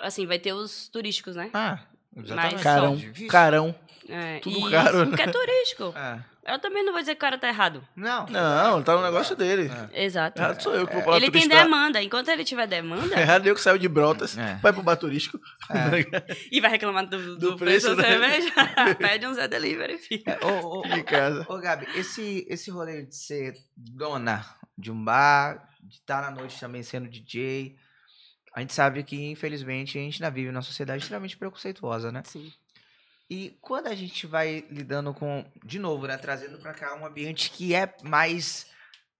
Assim, 0.00 0.26
vai 0.26 0.38
ter 0.38 0.52
os 0.52 0.88
turísticos, 0.88 1.36
né? 1.36 1.48
Ah, 1.54 1.78
exatamente. 2.16 2.54
Mas 2.54 2.62
Carão, 2.62 2.96
Difícil. 2.96 3.28
carão. 3.28 3.74
É, 4.10 4.38
tudo 4.40 4.58
isso, 4.58 4.70
caro, 4.70 4.98
né? 5.00 5.06
Porque 5.06 5.22
é 5.22 5.26
turístico. 5.30 5.94
É. 5.96 6.24
Eu 6.52 6.58
também 6.58 6.82
não 6.84 6.92
vou 6.92 7.00
dizer 7.00 7.12
que 7.14 7.18
o 7.18 7.20
cara 7.20 7.38
tá 7.38 7.48
errado. 7.48 7.86
Não. 7.94 8.26
Não, 8.26 8.76
ele 8.76 8.84
tá 8.84 8.96
no 8.96 9.02
negócio 9.02 9.36
dele. 9.36 9.70
É. 9.92 10.04
Exato. 10.04 10.40
Errado 10.40 10.60
sou 10.62 10.74
eu 10.74 10.86
que 10.86 10.94
vou 10.94 11.02
falar 11.02 11.16
Ele 11.18 11.30
tem 11.30 11.42
turista. 11.42 11.62
demanda. 11.62 12.02
Enquanto 12.02 12.28
ele 12.28 12.44
tiver 12.44 12.66
demanda 12.66 13.20
Errado 13.20 13.46
eu 13.46 13.54
que 13.54 13.60
saiu 13.60 13.76
de 13.78 13.88
Brotas, 13.88 14.36
É. 14.36 14.56
vai 14.56 14.72
pro 14.72 14.82
bar 14.82 14.96
turístico. 14.96 15.38
e 16.50 16.60
vai 16.60 16.70
reclamar 16.70 17.06
do, 17.06 17.36
do, 17.36 17.50
Do 17.52 17.56
preço 17.56 17.94
da 17.94 18.02
né? 18.02 18.08
cerveja, 18.08 18.52
pede 18.98 19.26
um 19.26 19.34
Zé 19.34 19.46
Delivery, 19.48 19.98
filho. 19.98 20.22
É, 20.26 20.38
ô, 20.44 20.78
ô, 20.80 20.82
de 20.82 21.02
casa. 21.02 21.46
Ô, 21.48 21.58
Gabi, 21.58 21.86
esse, 21.94 22.46
esse 22.48 22.70
rolê 22.70 23.02
de 23.02 23.14
ser 23.14 23.54
dona 23.76 24.44
de 24.76 24.90
um 24.90 25.04
bar, 25.04 25.68
de 25.82 25.96
estar 25.96 26.22
na 26.22 26.30
noite 26.30 26.58
também 26.58 26.82
sendo 26.82 27.06
DJ, 27.08 27.76
a 28.54 28.60
gente 28.60 28.72
sabe 28.72 29.02
que, 29.04 29.30
infelizmente, 29.30 29.98
a 29.98 30.00
gente 30.00 30.22
ainda 30.22 30.34
vive 30.34 30.50
numa 30.50 30.62
sociedade 30.62 31.02
extremamente 31.02 31.36
preconceituosa, 31.36 32.10
né? 32.10 32.22
Sim. 32.24 32.50
E 33.30 33.56
quando 33.60 33.86
a 33.86 33.94
gente 33.94 34.26
vai 34.26 34.66
lidando 34.68 35.14
com, 35.14 35.44
de 35.64 35.78
novo, 35.78 36.08
né, 36.08 36.16
trazendo 36.16 36.58
pra 36.58 36.74
cá 36.74 36.96
um 36.96 37.06
ambiente 37.06 37.48
que 37.52 37.72
é 37.72 37.94
mais 38.02 38.66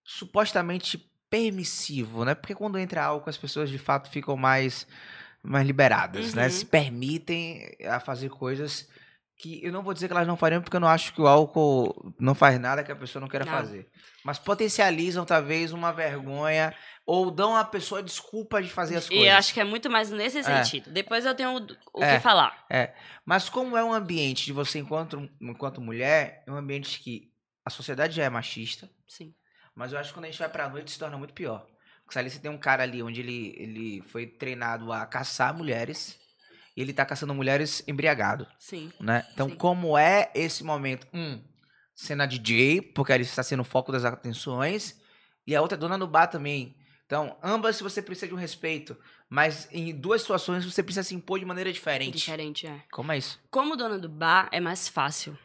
supostamente 0.02 0.98
permissivo, 1.30 2.24
né? 2.24 2.34
Porque 2.34 2.54
quando 2.54 2.76
entra 2.76 3.04
álcool, 3.04 3.30
as 3.30 3.36
pessoas 3.36 3.70
de 3.70 3.78
fato 3.78 4.10
ficam 4.10 4.36
mais, 4.36 4.84
mais 5.40 5.64
liberadas, 5.64 6.34
né? 6.34 6.46
Uhum. 6.46 6.50
Se 6.50 6.66
permitem 6.66 7.76
a 7.88 8.00
fazer 8.00 8.30
coisas 8.30 8.88
que 9.36 9.64
eu 9.64 9.72
não 9.72 9.82
vou 9.82 9.94
dizer 9.94 10.08
que 10.08 10.12
elas 10.12 10.26
não 10.26 10.36
fariam, 10.36 10.60
porque 10.60 10.76
eu 10.76 10.80
não 10.80 10.88
acho 10.88 11.14
que 11.14 11.20
o 11.20 11.26
álcool 11.26 12.12
não 12.18 12.34
faz 12.34 12.60
nada 12.60 12.82
que 12.82 12.92
a 12.92 12.96
pessoa 12.96 13.20
não 13.20 13.28
queira 13.28 13.46
Não. 13.46 13.52
fazer. 13.52 13.88
Mas 14.22 14.38
potencializam, 14.38 15.24
talvez, 15.24 15.72
uma 15.72 15.92
vergonha 15.92 16.74
ou 17.12 17.28
dão 17.28 17.56
à 17.56 17.64
pessoa 17.64 18.00
desculpa 18.04 18.62
de 18.62 18.68
fazer 18.70 18.94
as 18.96 19.06
E 19.06 19.08
coisas. 19.08 19.26
eu 19.26 19.34
acho 19.36 19.52
que 19.52 19.58
é 19.58 19.64
muito 19.64 19.90
mais 19.90 20.12
nesse 20.12 20.38
É. 20.38 20.42
sentido. 20.44 20.90
Depois 20.92 21.26
eu 21.26 21.34
tenho 21.34 21.56
o, 21.58 21.66
o 22.00 22.04
É. 22.04 22.16
que 22.16 22.22
falar. 22.22 22.64
Mas 23.26 23.48
como 23.48 23.76
é 23.76 23.82
um 23.82 23.92
ambiente 23.92 24.44
de 24.44 24.52
você 24.52 24.78
enquanto, 24.78 25.28
enquanto 25.40 25.80
mulher, 25.80 26.44
é 26.46 26.52
um 26.52 26.56
ambiente 26.56 27.00
que 27.00 27.32
a 27.64 27.70
sociedade 27.70 28.14
já 28.14 28.22
é 28.22 28.28
machista, 28.30 28.88
Sim. 29.08 29.34
mas 29.74 29.92
eu 29.92 29.98
acho 29.98 30.10
que 30.10 30.14
quando 30.14 30.26
a 30.26 30.30
gente 30.30 30.38
vai 30.38 30.48
pra 30.48 30.68
noite 30.68 30.92
se 30.92 30.98
torna 31.00 31.18
muito 31.18 31.34
pior. 31.34 31.66
Porque 32.04 32.16
ali 32.16 32.30
você 32.30 32.38
tem 32.38 32.50
um 32.50 32.58
cara 32.58 32.84
ali 32.84 33.02
onde 33.02 33.20
ele, 33.20 33.54
ele 33.58 34.02
foi 34.02 34.26
treinado 34.28 34.92
a 34.92 35.04
caçar 35.04 35.52
mulheres 35.52 36.16
e 36.76 36.80
ele 36.80 36.92
tá 36.92 37.04
caçando 37.04 37.34
mulheres 37.34 37.82
embriagado, 37.88 38.46
Sim. 38.56 38.92
né? 39.00 39.26
Então 39.34 39.48
Sim. 39.48 39.56
como 39.56 39.98
é 39.98 40.30
esse 40.32 40.62
momento? 40.62 41.08
Um, 41.12 41.42
sendo 41.92 42.22
a 42.22 42.26
DJ, 42.26 42.80
porque 42.94 43.12
ali 43.12 43.24
você 43.24 43.30
está 43.30 43.42
sendo 43.42 43.60
o 43.60 43.64
foco 43.64 43.90
das 43.90 44.04
atenções, 44.04 45.00
e 45.44 45.56
a 45.56 45.60
outra 45.60 45.76
é 45.76 45.80
dona 45.80 45.98
do 45.98 46.06
bar 46.06 46.28
também. 46.28 46.76
Então, 47.10 47.36
ambas 47.42 47.80
você 47.80 48.00
precisa 48.00 48.28
de 48.28 48.34
um 48.34 48.36
respeito, 48.36 48.96
mas 49.28 49.68
em 49.72 49.92
duas 49.92 50.20
situações 50.20 50.64
você 50.64 50.80
precisa 50.80 51.02
se 51.02 51.12
impor 51.12 51.40
de 51.40 51.44
maneira 51.44 51.72
diferente. 51.72 52.16
Diferente, 52.16 52.68
é. 52.68 52.84
Como 52.88 53.10
é 53.10 53.18
isso? 53.18 53.36
Como 53.50 53.74
dona 53.74 53.98
do 53.98 54.08
bar, 54.08 54.48
é 54.52 54.60
mais 54.60 54.88
fácil. 54.88 55.36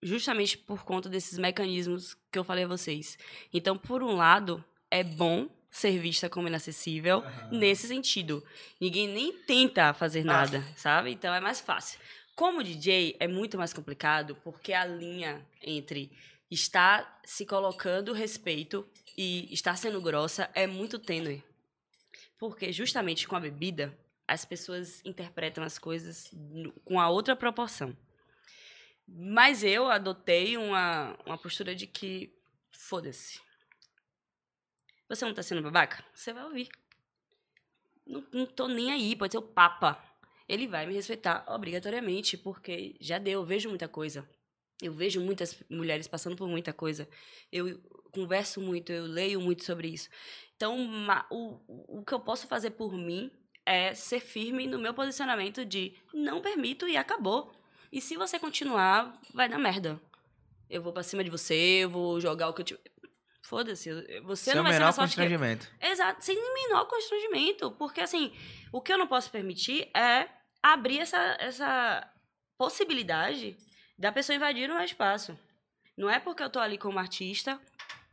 Justamente 0.00 0.56
por 0.56 0.84
conta 0.84 1.08
desses 1.08 1.38
mecanismos 1.38 2.16
que 2.30 2.38
eu 2.38 2.44
falei 2.44 2.62
a 2.62 2.68
vocês. 2.68 3.18
Então, 3.52 3.76
por 3.76 4.00
um 4.00 4.14
lado, 4.14 4.64
é 4.88 5.02
bom 5.02 5.48
ser 5.68 5.98
vista 5.98 6.30
como 6.30 6.46
inacessível 6.46 7.24
nesse 7.50 7.88
sentido. 7.88 8.40
Ninguém 8.80 9.08
nem 9.08 9.32
tenta 9.32 9.92
fazer 9.92 10.22
nada, 10.22 10.64
sabe? 10.76 11.10
Então 11.10 11.34
é 11.34 11.40
mais 11.40 11.60
fácil. 11.60 11.98
Como 12.36 12.62
DJ, 12.62 13.16
é 13.18 13.26
muito 13.26 13.58
mais 13.58 13.72
complicado 13.72 14.36
porque 14.44 14.72
a 14.72 14.84
linha 14.84 15.44
entre 15.60 16.12
estar 16.48 17.20
se 17.24 17.44
colocando 17.44 18.12
respeito 18.12 18.86
e 19.16 19.52
estar 19.52 19.76
sendo 19.76 20.00
grossa 20.00 20.50
é 20.54 20.66
muito 20.66 20.98
tênue. 20.98 21.42
Porque 22.38 22.72
justamente 22.72 23.26
com 23.26 23.36
a 23.36 23.40
bebida, 23.40 23.96
as 24.28 24.44
pessoas 24.44 25.00
interpretam 25.04 25.64
as 25.64 25.78
coisas 25.78 26.30
com 26.84 27.00
a 27.00 27.08
outra 27.08 27.34
proporção. 27.34 27.96
Mas 29.08 29.62
eu 29.62 29.88
adotei 29.88 30.56
uma, 30.56 31.16
uma 31.24 31.38
postura 31.38 31.74
de 31.74 31.86
que 31.86 32.36
foda-se. 32.70 33.40
Você 35.08 35.24
não 35.24 35.32
tá 35.32 35.42
sendo 35.42 35.62
babaca? 35.62 36.04
Você 36.12 36.32
vai 36.32 36.44
ouvir. 36.44 36.68
Não, 38.04 38.24
não 38.32 38.46
tô 38.46 38.66
nem 38.66 38.92
aí, 38.92 39.14
pode 39.14 39.32
ser 39.32 39.38
o 39.38 39.42
Papa. 39.42 40.02
Ele 40.48 40.66
vai 40.66 40.86
me 40.86 40.94
respeitar 40.94 41.44
obrigatoriamente, 41.48 42.36
porque 42.36 42.96
já 43.00 43.18
deu, 43.18 43.40
eu 43.40 43.46
vejo 43.46 43.68
muita 43.68 43.88
coisa. 43.88 44.28
Eu 44.80 44.92
vejo 44.92 45.20
muitas 45.20 45.56
mulheres 45.70 46.06
passando 46.06 46.36
por 46.36 46.48
muita 46.48 46.72
coisa. 46.72 47.08
Eu 47.50 47.80
converso 48.12 48.60
muito, 48.60 48.92
eu 48.92 49.04
leio 49.04 49.40
muito 49.40 49.64
sobre 49.64 49.88
isso. 49.88 50.08
Então, 50.56 50.76
o, 51.30 51.98
o 51.98 52.04
que 52.04 52.12
eu 52.12 52.20
posso 52.20 52.46
fazer 52.46 52.70
por 52.70 52.92
mim 52.92 53.30
é 53.64 53.94
ser 53.94 54.20
firme 54.20 54.66
no 54.66 54.78
meu 54.78 54.94
posicionamento 54.94 55.64
de 55.64 55.94
não 56.14 56.40
permito 56.40 56.86
e 56.86 56.96
acabou. 56.96 57.52
E 57.92 58.00
se 58.00 58.16
você 58.16 58.38
continuar, 58.38 59.20
vai 59.34 59.48
dar 59.48 59.58
merda. 59.58 60.00
Eu 60.68 60.82
vou 60.82 60.92
pra 60.92 61.02
cima 61.02 61.22
de 61.22 61.30
você, 61.30 61.54
eu 61.84 61.90
vou 61.90 62.20
jogar 62.20 62.48
o 62.48 62.54
que 62.54 62.60
eu 62.60 62.64
te. 62.64 62.80
Foda-se, 63.42 63.90
você 64.22 64.50
Sem 64.50 64.54
não 64.56 64.64
vai 64.64 64.72
ser 64.72 64.80
mais 64.80 64.96
forte 64.96 65.14
que 65.14 65.20
constrangimento. 65.20 65.70
Exato, 65.80 66.24
sem 66.24 66.36
o 66.36 66.54
menor 66.54 66.84
constrangimento. 66.86 67.70
Porque, 67.72 68.00
assim, 68.00 68.32
o 68.72 68.80
que 68.80 68.92
eu 68.92 68.98
não 68.98 69.06
posso 69.06 69.30
permitir 69.30 69.88
é 69.96 70.28
abrir 70.60 70.98
essa, 70.98 71.36
essa 71.38 72.12
possibilidade 72.58 73.56
da 73.98 74.12
pessoa 74.12 74.36
invadir 74.36 74.70
o 74.70 74.74
meu 74.74 74.84
espaço. 74.84 75.38
Não 75.96 76.10
é 76.10 76.18
porque 76.20 76.42
eu 76.42 76.50
tô 76.50 76.58
ali 76.58 76.76
como 76.76 76.98
artista, 76.98 77.60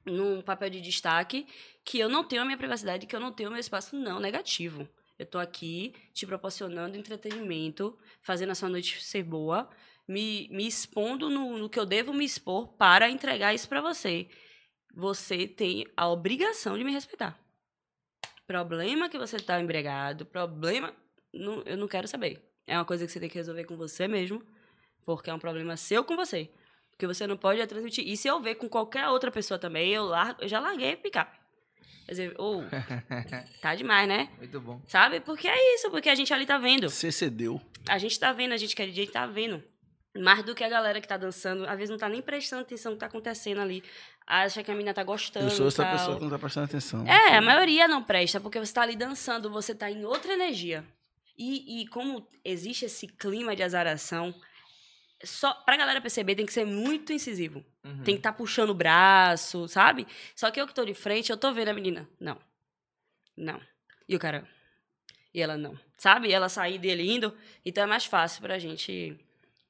num 0.05 0.41
papel 0.41 0.69
de 0.69 0.81
destaque, 0.81 1.45
que 1.83 1.99
eu 1.99 2.09
não 2.09 2.23
tenho 2.23 2.41
a 2.41 2.45
minha 2.45 2.57
privacidade, 2.57 3.05
que 3.05 3.15
eu 3.15 3.19
não 3.19 3.31
tenho 3.31 3.49
o 3.49 3.51
meu 3.51 3.59
espaço, 3.59 3.95
não, 3.95 4.19
negativo. 4.19 4.87
Eu 5.19 5.25
tô 5.25 5.37
aqui 5.37 5.93
te 6.13 6.25
proporcionando 6.25 6.97
entretenimento, 6.97 7.97
fazendo 8.21 8.51
a 8.51 8.55
sua 8.55 8.69
noite 8.69 9.03
ser 9.03 9.23
boa, 9.23 9.69
me, 10.07 10.47
me 10.49 10.67
expondo 10.67 11.29
no, 11.29 11.57
no 11.57 11.69
que 11.69 11.79
eu 11.79 11.85
devo 11.85 12.13
me 12.13 12.25
expor 12.25 12.67
para 12.73 13.09
entregar 13.09 13.53
isso 13.53 13.69
para 13.69 13.81
você. 13.81 14.27
Você 14.93 15.47
tem 15.47 15.85
a 15.95 16.07
obrigação 16.09 16.77
de 16.77 16.83
me 16.83 16.91
respeitar. 16.91 17.39
Problema 18.45 19.09
que 19.09 19.17
você 19.17 19.37
tá 19.37 19.59
embriagado, 19.59 20.25
problema. 20.25 20.93
não- 21.33 21.63
eu 21.65 21.77
não 21.77 21.87
quero 21.87 22.07
saber. 22.07 22.41
É 22.67 22.77
uma 22.77 22.85
coisa 22.85 23.05
que 23.05 23.11
você 23.11 23.19
tem 23.19 23.29
que 23.29 23.35
resolver 23.37 23.63
com 23.65 23.75
você 23.75 24.07
mesmo, 24.07 24.43
porque 25.05 25.29
é 25.29 25.33
um 25.33 25.39
problema 25.39 25.77
seu 25.77 26.03
com 26.03 26.15
você. 26.15 26.49
Porque 26.91 27.07
você 27.07 27.25
não 27.25 27.35
pode 27.35 27.65
transmitir. 27.67 28.07
E 28.07 28.15
se 28.15 28.27
eu 28.27 28.39
ver 28.41 28.55
com 28.55 28.69
qualquer 28.69 29.07
outra 29.09 29.31
pessoa 29.31 29.57
também, 29.57 29.91
eu, 29.91 30.05
largo, 30.05 30.43
eu 30.43 30.47
já 30.47 30.59
larguei 30.59 30.93
a 30.93 30.97
picape. 30.97 31.37
Quer 32.05 32.11
dizer, 32.11 32.35
ou, 32.37 32.63
tá 33.61 33.75
demais, 33.75 34.07
né? 34.07 34.29
Muito 34.37 34.59
bom. 34.59 34.81
Sabe? 34.87 35.19
Porque 35.21 35.47
é 35.47 35.75
isso, 35.75 35.89
porque 35.89 36.09
a 36.09 36.15
gente 36.15 36.33
ali 36.33 36.45
tá 36.45 36.57
vendo. 36.57 36.89
Você 36.89 37.11
cedeu. 37.11 37.61
A 37.87 37.97
gente 37.97 38.19
tá 38.19 38.31
vendo, 38.33 38.53
a 38.53 38.57
gente 38.57 38.75
que 38.75 38.81
é 38.81 38.85
DJ 38.85 39.07
tá 39.07 39.25
vendo. 39.25 39.63
Mais 40.15 40.43
do 40.43 40.53
que 40.53 40.63
a 40.63 40.69
galera 40.69 41.01
que 41.01 41.07
tá 41.07 41.17
dançando, 41.17 41.65
às 41.65 41.75
vezes 41.75 41.89
não 41.89 41.97
tá 41.97 42.07
nem 42.07 42.21
prestando 42.21 42.61
atenção 42.61 42.91
no 42.91 42.97
que 42.97 42.99
tá 42.99 43.07
acontecendo 43.07 43.61
ali. 43.61 43.83
Acha 44.27 44.63
que 44.63 44.69
a 44.69 44.75
menina 44.75 44.93
tá 44.93 45.03
gostando. 45.03 45.47
Eu 45.47 45.49
sou 45.49 45.67
essa 45.67 45.83
tal. 45.83 45.91
pessoa 45.91 46.17
que 46.17 46.23
não 46.23 46.29
tá 46.29 46.37
prestando 46.37 46.65
atenção. 46.65 47.07
É, 47.07 47.35
a 47.35 47.41
maioria 47.41 47.87
não 47.87 48.03
presta, 48.03 48.39
porque 48.39 48.59
você 48.59 48.71
tá 48.71 48.83
ali 48.83 48.95
dançando, 48.95 49.49
você 49.49 49.73
tá 49.73 49.89
em 49.89 50.05
outra 50.05 50.33
energia. 50.33 50.85
E, 51.37 51.81
e 51.81 51.87
como 51.87 52.27
existe 52.45 52.85
esse 52.85 53.07
clima 53.07 53.55
de 53.55 53.63
azaração, 53.63 54.33
só 55.23 55.53
pra 55.53 55.77
galera 55.77 56.01
perceber 56.01 56.35
tem 56.35 56.45
que 56.45 56.53
ser 56.53 56.65
muito 56.65 57.13
incisivo. 57.13 57.63
Uhum. 57.83 58.03
Tem 58.03 58.15
que 58.15 58.19
estar 58.19 58.33
puxando 58.33 58.71
o 58.71 58.75
braço, 58.75 59.67
sabe? 59.67 60.07
Só 60.35 60.51
que 60.51 60.59
eu 60.59 60.67
que 60.67 60.73
tô 60.73 60.85
de 60.85 60.93
frente, 60.93 61.31
eu 61.31 61.37
tô 61.37 61.53
vendo 61.53 61.69
a 61.69 61.73
menina. 61.73 62.09
Não. 62.19 62.37
Não. 63.35 63.61
E 64.07 64.15
o 64.15 64.19
cara. 64.19 64.47
E 65.33 65.41
ela 65.41 65.57
não. 65.57 65.77
Sabe? 65.97 66.31
Ela 66.31 66.49
sair 66.49 66.77
dele 66.77 67.03
indo. 67.09 67.35
Então 67.65 67.83
é 67.83 67.87
mais 67.87 68.05
fácil 68.05 68.41
pra 68.41 68.59
gente 68.59 69.17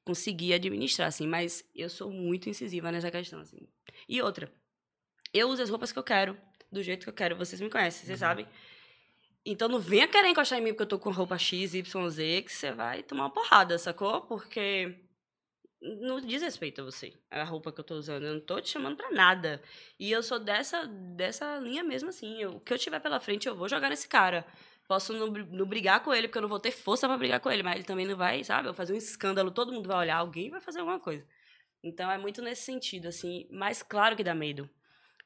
conseguir 0.04 0.54
administrar, 0.54 1.08
assim. 1.08 1.26
Mas 1.26 1.64
eu 1.74 1.88
sou 1.88 2.10
muito 2.10 2.48
incisiva 2.48 2.92
nessa 2.92 3.10
questão, 3.10 3.40
assim. 3.40 3.66
E 4.08 4.20
outra. 4.20 4.52
Eu 5.32 5.48
uso 5.48 5.62
as 5.62 5.70
roupas 5.70 5.90
que 5.90 5.98
eu 5.98 6.04
quero, 6.04 6.38
do 6.70 6.82
jeito 6.82 7.04
que 7.04 7.08
eu 7.08 7.14
quero. 7.14 7.36
Vocês 7.36 7.60
me 7.60 7.70
conhecem, 7.70 8.06
vocês 8.06 8.18
sabem. 8.18 8.46
Então 9.46 9.68
não 9.68 9.78
venha 9.78 10.08
querer 10.08 10.28
encostar 10.28 10.58
em 10.58 10.62
mim 10.62 10.70
porque 10.70 10.84
eu 10.84 10.88
tô 10.88 10.98
com 10.98 11.10
roupa 11.10 11.36
X, 11.36 11.74
Y, 11.74 12.10
Z, 12.10 12.42
que 12.42 12.52
você 12.52 12.72
vai 12.72 13.02
tomar 13.02 13.24
uma 13.24 13.30
porrada, 13.30 13.78
sacou? 13.78 14.22
Porque 14.22 15.03
não 16.00 16.20
diz 16.20 16.40
respeito 16.42 16.80
a 16.80 16.84
você, 16.84 17.12
a 17.30 17.44
roupa 17.44 17.70
que 17.72 17.80
eu 17.80 17.84
tô 17.84 17.94
usando. 17.94 18.24
Eu 18.24 18.34
não 18.34 18.40
tô 18.40 18.60
te 18.60 18.70
chamando 18.70 18.96
pra 18.96 19.10
nada. 19.10 19.62
E 19.98 20.10
eu 20.10 20.22
sou 20.22 20.38
dessa, 20.38 20.86
dessa 20.86 21.58
linha 21.58 21.84
mesmo, 21.84 22.08
assim. 22.08 22.40
Eu- 22.40 22.56
o 22.56 22.60
que 22.60 22.72
eu 22.72 22.78
tiver 22.78 23.00
pela 23.00 23.20
frente, 23.20 23.46
eu 23.46 23.54
vou 23.54 23.68
jogar 23.68 23.90
nesse 23.90 24.08
cara. 24.08 24.46
Posso 24.88 25.12
não, 25.12 25.28
não 25.28 25.66
brigar 25.66 26.02
com 26.02 26.12
ele, 26.12 26.28
porque 26.28 26.38
eu 26.38 26.42
não 26.42 26.48
vou 26.48 26.60
ter 26.60 26.70
força 26.70 27.06
pra 27.06 27.16
brigar 27.16 27.40
com 27.40 27.50
ele, 27.50 27.62
mas 27.62 27.74
ele 27.76 27.84
também 27.84 28.06
não 28.06 28.16
vai, 28.16 28.42
sabe? 28.44 28.68
Eu 28.68 28.74
fazer 28.74 28.92
um 28.92 28.96
escândalo, 28.96 29.50
todo 29.50 29.72
mundo 29.72 29.86
vai 29.88 29.96
olhar, 29.98 30.16
alguém 30.16 30.50
vai 30.50 30.60
fazer 30.60 30.80
alguma 30.80 31.00
coisa. 31.00 31.24
Então 31.82 32.10
é 32.10 32.18
muito 32.18 32.40
nesse 32.42 32.62
sentido, 32.62 33.08
assim. 33.08 33.46
Mas 33.50 33.82
claro 33.82 34.14
que 34.16 34.24
dá 34.24 34.34
medo. 34.34 34.68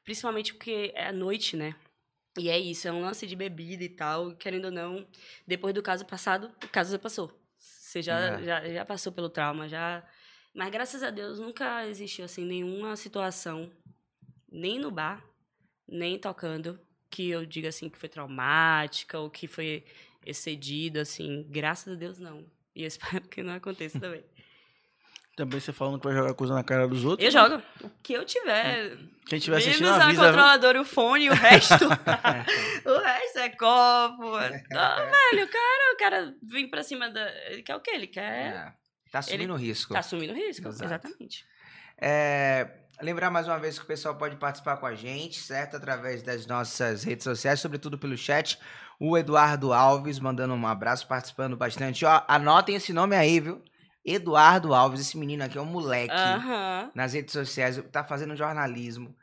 Principalmente 0.03 0.53
porque 0.53 0.91
é 0.95 1.07
à 1.07 1.11
noite, 1.11 1.55
né? 1.57 1.75
E 2.37 2.49
é 2.49 2.57
isso, 2.57 2.87
é 2.87 2.91
um 2.91 3.01
lance 3.01 3.27
de 3.27 3.35
bebida 3.35 3.83
e 3.83 3.89
tal. 3.89 4.33
Querendo 4.35 4.65
ou 4.65 4.71
não, 4.71 5.05
depois 5.45 5.73
do 5.73 5.81
caso 5.81 6.05
passado, 6.05 6.51
o 6.63 6.67
caso 6.69 6.91
já 6.91 6.99
passou. 6.99 7.31
Você 7.57 8.01
já, 8.01 8.17
É. 8.39 8.43
já, 8.43 8.69
já 8.69 8.85
passou 8.85 9.11
pelo 9.11 9.29
trauma, 9.29 9.67
já. 9.67 10.03
Mas 10.59 10.71
graças 10.71 11.01
a 11.03 11.09
Deus 11.09 11.39
nunca 11.39 11.87
existiu 11.87 12.25
assim 12.25 12.43
nenhuma 12.43 12.93
situação, 12.97 13.71
nem 14.51 14.77
no 14.77 14.91
bar, 14.91 15.23
nem 15.87 16.19
tocando, 16.19 16.77
que 17.09 17.29
eu 17.29 17.45
diga 17.45 17.69
assim 17.69 17.87
que 17.87 17.97
foi 17.97 18.09
traumática 18.09 19.17
ou 19.17 19.29
que 19.29 19.47
foi 19.47 19.85
excedido, 20.25 20.99
assim. 20.99 21.47
Graças 21.49 21.93
a 21.93 21.95
Deus 21.95 22.19
não. 22.19 22.45
E 22.75 22.81
eu 22.81 22.87
espero 22.91 23.21
que 23.29 23.41
não 23.41 23.53
aconteça 23.53 23.97
também. 24.01 24.21
Também 25.37 25.61
você 25.61 25.71
falando 25.71 25.97
que 25.97 26.07
vai 26.07 26.13
jogar 26.17 26.33
coisa 26.33 26.53
na 26.53 26.61
cara 26.61 26.89
dos 26.89 27.05
outros. 27.05 27.25
Eu 27.25 27.31
jogo 27.31 27.63
o 27.81 27.89
que 28.03 28.11
eu 28.11 28.25
tiver. 28.25 28.97
Quem 29.27 29.37
estiver 29.37 29.59
assistindo, 29.59 29.85
Menos 29.85 30.01
a 30.01 30.03
avisa. 30.07 30.21
viu? 30.23 30.29
controladora 30.29 30.77
e 30.77 30.81
o 30.81 30.85
fone 30.85 31.29
o 31.29 31.33
resto. 31.33 31.85
o 32.85 32.97
resto 32.99 33.39
é 33.39 33.47
copo. 33.47 34.31
Não, 34.31 35.09
velho, 35.09 35.45
o 35.45 35.47
cara, 35.47 35.93
o 35.93 35.97
cara 35.97 36.35
vem 36.43 36.69
pra 36.69 36.83
cima 36.83 37.09
da. 37.09 37.25
Ele 37.45 37.63
quer 37.63 37.77
o 37.77 37.79
quê? 37.79 37.91
Ele 37.91 38.07
quer. 38.07 38.53
É. 38.53 38.78
Tá 39.11 39.19
assumindo 39.19 39.55
risco. 39.55 39.93
Tá 39.93 39.99
assumindo 39.99 40.33
risco. 40.33 40.67
Exato. 40.67 40.85
Exatamente. 40.85 41.45
É, 42.01 42.67
lembrar 43.01 43.29
mais 43.29 43.47
uma 43.47 43.59
vez 43.59 43.77
que 43.77 43.83
o 43.83 43.87
pessoal 43.87 44.15
pode 44.15 44.35
participar 44.37 44.77
com 44.77 44.85
a 44.85 44.95
gente, 44.95 45.39
certo? 45.39 45.75
Através 45.75 46.23
das 46.23 46.45
nossas 46.47 47.03
redes 47.03 47.23
sociais, 47.23 47.59
sobretudo 47.59 47.97
pelo 47.97 48.17
chat. 48.17 48.57
O 48.99 49.17
Eduardo 49.17 49.73
Alves 49.73 50.19
mandando 50.19 50.53
um 50.53 50.67
abraço, 50.67 51.07
participando 51.07 51.55
bastante. 51.55 52.05
Ó, 52.05 52.21
anotem 52.27 52.75
esse 52.75 52.91
nome 52.93 53.15
aí, 53.15 53.39
viu? 53.39 53.63
Eduardo 54.05 54.73
Alves, 54.73 55.01
esse 55.01 55.17
menino 55.17 55.43
aqui 55.43 55.57
é 55.57 55.61
um 55.61 55.65
moleque. 55.65 56.13
Nas 56.95 57.13
redes 57.13 57.33
sociais, 57.33 57.81
tá 57.91 58.03
fazendo 58.03 58.35
jornalismo. 58.35 59.15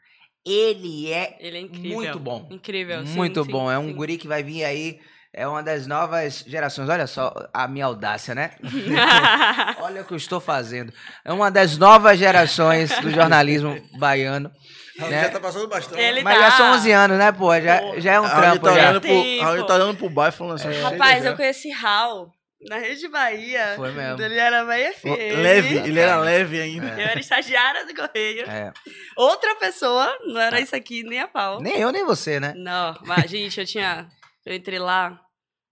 Ele 0.45 1.11
é 1.12 1.37
Ele 1.41 1.57
é 1.57 1.61
incrível. 1.61 1.97
muito 1.97 2.18
bom. 2.20 2.49
Incrível. 2.51 3.05
sim, 3.05 3.14
Muito 3.14 3.45
sim, 3.45 3.51
bom. 3.51 3.70
É 3.70 3.78
um 3.78 3.89
sim. 3.89 3.95
guri 3.95 4.16
que 4.16 4.28
vai 4.28 4.43
vir 4.45 4.64
aí. 4.64 5.01
É 5.39 5.47
uma 5.47 5.62
das 5.62 5.87
novas 5.87 6.43
gerações. 6.47 6.89
Olha 6.89 7.07
só 7.07 7.30
a 7.53 7.68
minha 7.68 7.84
audácia, 7.84 8.34
né? 8.34 8.53
Olha 9.82 10.01
o 10.01 10.05
que 10.07 10.14
eu 10.14 10.16
estou 10.16 10.41
fazendo. 10.41 10.91
É 11.22 11.30
uma 11.30 11.51
das 11.51 11.76
novas 11.76 12.18
gerações 12.18 12.89
do 13.01 13.11
jornalismo 13.11 13.78
baiano. 13.99 14.51
Raul 14.99 15.11
né? 15.11 15.24
Já 15.24 15.28
tá 15.28 15.41
passando 15.41 15.68
bastante. 15.68 16.01
Ele 16.01 16.22
Mas 16.22 16.39
tá. 16.39 16.51
já 16.51 16.57
são 16.57 16.72
11 16.72 16.91
anos, 16.91 17.18
né, 17.18 17.32
pô? 17.32 17.53
Já, 17.61 18.01
já 18.01 18.12
é 18.14 18.20
um 18.20 18.24
Raul 18.24 18.41
trampo 18.41 18.64
tá 18.64 18.70
já. 18.70 18.80
olhando 18.80 19.01
pro. 19.03 19.41
Raul 19.43 19.66
tá 19.66 19.74
olhando 19.74 19.97
pro 19.99 20.09
bairro 20.09 20.32
falando 20.32 20.55
assim. 20.55 20.72
chega 20.72 20.89
Rapaz, 20.89 21.22
já. 21.22 21.30
eu 21.30 21.37
conheci 21.37 21.70
Raul 21.70 22.32
na 22.62 22.78
Rede 22.78 23.07
Bahia. 23.07 23.74
Foi 23.76 23.93
mesmo. 23.93 24.22
Ele 24.22 24.39
era 24.39 24.64
Bahia 24.64 24.95
FM. 24.95 25.37
Leve, 25.37 25.76
ele 25.76 26.01
era 26.01 26.16
leve 26.16 26.62
ainda. 26.62 26.87
Eu 26.99 27.09
era 27.09 27.20
estagiária 27.20 27.84
do 27.84 27.95
Correio. 27.95 28.49
É. 28.49 28.72
Outra 29.14 29.55
pessoa, 29.57 30.16
não 30.24 30.41
era 30.41 30.59
isso 30.62 30.74
aqui 30.74 31.03
nem 31.03 31.20
a 31.20 31.28
pau. 31.28 31.61
Nem 31.61 31.78
eu, 31.78 31.93
nem 31.93 32.07
você, 32.07 32.41
né? 32.41 32.55
Não, 32.57 32.99
mas, 33.05 33.30
gente, 33.30 33.61
eu 33.61 33.66
tinha. 33.66 34.09
Eu 34.47 34.55
entrei 34.55 34.78
lá, 34.78 35.20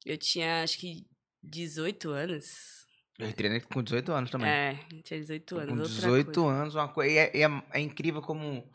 eu 0.04 0.16
tinha 0.18 0.62
acho 0.62 0.78
que 0.78 1.06
18 1.42 2.10
anos. 2.10 2.84
Eu 3.18 3.28
entrei 3.28 3.60
com 3.60 3.82
18 3.82 4.12
anos 4.12 4.30
também. 4.30 4.50
É, 4.50 4.74
tinha 5.04 5.20
18 5.20 5.56
anos. 5.56 5.68
com 5.68 5.78
outra 5.80 5.94
18 5.94 6.32
coisa. 6.42 6.50
anos, 6.60 6.74
uma 6.74 6.88
coisa. 6.88 7.12
E 7.12 7.18
é, 7.18 7.42
é- 7.42 7.62
é 7.72 7.80
incrível 7.80 8.20
como. 8.20 8.68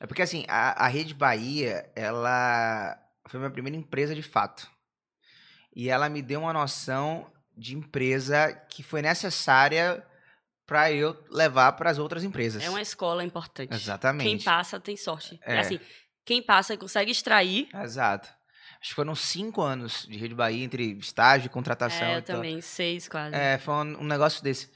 É 0.00 0.06
porque 0.06 0.22
assim, 0.22 0.44
a, 0.48 0.84
a 0.84 0.88
Rede 0.88 1.14
Bahia, 1.14 1.90
ela 1.96 2.96
foi 3.26 3.40
minha 3.40 3.50
primeira 3.50 3.76
empresa 3.76 4.14
de 4.14 4.22
fato. 4.22 4.70
E 5.74 5.88
ela 5.88 6.08
me 6.08 6.22
deu 6.22 6.40
uma 6.40 6.52
noção 6.52 7.30
de 7.56 7.74
empresa 7.76 8.52
que 8.68 8.82
foi 8.82 9.02
necessária 9.02 10.04
para 10.66 10.92
eu 10.92 11.16
levar 11.30 11.72
para 11.72 11.90
as 11.90 11.98
outras 11.98 12.22
empresas. 12.24 12.62
É 12.62 12.68
uma 12.68 12.82
escola 12.82 13.24
importante. 13.24 13.72
Exatamente. 13.74 14.28
Quem 14.28 14.42
passa 14.42 14.78
tem 14.78 14.96
sorte. 14.96 15.40
É. 15.42 15.58
Assim, 15.60 15.80
quem 16.24 16.42
passa 16.42 16.76
consegue 16.76 17.10
extrair. 17.10 17.68
Exato. 17.74 18.28
Acho 18.80 18.90
que 18.90 18.94
foram 18.94 19.14
cinco 19.14 19.60
anos 19.60 20.06
de 20.08 20.16
Rede 20.16 20.34
Bahia 20.34 20.64
entre 20.64 20.92
estágio 20.98 21.46
e 21.46 21.50
contratação. 21.50 22.06
É, 22.06 22.14
eu 22.14 22.18
então- 22.20 22.36
também, 22.36 22.60
seis 22.60 23.08
quase. 23.08 23.34
É, 23.34 23.58
foi 23.58 23.74
um, 23.74 24.00
um 24.02 24.04
negócio 24.04 24.42
desse. 24.42 24.70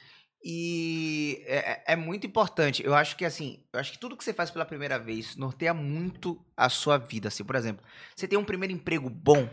E 0.45 1.41
é, 1.47 1.57
é- 1.73 1.85
é 1.93 1.97
muito 1.97 2.27
importante. 2.27 2.85
Eu 2.85 2.95
acho 2.97 3.17
que 3.17 3.25
assim, 3.25 3.65
eu 3.73 3.79
acho 3.79 3.93
que 3.93 3.99
tudo 3.99 4.17
que 4.17 4.25
você 4.25 4.33
faz 4.35 4.51
pela 4.51 4.65
primeira 4.65 4.99
vez 4.99 5.37
norteia 5.37 5.73
muito 5.73 6.45
a 6.57 6.69
sua 6.69 6.99
vida. 6.99 7.29
Assim, 7.29 7.45
por 7.45 7.55
exemplo, 7.55 7.85
você 8.17 8.27
tem 8.27 8.37
um 8.37 8.45
primeiro 8.45 8.75
emprego 8.75 9.09
bom, 9.09 9.49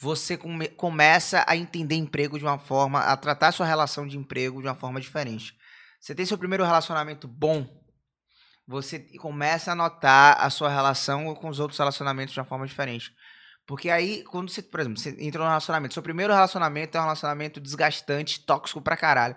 você 0.00 0.36
come- 0.36 0.68
começa 0.68 1.44
a 1.48 1.56
entender 1.56 1.94
emprego 1.96 2.38
de 2.38 2.44
uma 2.44 2.58
forma, 2.58 3.00
a 3.00 3.16
tratar 3.16 3.52
sua 3.52 3.66
relação 3.66 4.06
de 4.06 4.16
emprego 4.18 4.60
de 4.60 4.68
uma 4.68 4.74
forma 4.74 5.00
diferente. 5.00 5.56
Você 6.00 6.14
tem 6.14 6.24
seu 6.26 6.38
primeiro 6.38 6.64
relacionamento 6.64 7.26
bom, 7.26 7.66
você 8.68 8.98
começa 9.18 9.72
a 9.72 9.74
notar 9.74 10.36
a 10.38 10.50
sua 10.50 10.68
relação 10.68 11.34
com 11.34 11.48
os 11.48 11.58
outros 11.58 11.78
relacionamentos 11.78 12.34
de 12.34 12.38
uma 12.40 12.44
forma 12.46 12.66
diferente. 12.66 13.10
Porque 13.66 13.90
aí, 13.90 14.22
quando 14.24 14.50
você, 14.50 14.62
por 14.62 14.80
exemplo, 14.80 14.98
você 14.98 15.16
entra 15.18 15.40
num 15.42 15.48
relacionamento, 15.48 15.94
seu 15.94 16.02
primeiro 16.02 16.32
relacionamento 16.32 16.96
é 16.96 17.00
um 17.00 17.04
relacionamento 17.04 17.60
desgastante, 17.60 18.40
tóxico 18.44 18.80
pra 18.80 18.96
caralho. 18.96 19.36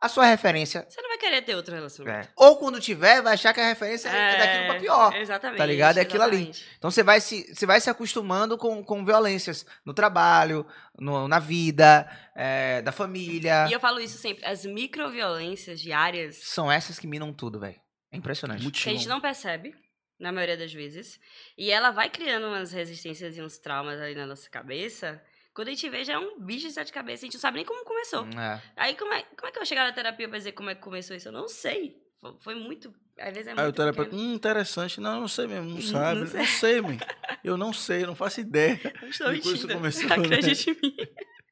A 0.00 0.08
sua 0.08 0.24
referência. 0.24 0.86
Você 0.88 1.00
não 1.02 1.10
vai 1.10 1.18
querer 1.18 1.42
ter 1.42 1.54
outra 1.54 1.74
relação. 1.76 2.08
é, 2.08 2.26
ou 2.34 2.56
quando 2.56 2.80
tiver, 2.80 3.20
vai 3.20 3.34
achar 3.34 3.52
que 3.52 3.60
a 3.60 3.68
referência 3.68 4.08
é, 4.08 4.38
daquilo 4.38 4.66
pra 4.66 4.80
pior. 4.80 5.14
Exatamente. 5.14 5.58
tá 5.58 5.66
ligado? 5.66 5.98
É 5.98 6.00
aquilo 6.00 6.22
ali. 6.22 6.36
exatamente. 6.36 6.66
Então 6.78 6.90
você 6.90 7.02
vai 7.02 7.20
se, 7.20 7.54
você 7.54 7.66
vai 7.66 7.78
se 7.82 7.90
acostumando 7.90 8.56
com, 8.56 8.82
com 8.82 9.04
violências 9.04 9.66
no 9.84 9.92
trabalho, 9.92 10.66
no- 10.98 11.28
na 11.28 11.38
vida, 11.38 12.10
é, 12.34 12.80
da 12.80 12.92
família. 12.92 13.66
E 13.68 13.74
eu 13.74 13.80
falo 13.80 14.00
isso 14.00 14.16
sempre. 14.16 14.42
As 14.46 14.64
microviolências 14.64 15.78
diárias 15.80 16.36
São 16.44 16.72
essas 16.72 16.98
que 16.98 17.06
minam 17.06 17.30
tudo, 17.32 17.60
velho. 17.60 17.76
É 18.12 18.16
impressionante. 18.16 18.62
Muito 18.62 18.80
que 18.82 18.88
a 18.88 18.92
gente 18.92 19.08
não 19.08 19.20
percebe, 19.20 19.74
na 20.18 20.32
maioria 20.32 20.56
das 20.56 20.72
vezes. 20.72 21.20
E 21.56 21.70
ela 21.70 21.90
vai 21.90 22.10
criando 22.10 22.46
umas 22.46 22.72
resistências 22.72 23.36
e 23.36 23.42
uns 23.42 23.58
traumas 23.58 24.00
ali 24.00 24.14
na 24.14 24.26
nossa 24.26 24.48
cabeça. 24.50 25.22
Quando 25.54 25.68
a 25.68 25.70
gente 25.72 25.88
vê, 25.88 26.04
já 26.04 26.14
é 26.14 26.18
um 26.18 26.40
bicho 26.40 26.66
de 26.68 26.72
sete 26.72 26.92
cabeças. 26.92 27.22
A 27.22 27.26
gente 27.26 27.34
não 27.34 27.40
sabe 27.40 27.56
nem 27.56 27.64
como 27.64 27.84
começou. 27.84 28.26
É. 28.38 28.62
Aí, 28.76 28.94
como 28.96 29.12
é, 29.12 29.22
como 29.22 29.48
é 29.48 29.50
que 29.50 29.58
eu 29.58 29.60
vou 29.62 29.66
chegar 29.66 29.84
na 29.84 29.92
terapia 29.92 30.28
pra 30.28 30.38
dizer 30.38 30.52
como 30.52 30.70
é 30.70 30.74
que 30.74 30.80
começou 30.80 31.14
isso? 31.16 31.28
Eu 31.28 31.32
não 31.32 31.48
sei. 31.48 31.96
Fo- 32.20 32.36
Foi 32.40 32.54
muito. 32.54 32.94
Às 33.18 33.32
vezes 33.34 33.48
é 33.48 33.50
Aí 33.50 33.58
o 33.58 33.62
muito. 33.62 33.76
terapeuta, 33.76 34.14
hum, 34.16 34.34
interessante. 34.34 35.00
Não, 35.00 35.20
não 35.20 35.28
sei 35.28 35.46
mesmo, 35.46 35.66
não 35.66 35.74
Não 35.74 35.82
sabe. 35.82 36.20
Não 36.20 36.26
sei. 36.26 36.46
sei, 36.46 36.80
mãe. 36.80 36.98
Eu 37.42 37.56
não 37.56 37.72
sei, 37.72 38.04
não 38.06 38.14
faço 38.14 38.40
ideia. 38.40 38.78
Não 39.02 39.08
estou 39.08 39.30
mentindo. 39.32 39.72
começou, 39.74 40.04
né? 40.08 40.14
Acredite 40.16 40.70
em 40.70 40.74
mim. 40.82 40.96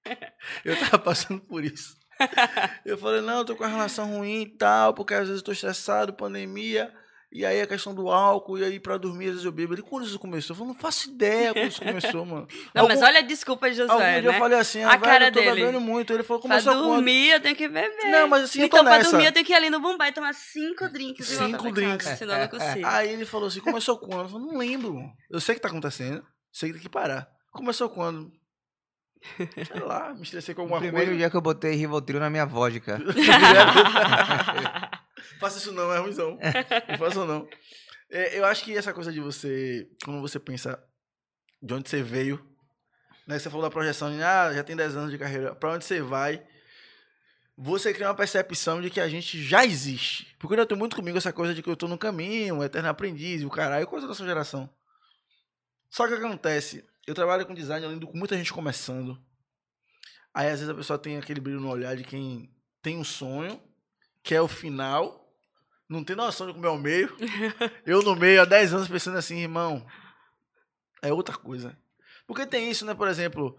Eu 0.65 0.79
tava 0.79 0.99
passando 0.99 1.41
por 1.43 1.65
isso. 1.65 1.97
Eu 2.85 2.97
falei, 2.99 3.21
não, 3.21 3.39
eu 3.39 3.45
tô 3.45 3.55
com 3.57 3.65
a 3.65 3.69
relação 3.69 4.07
ruim 4.17 4.43
e 4.43 4.47
tal, 4.57 4.95
porque 4.95 5.15
às 5.15 5.21
vezes 5.29 5.37
eu 5.39 5.45
tô 5.45 5.53
estressado, 5.53 6.13
pandemia. 6.13 6.93
E 7.31 7.45
aí 7.45 7.61
a 7.61 7.67
questão 7.67 7.95
do 7.95 8.09
álcool, 8.11 8.57
e 8.59 8.65
aí 8.65 8.81
pra 8.81 8.97
dormir, 8.97 9.27
às 9.27 9.31
vezes 9.33 9.45
eu 9.45 9.53
bebo. 9.53 9.75
Ele, 9.75 9.83
quando 9.83 10.07
isso 10.07 10.19
começou? 10.19 10.55
Eu 10.55 10.59
falei, 10.59 10.73
não 10.73 10.81
faço 10.81 11.11
ideia 11.11 11.53
quando 11.53 11.69
isso 11.69 11.83
começou, 11.83 12.25
mano. 12.25 12.49
Não, 12.75 12.89
mas 12.89 12.93
Algum- 13.03 13.05
olha 13.05 13.19
a 13.19 13.23
desculpa 13.23 13.71
de 13.71 13.83
Algum 13.83 13.93
Josué, 13.93 14.21
dia 14.23 14.31
né? 14.31 14.37
eu 14.37 14.41
falei 14.41 14.59
assim, 14.59 14.83
A 14.83 14.87
ah, 14.87 14.91
velho, 14.93 15.03
cara 15.03 15.27
eu 15.27 15.33
tô 15.33 15.41
dele. 15.41 15.55
bebendo 15.57 15.79
muito. 15.79 16.11
Ele 16.11 16.23
falou, 16.23 16.41
Pra 16.41 16.49
começou 16.49 16.73
quando? 16.73 16.87
dormir 16.95 17.29
eu 17.29 17.41
tenho 17.41 17.55
que 17.55 17.69
beber. 17.69 18.11
Não, 18.11 18.29
mas 18.29 18.45
assim, 18.45 18.63
eu 18.63 18.69
tô 18.71 18.77
então, 18.79 18.85
pra 18.87 18.97
nessa. 18.97 19.11
dormir 19.11 19.27
eu 19.27 19.33
tenho 19.33 19.45
que 19.45 19.53
ir 19.53 19.57
ali 19.57 19.69
no 19.69 19.79
e 20.03 20.13
tomar 20.13 20.33
cinco 20.33 20.89
drinks 20.89 21.27
Cinco 21.27 21.63
pra 21.65 21.71
drinks. 21.71 22.07
casa, 22.07 22.17
senão 22.17 22.35
eu 22.35 22.41
não 22.41 22.49
consigo. 22.49 22.87
Aí 22.87 23.13
ele 23.13 23.27
falou 23.27 23.49
assim, 23.49 23.61
começou 23.61 23.99
quando? 23.99 24.23
Eu 24.23 24.29
falei, 24.31 24.47
não 24.47 24.57
lembro. 24.57 24.99
Eu 25.31 25.39
sei 25.39 25.55
que 25.55 25.61
tá 25.61 25.69
acontecendo, 25.69 26.25
sei 26.51 26.71
que 26.71 26.77
tem 26.77 26.83
que 26.85 26.89
parar. 26.89 27.29
Começou 27.53 27.91
quando? 27.91 28.33
Sei 29.37 29.81
lá, 29.81 30.15
me 30.15 30.23
estressei 30.23 30.55
com 30.55 30.63
O 30.63 30.65
alguma 30.65 30.81
primeiro 30.81 31.07
coisa. 31.07 31.19
dia 31.19 31.31
que 31.31 31.37
eu 31.37 31.41
botei 31.41 31.75
Rivotril 31.75 32.21
na 32.21 32.31
minha 32.31 32.47
vodka. 32.47 32.99
Faça 35.39 35.59
isso 35.59 35.73
não, 35.73 35.93
é 35.93 35.99
ruimzão. 35.99 36.39
Não 36.89 36.99
faça 36.99 37.25
não. 37.25 37.49
É, 38.11 38.39
eu 38.39 38.45
acho 38.45 38.65
que 38.65 38.77
essa 38.77 38.93
coisa 38.93 39.13
de 39.13 39.21
você, 39.21 39.89
quando 40.05 40.21
você 40.21 40.39
pensa 40.39 40.83
de 41.63 41.75
onde 41.75 41.89
você 41.89 42.03
veio, 42.03 42.45
né? 43.27 43.39
Você 43.39 43.51
falou 43.51 43.65
da 43.65 43.71
projeção 43.71 44.11
de, 44.11 44.23
ah, 44.23 44.53
já 44.53 44.65
tem 44.65 44.75
10 44.75 44.97
anos 44.97 45.11
de 45.11 45.19
carreira, 45.19 45.55
pra 45.55 45.73
onde 45.73 45.85
você 45.85 46.01
vai, 46.01 46.43
você 47.57 47.93
cria 47.93 48.09
uma 48.09 48.15
percepção 48.15 48.81
de 48.81 48.89
que 48.91 49.01
a 49.01 49.09
gente 49.09 49.43
já 49.43 49.65
existe. 49.65 50.35
Porque 50.39 50.59
eu 50.59 50.67
tenho 50.67 50.79
muito 50.79 50.97
comigo 50.97 51.19
essa 51.19 51.33
coisa 51.33 51.55
de 51.55 51.63
que 51.63 51.69
eu 51.69 51.77
tô 51.77 51.87
no 51.87 51.99
caminho, 51.99 52.57
um 52.57 52.65
eterno 52.65 52.89
aprendiz, 52.89 53.43
e 53.43 53.47
o 53.47 53.51
caralho, 53.51 53.87
coisa 53.87 54.07
da 54.09 54.15
sua 54.15 54.27
geração. 54.27 54.71
Só 55.91 56.07
que 56.07 56.15
o 56.15 56.19
que 56.19 56.25
acontece, 56.25 56.85
eu 57.09 57.15
trabalho 57.15 57.47
com 57.47 57.55
design, 57.55 57.87
eu 57.87 57.91
lido 57.91 58.07
com 58.07 58.19
muita 58.19 58.37
gente 58.37 58.53
começando. 58.53 59.19
Aí 60.35 60.49
às 60.49 60.61
vezes 60.61 60.69
a 60.69 60.75
pessoa 60.75 60.99
tem 60.99 61.17
aquele 61.17 61.41
brilho 61.41 61.59
no 61.59 61.71
olhar 61.71 61.97
de 61.97 62.05
quem 62.05 62.55
tem 62.83 62.99
um 62.99 63.05
sonho, 63.05 63.59
que 64.23 64.35
é 64.35 64.43
o 64.43 64.47
final, 64.47 65.27
não 65.89 66.05
tem 66.05 66.15
noção 66.15 66.47
de 66.47 66.53
como 66.53 66.67
é 66.67 66.71
o 66.71 66.77
meio. 66.77 67.17
Eu 67.87 68.03
no 68.03 68.15
meio 68.15 68.43
há 68.43 68.45
10 68.45 68.75
anos 68.75 68.89
pensando 68.89 69.17
assim, 69.17 69.39
irmão, 69.39 69.87
é 71.01 71.11
outra 71.11 71.35
coisa. 71.35 71.79
Porque 72.27 72.47
tem 72.47 72.71
isso, 72.71 72.85
né? 72.85 72.93
Por 72.93 73.09
exemplo, 73.09 73.59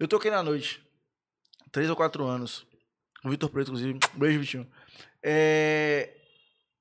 eu 0.00 0.08
toquei 0.08 0.28
na 0.28 0.42
noite, 0.42 0.82
3 1.70 1.88
ou 1.88 1.94
4 1.94 2.24
anos, 2.24 2.66
o 3.24 3.30
Vitor 3.30 3.48
Preto, 3.48 3.68
inclusive, 3.68 3.96
beijo, 4.14 4.40
Vitinho. 4.40 4.68
É... 5.22 6.16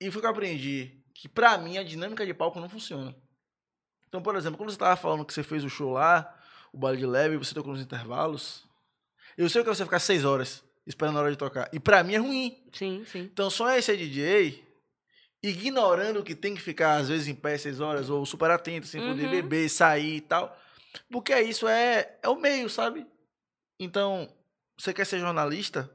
E 0.01 0.09
foi 0.09 0.19
que 0.19 0.25
eu 0.25 0.31
aprendi 0.31 1.03
que 1.13 1.29
pra 1.29 1.59
mim 1.59 1.77
a 1.77 1.83
dinâmica 1.83 2.25
de 2.25 2.33
palco 2.33 2.59
não 2.59 2.67
funciona. 2.67 3.15
Então, 4.17 4.23
por 4.23 4.35
exemplo, 4.35 4.57
quando 4.57 4.71
você 4.71 4.77
tava 4.79 4.95
falando 4.95 5.23
que 5.23 5.31
você 5.31 5.43
fez 5.43 5.63
o 5.63 5.69
show 5.69 5.91
lá, 5.93 6.35
o 6.73 6.77
baile 6.79 6.97
de 6.97 7.05
leve, 7.05 7.37
você 7.37 7.53
tocou 7.53 7.71
nos 7.71 7.81
intervalos, 7.83 8.63
eu 9.37 9.47
sei 9.47 9.61
que 9.61 9.69
você 9.69 9.83
ficar 9.83 9.99
6 9.99 10.25
horas 10.25 10.63
esperando 10.87 11.17
a 11.17 11.21
hora 11.21 11.29
de 11.31 11.37
tocar. 11.37 11.69
E 11.71 11.79
pra 11.79 12.03
mim 12.03 12.15
é 12.15 12.17
ruim. 12.17 12.57
Sim, 12.73 13.03
sim. 13.05 13.29
Então 13.31 13.47
só 13.51 13.69
é 13.69 13.79
ser 13.79 13.95
DJ 13.95 14.65
ignorando 15.43 16.23
que 16.23 16.33
tem 16.33 16.55
que 16.55 16.61
ficar, 16.61 16.95
às 16.95 17.09
vezes, 17.09 17.27
em 17.27 17.35
pé 17.35 17.59
seis 17.59 17.79
horas, 17.79 18.09
ou 18.09 18.25
super 18.25 18.49
atento, 18.49 18.87
sem 18.87 18.99
poder 18.99 19.25
Uhum. 19.25 19.29
beber, 19.29 19.69
sair 19.69 20.15
e 20.15 20.21
tal. 20.21 20.57
Porque 21.11 21.39
isso 21.39 21.67
é, 21.67 22.17
é 22.23 22.27
o 22.27 22.35
meio, 22.35 22.67
sabe? 22.71 23.05
Então, 23.79 24.27
você 24.75 24.91
quer 24.95 25.05
ser 25.05 25.19
jornalista, 25.19 25.87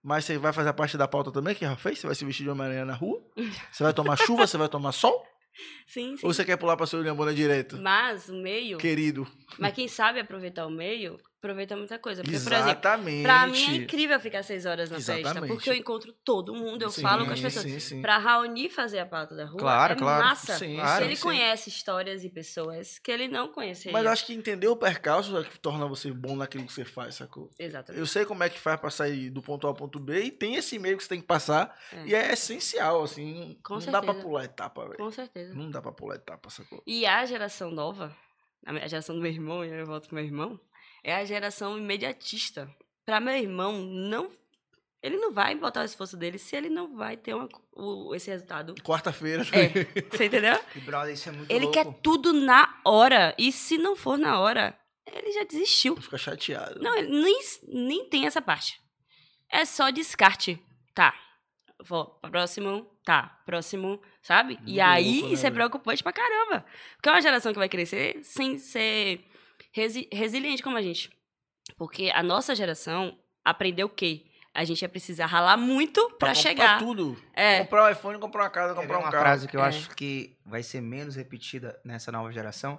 mas 0.00 0.24
você 0.24 0.38
vai 0.38 0.52
fazer 0.52 0.68
a 0.68 0.72
parte 0.72 0.96
da 0.96 1.08
pauta 1.08 1.32
também, 1.32 1.56
que 1.56 1.64
já 1.64 1.74
fez? 1.74 1.98
Você 1.98 2.06
vai 2.06 2.14
se 2.14 2.24
vestir 2.24 2.44
de 2.44 2.50
Homem-Aranha 2.50 2.84
na 2.84 2.94
rua? 2.94 3.20
Você 3.72 3.82
vai 3.82 3.92
tomar 3.92 4.16
chuva? 4.16 4.46
Você 4.46 4.56
vai 4.56 4.68
tomar 4.68 4.92
sol? 4.92 5.26
Sim, 5.86 6.16
sim. 6.16 6.26
Ou 6.26 6.32
você 6.32 6.44
quer 6.44 6.56
pular 6.56 6.76
pra 6.76 6.86
seu 6.86 7.00
Ilhambona 7.00 7.34
direto? 7.34 7.76
Mas 7.78 8.28
o 8.28 8.34
meio, 8.34 8.78
Querido. 8.78 9.26
mas 9.58 9.74
quem 9.74 9.88
sabe 9.88 10.20
aproveitar 10.20 10.66
o 10.66 10.70
meio, 10.70 11.18
aproveita 11.42 11.76
muita 11.76 11.98
coisa. 11.98 12.22
Porque, 12.22 12.38
por 12.38 12.52
exemplo, 12.52 12.70
Exatamente. 12.70 13.22
pra 13.24 13.46
mim 13.48 13.64
é 13.72 13.74
incrível 13.78 14.20
ficar 14.20 14.44
seis 14.44 14.64
horas 14.64 14.88
na 14.88 14.96
festa, 14.96 15.18
Exatamente. 15.18 15.50
porque 15.52 15.68
eu 15.68 15.74
encontro 15.74 16.12
todo 16.24 16.54
mundo, 16.54 16.82
eu 16.82 16.90
Sim, 16.90 17.02
falo 17.02 17.26
com 17.26 17.32
as 17.32 17.40
pessoas. 17.40 17.64
Sim, 17.64 17.80
sim. 17.80 18.00
Pra 18.00 18.16
Raoni 18.18 18.70
fazer 18.70 19.00
a 19.00 19.06
pauta 19.06 19.34
da 19.34 19.44
rua, 19.44 19.58
Claro, 19.58 19.92
é 19.94 19.96
claro. 19.96 20.24
massa. 20.24 20.56
Sim, 20.56 20.76
claro, 20.76 20.98
Se 21.02 21.08
ele 21.08 21.16
sim. 21.16 21.22
conhece 21.22 21.68
histórias 21.68 22.22
e 22.22 22.30
pessoas 22.30 22.98
que 23.00 23.10
ele 23.10 23.26
não 23.26 23.48
conheceria. 23.48 23.92
Mas 23.92 24.04
eu 24.04 24.10
acho 24.12 24.24
que 24.26 24.32
entender 24.32 24.68
o 24.68 24.76
percalço 24.76 25.36
é 25.36 25.42
que 25.42 25.58
torna 25.58 25.84
você 25.86 26.12
bom 26.12 26.36
naquilo 26.36 26.64
que 26.64 26.72
você 26.72 26.84
faz, 26.84 27.16
sacou? 27.16 27.50
Exatamente. 27.58 27.98
Eu 27.98 28.06
sei 28.06 28.24
como 28.24 28.44
é 28.44 28.48
que 28.48 28.58
faz 28.60 28.78
pra 28.80 28.90
sair 28.90 29.28
do 29.28 29.42
ponto 29.42 29.66
A 29.66 29.70
ao 29.70 29.74
ponto 29.74 29.98
B 29.98 30.22
e 30.22 30.30
tem 30.30 30.54
esse 30.54 30.78
meio 30.78 30.96
que 30.96 31.02
você 31.02 31.08
tem 31.08 31.20
que 31.20 31.26
passar. 31.26 31.76
É. 31.92 32.06
E 32.06 32.14
é 32.14 32.32
essencial, 32.32 33.02
assim. 33.02 33.32
Não, 33.48 33.78
Com 33.78 33.84
não 33.84 33.92
dá 33.92 34.00
pra 34.00 34.12
certeza. 34.12 34.22
pular 34.22 34.44
etapa, 34.44 34.84
velho. 34.84 34.96
Com 34.96 35.10
certeza. 35.10 35.54
Não 35.54 35.70
dá 35.70 35.82
pra 35.82 35.90
pular 35.90 36.14
etapa, 36.14 36.48
sacou? 36.50 36.80
E 36.86 37.04
a 37.04 37.24
geração 37.26 37.70
nova, 37.72 38.14
a 38.64 38.86
geração 38.86 39.16
do 39.16 39.20
meu 39.20 39.30
irmão, 39.32 39.64
e 39.64 39.70
eu 39.70 39.84
volto 39.86 40.06
pro 40.06 40.14
meu 40.14 40.24
irmão, 40.24 40.60
é 41.02 41.14
a 41.16 41.24
geração 41.24 41.76
imediatista. 41.78 42.68
Pra 43.04 43.20
meu 43.20 43.34
irmão, 43.34 43.80
não. 43.82 44.30
Ele 45.02 45.16
não 45.16 45.32
vai 45.32 45.54
botar 45.56 45.80
o 45.82 45.84
esforço 45.84 46.16
dele 46.16 46.38
se 46.38 46.54
ele 46.54 46.68
não 46.68 46.94
vai 46.96 47.16
ter 47.16 47.34
uma- 47.34 47.48
o- 47.72 48.14
esse 48.14 48.30
resultado. 48.30 48.74
Quarta-feira. 48.84 49.42
É, 49.52 49.68
você 50.16 50.26
entendeu? 50.26 50.58
E, 50.76 50.80
brother, 50.80 51.12
isso 51.14 51.28
é 51.28 51.32
muito 51.32 51.50
Ele 51.50 51.64
louco. 51.64 51.72
quer 51.74 51.92
tudo 52.00 52.32
na 52.32 52.80
hora. 52.84 53.34
E 53.36 53.50
se 53.50 53.76
não 53.78 53.96
for 53.96 54.16
na 54.16 54.38
hora, 54.38 54.78
ele 55.04 55.32
já 55.32 55.42
desistiu. 55.42 55.96
Fica 56.00 56.16
chateado. 56.16 56.80
Não, 56.80 56.94
ele 56.96 57.08
nem, 57.20 57.40
nem 57.66 58.08
tem 58.08 58.26
essa 58.26 58.40
parte. 58.40 58.80
É 59.50 59.64
só 59.64 59.90
descarte. 59.90 60.62
Tá. 60.94 61.12
Vou, 61.84 62.04
próximo, 62.30 62.86
tá. 63.04 63.42
Próximo, 63.44 64.00
sabe? 64.22 64.54
e 64.64 64.74
Muito 64.74 64.80
aí 64.82 65.12
louco, 65.14 65.28
né, 65.28 65.34
isso 65.34 65.46
é 65.46 65.50
preocupante 65.50 66.00
pra 66.04 66.12
caramba. 66.12 66.64
Porque 66.94 67.08
é 67.08 67.12
uma 67.12 67.20
geração 67.20 67.52
que 67.52 67.58
vai 67.58 67.68
crescer 67.68 68.20
sem 68.22 68.56
ser 68.56 69.26
resi- 69.72 70.08
resiliente 70.12 70.62
como 70.62 70.76
a 70.76 70.82
gente. 70.82 71.10
Porque 71.76 72.10
a 72.14 72.22
nossa 72.22 72.54
geração 72.54 73.16
aprendeu 73.44 73.86
o 73.86 73.90
quê? 73.90 74.24
A 74.54 74.64
gente 74.64 74.82
ia 74.82 74.88
precisar 74.88 75.26
ralar 75.26 75.56
muito 75.56 76.08
pra, 76.18 76.28
Pra 76.28 76.34
chegar. 76.34 76.78
tudo. 76.78 77.16
É. 77.34 77.60
Comprar 77.60 77.84
um 77.86 77.90
iPhone, 77.90 78.18
comprar 78.18 78.42
uma 78.44 78.50
casa, 78.50 78.74
comprar 78.74 78.98
um 78.98 79.00
uma 79.00 79.10
carro. 79.10 79.24
frase 79.24 79.48
que 79.48 79.56
eu 79.56 79.64
É. 79.64 79.68
acho 79.68 79.88
que 79.96 80.36
vai 80.44 80.62
ser 80.62 80.80
menos 80.82 81.16
repetida 81.16 81.80
nessa 81.84 82.12
nova 82.12 82.30
geração. 82.30 82.78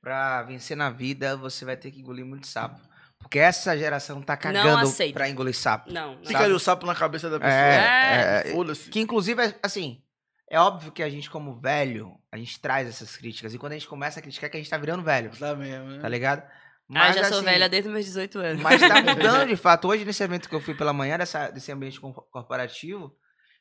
Pra 0.00 0.42
vencer 0.44 0.76
na 0.76 0.90
vida, 0.90 1.36
você 1.36 1.64
vai 1.64 1.76
ter 1.76 1.90
que 1.90 2.00
engolir 2.00 2.24
muito 2.24 2.46
sapo. 2.46 2.80
Porque 3.18 3.38
essa 3.38 3.76
geração 3.76 4.22
tá 4.22 4.36
cagando 4.36 4.88
pra 5.12 5.28
engolir 5.28 5.54
sapo. 5.54 5.92
Não, 5.92 6.14
não. 6.14 6.24
Fica 6.24 6.38
ali 6.44 6.52
o 6.52 6.58
sapo 6.58 6.86
na 6.86 6.94
cabeça 6.94 7.28
da 7.28 7.38
pessoa. 7.38 7.52
É, 7.60 8.42
é, 8.46 8.52
Foda-se. 8.52 8.88
Que 8.90 9.00
inclusive, 9.00 9.42
é, 9.42 9.54
assim, 9.62 10.00
é 10.50 10.58
óbvio 10.58 10.92
que 10.92 11.02
a 11.02 11.08
gente, 11.10 11.28
como 11.30 11.54
velho, 11.58 12.18
a 12.32 12.36
gente 12.36 12.60
traz 12.60 12.88
essas 12.88 13.16
críticas. 13.16 13.52
E 13.54 13.58
quando 13.58 13.72
a 13.72 13.76
gente 13.76 13.88
começa 13.88 14.18
a 14.18 14.22
criticar, 14.22 14.48
é 14.48 14.50
que 14.50 14.56
a 14.56 14.60
gente 14.60 14.70
tá 14.70 14.78
virando 14.78 15.02
velho. 15.02 15.30
Tá 15.38 15.54
mesmo, 15.54 15.88
né? 15.90 15.98
Tá 16.00 16.08
ligado? 16.08 16.42
Ah, 16.94 17.12
já 17.12 17.24
sou 17.24 17.36
assim, 17.38 17.44
velha 17.44 17.68
desde 17.68 17.90
meus 17.90 18.06
18 18.06 18.38
anos. 18.38 18.62
Mas 18.62 18.80
tá 18.80 19.02
mudando 19.02 19.46
de 19.46 19.56
fato. 19.56 19.88
Hoje, 19.88 20.04
nesse 20.04 20.22
evento 20.22 20.48
que 20.48 20.54
eu 20.54 20.60
fui 20.60 20.74
pela 20.74 20.92
manhã, 20.92 21.18
dessa, 21.18 21.50
desse 21.50 21.70
ambiente 21.70 22.00
com- 22.00 22.12
corporativo, 22.12 23.14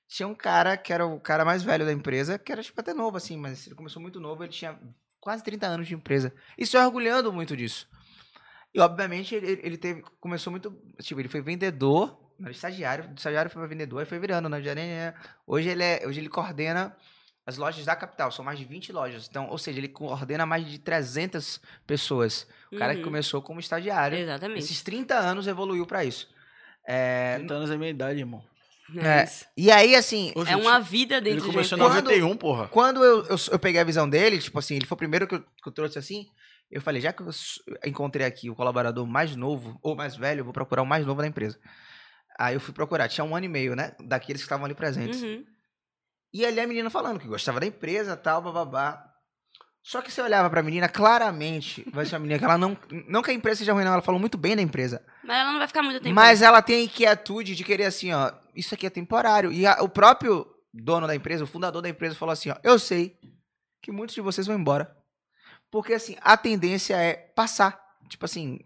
tinha 0.08 0.26
um 0.28 0.36
cara 0.36 0.78
que 0.78 0.94
era 0.94 1.06
o 1.06 1.20
cara 1.20 1.44
mais 1.44 1.62
velho 1.62 1.86
da 1.86 1.92
empresa, 1.92 2.40
que 2.40 2.52
era 2.52 2.64
tipo 2.64 2.80
até 2.80 2.94
novo, 2.94 3.18
assim, 3.18 3.38
mas 3.38 3.68
ele 3.68 3.76
começou 3.76 4.02
muito 4.02 4.20
novo, 4.22 4.44
ele 4.44 4.54
tinha 4.54 4.80
quase 5.20 5.44
30 5.44 5.68
anos 5.68 5.88
de 5.90 5.94
empresa. 5.94 6.34
E 6.58 6.66
se 6.66 6.78
orgulhando 6.78 7.34
muito 7.34 7.58
disso. 7.58 7.86
E 8.74 8.80
obviamente 8.80 9.36
ele, 9.36 9.60
ele 9.62 9.78
teve. 9.78 10.04
Começou 10.22 10.52
muito. 10.52 10.72
Tipo, 11.02 11.20
ele 11.20 11.28
foi 11.28 11.42
vendedor, 11.42 12.18
não, 12.40 12.50
estagiário, 12.52 13.08
do 13.08 13.18
estagiário 13.18 13.50
foi 13.52 13.62
pra 13.62 13.68
vendedor 13.70 14.02
e 14.02 14.06
foi 14.06 14.20
virando, 14.20 14.48
né? 14.50 14.60
É- 14.62 15.14
Hoje 15.46 15.70
ele 15.70 15.84
é. 15.84 16.04
Hoje 16.06 16.20
ele 16.20 16.30
coordena 16.30 16.96
as 17.46 17.58
lojas 17.58 17.86
da 17.86 17.96
capital, 17.96 18.32
são 18.32 18.44
mais 18.44 18.60
de 18.60 18.66
20 18.66 18.92
lojas. 18.92 19.28
Então, 19.30 19.48
ou 19.50 19.58
seja, 19.58 19.80
ele 19.80 19.88
coordena 19.88 20.46
mais 20.46 20.66
de 20.70 20.78
300 20.80 21.62
pessoas. 21.86 22.46
O 22.72 22.78
cara 22.78 22.94
que 22.94 23.00
Uhum. 23.00 23.06
começou 23.06 23.42
como 23.42 23.60
estagiário. 23.60 24.18
Exatamente. 24.18 24.60
Esses 24.60 24.82
30 24.82 25.16
anos 25.18 25.48
evoluiu 25.48 25.86
pra 25.86 26.04
isso. 26.04 26.28
É, 26.86 27.36
30 27.38 27.54
anos 27.54 27.72
é 27.72 27.78
minha 27.78 27.90
idade, 27.90 28.20
irmão. 28.20 28.44
É. 28.98 29.24
isso. 29.26 29.46
e 29.58 29.70
aí, 29.70 29.96
assim, 29.96 30.32
Ô, 30.34 30.44
É 30.44 30.46
gente, 30.46 30.62
uma 30.62 30.80
vida 30.80 31.16
Ele 31.16 31.24
dentro 31.26 31.42
de 31.42 31.48
uma 31.48 31.54
começou 31.56 31.78
em 31.78 31.82
empresa. 31.82 32.02
Quando- 32.02 32.06
91, 32.10 32.38
porra. 32.38 32.68
quando 32.70 33.04
eu, 33.04 33.26
eu, 33.26 33.36
eu 33.52 33.60
peguei 33.60 33.82
a 33.82 33.84
visão 33.84 34.08
dele, 34.10 34.40
tipo 34.40 34.58
assim, 34.58 34.76
ele 34.76 34.86
foi 34.86 34.96
o 34.96 34.98
primeiro 34.98 35.28
que 35.28 35.36
eu, 35.36 35.42
que 35.42 35.68
eu 35.68 35.72
trouxe 35.74 36.00
assim, 36.00 36.26
eu 36.72 36.80
falei, 36.82 37.02
já 37.02 37.12
que 37.12 37.22
eu 37.22 37.30
encontrei 37.86 38.26
aqui 38.26 38.50
o 38.50 38.56
colaborador 38.56 39.06
mais 39.06 39.36
novo, 39.36 39.78
ou 39.82 39.94
mais 39.94 40.16
velho, 40.16 40.40
eu 40.40 40.44
vou 40.46 40.54
procurar 40.54 40.84
o 40.84 40.86
mais 40.86 41.06
novo 41.06 41.22
da 41.22 41.28
empresa. 41.28 41.60
Aí 42.38 42.56
eu 42.56 42.60
fui 42.60 42.74
procurar, 42.74 43.08
tinha 43.10 43.24
um 43.26 43.36
ano 43.36 43.46
e 43.46 43.50
meio, 43.50 43.76
né, 43.76 43.96
daqueles 44.00 44.42
que 44.42 44.46
estavam 44.46 44.66
ali 44.66 44.76
presentes. 44.76 45.22
Uhum. 45.24 45.43
E 46.34 46.46
ali 46.46 46.59
a 46.59 46.68
menina 46.68 46.89
falando 46.89 47.20
que 47.20 47.28
gostava 47.28 47.59
da 47.59 47.66
empresa, 47.66 48.16
tal, 48.16 48.42
bababá. 48.42 49.04
Só 49.82 50.01
que 50.01 50.12
você 50.12 50.22
olhava 50.22 50.50
pra 50.50 50.62
menina, 50.62 50.89
claramente, 50.89 51.84
vai 51.93 52.05
ser 52.05 52.16
uma 52.16 52.20
menina 52.20 52.38
que 52.38 52.43
ela 52.46 52.58
não, 52.58 52.78
não 53.08 53.22
que 53.24 53.32
a 53.32 53.34
empresa 53.34 53.59
seja 53.59 53.72
ruim, 53.74 53.86
não, 53.86 53.93
ela 53.93 54.01
falou 54.01 54.20
muito 54.20 54.38
bem 54.38 54.55
da 54.55 54.62
empresa. 54.62 55.04
Mas 55.24 55.38
ela 55.38 55.51
não 55.51 55.59
vai 55.59 55.68
ficar 55.68 55.82
muito 55.82 56.01
tempo. 56.01 56.14
Mas 56.14 56.42
ela 56.42 56.62
tem 56.62 56.82
a 56.82 56.84
inquietude 56.84 57.55
de 57.55 57.64
querer 57.64 57.86
assim, 57.86 58.12
ó, 58.12 58.32
isso 58.54 58.74
aqui 58.76 58.86
é 58.86 58.89
temporário. 58.89 59.51
E 59.51 59.66
a- 59.66 59.82
o 59.82 59.88
próprio 59.88 60.46
dono 60.74 61.08
da 61.08 61.16
empresa, 61.16 61.46
o 61.46 61.47
fundador 61.47 61.82
da 61.82 61.88
empresa, 61.89 62.16
falou 62.16 62.34
assim, 62.34 62.50
ó, 62.50 62.55
eu 62.64 62.78
sei 62.78 63.18
que 63.82 63.89
muitos 63.92 64.14
de 64.14 64.20
vocês 64.22 64.46
vão 64.46 64.58
embora. 64.59 64.93
Porque 65.72 65.93
assim, 65.93 66.18
a 66.22 66.36
tendência 66.36 66.96
é 66.97 67.14
passar. 67.14 67.80
Tipo 68.09 68.26
assim, 68.26 68.59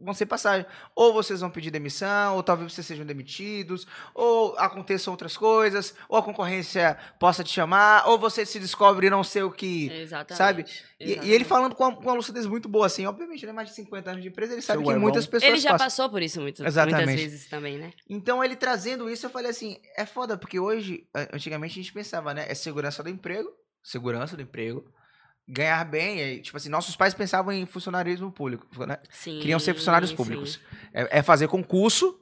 vão 0.00 0.14
ser 0.14 0.26
passagens. 0.26 0.66
Ou 0.94 1.12
vocês 1.12 1.40
vão 1.40 1.50
pedir 1.50 1.70
demissão, 1.70 2.36
ou 2.36 2.42
talvez 2.42 2.72
vocês 2.72 2.86
sejam 2.86 3.04
demitidos, 3.04 3.86
ou 4.14 4.56
aconteçam 4.58 5.12
outras 5.12 5.36
coisas, 5.36 5.94
ou 6.08 6.18
a 6.18 6.22
concorrência 6.22 6.96
possa 7.18 7.42
te 7.42 7.52
chamar, 7.52 8.08
ou 8.08 8.18
você 8.18 8.44
se 8.44 8.58
descobre 8.58 9.10
não 9.10 9.24
ser 9.24 9.42
o 9.44 9.50
que. 9.50 9.90
Exatamente. 9.90 10.36
Sabe? 10.36 10.64
E, 10.98 11.04
e 11.04 11.10
ele 11.10 11.16
exatamente. 11.18 11.44
falando 11.44 11.74
com 11.74 11.84
uma, 11.84 11.96
com 11.96 12.02
uma 12.02 12.14
lucidez 12.14 12.46
muito 12.46 12.68
boa, 12.68 12.86
assim. 12.86 13.06
Obviamente, 13.06 13.42
ele 13.42 13.50
é 13.50 13.54
mais 13.54 13.68
de 13.68 13.74
50 13.74 14.10
anos 14.10 14.22
de 14.22 14.28
empresa, 14.28 14.52
ele 14.52 14.62
sabe 14.62 14.84
Seu 14.84 14.92
que 14.92 14.98
muitas 14.98 15.26
pessoas 15.26 15.50
Ele 15.52 15.60
já 15.60 15.70
passam. 15.70 15.86
passou 15.86 16.10
por 16.10 16.22
isso 16.22 16.40
muito, 16.40 16.64
Exatamente. 16.64 17.04
muitas 17.04 17.20
vezes 17.22 17.48
também, 17.48 17.78
né? 17.78 17.92
Então, 18.08 18.42
ele 18.42 18.56
trazendo 18.56 19.08
isso, 19.10 19.26
eu 19.26 19.30
falei 19.30 19.50
assim, 19.50 19.78
é 19.96 20.06
foda, 20.06 20.36
porque 20.36 20.58
hoje, 20.58 21.06
antigamente 21.32 21.72
a 21.78 21.82
gente 21.82 21.92
pensava, 21.92 22.32
né? 22.32 22.46
É 22.48 22.54
segurança 22.54 23.02
do 23.02 23.08
emprego, 23.08 23.50
segurança 23.82 24.36
do 24.36 24.42
emprego, 24.42 24.84
ganhar 25.48 25.84
bem, 25.84 26.20
e, 26.20 26.40
tipo 26.40 26.56
assim, 26.56 26.68
nossos 26.68 26.96
pais 26.96 27.14
pensavam 27.14 27.52
em 27.52 27.64
funcionarismo 27.66 28.30
público, 28.32 28.66
né? 28.86 28.98
Sim. 29.10 29.38
Queriam 29.38 29.58
ser 29.58 29.74
funcionários 29.74 30.12
públicos. 30.12 30.60
É, 30.92 31.18
é 31.18 31.22
fazer 31.22 31.46
concurso, 31.48 32.18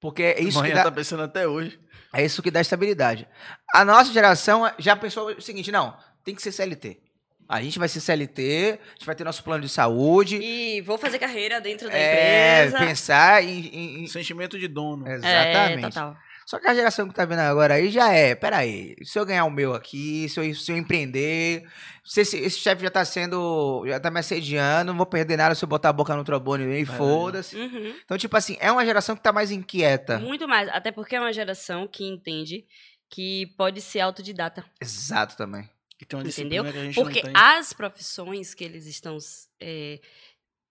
porque 0.00 0.22
é 0.22 0.40
isso, 0.40 0.52
que 0.52 0.58
Amanhã 0.58 0.74
dá, 0.76 0.84
tá 0.84 0.90
pensando 0.92 1.22
até 1.22 1.46
hoje. 1.46 1.78
é 2.12 2.24
isso 2.24 2.42
que 2.42 2.50
dá 2.50 2.60
estabilidade. 2.60 3.28
A 3.74 3.84
nossa 3.84 4.12
geração 4.12 4.70
já 4.78 4.96
pensou 4.96 5.30
o 5.36 5.40
seguinte, 5.42 5.70
não, 5.70 5.96
tem 6.24 6.34
que 6.34 6.42
ser 6.42 6.52
CLT. 6.52 7.00
A 7.48 7.60
gente 7.60 7.78
vai 7.78 7.86
ser 7.88 8.00
CLT, 8.00 8.78
a 8.82 8.88
gente 8.94 9.04
vai 9.04 9.14
ter 9.14 9.24
nosso 9.24 9.44
plano 9.44 9.62
de 9.62 9.68
saúde, 9.68 10.36
E 10.42 10.80
vou 10.80 10.96
fazer 10.96 11.18
carreira 11.18 11.60
dentro 11.60 11.90
da 11.90 11.94
é, 11.98 12.64
empresa. 12.66 12.78
pensar 12.86 13.44
em... 13.44 13.66
em- 13.66 14.02
em- 14.04 14.06
Sentimento 14.06 14.58
de 14.58 14.66
dono. 14.68 15.06
Exatamente. 15.06 15.84
É, 15.84 15.88
total. 15.88 16.16
Só 16.52 16.60
que 16.60 16.68
a 16.68 16.74
geração 16.74 17.08
que 17.08 17.14
tá 17.14 17.24
vendo 17.24 17.38
agora 17.38 17.72
aí 17.72 17.90
já 17.90 18.12
é, 18.12 18.34
peraí, 18.34 18.94
se 19.02 19.18
eu 19.18 19.24
ganhar 19.24 19.46
o 19.46 19.50
meu 19.50 19.72
aqui, 19.72 20.28
se 20.28 20.38
eu, 20.38 20.54
se 20.54 20.70
eu 20.70 20.76
empreender, 20.76 21.66
se 22.04 22.20
esse, 22.20 22.36
esse 22.36 22.58
chefe 22.58 22.82
já 22.82 22.90
tá 22.90 23.02
sendo, 23.06 23.82
já 23.86 23.98
tá 23.98 24.10
me 24.10 24.20
assediando, 24.20 24.92
não 24.92 24.98
vou 24.98 25.06
perder 25.06 25.38
nada 25.38 25.54
se 25.54 25.64
eu 25.64 25.68
botar 25.68 25.88
a 25.88 25.94
boca 25.94 26.14
no 26.14 26.22
trombone 26.22 26.78
e 26.78 26.84
foda-se. 26.84 27.56
Uhum. 27.56 27.94
Então, 28.04 28.18
tipo 28.18 28.36
assim, 28.36 28.58
é 28.60 28.70
uma 28.70 28.84
geração 28.84 29.16
que 29.16 29.22
tá 29.22 29.32
mais 29.32 29.50
inquieta. 29.50 30.18
Muito 30.18 30.46
mais. 30.46 30.68
Até 30.68 30.92
porque 30.92 31.16
é 31.16 31.20
uma 31.20 31.32
geração 31.32 31.88
que 31.88 32.04
entende 32.04 32.66
que 33.08 33.46
pode 33.56 33.80
ser 33.80 34.00
autodidata. 34.00 34.62
Exato 34.78 35.38
também. 35.38 35.66
Entendeu? 36.02 36.66
Porque 36.94 37.22
as 37.32 37.72
profissões 37.72 38.52
que 38.52 38.62
eles 38.62 38.84
estão. 38.84 39.16
é, 39.58 40.00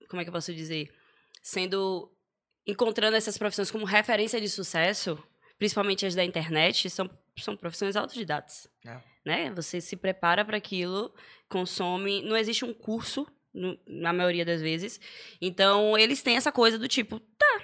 como 0.07 0.21
é 0.21 0.23
que 0.23 0.29
eu 0.29 0.33
posso 0.33 0.53
dizer? 0.53 0.93
Sendo. 1.41 2.07
Encontrando 2.67 3.17
essas 3.17 3.35
profissões 3.35 3.71
como 3.71 3.83
referência 3.83 4.39
de 4.39 4.47
sucesso, 4.47 5.17
principalmente 5.61 6.07
as 6.07 6.15
da 6.15 6.25
internet, 6.25 6.89
são, 6.89 7.07
são 7.37 7.55
profissões 7.55 7.95
autodidatas. 7.95 8.67
É. 8.83 8.99
Né? 9.23 9.51
Você 9.51 9.79
se 9.79 9.95
prepara 9.95 10.43
para 10.43 10.57
aquilo, 10.57 11.13
consome. 11.47 12.23
Não 12.23 12.35
existe 12.35 12.65
um 12.65 12.73
curso, 12.73 13.27
no- 13.53 13.77
na 13.85 14.11
maioria 14.11 14.43
das 14.43 14.59
vezes. 14.59 14.99
Então, 15.39 15.95
eles 15.95 16.23
têm 16.23 16.35
essa 16.35 16.51
coisa 16.51 16.79
do 16.79 16.87
tipo, 16.87 17.19
tá, 17.19 17.61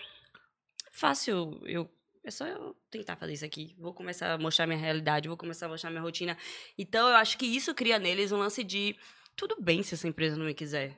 fácil, 0.92 1.60
eu. 1.66 1.90
É 2.24 2.30
só 2.30 2.46
eu 2.46 2.76
tentar 2.92 3.16
fazer 3.16 3.34
isso 3.34 3.46
aqui. 3.46 3.74
Vou 3.80 3.96
começar 3.96 4.32
a 4.34 4.38
mostrar 4.38 4.68
minha 4.68 4.78
realidade, 4.78 5.28
vou 5.28 5.38
começar 5.38 5.66
a 5.66 5.70
mostrar 5.70 5.90
minha 5.90 6.02
rotina. 6.04 6.38
Então, 6.78 7.10
eu 7.10 7.16
acho 7.16 7.36
que 7.36 7.48
isso 7.48 7.74
cria 7.74 7.98
neles 7.98 8.32
um 8.32 8.38
lance 8.38 8.64
de 8.64 8.96
tudo 9.36 9.56
bem 9.60 9.82
se 9.82 9.96
essa 9.96 10.08
empresa 10.08 10.36
não 10.38 10.46
me 10.46 10.54
quiser. 10.54 10.96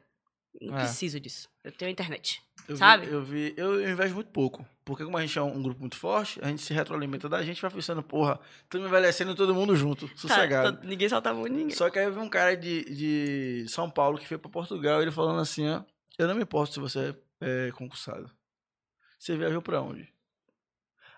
Não 0.60 0.76
É. 0.78 0.82
preciso 0.82 1.18
disso. 1.18 1.48
Eu 1.64 1.72
tenho 1.72 1.92
internet. 1.92 2.42
Eu 2.68 2.76
vi- 2.76 2.80
sabe? 2.80 3.08
eu 3.08 3.24
vi, 3.24 3.54
eu, 3.58 3.82
eu 3.82 3.90
invejo 3.90 4.14
muito 4.16 4.30
pouco. 4.32 4.66
Porque 4.86 5.04
como 5.04 5.18
a 5.18 5.22
gente 5.22 5.38
é 5.38 5.42
um, 5.42 5.56
um 5.58 5.62
grupo 5.62 5.80
muito 5.80 5.96
forte, 5.98 6.40
a 6.44 6.48
gente 6.48 6.62
se 6.62 6.74
retroalimenta 6.74 7.28
da 7.30 7.44
gente, 7.44 7.62
vai 7.62 7.70
pensando, 7.72 8.02
porra, 8.04 8.40
estamos 8.64 8.88
envelhecendo 8.88 9.36
todo 9.36 9.54
mundo 9.54 9.76
junto, 9.76 10.08
sossegado. 10.18 10.72
Tá, 10.74 10.82
tá- 10.82 10.88
ninguém 10.88 11.08
solta 11.10 11.34
de 11.34 11.50
ninguém. 11.50 11.70
Só 11.76 11.90
que 11.90 12.00
aí 12.00 12.06
eu 12.06 12.14
vi 12.14 12.20
um 12.20 12.30
cara 12.30 12.56
de, 12.58 12.84
de 13.64 13.66
São 13.70 13.90
Paulo 13.90 14.18
que 14.18 14.28
foi 14.28 14.38
pra 14.38 14.50
Portugal, 14.50 15.02
ele 15.02 15.12
falando 15.12 15.40
assim, 15.42 15.68
ó, 15.70 15.84
eu 16.18 16.28
não 16.28 16.36
me 16.36 16.42
importo 16.44 16.74
se 16.74 16.80
você 16.80 17.16
é 17.42 17.72
concursado. 17.74 18.30
Você 19.18 19.38
viajou 19.38 19.62
pra 19.62 19.82
onde? 19.82 20.12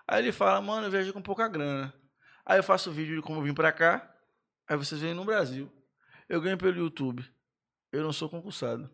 Aí 0.06 0.22
ele 0.22 0.32
fala, 0.32 0.60
mano, 0.60 0.86
eu 0.86 0.90
viajei 0.90 1.12
com 1.12 1.22
pouca 1.22 1.48
grana. 1.48 1.92
Aí 2.44 2.58
eu 2.58 2.62
faço 2.62 2.90
vídeo 2.90 3.16
de 3.16 3.22
como 3.22 3.38
eu 3.40 3.44
vim 3.44 3.54
pra 3.54 3.72
cá, 3.72 4.12
aí 4.68 4.76
vocês 4.76 5.00
vêm 5.00 5.14
no 5.14 5.24
Brasil. 5.24 5.72
Eu 6.28 6.40
ganho 6.40 6.58
pelo 6.58 6.76
YouTube. 6.76 7.24
Eu 7.92 8.02
não 8.02 8.12
sou 8.12 8.28
concursado. 8.28 8.90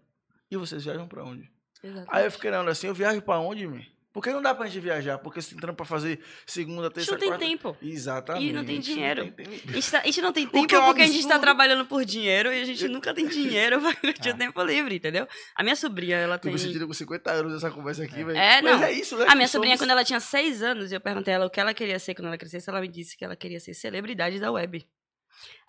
E 0.51 0.57
vocês 0.57 0.85
viajam 0.85 1.09
pra 1.09 1.25
onde? 1.25 1.51
Exatamente. 1.83 2.09
Aí 2.17 2.25
eu 2.25 2.31
fiquei 2.33 2.51
olhando 2.51 2.71
assim, 2.71 2.87
eu 2.89 2.95
viajo 2.95 3.23
pra 3.23 3.39
onde, 3.39 3.67
meu? 3.67 3.81
Porque 4.11 4.33
não 4.33 4.43
dá 4.43 4.53
pra 4.53 4.67
gente 4.67 4.81
viajar, 4.81 5.19
porque 5.19 5.41
você 5.41 5.51
tem 5.51 5.59
trampo 5.61 5.77
pra 5.77 5.87
fazer 5.87 6.19
segunda, 6.45 6.81
a 6.81 6.85
gente 6.87 6.95
terça, 6.95 7.13
não 7.13 7.19
tem 7.19 7.29
quarta... 7.29 7.45
tempo. 7.45 7.77
Exatamente. 7.81 8.47
E 8.49 8.53
não 8.53 8.65
tem 8.65 8.81
dinheiro. 8.81 9.25
Não 9.27 9.31
tem- 9.31 9.47
tem- 9.47 9.61
A 9.69 9.73
gente, 9.75 9.91
tá- 9.93 9.99
a 10.01 10.05
gente 10.07 10.21
não 10.23 10.33
tem 10.33 10.47
O 10.47 10.51
tempo 10.51 10.75
é 10.75 10.79
um 10.81 10.85
porque 10.87 11.03
a 11.03 11.07
gente 11.07 11.19
tá 11.19 11.35
absurdo. 11.35 11.41
trabalhando 11.43 11.87
por 11.87 12.05
dinheiro 12.05 12.53
e 12.53 12.61
a 12.61 12.65
gente 12.65 12.89
nunca 12.89 13.15
tem 13.15 13.29
dinheiro 13.29 13.81
pra 13.81 13.95
curtir 13.95 14.31
É. 14.31 14.33
o 14.33 14.37
tempo 14.39 14.61
livre, 14.63 14.97
entendeu? 14.97 15.29
A 15.55 15.63
minha 15.63 15.77
sobrinha, 15.77 16.17
ela 16.17 16.37
Tô 16.37 16.45
tem. 16.45 16.53
me 16.53 16.59
sentindo 16.59 16.87
com 16.87 16.93
50 16.95 17.31
anos 17.31 17.53
nessa 17.53 17.71
conversa 17.71 18.03
aqui, 18.03 18.25
velho. 18.25 18.37
É, 18.37 18.61
Mas 18.63 18.81
não. 18.81 18.83
é 18.87 18.93
isso, 18.93 19.17
né? 19.17 19.27
A 19.29 19.35
minha 19.37 19.47
que 19.47 19.53
sobrinha, 19.53 19.77
somos. 19.77 19.83
quando 19.87 19.91
ela 19.93 20.05
tinha 20.05 20.19
seis 20.21 20.63
anos, 20.63 20.91
eu 20.91 21.01
perguntei 21.01 21.35
a 21.35 21.37
ela 21.37 21.47
o 21.47 21.51
que 21.51 21.61
ela 21.61 21.73
queria 21.75 21.99
ser 22.01 22.15
quando 22.15 22.27
ela 22.29 22.39
crescesse, 22.39 22.69
ela 22.69 22.81
me 22.81 22.89
disse 22.89 23.17
que 23.17 23.25
ela 23.25 23.37
queria 23.37 23.61
ser 23.61 23.75
celebridade 23.75 24.41
da 24.41 24.51
web. 24.51 24.85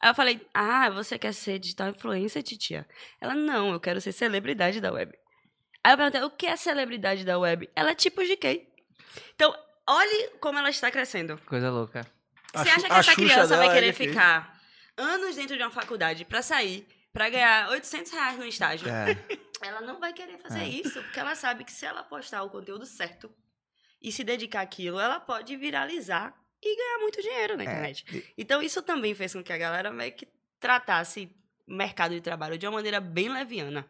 Aí 0.02 0.10
eu 0.10 0.16
falei, 0.16 0.42
ah, 0.54 0.90
você 0.90 1.20
quer 1.20 1.34
ser 1.34 1.60
digital 1.60 1.90
influencer, 1.90 2.42
titia? 2.42 2.88
Ela, 3.22 3.36
não, 3.36 3.74
eu 3.74 3.80
quero 3.80 4.02
ser 4.02 4.12
celebridade 4.14 4.82
da 4.82 4.92
web. 4.92 5.12
Aí 5.90 5.94
eu 5.94 5.98
perguntei, 5.98 6.22
o 6.22 6.30
que 6.30 6.46
é 6.46 6.56
celebridade 6.56 7.26
da 7.26 7.40
web? 7.40 7.68
Ela 7.76 7.90
é 7.92 7.96
tipo 7.96 8.22
GK. 8.22 8.68
Então, 9.34 9.52
olhe 9.88 10.28
como 10.40 10.60
ela 10.60 10.70
está 10.70 10.92
crescendo. 10.92 11.40
Coisa 11.48 11.72
louca. 11.72 12.06
Você 12.54 12.70
acha 12.70 12.86
que 12.88 12.94
essa 12.94 13.16
criança 13.16 13.58
vai 13.58 13.70
é 13.70 13.74
querer 13.74 13.94
ficar 13.94 14.56
anos 14.96 15.36
dentro 15.36 15.58
de 15.58 15.64
uma 15.64 15.72
faculdade 15.72 16.26
pra 16.26 16.44
sair, 16.44 16.88
pra 17.12 17.28
ganhar 17.28 17.70
800 17.72 18.12
reais 18.12 18.38
no 18.38 18.46
estágio? 18.46 18.88
É. 18.88 19.18
Ela 19.66 19.82
não 19.82 20.00
vai 20.00 20.14
querer 20.14 20.38
fazer 20.38 20.60
É. 20.60 20.68
isso, 20.68 21.02
porque 21.02 21.20
ela 21.20 21.34
sabe 21.36 21.64
que 21.64 21.72
se 21.72 21.86
ela 21.88 22.04
postar 22.04 22.44
o 22.44 22.52
conteúdo 22.52 22.86
certo 22.86 23.30
e 24.00 24.12
se 24.12 24.24
dedicar 24.24 24.62
àquilo, 24.62 25.00
ela 25.00 25.20
pode 25.20 25.58
viralizar 25.58 26.34
e 26.64 26.76
ganhar 26.78 27.00
muito 27.00 27.20
dinheiro 27.20 27.58
na 27.58 27.64
É. 27.64 27.66
internet. 27.66 28.34
Então, 28.38 28.62
isso 28.62 28.82
também 28.84 29.16
fez 29.16 29.34
com 29.34 29.44
que 29.44 29.52
a 29.52 29.58
galera 29.58 29.92
meio 29.92 30.14
que 30.14 30.28
tratasse 30.60 31.36
mercado 31.68 32.12
de 32.14 32.22
trabalho 32.22 32.60
de 32.60 32.68
uma 32.68 32.74
maneira 32.74 33.02
bem 33.02 33.28
leviana. 33.28 33.86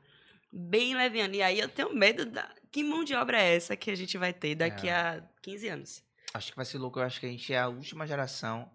Bem 0.52 0.96
leviana. 0.96 1.36
E 1.36 1.42
aí 1.42 1.60
eu 1.60 1.70
tenho 1.70 1.94
medo 1.94 2.26
da. 2.26 2.48
Que 2.72 2.84
mão 2.84 3.04
de 3.04 3.16
obra 3.16 3.40
é 3.42 3.56
essa 3.56 3.76
que 3.76 3.90
a 3.92 3.96
gente 3.96 4.18
vai 4.18 4.32
ter 4.34 4.56
daqui 4.56 4.88
É. 4.88 4.94
a 4.94 5.24
15 5.42 5.68
anos? 5.70 6.04
Acho 6.34 6.52
que 6.52 6.56
vai 6.56 6.66
ser 6.66 6.78
louco. 6.78 7.00
Eu 7.00 7.04
acho 7.04 7.20
que 7.20 7.26
a 7.26 7.30
gente 7.30 7.52
é 7.54 7.60
a 7.60 7.68
última 7.68 8.06
geração 8.06 8.70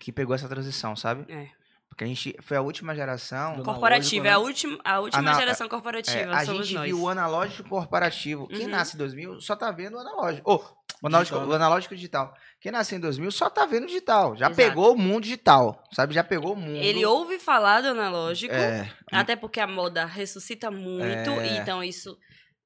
que 0.00 0.12
pegou 0.12 0.34
essa 0.34 0.48
transição, 0.48 0.94
sabe? 0.96 1.30
É. 1.32 1.48
Porque 1.88 2.02
a 2.04 2.06
gente 2.06 2.36
foi 2.42 2.56
a 2.56 2.60
última 2.60 2.94
geração. 2.94 3.62
Corporativa, 3.62 4.26
é 4.26 4.30
a 4.30 4.34
analógico, 4.34 4.68
última, 4.72 4.90
a 4.92 5.00
última 5.00 5.20
Ana- 5.30 5.34
geração 5.38 5.66
É, 5.66 5.70
corporativa. 5.70 6.32
a 6.36 6.44
somos 6.44 6.66
gente 6.66 6.76
nós. 6.76 6.86
viu 6.86 7.00
o 7.00 7.08
analógico 7.08 7.68
corporativo. 7.68 8.48
Quem 8.48 8.64
Uhum. 8.64 8.68
nasce 8.70 8.96
em 8.96 8.98
2000 8.98 9.40
só 9.40 9.54
tá 9.56 9.70
vendo 9.70 9.96
o 9.96 10.00
analógico. 10.00 10.50
Ô, 10.52 10.75
o 11.02 11.06
analógico, 11.06 11.36
Digital, 11.36 11.46
o 11.46 11.58
né? 11.58 11.64
analógico 11.64 11.94
digital. 11.94 12.34
Quem 12.60 12.72
nasce 12.72 12.94
em 12.94 13.00
2000 13.00 13.30
só 13.30 13.50
tá 13.50 13.66
vendo 13.66 13.86
digital. 13.86 14.34
Já 14.36 14.46
Exato. 14.46 14.56
pegou 14.56 14.94
o 14.94 14.98
mundo 14.98 15.22
digital, 15.24 15.82
sabe? 15.92 16.14
Já 16.14 16.24
pegou 16.24 16.54
o 16.54 16.56
mundo. 16.56 16.76
Ele 16.76 17.04
ouve 17.04 17.38
falar 17.38 17.80
do 17.82 17.88
analógico, 17.88 18.54
É, 18.54 18.90
até 19.12 19.36
porque 19.36 19.60
a 19.60 19.66
moda 19.66 20.04
ressuscita 20.06 20.70
muito, 20.70 21.30
É. 21.30 21.58
então 21.58 21.82
isso 21.84 22.16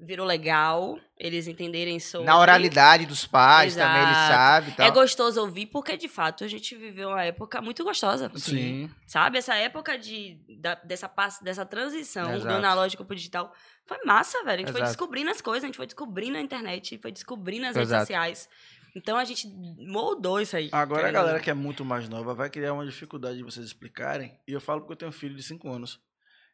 virou 0.02 0.26
legal, 0.26 0.98
eles 1.18 1.46
entenderem 1.46 2.00
sobre. 2.00 2.26
na 2.26 2.38
oralidade 2.38 3.04
dos 3.06 3.26
pais 3.26 3.74
também, 3.76 4.02
ele 4.02 4.10
Exato. 4.10 4.32
sabe. 4.32 4.70
e 4.70 4.74
tal. 4.74 4.86
É 4.86 4.90
gostoso 4.90 5.40
ouvir, 5.40 5.66
porque 5.66 5.96
de 5.96 6.08
fato 6.08 6.42
a 6.42 6.48
gente 6.48 6.74
viveu 6.74 7.10
uma 7.10 7.22
época 7.22 7.60
muito 7.60 7.84
gostosa. 7.84 8.30
Sim. 8.36 8.90
Sabe? 9.06 9.38
Essa 9.38 9.54
época 9.56 9.98
de, 9.98 10.38
da- 10.58 10.76
dessa, 10.76 11.10
dessa 11.42 11.66
transição 11.66 12.30
do 12.30 12.36
Exato. 12.36 12.54
analógico 12.54 13.04
pro 13.04 13.14
digital 13.14 13.52
foi 13.86 13.98
massa, 14.04 14.38
velho. 14.44 14.54
A 14.54 14.58
gente 14.58 14.72
foi 14.72 14.80
Exato. 14.80 14.92
descobrindo 14.96 15.30
as 15.30 15.40
coisas, 15.40 15.64
a 15.64 15.66
gente 15.66 15.76
foi 15.76 15.86
descobrindo 15.86 16.38
a 16.38 16.40
internet, 16.40 16.98
foi 16.98 17.12
descobrindo 17.12 17.66
as 17.66 17.76
Exato. 17.76 17.88
redes 17.88 17.98
sociais. 18.00 18.48
Então 18.96 19.16
a 19.16 19.24
gente 19.24 19.46
moldou 19.78 20.40
isso 20.40 20.56
aí. 20.56 20.68
Agora 20.72 21.08
a 21.08 21.12
galera 21.12 21.38
que 21.38 21.48
é 21.50 21.54
muito 21.54 21.84
mais 21.84 22.08
nova 22.08 22.34
vai 22.34 22.50
criar 22.50 22.72
uma 22.72 22.84
dificuldade 22.84 23.36
de 23.36 23.44
vocês 23.44 23.64
explicarem. 23.64 24.36
E 24.48 24.52
eu 24.52 24.60
falo 24.60 24.80
porque 24.80 24.94
eu 24.94 24.96
tenho 24.96 25.10
um 25.10 25.12
filho 25.12 25.34
de 25.36 25.42
5 25.42 25.68
anos. 25.68 26.00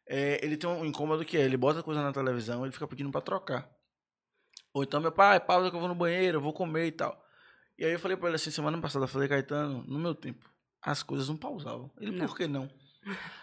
É, 0.07 0.43
ele 0.43 0.55
tem 0.55 0.69
um 0.69 0.85
incômodo 0.85 1.25
que 1.25 1.37
é, 1.37 1.41
ele 1.41 1.57
bota 1.57 1.83
coisa 1.83 2.01
na 2.01 2.13
televisão, 2.13 2.63
ele 2.63 2.71
fica 2.71 2.87
pedindo 2.87 3.11
pra 3.11 3.21
trocar. 3.21 3.69
Ou 4.73 4.83
então, 4.83 5.01
meu 5.01 5.11
pai, 5.11 5.39
pausa 5.39 5.69
que 5.69 5.75
eu 5.75 5.79
vou 5.79 5.89
no 5.89 5.95
banheiro, 5.95 6.37
eu 6.37 6.41
vou 6.41 6.53
comer 6.53 6.87
e 6.87 6.91
tal. 6.91 7.21
E 7.77 7.85
aí 7.85 7.91
eu 7.91 7.99
falei 7.99 8.15
pra 8.15 8.27
ele 8.27 8.35
assim, 8.35 8.49
semana 8.49 8.79
passada, 8.79 9.05
eu 9.05 9.09
falei, 9.09 9.27
Caetano, 9.27 9.83
no 9.87 9.99
meu 9.99 10.15
tempo, 10.15 10.49
as 10.81 11.03
coisas 11.03 11.27
não 11.27 11.37
pausavam. 11.37 11.91
Ele, 11.99 12.11
Não. 12.11 12.25
por 12.25 12.35
que 12.37 12.47
não? 12.47 12.69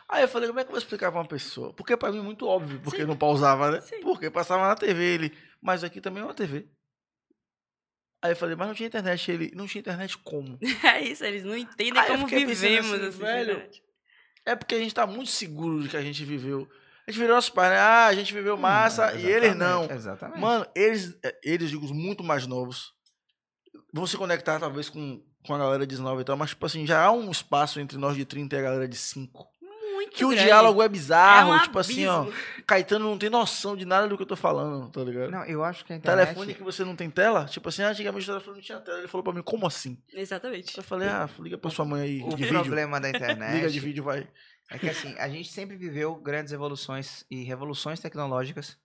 Aí 0.09 0.23
eu 0.23 0.29
falei, 0.29 0.49
como 0.49 0.61
é 0.61 0.65
que 0.65 0.69
eu 0.69 0.73
vou 0.73 0.79
explicar 0.79 1.11
pra 1.11 1.21
uma 1.21 1.27
pessoa? 1.29 1.73
Porque 1.73 1.97
pra 1.97 2.11
mim 2.11 2.19
é 2.19 2.23
muito 2.23 2.47
óbvio, 2.47 2.81
porque 2.81 3.01
Sim. 3.01 3.07
não 3.07 3.17
pausava, 3.17 3.71
né? 3.71 3.81
Sim. 3.81 4.01
Porque 4.01 4.31
passava 4.31 4.67
na 4.67 4.75
TV, 4.75 5.03
ele, 5.03 5.39
mas 5.61 5.85
aqui 5.85 6.01
também 6.01 6.23
é 6.23 6.27
uma 6.27 6.35
TV. 6.35 6.69
Aí 8.23 8.33
eu 8.33 8.37
falei, 8.37 8.57
mas 8.57 8.69
não 8.69 8.75
tinha 8.75 8.87
internet. 8.87 9.31
Ele, 9.31 9.53
não 9.55 9.67
tinha 9.67 9.81
internet 9.81 10.17
como? 10.19 10.59
É 10.83 11.03
isso, 11.03 11.25
eles 11.25 11.45
não 11.45 11.57
entendem 11.57 11.99
Aí 12.01 12.09
como 12.09 12.27
vivemos 12.27 12.93
assim, 12.93 13.07
assim, 13.07 13.19
velho, 13.19 13.53
internet. 13.53 13.84
É 14.47 14.55
porque 14.55 14.75
a 14.75 14.79
gente 14.79 14.95
tá 14.95 15.07
muito 15.07 15.31
seguro 15.31 15.83
de 15.83 15.89
que 15.89 15.97
a 15.97 16.03
gente 16.03 16.25
viveu. 16.25 16.69
A 17.07 17.11
gente 17.11 17.21
virou 17.21 17.35
nossos 17.35 17.51
pais, 17.51 17.71
né? 17.71 17.79
Ah, 17.79 18.07
a 18.07 18.15
gente 18.15 18.33
viveu 18.33 18.57
massa 18.57 19.13
Hum, 19.13 19.19
e 19.19 19.27
eles 19.27 19.55
não. 19.57 19.91
exatamente. 19.91 20.41
Mano, 20.41 20.67
eles, 20.75 21.17
eh, 21.23 21.39
eles, 21.43 21.71
digo, 21.71 21.85
os 21.85 21.93
muito 21.93 22.25
mais 22.25 22.47
novos, 22.47 22.93
vão 23.93 24.07
se 24.07 24.17
conectar 24.17 24.59
talvez 24.59 24.89
com, 24.89 25.23
com 25.47 25.55
a 25.55 25.59
galera 25.59 25.87
de 25.87 25.91
19 25.95 26.23
e 26.23 26.25
tal, 26.25 26.37
mas, 26.37 26.51
tipo 26.51 26.65
assim, 26.65 26.87
já 26.87 27.05
há 27.05 27.13
um 27.13 27.31
espaço 27.31 27.79
entre 27.79 27.99
nós 27.99 28.17
de 28.17 28.25
30 28.25 28.57
e 28.57 28.59
a 28.59 28.63
galera 28.63 28.89
de 28.89 28.97
5. 28.97 29.47
Muito. 30.15 30.19
que 30.19 30.25
o 30.25 30.29
grande. 30.29 30.45
diálogo 30.45 30.83
é 30.83 30.89
bizarro. 30.89 31.53
É 31.53 31.57
um 31.57 31.63
tipo 31.63 31.79
assim, 31.79 32.07
ó. 32.07 32.23
abismo. 32.23 32.41
Caetano 32.67 33.05
não 33.05 33.19
tem 33.19 33.29
noção 33.29 33.77
de 33.77 33.85
nada 33.85 34.09
do 34.09 34.17
que 34.17 34.23
eu 34.23 34.27
tô 34.27 34.37
falando, 34.37 34.89
tá 34.91 35.03
ligado? 35.03 35.31
Não, 35.31 35.45
eu 35.45 35.63
acho 35.63 35.85
que 35.85 35.93
a 35.93 35.97
internet... 35.97 36.27
Telefone 36.29 36.55
que 36.55 36.63
você 36.63 36.85
não 36.85 36.97
tem 36.97 37.11
tela? 37.11 37.45
Tipo 37.47 37.69
assim, 37.69 37.83
antigamente 37.83 38.25
o 38.25 38.33
telefone 38.33 38.57
não 38.57 38.63
tinha 38.63 38.81
tela. 38.81 38.99
Ele 38.99 39.09
falou 39.09 39.23
pra 39.25 39.33
mim, 39.33 39.43
como 39.43 39.67
assim? 39.67 39.99
Exatamente. 40.13 40.77
Eu 40.79 40.83
falei, 40.85 41.09
ah, 41.09 41.29
liga 41.39 41.59
pra 41.59 41.71
sua 41.71 41.85
mãe 41.85 42.01
aí 42.03 42.23
O 42.23 42.31
de 42.31 42.37
vídeo. 42.45 42.61
problema 42.63 43.01
da 43.01 43.09
internet 43.11 43.55
Liga 43.55 43.69
de 43.71 43.81
vídeo, 43.81 44.05
vai. 44.05 44.27
é 44.71 44.79
que 44.79 44.89
assim, 44.89 45.15
a 45.19 45.29
gente 45.29 45.51
sempre 45.53 45.77
viveu 45.77 46.15
grandes 46.17 46.53
evoluções 46.53 47.25
e 47.31 47.43
revoluções 47.45 48.01
tecnológicas 48.01 48.79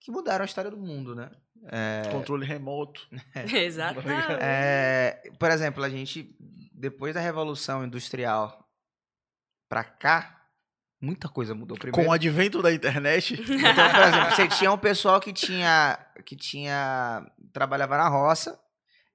que 0.00 0.10
mudaram 0.12 0.42
a 0.42 0.46
história 0.46 0.70
do 0.70 0.76
mundo, 0.76 1.14
né? 1.14 1.30
É, 1.72 2.02
Controle 2.12 2.44
remoto. 2.46 3.00
Exatamente. 3.52 4.32
é, 4.40 5.22
por 5.40 5.50
exemplo, 5.50 5.82
a 5.82 5.88
gente, 5.88 6.36
depois 6.72 7.14
da 7.14 7.20
Revolução 7.20 7.84
Industrial 7.84 8.62
pra 9.68 9.82
cá, 9.82 10.43
muita 11.04 11.28
coisa 11.28 11.54
mudou. 11.54 11.76
Primeiro, 11.78 12.02
Com 12.04 12.10
o 12.10 12.12
advento 12.12 12.62
da 12.62 12.72
internet, 12.72 13.34
Então, 13.42 13.90
por 13.90 14.02
exemplo, 14.02 14.30
você 14.34 14.48
tinha 14.48 14.72
um 14.72 14.78
pessoal 14.78 15.20
que 15.20 15.32
tinha. 15.32 15.98
que 16.24 16.34
tinha. 16.36 17.24
trabalhava 17.52 17.96
na 17.98 18.08
roça, 18.08 18.58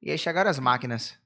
e 0.02 0.12
aí 0.12 0.18
chegaram 0.18 0.50
as 0.50 0.60
máquinas. 0.60 1.18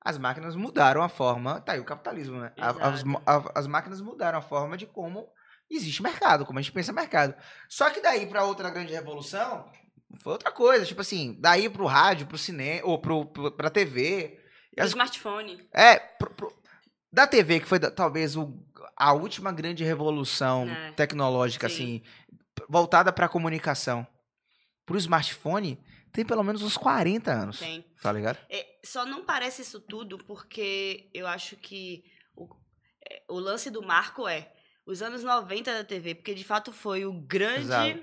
As 0.00 0.16
máquinas 0.16 0.54
mudaram 0.54 1.02
a 1.02 1.08
forma. 1.08 1.60
Tá 1.60 1.72
aí 1.72 1.80
o 1.80 1.84
capitalismo, 1.84 2.38
né? 2.40 2.52
As, 2.56 3.02
Exato. 3.02 3.22
a- 3.26 3.52
as 3.58 3.66
máquinas 3.66 4.00
mudaram 4.00 4.38
a 4.38 4.42
forma 4.42 4.76
de 4.76 4.86
como 4.86 5.26
existe 5.70 6.02
mercado, 6.02 6.46
como 6.46 6.58
a 6.58 6.62
gente 6.62 6.72
pensa 6.72 6.92
mercado. 6.92 7.34
Só 7.68 7.90
que 7.90 8.00
daí 8.00 8.24
pra 8.26 8.44
outra 8.44 8.70
grande 8.70 8.92
revolução, 8.94 9.68
foi 10.22 10.32
outra 10.32 10.50
coisa. 10.50 10.86
Tipo 10.86 11.00
assim, 11.02 11.36
daí 11.40 11.68
pro 11.68 11.84
rádio, 11.84 12.26
pro 12.26 12.38
cinema, 12.38 12.86
ou 12.86 12.98
pro, 12.98 13.26
pro, 13.26 13.52
pra 13.52 13.68
TV. 13.68 14.38
E 14.74 14.80
O 14.80 14.84
as- 14.84 14.90
smartphone. 14.90 15.68
é, 15.74 15.98
pro- 15.98 16.30
pro- 16.30 16.56
da 17.12 17.26
TV, 17.26 17.60
que 17.60 17.66
foi 17.66 17.78
talvez 17.78 18.36
o- 18.36 18.54
a 18.96 19.12
última 19.12 19.52
grande 19.52 19.84
revolução 19.84 20.68
É, 20.68 20.92
tecnológica, 20.92 21.68
sim. 21.68 21.74
assim, 21.74 22.02
voltada 22.68 23.12
para 23.12 23.28
comunicação. 23.28 24.06
Pro 24.84 24.96
smartphone, 24.98 25.78
tem 26.12 26.24
pelo 26.24 26.42
menos 26.42 26.62
uns 26.62 26.76
40 26.76 27.30
anos, 27.32 27.58
Tem. 27.58 27.84
tá 28.02 28.10
ligado? 28.10 28.38
É, 28.48 28.66
só 28.84 29.04
não 29.04 29.24
parece 29.24 29.62
isso 29.62 29.80
tudo 29.80 30.18
porque 30.18 31.10
eu 31.12 31.26
acho 31.26 31.56
que 31.56 32.02
o, 32.34 32.48
é, 33.10 33.22
o 33.28 33.38
lance 33.38 33.70
do 33.70 33.82
marco 33.82 34.26
é 34.26 34.50
os 34.86 35.02
anos 35.02 35.22
90 35.22 35.72
da 35.74 35.84
TV, 35.84 36.14
porque 36.14 36.34
de 36.34 36.44
fato 36.44 36.72
foi 36.72 37.04
o 37.04 37.12
grande, 37.12 37.60
Exato. 37.60 38.00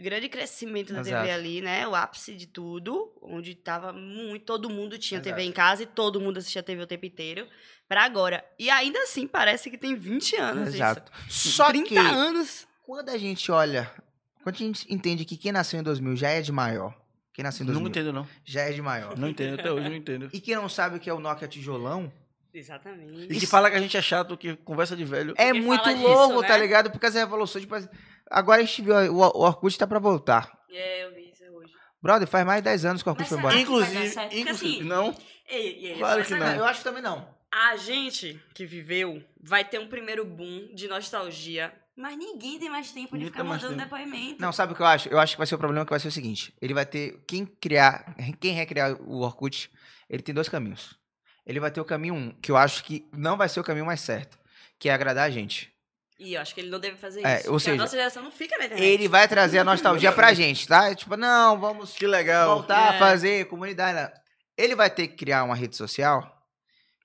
Grande 0.00 0.28
crescimento 0.28 0.92
da 0.92 1.00
Exato. 1.00 1.22
TV 1.22 1.30
ali, 1.32 1.60
né? 1.60 1.86
O 1.86 1.94
ápice 1.94 2.34
de 2.34 2.46
tudo, 2.46 3.12
onde 3.22 3.54
tava 3.54 3.92
muito, 3.92 4.44
todo 4.44 4.68
mundo 4.70 4.98
tinha 4.98 5.20
TV 5.20 5.40
Exato. 5.42 5.48
em 5.48 5.52
casa 5.52 5.82
e 5.82 5.86
todo 5.86 6.20
mundo 6.20 6.38
assistia 6.38 6.62
TV 6.62 6.82
o 6.82 6.86
tempo 6.86 7.06
inteiro, 7.06 7.46
pra 7.88 8.04
agora. 8.04 8.44
E 8.58 8.68
ainda 8.70 8.98
assim 9.02 9.26
parece 9.26 9.70
que 9.70 9.78
tem 9.78 9.94
20 9.94 10.36
anos 10.36 10.74
Exato. 10.74 11.12
isso. 11.28 11.50
Só 11.50 11.68
30 11.68 11.88
que, 11.88 11.96
anos. 11.96 12.66
quando 12.84 13.08
a 13.10 13.18
gente 13.18 13.50
olha, 13.52 13.90
quando 14.42 14.54
a 14.56 14.58
gente 14.58 14.92
entende 14.92 15.24
que 15.24 15.36
quem 15.36 15.52
nasceu 15.52 15.78
em 15.80 15.82
2000 15.82 16.16
já 16.16 16.28
é 16.30 16.40
de 16.40 16.50
maior, 16.52 16.94
quem 17.32 17.42
nasceu 17.44 17.62
em 17.64 17.66
2000 17.66 17.82
não 17.82 17.88
entendo 17.90 18.12
não. 18.12 18.28
já 18.44 18.62
é 18.62 18.72
de 18.72 18.82
maior, 18.82 19.16
Não 19.16 19.28
entendo, 19.28 19.60
até 19.60 19.70
hoje 19.70 19.88
não 19.88 19.96
entendo. 19.96 20.28
e 20.32 20.40
quem 20.40 20.56
não 20.56 20.68
sabe 20.68 20.96
o 20.96 21.00
que 21.00 21.08
é 21.08 21.14
o 21.14 21.20
Nokia 21.20 21.46
tijolão, 21.48 22.12
Exatamente. 22.52 23.32
E 23.32 23.38
que 23.38 23.46
fala 23.46 23.70
que 23.70 23.76
a 23.76 23.80
gente 23.80 23.96
é 23.96 24.02
chato, 24.02 24.36
que 24.36 24.56
conversa 24.56 24.96
de 24.96 25.04
velho. 25.04 25.34
é 25.38 25.46
Ninguém 25.52 25.62
muito 25.62 25.84
disso, 25.88 26.02
louco, 26.02 26.40
né? 26.42 26.48
tá 26.48 26.58
ligado? 26.58 26.90
Porque 26.90 27.06
as 27.06 27.14
revoluções, 27.14 27.62
tipo, 27.62 27.74
assim, 27.76 27.88
agora 28.30 28.62
a 28.62 28.64
gente 28.64 28.80
viu, 28.82 28.94
o, 28.94 29.16
o 29.18 29.40
Orkut 29.42 29.76
tá 29.76 29.86
pra 29.86 29.98
voltar. 29.98 30.50
É, 30.70 31.04
eu 31.04 31.14
vi 31.14 31.30
isso 31.30 31.44
hoje. 31.52 31.72
Brother, 32.00 32.26
faz 32.28 32.46
mais 32.46 32.60
de 32.60 32.64
10 32.64 32.84
anos 32.84 33.02
que 33.02 33.08
o 33.08 33.12
Orkut 33.12 33.30
Mas 33.30 33.40
foi 33.40 33.50
será 33.50 33.60
embora. 33.60 33.64
que 33.64 33.70
vai 33.70 33.80
dar 33.80 33.96
Inclusive, 33.98 34.14
certo? 34.14 34.28
Porque, 34.28 34.40
inclusive 34.40 34.76
assim, 34.76 34.82
não. 34.84 35.14
Ei, 35.48 35.86
ei, 35.86 35.98
Claro 35.98 36.24
que 36.24 36.34
não. 36.34 36.54
Eu 36.54 36.64
acho 36.64 36.78
que 36.78 36.84
também 36.84 37.02
não. 37.02 37.28
A 37.52 37.76
gente 37.76 38.40
que 38.54 38.64
viveu 38.64 39.22
vai 39.42 39.64
ter 39.64 39.80
um 39.80 39.88
primeiro 39.88 40.24
boom 40.24 40.72
de 40.72 40.86
nostalgia, 40.86 41.72
mas 41.96 42.16
ninguém 42.16 42.58
tem 42.60 42.70
mais 42.70 42.92
tempo 42.92 43.08
de 43.08 43.24
Ninguém 43.24 43.26
ficar 43.26 43.40
tem 43.40 43.48
mais 43.48 43.62
mandando 43.62 43.82
tempo. 43.82 43.96
depoimento. 43.96 44.40
Não, 44.40 44.52
sabe 44.52 44.72
o 44.72 44.76
que 44.76 44.82
eu 44.82 44.86
acho? 44.86 45.08
Eu 45.08 45.18
acho 45.18 45.32
que 45.34 45.38
vai 45.38 45.46
ser 45.48 45.56
o 45.56 45.58
problema 45.58 45.84
que 45.84 45.90
vai 45.90 45.98
ser 45.98 46.08
o 46.08 46.12
seguinte. 46.12 46.54
Ele 46.62 46.72
vai 46.72 46.86
ter. 46.86 47.20
Quem 47.26 47.44
criar. 47.44 48.14
Quem 48.38 48.54
recriar 48.54 48.92
o 49.02 49.22
Orkut, 49.22 49.68
ele 50.08 50.22
tem 50.22 50.34
dois 50.34 50.48
caminhos. 50.48 50.96
Ele 51.44 51.58
vai 51.58 51.70
ter 51.72 51.80
o 51.80 51.84
caminho 51.84 52.14
um, 52.14 52.30
que 52.40 52.52
eu 52.52 52.56
acho 52.56 52.84
que 52.84 53.08
não 53.12 53.36
vai 53.36 53.48
ser 53.48 53.58
o 53.58 53.64
caminho 53.64 53.86
mais 53.86 54.00
certo, 54.00 54.38
que 54.78 54.88
é 54.88 54.94
agradar 54.94 55.26
a 55.26 55.30
gente. 55.30 55.72
E 56.20 56.34
eu 56.34 56.40
acho 56.42 56.54
que 56.54 56.60
ele 56.60 56.68
não 56.70 56.78
deve 56.78 56.96
fazer 56.96 57.24
É, 57.26 57.38
isso. 57.40 57.46
ou 57.46 57.52
porque 57.54 57.64
seja, 57.64 57.74
a 57.74 57.78
nossa 57.84 57.96
geração 57.96 58.22
não 58.22 58.30
fica 58.30 58.56
na 58.58 58.66
internet. 58.66 58.86
Ele 58.86 59.08
vai 59.08 59.26
trazer 59.26 59.58
a 59.58 59.64
nostalgia 59.64 60.12
pra 60.12 60.34
gente, 60.34 60.68
tá? 60.68 60.94
Tipo, 60.94 61.16
não, 61.16 61.58
vamos 61.58 61.94
Que 61.94 62.06
legal. 62.06 62.56
voltar 62.56 62.90
a 62.90 62.94
É. 62.96 62.98
fazer 62.98 63.46
comunidade. 63.46 63.94
né? 63.94 64.12
Ele 64.56 64.76
vai 64.76 64.90
ter 64.90 65.08
que 65.08 65.16
criar 65.16 65.42
uma 65.44 65.54
rede 65.56 65.74
social 65.76 66.38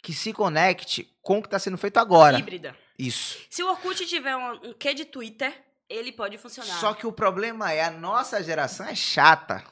que 0.03 0.13
se 0.13 0.33
conecte 0.33 1.09
com 1.21 1.39
o 1.39 1.41
que 1.41 1.47
tá 1.49 1.57
sendo 1.57 1.77
feito 1.77 1.97
agora. 1.97 2.37
Híbrida. 2.37 2.75
Isso. 2.99 3.37
Se 3.49 3.63
o 3.63 3.69
Orkut 3.69 4.05
tiver 4.05 4.35
um, 4.35 4.51
um 4.69 4.73
quê 4.73 4.93
de 4.93 5.05
Twitter, 5.05 5.53
ele 5.89 6.11
pode 6.11 6.37
funcionar. 6.37 6.77
Só 6.79 6.93
que 6.93 7.07
o 7.07 7.11
problema 7.13 7.71
é 7.71 7.83
a 7.85 7.91
nossa 7.91 8.43
geração 8.43 8.85
é 8.85 8.95
chata. 8.95 9.63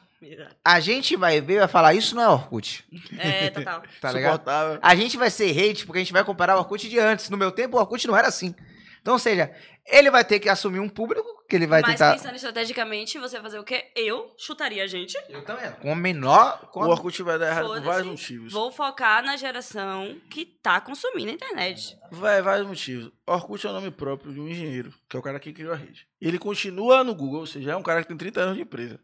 A 0.63 0.79
gente 0.79 1.17
vai 1.17 1.41
ver 1.41 1.55
e 1.55 1.59
vai 1.59 1.67
falar, 1.67 1.93
isso 1.93 2.15
não 2.15 2.23
é 2.23 2.29
Orkut. 2.29 2.85
É, 3.19 3.49
total. 3.49 3.83
Tá? 3.99 4.11
Suportável. 4.11 4.79
A 4.81 4.95
gente 4.95 5.17
vai 5.17 5.29
ser 5.29 5.49
hate 5.51 5.85
porque 5.85 5.99
a 5.99 6.01
gente 6.01 6.13
vai 6.13 6.23
comparar 6.23 6.55
o 6.55 6.59
Orkut 6.59 6.87
de 6.87 6.97
antes. 6.97 7.29
No 7.29 7.35
meu 7.37 7.51
tempo, 7.51 7.75
o 7.75 7.79
Orkut 7.81 8.07
não 8.07 8.15
era 8.15 8.29
assim. 8.29 8.55
Então, 9.03 9.15
ou 9.15 9.19
seja, 9.19 9.53
ele 9.85 10.09
vai 10.09 10.23
ter 10.23 10.39
que 10.39 10.47
assumir 10.47 10.79
um 10.79 10.87
público 10.87 11.43
que 11.49 11.57
ele 11.57 11.67
vai 11.67 11.81
Mas 11.81 11.91
tentar. 11.91 12.13
pensando 12.13 12.35
estrategicamente, 12.35 13.19
você 13.19 13.35
vai 13.35 13.43
fazer 13.43 13.59
o 13.59 13.63
quê? 13.65 13.91
Eu 13.97 14.33
chutaria 14.37 14.81
a 14.81 14.87
gente. 14.87 15.17
Eu 15.27 15.43
também. 15.43 15.69
Com 15.73 15.91
a 15.91 15.95
menor. 15.95 16.69
Com 16.71 16.79
O. 16.79 16.87
Orkut 16.87 17.21
vai 17.21 17.37
dar 17.37 17.49
errado 17.49 17.67
por 17.67 17.81
vários 17.81 18.07
motivos. 18.07 18.53
Vou 18.53 18.71
focar 18.71 19.21
na 19.21 19.35
geração 19.35 20.17
que 20.31 20.45
tá 20.45 20.79
consumindo 20.79 21.31
a 21.31 21.33
internet. 21.33 21.97
Vai, 22.09 22.41
vários 22.41 22.65
motivos. 22.65 23.11
Orkut 23.27 23.67
é 23.67 23.69
o 23.69 23.73
nome 23.73 23.91
próprio 23.91 24.31
de 24.31 24.39
um 24.39 24.47
engenheiro, 24.47 24.93
que 25.09 25.17
é 25.17 25.19
o 25.19 25.23
cara 25.23 25.37
que 25.37 25.51
criou 25.51 25.73
a 25.73 25.75
rede. 25.75 26.07
Ele 26.21 26.39
continua 26.39 27.03
no 27.03 27.13
Google, 27.13 27.41
ou 27.41 27.45
seja, 27.45 27.73
é 27.73 27.75
um 27.75 27.83
cara 27.83 28.03
que 28.03 28.07
tem 28.07 28.15
30 28.15 28.39
anos 28.39 28.55
de 28.55 28.61
empresa. 28.61 29.01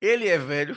Ele 0.00 0.26
é 0.26 0.38
velho. 0.38 0.76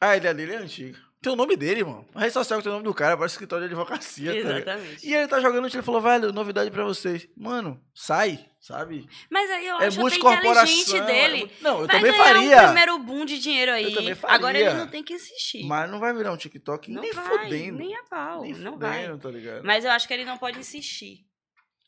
A 0.00 0.16
ideia 0.16 0.32
dele 0.32 0.54
é 0.54 0.56
antiga. 0.56 0.98
Tem 1.24 1.32
o 1.32 1.36
nome 1.36 1.56
dele, 1.56 1.82
mano. 1.82 2.06
A 2.14 2.20
rede 2.20 2.34
social 2.34 2.58
que 2.58 2.64
tem 2.64 2.70
o 2.70 2.74
nome 2.74 2.84
do 2.84 2.92
cara, 2.92 3.16
parece 3.16 3.32
escritório 3.36 3.66
de 3.66 3.72
advocacia. 3.72 4.30
tá? 4.30 4.38
Exatamente. 4.38 5.08
e 5.08 5.14
ele 5.14 5.26
tá 5.26 5.40
jogando, 5.40 5.66
ele 5.66 5.82
falou, 5.82 6.02
velho, 6.02 6.30
novidade 6.34 6.70
pra 6.70 6.84
vocês. 6.84 7.26
Mano, 7.34 7.82
sai, 7.94 8.44
sabe? 8.60 9.08
Mas 9.30 9.50
aí 9.50 9.66
eu 9.66 9.76
é 9.80 9.86
acho 9.86 9.96
até 9.96 10.00
multicorporação. 10.02 10.64
inteligente 10.64 10.96
é 10.96 11.06
dele. 11.06 11.50
Não, 11.62 11.80
eu 11.80 11.86
vai 11.86 11.96
também 11.96 12.12
faria. 12.12 12.60
um 12.60 12.64
primeiro 12.66 12.98
boom 12.98 13.24
de 13.24 13.38
dinheiro 13.38 13.72
aí. 13.72 13.94
também 13.94 14.14
faria. 14.14 14.36
Agora 14.36 14.58
ele 14.58 14.74
não 14.74 14.86
tem 14.86 15.02
que 15.02 15.14
insistir. 15.14 15.64
Mas 15.64 15.90
não 15.90 15.98
vai 15.98 16.12
virar 16.12 16.30
um 16.30 16.36
TikTok 16.36 16.90
não 16.90 17.00
nem 17.00 17.12
vai, 17.12 17.24
fudendo. 17.26 17.78
nem 17.78 17.96
a 17.96 18.02
pau. 18.02 18.42
nem 18.42 18.52
não 18.52 18.72
fudendo, 18.74 19.08
vai. 19.08 19.18
tá 19.18 19.30
ligado? 19.30 19.64
Mas 19.64 19.82
eu 19.86 19.92
acho 19.92 20.06
que 20.06 20.12
ele 20.12 20.26
não 20.26 20.36
pode 20.36 20.58
insistir. 20.58 21.20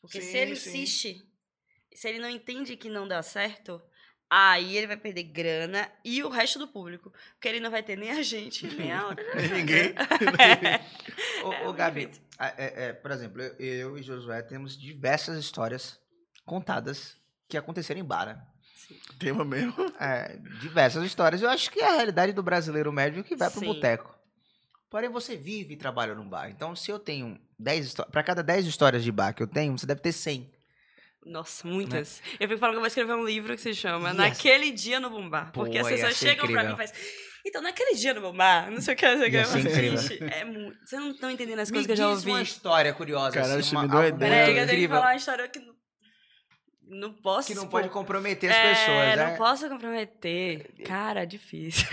Porque 0.01 0.19
se 0.19 0.31
Sim, 0.31 0.37
ele 0.39 0.55
sim. 0.55 0.69
insiste, 0.69 1.21
se 1.93 2.09
ele 2.09 2.17
não 2.17 2.29
entende 2.29 2.75
que 2.75 2.89
não 2.89 3.07
dá 3.07 3.21
certo, 3.21 3.79
aí 4.29 4.77
ele 4.77 4.87
vai 4.87 4.97
perder 4.97 5.23
grana 5.23 5.89
e 6.03 6.23
o 6.23 6.29
resto 6.29 6.59
do 6.59 6.67
público. 6.67 7.11
Porque 7.33 7.47
ele 7.47 7.59
não 7.59 7.71
vai 7.71 7.81
ter 7.83 7.95
nem 7.97 8.11
a 8.11 8.21
gente, 8.21 8.67
nem 8.75 8.91
a 8.91 9.07
outra. 9.07 9.23
Ninguém. 9.53 9.93
Ô, 11.43 11.53
É 11.53 11.61
ô, 11.61 11.63
muito 11.65 11.77
Gabi, 11.77 12.09
é- 12.39 12.85
é, 12.87 12.93
por 12.93 13.11
exemplo, 13.11 13.41
eu, 13.41 13.55
eu 13.59 13.97
e 13.97 14.03
Josué 14.03 14.41
temos 14.41 14.77
diversas 14.77 15.37
histórias 15.39 15.99
contadas 16.45 17.15
que 17.47 17.57
aconteceram 17.57 17.99
em 17.99 18.03
bar. 18.03 18.25
né? 18.27 18.41
Tema 19.19 19.43
mesmo. 19.43 19.73
É, 19.99 20.37
diversas 20.61 21.03
histórias. 21.05 21.41
Eu 21.41 21.49
acho 21.49 21.69
que 21.71 21.79
é 21.81 21.87
a 21.87 21.95
realidade 21.95 22.31
do 22.33 22.41
brasileiro 22.43 22.91
médio 22.91 23.23
que 23.23 23.35
vai 23.35 23.49
pro 23.49 23.59
Sim. 23.59 23.65
boteco. 23.67 24.15
Porém, 24.89 25.09
você 25.09 25.35
vive 25.35 25.73
e 25.73 25.77
trabalha 25.77 26.15
num 26.15 26.27
bar. 26.27 26.49
Então, 26.49 26.73
se 26.73 26.89
eu 26.89 26.97
tenho 26.97 27.37
10 27.59 27.87
histórias. 27.87 28.11
Pra 28.11 28.23
cada 28.23 28.41
10 28.41 28.65
histórias 28.65 29.03
de 29.03 29.11
bar 29.11 29.33
que 29.33 29.43
eu 29.43 29.47
tenho, 29.47 29.77
você 29.77 29.85
deve 29.85 29.99
ter 29.99 30.13
100. 30.13 30.49
Nossa, 31.29 31.67
muitas. 31.67 32.21
Eu 32.39 32.47
fico 32.47 32.59
falando 32.59 32.73
que 32.73 32.77
eu 32.77 32.81
vou 32.81 32.87
escrever 32.87 33.13
um 33.13 33.25
livro 33.25 33.53
que 33.55 33.61
se 33.61 33.73
chama 33.73 34.09
Yes. 34.09 34.17
Naquele 34.17 34.71
Dia 34.71 34.99
no 34.99 35.09
Bombar. 35.09 35.51
Pô, 35.51 35.61
Porque 35.61 35.77
as 35.77 35.87
pessoas 35.87 36.15
chegam 36.15 36.47
pra 36.47 36.63
mim 36.63 36.69
incrível. 36.71 36.73
e 36.85 36.87
fazem. 36.87 36.95
Então, 37.45 37.61
naquele 37.61 37.95
dia 37.95 38.13
no 38.13 38.19
Bombar, 38.21 38.69
não 38.69 38.81
sei 38.81 38.93
o 38.93 38.97
que, 38.97 39.07
não 39.07 39.19
sei 39.19 39.27
o 39.27 39.31
que. 39.31 39.59
Incrível. 39.59 39.97
Gente, 39.97 40.23
é 40.23 40.43
muito. 40.43 40.77
Vocês 40.85 41.01
não 41.01 41.11
estão 41.11 41.31
entendendo 41.31 41.59
as 41.59 41.69
Me 41.71 41.75
coisas 41.75 41.85
que 41.85 41.91
eu 41.93 41.95
já 41.95 42.09
ouvi. 42.09 42.29
uma 42.29 42.41
história 42.41 42.93
curiosa. 42.93 43.31
Caralho, 43.31 43.59
assim, 43.59 43.75
uma, 43.75 43.83
me 43.83 43.87
deu 43.89 43.99
uma 43.99 44.07
ideia. 44.07 44.19
Peraí, 44.31 44.39
eu 44.41 44.45
tenho 44.55 44.67
que 44.67 44.73
incrível, 44.73 44.95
falar 44.97 45.11
uma 45.11 45.15
história 45.15 45.47
que. 45.47 45.59
não- 45.59 45.75
Não 46.89 47.13
posso. 47.13 47.47
que 47.47 47.55
não 47.55 47.67
pode 47.67 47.89
comprometer 47.89 48.49
as 48.49 48.55
é, 48.57 48.69
pessoas, 48.69 49.17
não 49.17 49.25
né? 49.31 49.35
posso 49.37 49.69
comprometer. 49.69 50.73
Cara, 50.85 51.25
difícil. 51.25 51.87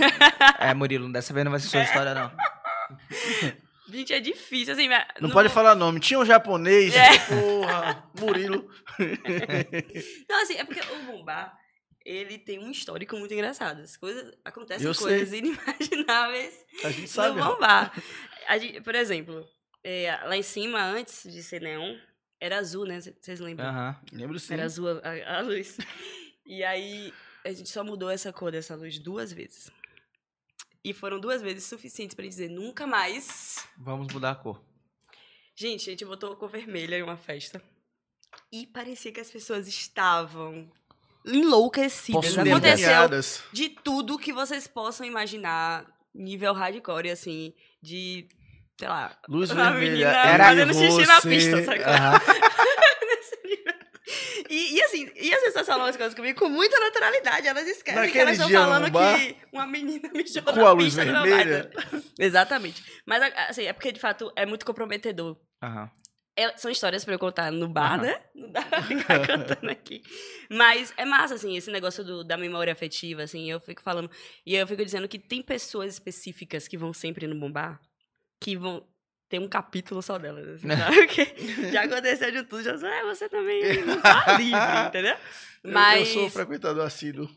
É, 0.59 0.73
Murilo, 0.75 1.13
dessa 1.13 1.33
vez 1.33 1.45
não 1.45 1.51
vai 1.53 1.61
ser 1.61 1.69
sua 1.69 1.83
história, 1.83 2.15
não. 2.15 2.31
Gente, 3.89 4.13
é 4.15 4.21
difícil, 4.21 4.73
assim. 4.75 4.89
mas 4.89 5.05
Não 5.21 5.31
pode 5.31 5.49
falar 5.49 5.75
nome. 5.75 6.01
Tinha 6.01 6.19
um 6.19 6.25
japonês. 6.25 6.95
É. 6.95 7.19
Porra. 7.29 8.11
Murilo. 8.19 8.69
Não, 10.29 10.43
assim, 10.43 10.55
é 10.57 10.65
porque 10.65 10.81
o 10.81 11.03
Bombar, 11.05 11.55
ele 12.05 12.39
tem 12.39 12.59
um 12.59 12.71
histórico 12.71 13.17
muito 13.17 13.33
engraçado. 13.35 13.81
As 13.83 13.97
coisas, 13.97 14.33
acontecem 14.45 14.87
Eu 14.87 14.95
coisas 14.95 15.33
inimagináveis 15.33 16.55
A 16.83 16.91
gente 16.91 17.09
sabe. 17.09 17.39
no 17.41 17.45
Bombar. 17.45 17.93
A 18.49 18.59
gente- 18.59 18.81
por 18.81 18.95
exemplo, 18.95 19.47
é, 19.83 20.19
lá 20.25 20.37
em 20.37 20.43
cima, 20.43 20.83
antes 20.83 21.23
de 21.31 21.43
ser 21.43 21.61
neon, 21.61 21.97
era 22.41 22.59
azul, 22.59 22.87
né? 22.87 23.01
Vocês 23.01 23.41
lembram? 23.41 23.67
Aham. 23.69 23.97
Lembro 24.13 24.39
sim. 24.39 24.55
Era 24.55 24.65
azul 24.65 24.89
a, 25.03 25.39
a 25.39 25.41
luz. 25.41 25.77
E 26.47 26.63
aí, 26.65 27.13
a 27.45 27.53
gente 27.53 27.69
só 27.71 27.83
mudou 27.85 28.11
essa 28.11 28.33
cor 28.33 28.51
dessa 28.53 28.75
luz 28.75 28.99
duas 28.99 29.33
vezes. 29.33 29.71
E 30.85 30.93
foram 30.93 31.19
duas 31.19 31.41
vezes 31.41 31.65
suficientes 31.65 32.15
pra 32.15 32.27
dizer 32.27 32.51
nunca 32.51 32.87
mais. 32.87 33.67
Vamos 33.79 34.13
mudar 34.13 34.33
a 34.33 34.35
cor. 34.35 34.63
Gente, 35.57 35.89
a 35.89 35.93
gente 35.93 36.05
botou 36.05 36.37
cor 36.37 36.51
vermelha 36.51 36.97
em 36.99 37.03
uma 37.03 37.17
festa. 37.17 37.63
e 38.53 38.67
parecia 38.67 39.11
que 39.13 39.21
as 39.21 39.31
pessoas 39.31 39.67
estavam 39.67 40.71
enlouquecidas. 41.25 42.37
Aconteceu 42.37 43.45
de 43.53 43.69
tudo 43.71 44.19
que 44.19 44.33
vocês 44.33 44.67
possam 44.67 45.07
imaginar, 45.07 45.87
nível 46.15 46.53
hardcore, 46.53 47.11
assim, 47.11 47.55
de, 47.81 48.29
sei 48.79 48.89
lá, 48.89 49.17
Luz 49.29 49.51
Uma 49.51 49.71
vermelha. 49.71 49.93
menina 49.93 50.11
Era 50.11 50.45
fazendo 50.45 50.75
xixi 50.75 51.07
na 51.07 51.21
pista, 51.23 51.65
sabe? 51.65 51.83
Aham. 51.83 52.21
E, 54.51 54.75
e 54.77 54.83
assim, 54.83 55.11
e 55.17 55.33
as 55.35 55.43
pessoas 55.43 55.67
falam 55.67 55.87
as 55.87 55.97
coisas 55.97 56.15
comigo 56.15 56.39
com 56.39 56.49
muita 56.49 56.79
naturalidade. 56.81 57.47
Elas 57.49 57.67
esquecem 57.67 58.01
que 58.03 58.07
Naquele 58.07 58.21
elas 58.23 58.39
estão 58.39 58.51
falando 58.51 58.91
bar, 58.91 59.19
que 59.19 59.37
uma 59.53 59.67
menina 59.67 60.11
mijou 60.13 60.43
com 60.43 60.53
na 60.53 60.69
a 60.69 60.73
luz 60.73 60.95
pista 60.95 61.05
vermelha. 61.05 61.71
Exatamente. 62.19 62.83
Mas, 63.07 63.23
assim, 63.49 63.65
é 63.65 63.73
porque, 63.73 63.93
de 63.93 64.01
fato, 64.01 64.33
é 64.37 64.45
muito 64.47 64.65
comprometedor. 64.67 65.37
Aham. 65.63 65.91
É- 66.37 66.57
são 66.57 66.69
histórias 66.69 67.05
pra 67.05 67.15
eu 67.15 67.19
contar 67.19 67.53
no 67.53 67.69
bar, 67.69 67.93
Aham. 67.95 68.03
né? 68.03 68.21
Não 68.35 68.51
dá 68.51 68.63
pra 68.63 68.83
ficar 68.83 69.21
contando 69.27 69.71
aqui. 69.71 70.03
Mas 70.51 70.93
é 70.97 71.05
massa, 71.05 71.35
assim, 71.35 71.57
esse 71.57 71.71
negócio 71.71 72.03
do- 72.05 72.25
da 72.25 72.37
memória 72.37 72.73
afetiva, 72.73 73.23
assim, 73.23 73.49
eu 73.51 73.61
fico 73.61 73.81
falando. 73.83 74.11
E 74.45 74.55
eu 74.57 74.67
fico 74.67 74.85
dizendo 74.85 75.07
que 75.09 75.19
tem 75.19 75.41
pessoas 75.43 75.93
específicas 75.95 76.67
que 76.67 76.77
vão 76.77 76.93
sempre 76.93 77.27
no 77.29 77.39
bombar 77.39 77.81
que 78.43 78.57
vão 78.57 78.85
ter 79.29 79.39
um 79.39 79.49
capítulo 79.49 80.03
só 80.03 80.19
delas, 80.19 80.47
assim, 80.49 80.69
sabe? 80.77 81.07
Porque 81.07 81.71
já 81.73 81.83
aconteceu 81.85 82.31
de 82.31 82.43
tudo, 82.45 82.63
já 82.63 82.95
é, 82.95 83.03
você 83.05 83.29
também 83.29 83.85
não 83.85 84.01
tá 84.01 84.25
livre, 84.39 84.89
entendeu? 84.89 85.17
Eu- 85.65 85.73
Mas, 85.73 86.09
Eu 86.09 86.15
sou 86.15 86.31
frequentador 86.31 86.85
assíduo. 86.85 87.29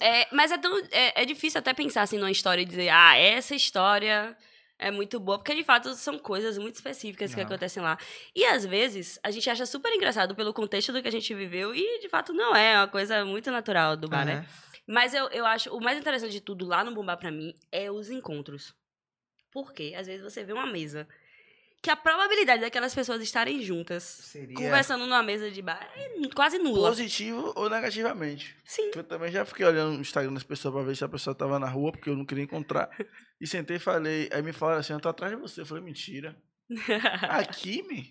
é, 0.00 0.28
mas 0.34 0.52
é, 0.52 0.58
tão, 0.58 0.76
é, 0.92 1.22
é 1.22 1.24
difícil 1.24 1.58
até 1.58 1.74
pensar 1.74 2.02
assim 2.02 2.16
numa 2.18 2.30
história 2.30 2.62
e 2.62 2.64
dizer, 2.64 2.88
ah, 2.90 3.16
essa 3.16 3.54
história 3.56 4.36
é 4.78 4.90
muito 4.90 5.18
boa, 5.20 5.38
porque 5.38 5.54
de 5.54 5.64
fato 5.64 5.92
são 5.94 6.18
coisas 6.18 6.56
muito 6.58 6.76
específicas 6.76 7.32
que 7.34 7.40
Não. 7.40 7.46
acontecem 7.46 7.82
lá. 7.82 7.98
E 8.34 8.44
às 8.44 8.64
vezes 8.64 9.18
a 9.22 9.30
gente 9.32 9.48
acha 9.50 9.66
super 9.66 9.92
engraçado 9.92 10.34
pelo 10.34 10.52
contexto 10.54 10.92
do 10.92 11.02
que 11.02 11.08
a 11.08 11.12
gente 11.12 11.34
viveu 11.34 11.74
e 11.74 12.00
de 12.00 12.08
fato 12.08 12.32
não 12.32 12.54
é, 12.54 12.72
é 12.74 12.76
uma 12.78 12.88
coisa 12.88 13.24
muito 13.24 13.50
natural 13.50 13.96
do 13.96 14.08
bar, 14.08 14.24
né? 14.24 14.34
Aham. 14.38 14.46
Mas 14.86 15.14
eu, 15.14 15.28
eu 15.30 15.46
acho, 15.46 15.70
o 15.70 15.80
mais 15.80 15.96
interessante 15.98 16.32
de 16.32 16.40
tudo 16.40 16.64
lá 16.66 16.82
no 16.84 16.92
Bombar 16.92 17.16
pra 17.16 17.30
mim 17.30 17.54
é 17.70 17.90
os 17.90 18.10
encontros. 18.10 18.74
Por 19.52 19.72
quê? 19.72 19.94
Às 19.96 20.06
vezes 20.08 20.22
você 20.24 20.42
vê 20.42 20.52
uma 20.52 20.66
mesa 20.66 21.06
que 21.82 21.90
a 21.90 21.96
probabilidade 21.96 22.62
daquelas 22.62 22.94
pessoas 22.94 23.20
estarem 23.20 23.60
juntas, 23.60 24.02
Seria. 24.04 24.54
conversando 24.54 25.04
numa 25.04 25.22
mesa 25.22 25.50
de 25.50 25.60
bar, 25.60 25.84
é 25.96 26.28
quase 26.34 26.56
nula. 26.58 26.88
Positivo 26.88 27.52
ou 27.56 27.68
negativamente. 27.68 28.56
Sim. 28.64 28.92
Eu 28.94 29.02
também 29.02 29.32
já 29.32 29.44
fiquei 29.44 29.66
olhando 29.66 29.94
no 29.94 30.00
Instagram 30.00 30.32
das 30.32 30.44
pessoas 30.44 30.72
pra 30.74 30.82
ver 30.84 30.96
se 30.96 31.04
a 31.04 31.08
pessoa 31.08 31.34
tava 31.34 31.58
na 31.58 31.68
rua, 31.68 31.90
porque 31.90 32.08
eu 32.08 32.16
não 32.16 32.24
queria 32.24 32.44
encontrar. 32.44 32.88
E 33.40 33.46
sentei 33.48 33.74
e 33.76 33.80
falei. 33.80 34.30
Aí 34.32 34.40
me 34.40 34.52
falaram 34.52 34.78
assim: 34.78 34.92
eu 34.92 35.00
tô 35.00 35.08
atrás 35.08 35.34
de 35.34 35.40
você. 35.40 35.62
Eu 35.62 35.66
falei: 35.66 35.82
mentira. 35.82 36.36
Aqui, 37.28 37.82
me? 37.82 38.10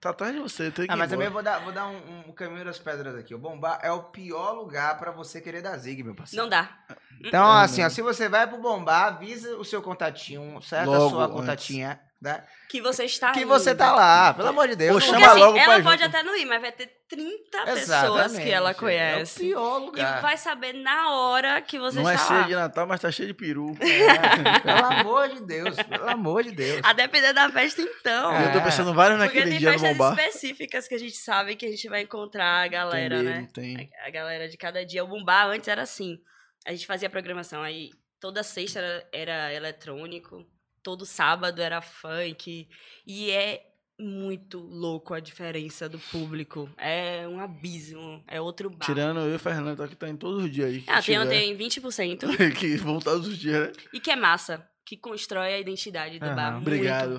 Tá 0.00 0.08
atrás 0.10 0.32
de 0.34 0.40
você. 0.40 0.68
Eu 0.68 0.72
tenho 0.72 0.88
que 0.88 0.92
Ah, 0.92 0.96
ir 0.96 0.98
mas 0.98 1.10
também 1.10 1.28
vou 1.28 1.42
dar, 1.42 1.58
vou 1.58 1.70
dar 1.72 1.86
um, 1.86 2.28
um 2.28 2.32
caminho 2.32 2.64
das 2.64 2.78
pedras 2.78 3.14
aqui. 3.14 3.34
O 3.34 3.38
bombar 3.38 3.78
é 3.82 3.90
o 3.92 4.04
pior 4.04 4.52
lugar 4.52 4.98
pra 4.98 5.10
você 5.10 5.40
querer 5.40 5.62
dar 5.62 5.76
zig, 5.76 6.02
meu 6.02 6.14
parceiro. 6.14 6.42
Não 6.42 6.48
dá. 6.48 6.78
Então, 7.22 7.44
É, 7.58 7.64
assim, 7.64 7.82
ó, 7.84 7.88
se 7.90 8.00
você 8.02 8.28
vai 8.28 8.46
pro 8.46 8.56
bombar, 8.58 9.08
avisa 9.14 9.56
o 9.58 9.64
seu 9.64 9.82
contatinho, 9.82 10.60
certo? 10.62 10.92
a 10.92 11.08
sua 11.10 11.24
antes. 11.24 11.36
contatinha, 11.36 12.00
né? 12.24 12.44
Que 12.68 12.80
você 12.80 13.04
está 13.04 13.30
Que 13.30 13.40
indo. 13.42 13.48
você 13.48 13.72
tá 13.72 13.92
lá, 13.92 14.34
pelo 14.34 14.48
amor 14.48 14.66
de 14.66 14.74
Deus. 14.74 15.04
Porque 15.04 15.16
Chama 15.20 15.30
assim, 15.32 15.40
logo 15.40 15.56
ela 15.58 15.80
pode 15.82 16.02
junto. 16.02 16.16
até 16.16 16.22
não 16.24 16.36
ir, 16.36 16.44
mas 16.44 16.60
vai 16.60 16.72
ter 16.72 16.90
30 17.08 17.58
pessoas 17.66 17.78
Exatamente, 17.82 18.42
que 18.44 18.50
ela 18.50 18.70
É 18.70 18.74
conhece. 18.74 19.36
o 19.36 19.40
pior 19.46 19.80
e 19.80 19.84
lugar. 19.86 20.20
vai 20.22 20.36
saber 20.36 20.72
na 20.72 21.10
hora 21.12 21.60
que 21.62 21.78
você 21.78 22.00
Não 22.00 22.10
é 22.10 22.14
está 22.14 22.26
ceia 22.26 22.40
lá. 22.40 22.46
de 22.46 22.54
Natal, 22.56 22.86
mas 22.88 23.00
tá 23.00 23.12
cheio 23.12 23.28
de 23.28 23.34
peru. 23.34 23.76
É, 23.80 24.60
pelo 24.60 24.84
amor 24.86 25.28
de 25.28 25.40
Deus, 25.42 25.76
pelo 25.82 26.08
amor 26.08 26.42
de 26.42 26.50
Deus. 26.50 26.80
A 26.82 26.92
depender 26.92 27.32
da 27.32 27.48
festa, 27.50 27.80
então. 27.82 28.34
É. 28.34 28.46
Eu 28.48 28.52
tô 28.52 28.60
pensando 28.62 28.92
vários 28.92 29.18
Porque 29.20 29.34
naquele 29.38 29.50
tem 29.52 29.58
dia 29.60 29.72
no 29.72 29.78
festas 29.78 29.96
bombar. 29.96 30.18
específicas 30.18 30.88
que 30.88 30.94
a 30.94 30.98
gente 30.98 31.16
sabe 31.16 31.54
que 31.54 31.66
a 31.66 31.70
gente 31.70 31.88
vai 31.88 32.00
encontrar 32.00 32.64
a 32.64 32.66
galera, 32.68 33.16
Tem 33.16 33.24
né? 33.24 33.48
tem. 33.54 33.90
A 34.04 34.10
galera 34.10 34.48
de 34.48 34.56
cada 34.56 34.84
dia. 34.84 35.04
O 35.04 35.08
Bombar 35.08 35.46
antes 35.48 35.68
era 35.68 35.82
assim. 35.82 36.18
A 36.66 36.72
gente 36.72 36.86
fazia 36.86 37.08
programação 37.10 37.62
aí. 37.62 37.90
Toda 38.18 38.42
sexta 38.42 38.80
era, 38.80 39.04
era 39.12 39.52
eletrônico. 39.52 40.44
Todo 40.84 41.04
sábado 41.06 41.60
era 41.60 41.80
funk. 41.80 42.68
E 43.06 43.30
é 43.30 43.66
muito 43.98 44.58
louco 44.58 45.14
a 45.14 45.18
diferença 45.18 45.88
do 45.88 45.98
público. 45.98 46.70
É 46.76 47.26
um 47.26 47.40
abismo. 47.40 48.22
É 48.28 48.40
outro 48.40 48.68
bar. 48.68 48.84
Tirando 48.84 49.20
eu 49.20 49.32
e 49.32 49.34
o 49.36 49.38
Fernando, 49.38 49.78
tá 49.78 49.88
que 49.88 49.96
tá 49.96 50.08
em 50.08 50.16
todos 50.16 50.44
os 50.44 50.50
dias 50.50 50.68
aí. 50.68 50.84
Ah, 50.86 51.02
tem, 51.02 51.26
tem 51.26 51.56
20%. 51.56 52.52
que 52.58 52.76
vão 52.76 53.00
todos 53.00 53.26
os 53.26 53.38
dias, 53.38 53.68
né? 53.68 53.72
e 53.92 53.98
que 53.98 54.10
é 54.10 54.16
massa. 54.16 54.68
Que 54.84 54.96
constrói 54.96 55.54
a 55.54 55.58
identidade 55.58 56.18
do 56.18 56.26
Aham. 56.26 56.36
bar. 56.36 56.52
muito. 56.52 56.66
Obrigado. 56.66 57.18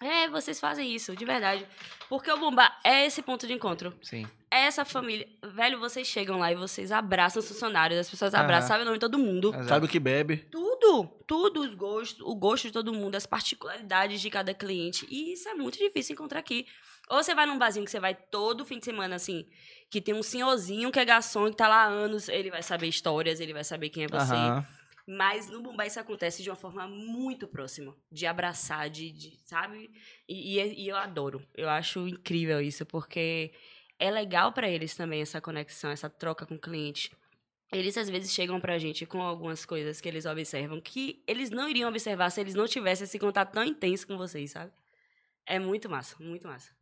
É, 0.00 0.28
vocês 0.28 0.60
fazem 0.60 0.94
isso, 0.94 1.14
de 1.16 1.24
verdade. 1.24 1.66
Porque 2.08 2.30
o 2.30 2.38
Bombar 2.38 2.78
é 2.84 3.04
esse 3.04 3.20
ponto 3.20 3.46
de 3.46 3.52
encontro. 3.52 3.92
Sim. 4.00 4.26
Essa 4.50 4.84
família. 4.84 5.28
Velho, 5.54 5.78
vocês 5.78 6.06
chegam 6.08 6.38
lá 6.38 6.50
e 6.50 6.56
vocês 6.56 6.90
abraçam 6.90 7.38
os 7.40 7.46
funcionários, 7.48 8.00
as 8.00 8.10
pessoas 8.10 8.34
abraçam, 8.34 8.68
sabem 8.68 8.82
o 8.82 8.84
nome 8.86 8.96
de 8.96 9.00
todo 9.00 9.16
mundo. 9.18 9.50
Exato. 9.50 9.68
Sabe 9.68 9.86
o 9.86 9.88
que 9.88 10.00
bebe? 10.00 10.38
Tudo, 10.50 11.06
tudo, 11.26 11.60
os 11.60 11.74
gostos, 11.74 12.20
o 12.26 12.34
gosto 12.34 12.64
de 12.66 12.72
todo 12.72 12.92
mundo, 12.92 13.14
as 13.14 13.26
particularidades 13.26 14.20
de 14.20 14.28
cada 14.28 14.52
cliente. 14.52 15.06
E 15.08 15.32
isso 15.34 15.48
é 15.48 15.54
muito 15.54 15.78
difícil 15.78 16.14
encontrar 16.14 16.40
aqui. 16.40 16.66
Ou 17.08 17.22
você 17.22 17.32
vai 17.34 17.46
num 17.46 17.58
barzinho 17.58 17.84
que 17.84 17.90
você 17.92 18.00
vai 18.00 18.14
todo 18.14 18.64
fim 18.64 18.78
de 18.80 18.84
semana, 18.84 19.14
assim, 19.16 19.46
que 19.88 20.00
tem 20.00 20.14
um 20.14 20.22
senhorzinho 20.22 20.90
que 20.90 20.98
é 20.98 21.04
garçom, 21.04 21.48
que 21.50 21.56
tá 21.56 21.68
lá 21.68 21.84
há 21.84 21.86
anos, 21.86 22.28
ele 22.28 22.50
vai 22.50 22.62
saber 22.62 22.88
histórias, 22.88 23.38
ele 23.40 23.52
vai 23.52 23.62
saber 23.64 23.88
quem 23.88 24.04
é 24.04 24.08
você. 24.08 24.32
Aham. 24.34 24.66
Mas 25.08 25.48
no 25.48 25.60
Mumbai 25.60 25.88
isso 25.88 25.98
acontece 25.98 26.42
de 26.42 26.50
uma 26.50 26.56
forma 26.56 26.86
muito 26.86 27.48
próxima. 27.48 27.96
De 28.12 28.26
abraçar, 28.26 28.88
de, 28.90 29.10
de- 29.10 29.38
sabe? 29.44 29.90
E, 30.28 30.58
e- 30.60 30.84
e 30.84 30.88
eu 30.88 30.96
adoro. 30.96 31.42
Eu 31.56 31.68
acho 31.68 32.06
incrível 32.06 32.60
isso, 32.60 32.86
porque 32.86 33.52
é 34.00 34.10
legal 34.10 34.50
pra 34.50 34.68
eles 34.68 34.96
também 34.96 35.20
essa 35.20 35.40
conexão, 35.40 35.90
essa 35.90 36.08
troca 36.08 36.46
com 36.46 36.54
o 36.54 36.58
cliente. 36.58 37.12
Eles 37.70 37.96
às 37.96 38.10
vezes 38.10 38.32
chegam 38.32 38.58
pra 38.58 38.78
gente 38.78 39.06
com 39.06 39.22
algumas 39.22 39.64
coisas 39.64 40.00
que 40.00 40.08
eles 40.08 40.26
observam 40.26 40.80
que 40.80 41.22
eles 41.26 41.50
não 41.50 41.68
iriam 41.68 41.88
observar 41.88 42.30
se 42.30 42.40
eles 42.40 42.54
não 42.54 42.66
tivessem 42.66 43.04
esse 43.04 43.18
contato 43.18 43.52
tão 43.52 43.62
intenso 43.62 44.06
com 44.06 44.16
vocês, 44.16 44.50
sabe? 44.50 44.72
É 45.46 45.58
muito 45.58 45.88
massa, 45.88 46.16
muito 46.18 46.48
massa. 46.48 46.72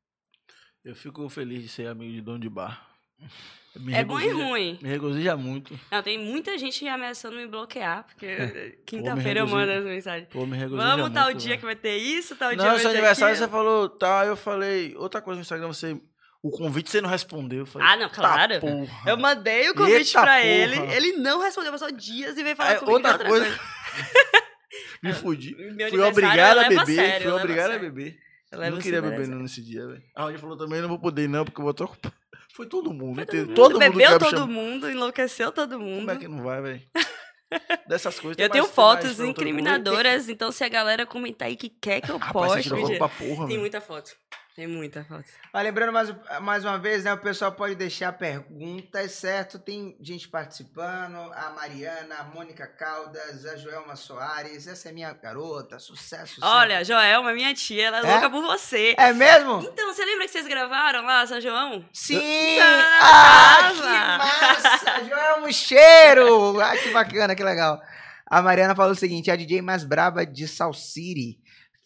Eu 0.84 0.94
fico 0.94 1.28
feliz 1.28 1.62
de 1.62 1.68
ser 1.68 1.88
amigo 1.88 2.12
de 2.12 2.22
dono 2.22 2.38
de 2.38 2.48
bar. 2.48 2.88
Me 3.76 3.92
é 3.94 4.02
bom 4.02 4.18
e 4.18 4.28
ruim. 4.30 4.78
Me 4.80 4.88
regozija 4.88 5.36
muito. 5.36 5.78
Não, 5.90 6.02
tem 6.02 6.18
muita 6.18 6.56
gente 6.58 6.86
ameaçando 6.88 7.36
me 7.36 7.46
bloquear, 7.46 8.04
porque 8.04 8.78
quinta-feira 8.86 9.40
eu 9.40 9.46
mando 9.46 9.70
as 9.70 9.84
mensagens. 9.84 10.28
Pô, 10.30 10.46
me 10.46 10.56
regozija 10.56 10.96
Vamos 10.96 11.10
tal 11.12 11.26
muito, 11.26 11.38
dia 11.38 11.48
velho. 11.50 11.60
que 11.60 11.64
vai 11.66 11.76
ter 11.76 11.96
isso, 11.96 12.34
tal 12.34 12.48
dia 12.50 12.58
Não, 12.58 12.70
vai 12.70 12.78
seu 12.80 12.90
aniversário 12.90 13.34
aquilo. 13.34 13.46
você 13.46 13.52
falou, 13.52 13.88
tá, 13.88 14.24
eu 14.26 14.36
falei, 14.36 14.96
outra 14.96 15.20
coisa 15.20 15.36
no 15.36 15.42
Instagram, 15.42 15.68
você, 15.68 16.00
o 16.42 16.50
convite 16.50 16.90
você 16.90 17.00
não 17.00 17.08
respondeu. 17.08 17.60
Eu 17.60 17.66
falei, 17.66 17.86
Ah, 17.88 17.96
não, 17.96 18.08
claro. 18.08 18.54
"Tá, 18.54 18.60
porra. 18.60 19.02
Eu 19.10 19.16
mandei 19.16 19.68
o 19.70 19.74
convite 19.74 19.96
Eita 20.08 20.20
pra 20.20 20.34
porra. 20.36 20.44
ele, 20.46 20.76
ele 20.94 21.12
não 21.18 21.40
respondeu, 21.40 21.72
passou 21.72 21.90
dias 21.90 22.36
e 22.38 22.42
veio 22.42 22.56
falar 22.56 22.72
É, 22.72 22.74
comigo 22.76 22.96
outra 22.96 23.18
coisa, 23.18 23.46
me 25.02 25.12
fudi. 25.12 25.54
Meu 25.74 25.88
Fui 25.90 26.00
obrigado 26.00 26.58
a 26.58 26.68
beber, 26.68 26.86
sério, 26.94 27.30
fui 27.30 27.40
obrigado 27.40 27.70
a 27.72 27.78
beber. 27.78 28.16
Eu 28.50 28.70
não 28.70 28.78
queria 28.78 29.02
beber 29.02 29.28
não 29.28 29.38
nesse 29.40 29.62
dia, 29.62 29.86
velho. 29.86 30.02
A 30.16 30.22
Raul 30.22 30.38
falou 30.38 30.56
também, 30.56 30.80
não 30.80 30.88
vou 30.88 30.98
poder 30.98 31.28
não, 31.28 31.44
porque 31.44 31.60
eu 31.60 31.64
vou 31.64 31.72
estar 31.72 31.84
ocupado. 31.84 32.14
Foi 32.54 32.66
todo 32.66 32.92
mundo, 32.92 33.16
Foi 33.16 33.22
entendeu? 33.24 33.54
todo 33.54 33.72
mundo, 33.74 33.80
Todo 33.80 33.84
mundo 33.84 33.98
bebeu 33.98 34.18
todo 34.18 34.48
mundo, 34.48 34.90
enlouqueceu 34.90 35.52
todo 35.52 35.78
mundo. 35.78 35.98
Como 36.06 36.10
é 36.10 36.16
que 36.16 36.26
não 36.28 36.42
vai, 36.42 36.60
velho? 36.62 36.82
Dessas 37.86 38.18
coisas. 38.18 38.38
Eu 38.42 38.48
tenho 38.50 38.64
mais- 38.64 38.74
fotos 38.74 39.20
incriminadoras, 39.20 40.28
então 40.28 40.50
se 40.50 40.64
a 40.64 40.68
galera 40.68 41.06
comentar 41.06 41.46
aí 41.48 41.56
que 41.56 41.68
quer 41.68 42.00
que 42.00 42.10
eu 42.10 42.16
Rapaz, 42.18 42.34
você 42.34 42.54
poste, 42.54 42.62
tirou 42.64 42.78
mentira. 42.80 42.98
foto 42.98 43.16
pra 43.16 43.26
porra, 43.26 43.38
tem 43.40 43.46
velho. 43.48 43.60
muita 43.60 43.80
foto. 43.80 44.10
Tem 44.58 44.66
muita 44.66 45.04
foto. 45.04 45.22
Mas 45.54 45.62
lembrando 45.62 45.92
mais, 45.92 46.12
mais 46.42 46.64
uma 46.64 46.76
vez, 46.80 47.04
né? 47.04 47.12
O 47.12 47.18
pessoal 47.18 47.52
pode 47.52 47.76
deixar 47.76 48.12
perguntas, 48.14 49.12
certo? 49.12 49.56
Tem 49.56 49.96
gente 50.00 50.26
participando. 50.26 51.14
A 51.32 51.50
Mariana, 51.54 52.16
a 52.16 52.24
Mônica 52.24 52.66
Caldas, 52.66 53.46
a 53.46 53.56
Joelma 53.56 53.94
Soares. 53.94 54.66
Essa 54.66 54.88
é 54.88 54.92
minha 54.92 55.12
garota. 55.12 55.78
Sucesso. 55.78 56.40
Olha, 56.42 56.82
Joelma, 56.84 57.32
minha 57.34 57.54
tia, 57.54 57.86
ela 57.86 57.98
é, 57.98 58.00
É? 58.00 58.10
louca 58.14 58.28
por 58.30 58.42
você. 58.42 58.88
sempre. 58.96 59.04
É 59.04 59.12
mesmo? 59.12 59.60
Então, 59.62 59.94
você 59.94 60.04
lembra 60.04 60.24
que 60.24 60.32
vocês 60.32 60.48
gravaram 60.48 61.04
lá, 61.04 61.24
São 61.24 61.40
João? 61.40 61.88
Sim! 61.92 62.58
Tá, 62.58 62.98
Ah, 63.00 63.72
que 63.72 63.78
massa! 64.18 65.04
Joelma 65.04 65.52
Cheiro! 65.52 66.60
Ah, 66.60 66.76
que 66.76 66.90
bacana, 66.90 67.36
que 67.36 67.44
legal. 67.44 67.80
A 68.26 68.42
Mariana 68.42 68.74
falou 68.74 68.90
o 68.90 68.96
seguinte: 68.96 69.30
a 69.30 69.36
DJ 69.36 69.62
mais 69.62 69.84
braba 69.84 70.26
de 70.26 70.48
Sal 70.48 70.74
City 70.74 71.38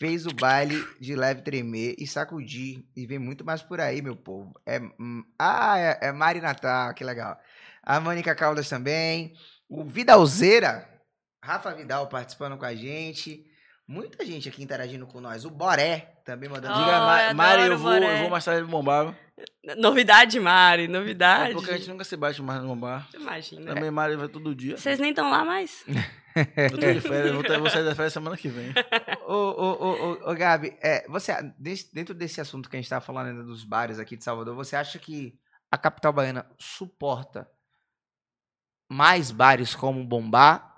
fez 0.02 0.26
o 0.26 0.34
baile 0.34 0.84
de 1.00 1.14
leve 1.14 1.42
tremer 1.42 1.94
e 1.96 2.08
sacudir. 2.08 2.82
E 2.96 3.06
vem 3.06 3.20
muito 3.20 3.44
mais 3.44 3.62
por 3.62 3.80
aí, 3.80 4.02
meu 4.02 4.16
povo. 4.16 4.52
É, 4.66 4.80
hum, 4.98 5.22
ah, 5.38 5.78
é, 5.78 6.08
é 6.08 6.12
Mari 6.12 6.40
Natal, 6.40 6.92
que 6.92 7.04
legal. 7.04 7.38
A 7.84 8.00
Mônica 8.00 8.34
Caldas 8.34 8.68
também. 8.68 9.32
O 9.68 9.84
Vidalzeira, 9.84 10.88
Rafa 11.40 11.72
Vidal 11.72 12.08
participando 12.08 12.58
com 12.58 12.64
a 12.64 12.74
gente. 12.74 13.44
Muita 13.86 14.26
gente 14.26 14.48
aqui 14.48 14.60
interagindo 14.60 15.06
com 15.06 15.20
nós. 15.20 15.44
O 15.44 15.50
Boré 15.50 16.14
também 16.24 16.48
mandando. 16.48 16.74
Oh, 16.74 16.78
Diga, 16.78 16.98
Ma- 16.98 17.22
eu 17.28 17.34
Mari, 17.36 17.62
eu 17.66 17.78
vou, 17.78 17.94
eu 17.94 18.18
vou 18.22 18.30
mais 18.30 18.44
tarde 18.44 18.68
bombar. 18.68 19.16
Novidade, 19.78 20.40
Mari, 20.40 20.84
É 20.84 20.88
novidade. 20.88 21.54
porque 21.54 21.70
a 21.70 21.76
gente 21.76 21.88
nunca 21.88 22.02
se 22.02 22.16
bate 22.16 22.42
mais 22.42 22.60
no 22.60 22.66
bombar. 22.66 23.08
Imagina. 23.14 23.72
Também 23.72 23.90
Mari 23.92 24.16
vai 24.16 24.28
todo 24.28 24.52
dia. 24.52 24.76
Vocês 24.76 24.98
nem 24.98 25.10
estão 25.10 25.30
lá 25.30 25.44
mais? 25.44 25.84
Eu 26.56 26.70
tô 26.70 26.92
de 26.92 27.00
férias, 27.00 27.34
vou, 27.34 27.42
ter- 27.42 27.58
vou 27.58 27.70
sair 27.70 27.84
da 27.84 27.94
férias 27.94 28.12
semana 28.12 28.36
que 28.36 28.48
vem. 28.48 28.72
Ô, 29.26 29.32
ô, 29.34 29.72
ô, 29.72 30.30
ô, 30.30 30.34
Gabi, 30.34 30.76
é, 30.80 31.06
você, 31.08 31.32
dentro 31.92 32.14
desse 32.14 32.40
assunto 32.40 32.68
que 32.70 32.76
a 32.76 32.80
gente 32.80 32.88
tava 32.88 33.04
falando 33.04 33.28
ainda 33.28 33.42
dos 33.42 33.64
bares 33.64 33.98
aqui 33.98 34.16
de 34.16 34.24
Salvador, 34.24 34.54
você 34.54 34.76
acha 34.76 34.98
que 34.98 35.38
a 35.70 35.78
capital 35.78 36.12
baiana 36.12 36.46
suporta 36.58 37.48
mais 38.88 39.30
bares 39.30 39.74
como 39.74 40.04
bombar, 40.04 40.70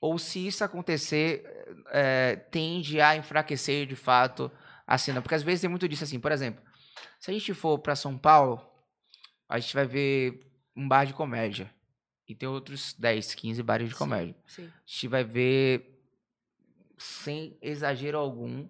ou 0.00 0.18
se 0.18 0.46
isso 0.46 0.62
acontecer, 0.62 1.42
é, 1.90 2.36
tende 2.36 3.00
a 3.00 3.16
enfraquecer 3.16 3.86
de 3.86 3.96
fato 3.96 4.50
a 4.86 4.98
cena. 4.98 5.22
Porque 5.22 5.34
às 5.34 5.42
vezes 5.42 5.62
tem 5.62 5.70
muito 5.70 5.88
disso 5.88 6.04
assim, 6.04 6.20
por 6.20 6.30
exemplo, 6.30 6.62
se 7.18 7.30
a 7.30 7.34
gente 7.34 7.54
for 7.54 7.78
para 7.78 7.96
São 7.96 8.18
Paulo, 8.18 8.60
a 9.48 9.58
gente 9.58 9.74
vai 9.74 9.86
ver 9.86 10.40
um 10.76 10.86
bar 10.86 11.06
de 11.06 11.14
comédia. 11.14 11.73
E 12.26 12.34
tem 12.34 12.48
outros 12.48 12.94
10, 12.98 13.34
15 13.34 13.62
bares 13.62 13.88
de 13.88 13.94
comédia. 13.94 14.34
Sim. 14.46 14.66
A 14.66 14.82
gente 14.86 15.08
vai 15.08 15.24
ver, 15.24 16.00
sem 16.96 17.56
exagero 17.60 18.18
algum, 18.18 18.66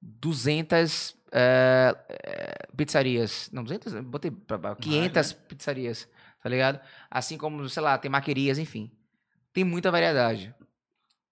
200 0.00 1.16
é, 1.30 1.96
é, 2.08 2.66
pizzarias. 2.76 3.48
Não, 3.52 3.62
200, 3.62 3.94
eu 3.94 4.02
botei 4.02 4.30
pra 4.30 4.58
baixo. 4.58 4.80
500 4.80 5.32
pizzarias, 5.32 6.08
tá 6.42 6.48
ligado? 6.48 6.80
Assim 7.10 7.38
como, 7.38 7.68
sei 7.68 7.82
lá, 7.82 7.96
tem 7.96 8.10
maquerias, 8.10 8.58
enfim. 8.58 8.90
Tem 9.52 9.64
muita 9.64 9.90
variedade. 9.90 10.54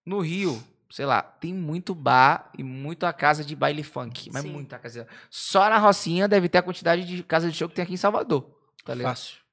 No 0.06 0.20
Rio, 0.20 0.62
sei 0.90 1.06
lá, 1.06 1.22
tem 1.22 1.52
muito 1.52 1.94
bar 1.94 2.50
e 2.56 2.62
muita 2.62 3.12
casa 3.12 3.44
de 3.44 3.56
baile 3.56 3.82
funk. 3.82 4.30
Mas 4.32 4.42
Sim. 4.42 4.52
muita 4.52 4.78
casa. 4.78 5.06
Só 5.28 5.68
na 5.68 5.78
Rocinha 5.78 6.28
deve 6.28 6.48
ter 6.48 6.58
a 6.58 6.62
quantidade 6.62 7.04
de 7.04 7.22
casa 7.22 7.50
de 7.50 7.56
show 7.56 7.68
que 7.68 7.74
tem 7.74 7.82
aqui 7.82 7.94
em 7.94 7.98
Salvador. 7.98 8.50
Tá 8.84 8.94
ligado? 8.94 9.10
Fácil. 9.10 9.49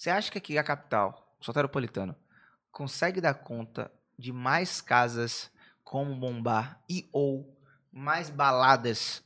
Você 0.00 0.08
acha 0.08 0.32
que 0.32 0.38
aqui 0.38 0.56
a 0.56 0.64
capital, 0.64 1.36
o 1.38 1.44
soteropolitano, 1.44 2.16
consegue 2.72 3.20
dar 3.20 3.34
conta 3.34 3.92
de 4.18 4.32
mais 4.32 4.80
casas 4.80 5.50
como 5.84 6.16
Bombar 6.16 6.80
e 6.88 7.06
ou 7.12 7.54
mais 7.92 8.30
baladas? 8.30 9.22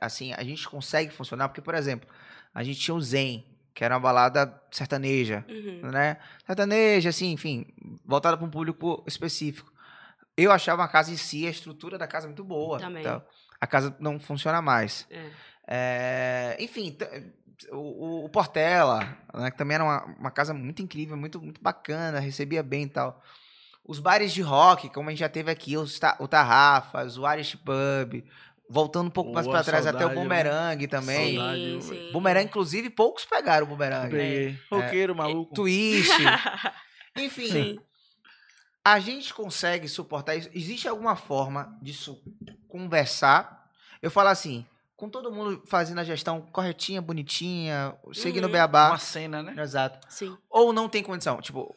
Assim, 0.00 0.32
a 0.32 0.44
gente 0.44 0.68
consegue 0.68 1.12
funcionar? 1.12 1.48
Porque, 1.48 1.60
por 1.60 1.74
exemplo, 1.74 2.08
a 2.54 2.62
gente 2.62 2.78
tinha 2.78 2.94
o 2.94 3.00
Zen, 3.00 3.44
que 3.74 3.84
era 3.84 3.96
uma 3.96 4.00
balada 4.00 4.62
sertaneja, 4.70 5.44
Uhum. 5.48 5.90
né? 5.90 6.18
Sertaneja, 6.46 7.08
assim, 7.08 7.32
enfim, 7.32 7.66
voltada 8.04 8.36
para 8.36 8.46
um 8.46 8.50
público 8.50 9.02
específico. 9.08 9.72
Eu 10.36 10.52
achava 10.52 10.84
a 10.84 10.88
casa 10.88 11.10
em 11.10 11.16
si, 11.16 11.48
a 11.48 11.50
estrutura 11.50 11.98
da 11.98 12.06
casa 12.06 12.28
muito 12.28 12.44
boa. 12.44 12.78
Também. 12.78 13.02
então, 13.02 13.20
a 13.60 13.66
casa 13.66 13.96
não 13.98 14.20
funciona 14.20 14.62
mais. 14.62 15.04
É. 15.10 15.30
É, 15.66 16.56
enfim, 16.60 16.96
o, 17.70 18.24
o- 18.24 18.28
Portela, 18.28 19.16
né, 19.34 19.50
que 19.50 19.56
também 19.58 19.74
era 19.76 19.84
uma, 19.84 20.04
uma 20.18 20.30
casa 20.30 20.52
muito 20.54 20.82
incrível, 20.82 21.16
muito, 21.16 21.40
muito 21.40 21.60
bacana, 21.60 22.18
recebia 22.20 22.62
bem 22.62 22.84
e 22.84 22.88
tal. 22.88 23.22
Os 23.84 23.98
bares 23.98 24.32
de 24.32 24.42
rock, 24.42 24.88
como 24.90 25.08
a 25.08 25.12
gente 25.12 25.20
já 25.20 25.28
teve 25.28 25.50
aqui, 25.50 25.76
os 25.76 25.98
Ta- 25.98 26.16
o 26.20 26.26
Tarrafas, 26.28 27.18
o 27.18 27.28
Irish 27.32 27.56
Pub, 27.56 28.24
voltando 28.70 29.08
um 29.08 29.10
pouco 29.10 29.32
mais 29.32 29.46
Boa, 29.46 29.56
pra 29.58 29.64
trás, 29.64 29.86
até 29.86 29.98
o 29.98 30.00
saudade, 30.00 30.20
Boomerang 30.20 30.86
também. 30.86 31.36
Saudade, 31.36 31.60
Sim, 31.60 31.72
eu- 31.74 31.80
sim. 31.82 32.12
Boomerang, 32.12 32.46
inclusive, 32.46 32.90
poucos 32.90 33.24
pegaram 33.24 33.66
o 33.66 33.68
Boomerang. 33.68 34.10
Peguei. 34.10 34.58
Roqueiro, 34.70 35.14
maluco. 35.14 35.54
Twist, 35.54 36.10
enfim. 37.16 37.48
Sim. 37.48 37.78
A 38.84 38.98
gente 38.98 39.32
consegue 39.34 39.86
suportar 39.88 40.34
isso? 40.36 40.48
Existe 40.54 40.88
alguma 40.88 41.14
forma 41.16 41.76
disso 41.82 42.20
conversar? 42.68 43.68
Eu 44.00 44.10
falo 44.10 44.28
assim, 44.28 44.66
com 45.02 45.10
todo 45.10 45.32
mundo 45.32 45.60
fazendo 45.66 45.98
a 45.98 46.04
gestão 46.04 46.40
corretinha, 46.40 47.02
bonitinha, 47.02 47.98
seguindo 48.12 48.44
o 48.44 48.46
Uhum. 48.46 48.52
beabá. 48.52 48.90
Uma 48.90 48.98
cena, 48.98 49.42
né? 49.42 49.60
Exato. 49.60 49.98
Sim. 50.08 50.38
Ou 50.48 50.72
não 50.72 50.88
tem 50.88 51.02
condição? 51.02 51.40
Tipo, 51.42 51.74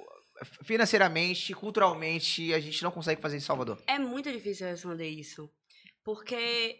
financeiramente, 0.63 1.51
culturalmente, 1.55 2.53
a 2.53 2.59
gente 2.59 2.83
não 2.83 2.91
consegue 2.91 3.19
fazer 3.19 3.37
em 3.37 3.39
Salvador. 3.39 3.81
É 3.87 3.97
muito 3.97 4.31
difícil 4.31 4.67
responder 4.67 5.09
isso. 5.09 5.49
Porque, 6.03 6.79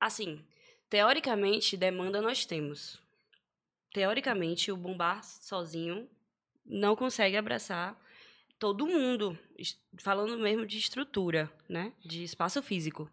assim, 0.00 0.44
teoricamente, 0.88 1.76
demanda 1.76 2.20
nós 2.20 2.44
temos. 2.44 2.98
Teoricamente, 3.94 4.72
o 4.72 4.76
bombar 4.76 5.22
sozinho 5.22 6.08
não 6.66 6.96
consegue 6.96 7.36
abraçar 7.36 7.96
todo 8.58 8.88
mundo, 8.88 9.38
falando 10.00 10.36
mesmo 10.36 10.66
de 10.66 10.78
estrutura, 10.78 11.48
né? 11.68 11.92
De 12.04 12.24
espaço 12.24 12.60
físico. 12.60 13.08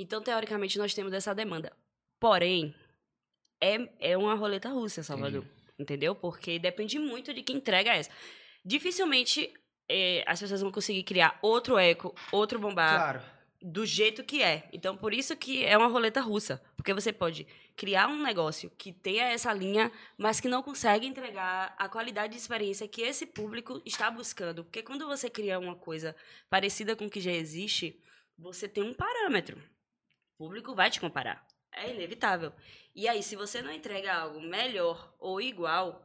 Então, 0.00 0.22
teoricamente, 0.22 0.78
nós 0.78 0.94
temos 0.94 1.12
essa 1.12 1.34
demanda. 1.34 1.72
Porém, 2.20 2.72
é, 3.60 3.76
é 4.12 4.16
uma 4.16 4.34
roleta 4.34 4.68
russa, 4.68 5.02
Salvador. 5.02 5.44
Entendeu? 5.78 6.14
Porque 6.14 6.58
depende 6.58 6.98
muito 6.98 7.34
de 7.34 7.42
quem 7.42 7.56
entrega 7.56 7.92
essa. 7.92 8.10
Dificilmente 8.64 9.52
eh, 9.88 10.22
as 10.26 10.38
pessoas 10.40 10.60
vão 10.60 10.70
conseguir 10.70 11.02
criar 11.02 11.38
outro 11.42 11.78
eco, 11.78 12.14
outro 12.32 12.58
bombar 12.58 12.96
Claro. 12.96 13.22
do 13.62 13.86
jeito 13.86 14.22
que 14.24 14.42
é. 14.42 14.68
Então, 14.72 14.96
por 14.96 15.12
isso 15.14 15.36
que 15.36 15.64
é 15.64 15.76
uma 15.76 15.86
roleta 15.88 16.20
russa. 16.20 16.62
Porque 16.76 16.92
você 16.94 17.12
pode 17.12 17.46
criar 17.76 18.08
um 18.08 18.22
negócio 18.22 18.70
que 18.76 18.92
tenha 18.92 19.24
essa 19.26 19.52
linha, 19.52 19.90
mas 20.16 20.40
que 20.40 20.48
não 20.48 20.62
consegue 20.62 21.06
entregar 21.06 21.74
a 21.78 21.88
qualidade 21.88 22.34
de 22.34 22.38
experiência 22.40 22.86
que 22.88 23.02
esse 23.02 23.24
público 23.26 23.80
está 23.86 24.10
buscando. 24.10 24.64
Porque 24.64 24.82
quando 24.82 25.06
você 25.06 25.30
cria 25.30 25.58
uma 25.58 25.74
coisa 25.76 26.14
parecida 26.50 26.94
com 26.96 27.06
o 27.06 27.10
que 27.10 27.20
já 27.20 27.32
existe, 27.32 28.00
você 28.36 28.68
tem 28.68 28.82
um 28.82 28.94
parâmetro. 28.94 29.60
O 30.38 30.44
público 30.44 30.74
vai 30.74 30.88
te 30.88 31.00
comparar. 31.00 31.44
É 31.74 31.92
inevitável. 31.92 32.52
E 32.94 33.08
aí, 33.08 33.22
se 33.22 33.34
você 33.34 33.60
não 33.60 33.72
entrega 33.72 34.14
algo 34.14 34.40
melhor 34.40 35.12
ou 35.18 35.40
igual, 35.40 36.00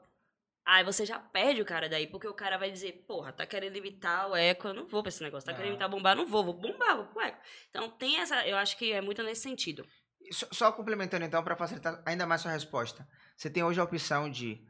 aí 0.66 0.84
você 0.84 1.06
já 1.06 1.20
perde 1.20 1.62
o 1.62 1.66
cara 1.66 1.88
daí, 1.88 2.08
porque 2.08 2.28
o 2.28 2.34
cara 2.34 2.58
vai 2.58 2.72
dizer, 2.72 3.06
porra, 3.08 3.32
tá 3.32 3.46
querendo 3.46 3.76
imitar 3.78 4.30
o 4.30 4.36
eco, 4.36 4.68
eu 4.70 4.74
não 4.74 4.88
vou 4.88 5.04
pra 5.04 5.10
esse 5.10 5.22
negócio. 5.24 5.46
Tá 5.46 5.52
Ah. 5.52 5.56
querendo 5.56 5.74
imitar 5.74 5.90
bombar, 5.90 6.16
não 6.16 6.26
vou, 6.26 6.44
vou 6.44 6.54
bombar, 6.54 6.98
vou 6.98 7.06
pro 7.06 7.22
eco. 7.22 7.38
Então 7.70 7.90
tem 7.92 8.20
essa, 8.20 8.46
eu 8.48 8.58
acho 8.58 8.76
que 8.76 8.92
é 8.92 9.02
muito 9.02 9.22
nesse 9.22 9.44
sentido. 9.44 9.88
Só, 10.32 10.48
só 10.52 10.72
complementando 10.72 11.26
então, 11.26 11.44
para 11.44 11.56
facilitar 11.56 12.02
ainda 12.06 12.26
mais 12.26 12.42
sua 12.42 12.52
resposta. 12.52 13.08
Você 13.38 13.50
tem 13.52 13.64
hoje 13.64 13.80
a 13.80 13.84
opção 13.84 14.30
de 14.32 14.66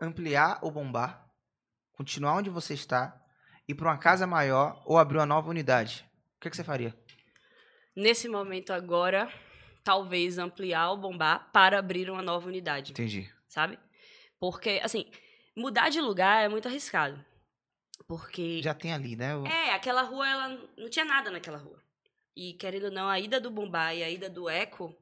ampliar 0.00 0.58
o 0.62 0.70
bombar, 0.70 1.26
continuar 1.92 2.34
onde 2.34 2.48
você 2.50 2.72
está, 2.74 3.18
ir 3.68 3.74
para 3.74 3.88
uma 3.88 3.98
casa 3.98 4.26
maior 4.26 4.82
ou 4.86 4.96
abrir 4.98 5.18
uma 5.18 5.26
nova 5.26 5.50
unidade. 5.50 6.08
O 6.36 6.40
que, 6.40 6.50
que 6.50 6.56
você 6.56 6.64
faria? 6.64 6.94
Nesse 7.96 8.28
momento 8.28 8.72
agora, 8.72 9.32
talvez 9.82 10.36
ampliar 10.38 10.90
o 10.92 10.96
bombar 10.98 11.50
para 11.52 11.78
abrir 11.78 12.10
uma 12.10 12.20
nova 12.22 12.46
unidade. 12.48 12.92
Entendi. 12.92 13.28
sabe? 13.48 13.78
Porque, 14.38 14.80
assim, 14.84 15.10
mudar 15.56 15.88
de 15.88 15.98
lugar 16.00 16.44
é 16.44 16.48
muito 16.48 16.68
arriscado. 16.68 17.24
Porque. 18.06 18.60
Já 18.62 18.74
tem 18.74 18.92
ali, 18.92 19.16
né? 19.16 19.34
O- 19.34 19.46
É, 19.46 19.72
aquela 19.72 20.02
rua, 20.02 20.28
ela 20.28 20.48
não 20.76 20.90
tinha 20.90 21.04
nada 21.06 21.30
naquela 21.30 21.56
rua. 21.56 21.82
E, 22.36 22.52
querendo 22.52 22.84
ou 22.84 22.90
não, 22.90 23.08
a 23.08 23.18
ida 23.18 23.40
do 23.40 23.50
Bombá 23.50 23.94
e 23.94 24.02
a 24.04 24.10
ida 24.10 24.28
do 24.28 24.46
Eco 24.48 24.94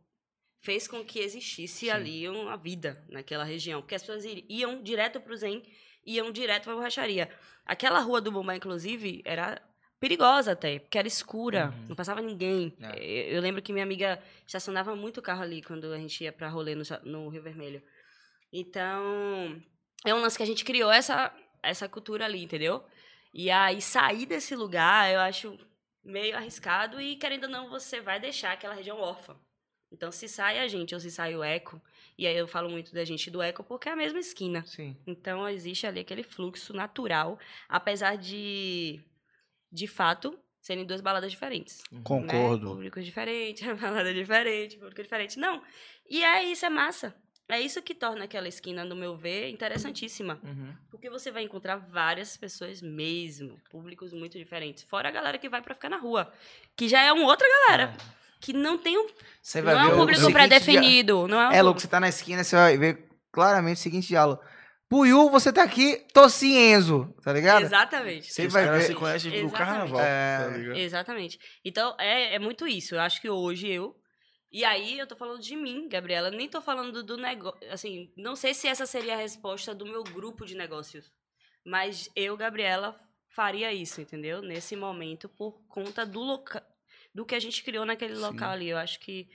fez 0.62 0.86
com 0.86 1.04
que 1.04 1.18
existisse 1.18 1.86
Sim. 1.86 1.90
ali 1.90 2.28
uma 2.28 2.56
vida 2.56 3.04
naquela 3.08 3.42
região. 3.42 3.80
Porque 3.82 3.96
as 3.96 4.02
pessoas 4.02 4.24
iam 4.48 4.80
direto 4.82 5.20
pro 5.20 5.36
Zen, 5.36 5.60
iam 6.06 6.30
direto 6.30 6.64
pra 6.64 6.74
borracharia. 6.74 7.28
Aquela 7.66 7.98
rua 7.98 8.20
do 8.20 8.30
Bombá, 8.30 8.54
inclusive, 8.54 9.20
era 9.24 9.60
perigosa 10.00 10.52
até, 10.52 10.78
porque 10.78 10.98
era 10.98 11.08
escura, 11.08 11.66
Uhum. 11.74 11.86
não 11.88 11.96
passava 11.96 12.20
ninguém. 12.20 12.76
É. 12.80 13.34
Eu, 13.34 13.40
lembro 13.40 13.62
que 13.62 13.72
minha 13.72 13.84
amiga 13.84 14.22
estacionava 14.46 14.94
muito 14.94 15.18
o 15.18 15.22
carro 15.22 15.42
ali 15.42 15.62
quando 15.62 15.92
a 15.92 15.98
gente 15.98 16.22
ia 16.24 16.32
pra 16.32 16.48
rolê 16.48 16.74
no, 16.74 16.82
no 17.04 17.28
Rio 17.28 17.42
Vermelho. 17.42 17.82
Então, 18.52 19.60
é 20.04 20.14
um 20.14 20.20
lance 20.20 20.36
que 20.36 20.42
a 20.42 20.46
gente 20.46 20.64
criou 20.64 20.90
essa, 20.92 21.32
essa 21.62 21.88
cultura 21.88 22.24
ali, 22.24 22.42
entendeu? 22.44 22.84
E 23.32 23.50
aí, 23.50 23.80
sair 23.82 24.26
desse 24.26 24.54
lugar, 24.54 25.12
eu 25.12 25.20
acho 25.20 25.58
meio 26.04 26.36
arriscado 26.36 27.00
e, 27.00 27.16
querendo 27.16 27.44
ou 27.44 27.50
não, 27.50 27.68
você 27.70 28.00
vai 28.00 28.20
deixar 28.20 28.52
aquela 28.52 28.74
região 28.74 28.98
órfã. 29.00 29.36
Então, 29.90 30.12
se 30.12 30.28
sai 30.28 30.58
a 30.58 30.68
gente 30.68 30.94
ou 30.94 31.00
se 31.00 31.10
sai 31.10 31.34
o 31.34 31.42
eco, 31.42 31.80
e 32.16 32.26
aí 32.26 32.36
eu 32.36 32.46
falo 32.46 32.68
muito 32.70 32.92
da 32.94 33.04
gente 33.04 33.30
do 33.30 33.42
eco 33.42 33.64
porque 33.64 33.88
é 33.88 33.92
a 33.92 33.96
mesma 33.96 34.18
esquina. 34.20 34.64
Sim. 34.66 34.96
Então, 35.06 35.48
existe 35.48 35.86
ali 35.86 36.00
aquele 36.00 36.22
fluxo 36.22 36.72
natural, 36.72 37.38
apesar 37.68 38.16
de, 38.16 39.00
de 39.74 39.86
fato, 39.88 40.38
serem 40.60 40.84
duas 40.86 41.00
baladas 41.00 41.30
diferentes. 41.30 41.82
Concordo. 42.04 42.66
Né? 42.68 42.72
Públicos 42.74 43.04
diferentes, 43.04 43.66
balada 43.80 44.14
diferente, 44.14 44.76
público 44.78 45.02
diferente. 45.02 45.38
Não. 45.38 45.60
E 46.08 46.22
é 46.22 46.44
isso, 46.44 46.64
é 46.64 46.70
massa. 46.70 47.14
É 47.46 47.60
isso 47.60 47.82
que 47.82 47.94
torna 47.94 48.24
aquela 48.24 48.48
esquina, 48.48 48.84
no 48.84 48.96
meu 48.96 49.14
ver, 49.16 49.50
interessantíssima. 49.50 50.40
Uhum. 50.42 50.72
Porque 50.90 51.10
você 51.10 51.30
vai 51.30 51.42
encontrar 51.42 51.76
várias 51.76 52.36
pessoas 52.38 52.80
mesmo, 52.80 53.60
públicos 53.70 54.14
muito 54.14 54.38
diferentes. 54.38 54.84
Fora 54.84 55.08
a 55.08 55.12
galera 55.12 55.36
que 55.36 55.48
vai 55.50 55.60
pra 55.60 55.74
ficar 55.74 55.90
na 55.90 55.98
rua, 55.98 56.32
que 56.74 56.88
já 56.88 57.02
é 57.02 57.12
uma 57.12 57.26
outra 57.26 57.46
galera, 57.46 57.92
que 58.40 58.54
não 58.54 58.78
tem 58.78 58.96
um, 58.96 59.06
Você 59.42 59.60
não 59.60 59.66
vai 59.66 59.74
é 59.74 59.78
ver 59.78 59.90
um 59.92 59.96
o 59.96 59.98
público 60.00 60.22
dia- 60.22 60.32
pré-definido. 60.32 61.28
Não 61.28 61.36
é 61.38 61.40
um 61.40 61.42
É, 61.42 61.46
público- 61.48 61.64
louco, 61.64 61.80
você 61.80 61.88
tá 61.88 62.00
na 62.00 62.08
esquina, 62.08 62.42
você 62.42 62.56
vai 62.56 62.78
ver 62.78 63.08
claramente 63.30 63.76
o 63.76 63.80
seguinte 63.80 64.08
diálogo. 64.08 64.40
Puiu, 64.94 65.28
você 65.28 65.52
tá 65.52 65.64
aqui, 65.64 66.06
Tossi 66.12 66.52
Enzo, 66.54 67.12
tá 67.20 67.32
ligado? 67.32 67.62
Exatamente. 67.62 68.32
Você 68.32 68.46
vai 68.46 68.64
ver- 68.70 68.82
se 68.82 68.94
conhecem 68.94 69.28
do 69.32 69.36
Exatamente. 69.38 69.58
carnaval, 69.58 70.00
É. 70.00 70.38
tá 70.38 70.56
ligado? 70.56 70.76
Exatamente. 70.76 71.38
Então, 71.64 71.96
é, 71.98 72.36
é 72.36 72.38
muito 72.38 72.64
isso. 72.64 72.94
Eu 72.94 73.00
acho 73.00 73.20
que 73.20 73.28
hoje 73.28 73.68
eu. 73.68 73.96
E 74.52 74.64
aí, 74.64 74.96
eu 74.96 75.04
tô 75.08 75.16
falando 75.16 75.40
de 75.42 75.56
mim, 75.56 75.88
Gabriela. 75.88 76.30
Nem 76.30 76.48
tô 76.48 76.62
falando 76.62 77.02
do 77.02 77.16
negócio. 77.16 77.58
Assim, 77.72 78.12
não 78.16 78.36
sei 78.36 78.54
se 78.54 78.68
essa 78.68 78.86
seria 78.86 79.14
a 79.14 79.16
resposta 79.16 79.74
do 79.74 79.84
meu 79.84 80.04
grupo 80.04 80.46
de 80.46 80.54
negócios. 80.56 81.10
Mas 81.66 82.08
eu, 82.14 82.36
Gabriela, 82.36 82.96
faria 83.34 83.72
isso, 83.72 84.00
entendeu? 84.00 84.42
Nesse 84.42 84.76
momento, 84.76 85.28
por 85.28 85.60
conta 85.66 86.06
do 86.06 86.20
local. 86.20 86.62
Do 87.12 87.26
que 87.26 87.34
a 87.34 87.40
gente 87.40 87.64
criou 87.64 87.84
naquele 87.84 88.14
Sim. 88.14 88.22
local 88.22 88.50
ali. 88.52 88.68
Eu 88.68 88.78
acho 88.78 89.00
que 89.00 89.26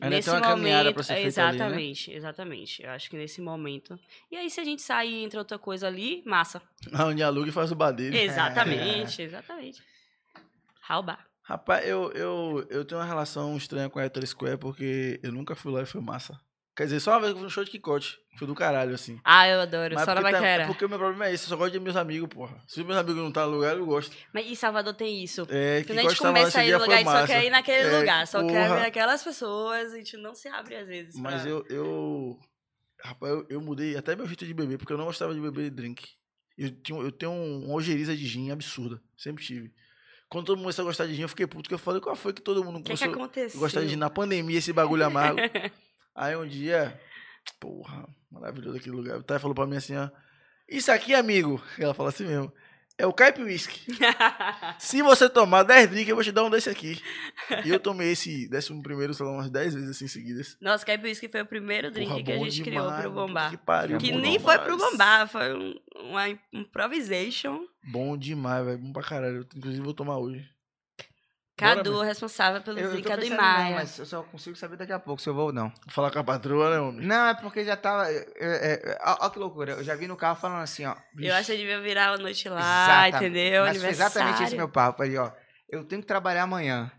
Ainda 0.00 0.16
nesse 0.16 0.30
tem 0.30 0.38
uma 0.38 0.46
caminhada 0.46 0.84
momento, 0.84 0.94
pra 0.94 1.02
ser 1.02 1.12
é, 1.14 1.22
feita 1.22 1.42
ali, 1.46 1.58
né? 1.58 1.64
exatamente, 1.64 2.12
exatamente. 2.12 2.82
Eu 2.82 2.90
acho 2.90 3.08
que 3.08 3.16
nesse 3.16 3.40
momento. 3.40 3.98
E 4.30 4.36
aí, 4.36 4.50
se 4.50 4.60
a 4.60 4.64
gente 4.64 4.82
sair 4.82 5.24
entre 5.24 5.38
outra 5.38 5.58
coisa 5.58 5.86
ali, 5.86 6.22
massa. 6.26 6.60
Onde 7.00 7.22
aluga 7.22 7.48
e 7.48 7.52
faz 7.52 7.72
o 7.72 7.74
badeiro. 7.74 8.14
Exatamente, 8.14 9.22
exatamente. 9.22 9.82
Raubá. 10.82 11.18
Rapaz, 11.42 11.86
eu, 11.86 12.10
eu, 12.12 12.66
eu 12.68 12.84
tenho 12.84 13.00
uma 13.00 13.06
relação 13.06 13.56
estranha 13.56 13.88
com 13.88 13.98
a 13.98 14.04
Ether 14.04 14.26
Square 14.26 14.58
porque 14.58 15.18
eu 15.22 15.32
nunca 15.32 15.54
fui 15.54 15.72
lá 15.72 15.82
e 15.82 15.86
foi 15.86 16.00
massa. 16.00 16.38
Quer 16.76 16.84
dizer, 16.84 17.00
só 17.00 17.12
uma 17.12 17.20
vez 17.20 17.30
que 17.32 17.36
eu 17.36 17.38
fui 17.38 17.44
no 17.44 17.50
show 17.50 17.64
de 17.64 17.70
Kikote. 17.70 18.18
Foi 18.38 18.46
do 18.46 18.54
caralho, 18.54 18.94
assim. 18.94 19.18
Ah, 19.24 19.48
eu 19.48 19.60
adoro. 19.62 19.94
Mas 19.94 20.04
só 20.04 20.14
na 20.14 20.20
tá- 20.20 20.30
vaquera. 20.30 20.64
é 20.64 20.66
porque 20.66 20.84
o 20.84 20.88
meu 20.90 20.98
problema 20.98 21.26
é 21.26 21.32
esse, 21.32 21.44
eu 21.44 21.48
só 21.48 21.56
gosto 21.56 21.72
de 21.72 21.80
meus 21.80 21.96
amigos, 21.96 22.28
porra. 22.28 22.62
Se 22.68 22.80
os 22.80 22.86
meus 22.86 22.98
amigos 22.98 23.16
não 23.22 23.28
estão 23.28 23.46
no 23.48 23.56
lugar, 23.56 23.76
eu 23.78 23.86
gosto. 23.86 24.14
Mas 24.30 24.46
e 24.46 24.54
Salvador 24.54 24.92
tem 24.92 25.24
isso. 25.24 25.46
É, 25.48 25.82
Quando 25.84 25.98
a 26.00 26.02
gente 26.02 26.22
lá 26.22 26.28
começa 26.28 26.60
a 26.60 26.66
ir 26.66 26.72
no 26.72 26.78
lugar, 26.80 26.94
a 26.96 26.98
gente 26.98 27.10
só 27.10 27.26
quer 27.26 27.44
ir 27.46 27.50
naquele 27.50 27.88
É, 27.88 27.98
lugar. 27.98 28.26
Só 28.26 28.46
quer 28.46 28.68
porra. 28.68 28.80
ver 28.80 28.86
aquelas 28.88 29.24
pessoas, 29.24 29.94
a 29.94 29.96
gente 29.96 30.18
não 30.18 30.34
se 30.34 30.48
abre 30.48 30.76
às 30.76 30.86
vezes. 30.86 31.14
Mas 31.18 31.40
pra- 31.42 31.50
eu, 31.50 31.64
eu. 31.70 32.38
Rapaz, 33.02 33.32
eu, 33.32 33.46
eu 33.48 33.60
mudei 33.62 33.96
até 33.96 34.14
meu 34.14 34.26
jeito 34.26 34.44
de 34.44 34.52
beber, 34.52 34.76
porque 34.76 34.92
eu 34.92 34.98
não 34.98 35.06
gostava 35.06 35.32
de 35.34 35.40
beber 35.40 35.70
drink. 35.70 36.04
Eu, 36.58 36.70
tinha, 36.82 36.98
eu 37.00 37.12
tenho 37.12 37.32
um, 37.32 37.64
uma 37.64 37.74
ojeriza 37.74 38.14
de 38.14 38.26
gin 38.26 38.50
absurda. 38.50 39.00
Sempre 39.16 39.42
tive. 39.42 39.72
Quando 40.28 40.44
todo 40.46 40.56
mundo 40.56 40.64
começou 40.64 40.82
a 40.82 40.86
gostar 40.88 41.06
de 41.06 41.14
gin, 41.14 41.22
eu 41.22 41.28
fiquei 41.28 41.46
puto, 41.46 41.62
porque 41.62 41.74
eu 41.74 41.78
falei, 41.78 42.00
qual 42.02 42.16
foi 42.16 42.32
que 42.34 42.42
todo 42.42 42.62
mundo 42.64 42.80
O 42.80 42.82
que, 42.82 42.92
que 42.92 42.98
começou 42.98 43.14
aconteceu? 43.14 43.58
a 43.58 43.62
gostar 43.62 43.80
de 43.82 43.88
gin 43.88 43.96
na 43.96 44.10
pandemia, 44.10 44.58
esse 44.58 44.72
bagulho 44.74 45.06
amargo. 45.06 45.38
Aí 46.16 46.34
um 46.34 46.48
dia, 46.48 46.98
porra, 47.60 48.08
maravilhoso 48.30 48.78
aquele 48.78 48.96
lugar. 48.96 49.18
O 49.18 49.22
Thay 49.22 49.38
falou 49.38 49.54
pra 49.54 49.66
mim 49.66 49.76
assim, 49.76 49.94
ó. 49.94 50.08
Isso 50.66 50.90
aqui, 50.90 51.14
amigo, 51.14 51.62
ela 51.78 51.92
fala 51.92 52.08
assim 52.08 52.24
mesmo. 52.24 52.50
É 52.98 53.06
o 53.06 53.12
Caip 53.12 53.42
Whisky. 53.42 53.84
Se 54.80 55.02
você 55.02 55.28
tomar 55.28 55.62
10 55.64 55.90
drinks, 55.90 56.08
eu 56.08 56.14
vou 56.14 56.24
te 56.24 56.32
dar 56.32 56.44
um 56.44 56.48
desse 56.48 56.70
aqui. 56.70 56.98
E 57.62 57.68
eu 57.68 57.78
tomei 57.78 58.12
esse 58.12 58.48
décimo 58.48 58.82
primeiro, 58.82 59.12
sei 59.12 59.26
lá, 59.26 59.32
umas 59.32 59.50
10 59.50 59.74
vezes 59.74 59.90
assim 59.90 60.08
seguidas. 60.08 60.56
Nossa, 60.58 60.86
Cap 60.86 61.04
Whisky 61.04 61.28
foi 61.28 61.42
o 61.42 61.46
primeiro 61.46 61.90
drink 61.90 62.08
Porra, 62.08 62.22
que 62.22 62.32
a 62.32 62.38
gente 62.38 62.62
demais, 62.62 62.86
criou 62.86 62.92
pro 63.02 63.10
Bombar. 63.10 63.50
Que, 63.50 63.58
pariu, 63.58 63.98
Que 63.98 64.12
nem 64.12 64.38
foi 64.38 64.58
pro. 64.60 64.78
Bombar, 64.78 65.28
foi 65.28 65.54
um, 65.54 65.74
uma 66.08 66.26
improvisation. 66.50 67.66
Bom 67.84 68.16
demais, 68.16 68.64
velho. 68.64 68.78
Bom 68.78 68.92
pra 68.94 69.02
caralho. 69.02 69.46
Inclusive, 69.54 69.84
vou 69.84 69.92
tomar 69.92 70.16
hoje. 70.16 70.48
Bora, 71.58 71.76
Cadu, 71.76 71.92
meu. 71.92 72.02
responsável 72.02 72.60
pelo 72.60 72.78
Eu, 72.78 72.92
é 72.92 73.16
do 73.16 73.24
Imaia. 73.24 73.70
não, 73.70 73.74
mas 73.76 73.98
eu 73.98 74.04
só 74.04 74.22
consigo 74.22 74.54
saber 74.56 74.76
daqui 74.76 74.92
a 74.92 74.98
pouco 74.98 75.22
se 75.22 75.28
eu 75.28 75.34
vou 75.34 75.46
ou 75.46 75.52
não. 75.52 75.70
Vou 75.70 75.90
falar 75.90 76.10
com 76.10 76.18
a 76.18 76.24
patroa, 76.24 76.70
né, 76.70 76.78
homem? 76.78 77.06
Não, 77.06 77.28
é 77.28 77.34
porque 77.34 77.64
já 77.64 77.74
tava. 77.74 78.10
é, 78.10 78.26
é, 78.38 78.72
é, 78.92 78.98
ó, 79.02 79.26
ó 79.26 79.30
que 79.30 79.38
loucura. 79.38 79.72
Eu 79.72 79.82
já 79.82 79.94
vi 79.94 80.06
no 80.06 80.16
carro 80.16 80.36
falando 80.36 80.62
assim, 80.62 80.84
ó. 80.84 80.94
Eu 81.18 81.34
acho 81.34 81.50
que 81.50 81.56
devia 81.56 81.80
virar 81.80 82.10
a 82.10 82.18
noite 82.18 82.46
lá, 82.50 83.08
Exatamente. 83.08 83.16
entendeu? 83.16 83.64
Mas 83.64 83.80
foi 83.80 83.88
exatamente 83.88 84.42
esse 84.42 84.56
meu 84.56 84.68
papo. 84.68 84.98
Falei, 84.98 85.16
ó, 85.16 85.32
eu 85.70 85.82
tenho 85.84 86.02
que 86.02 86.06
trabalhar 86.06 86.42
amanhã. 86.42 86.92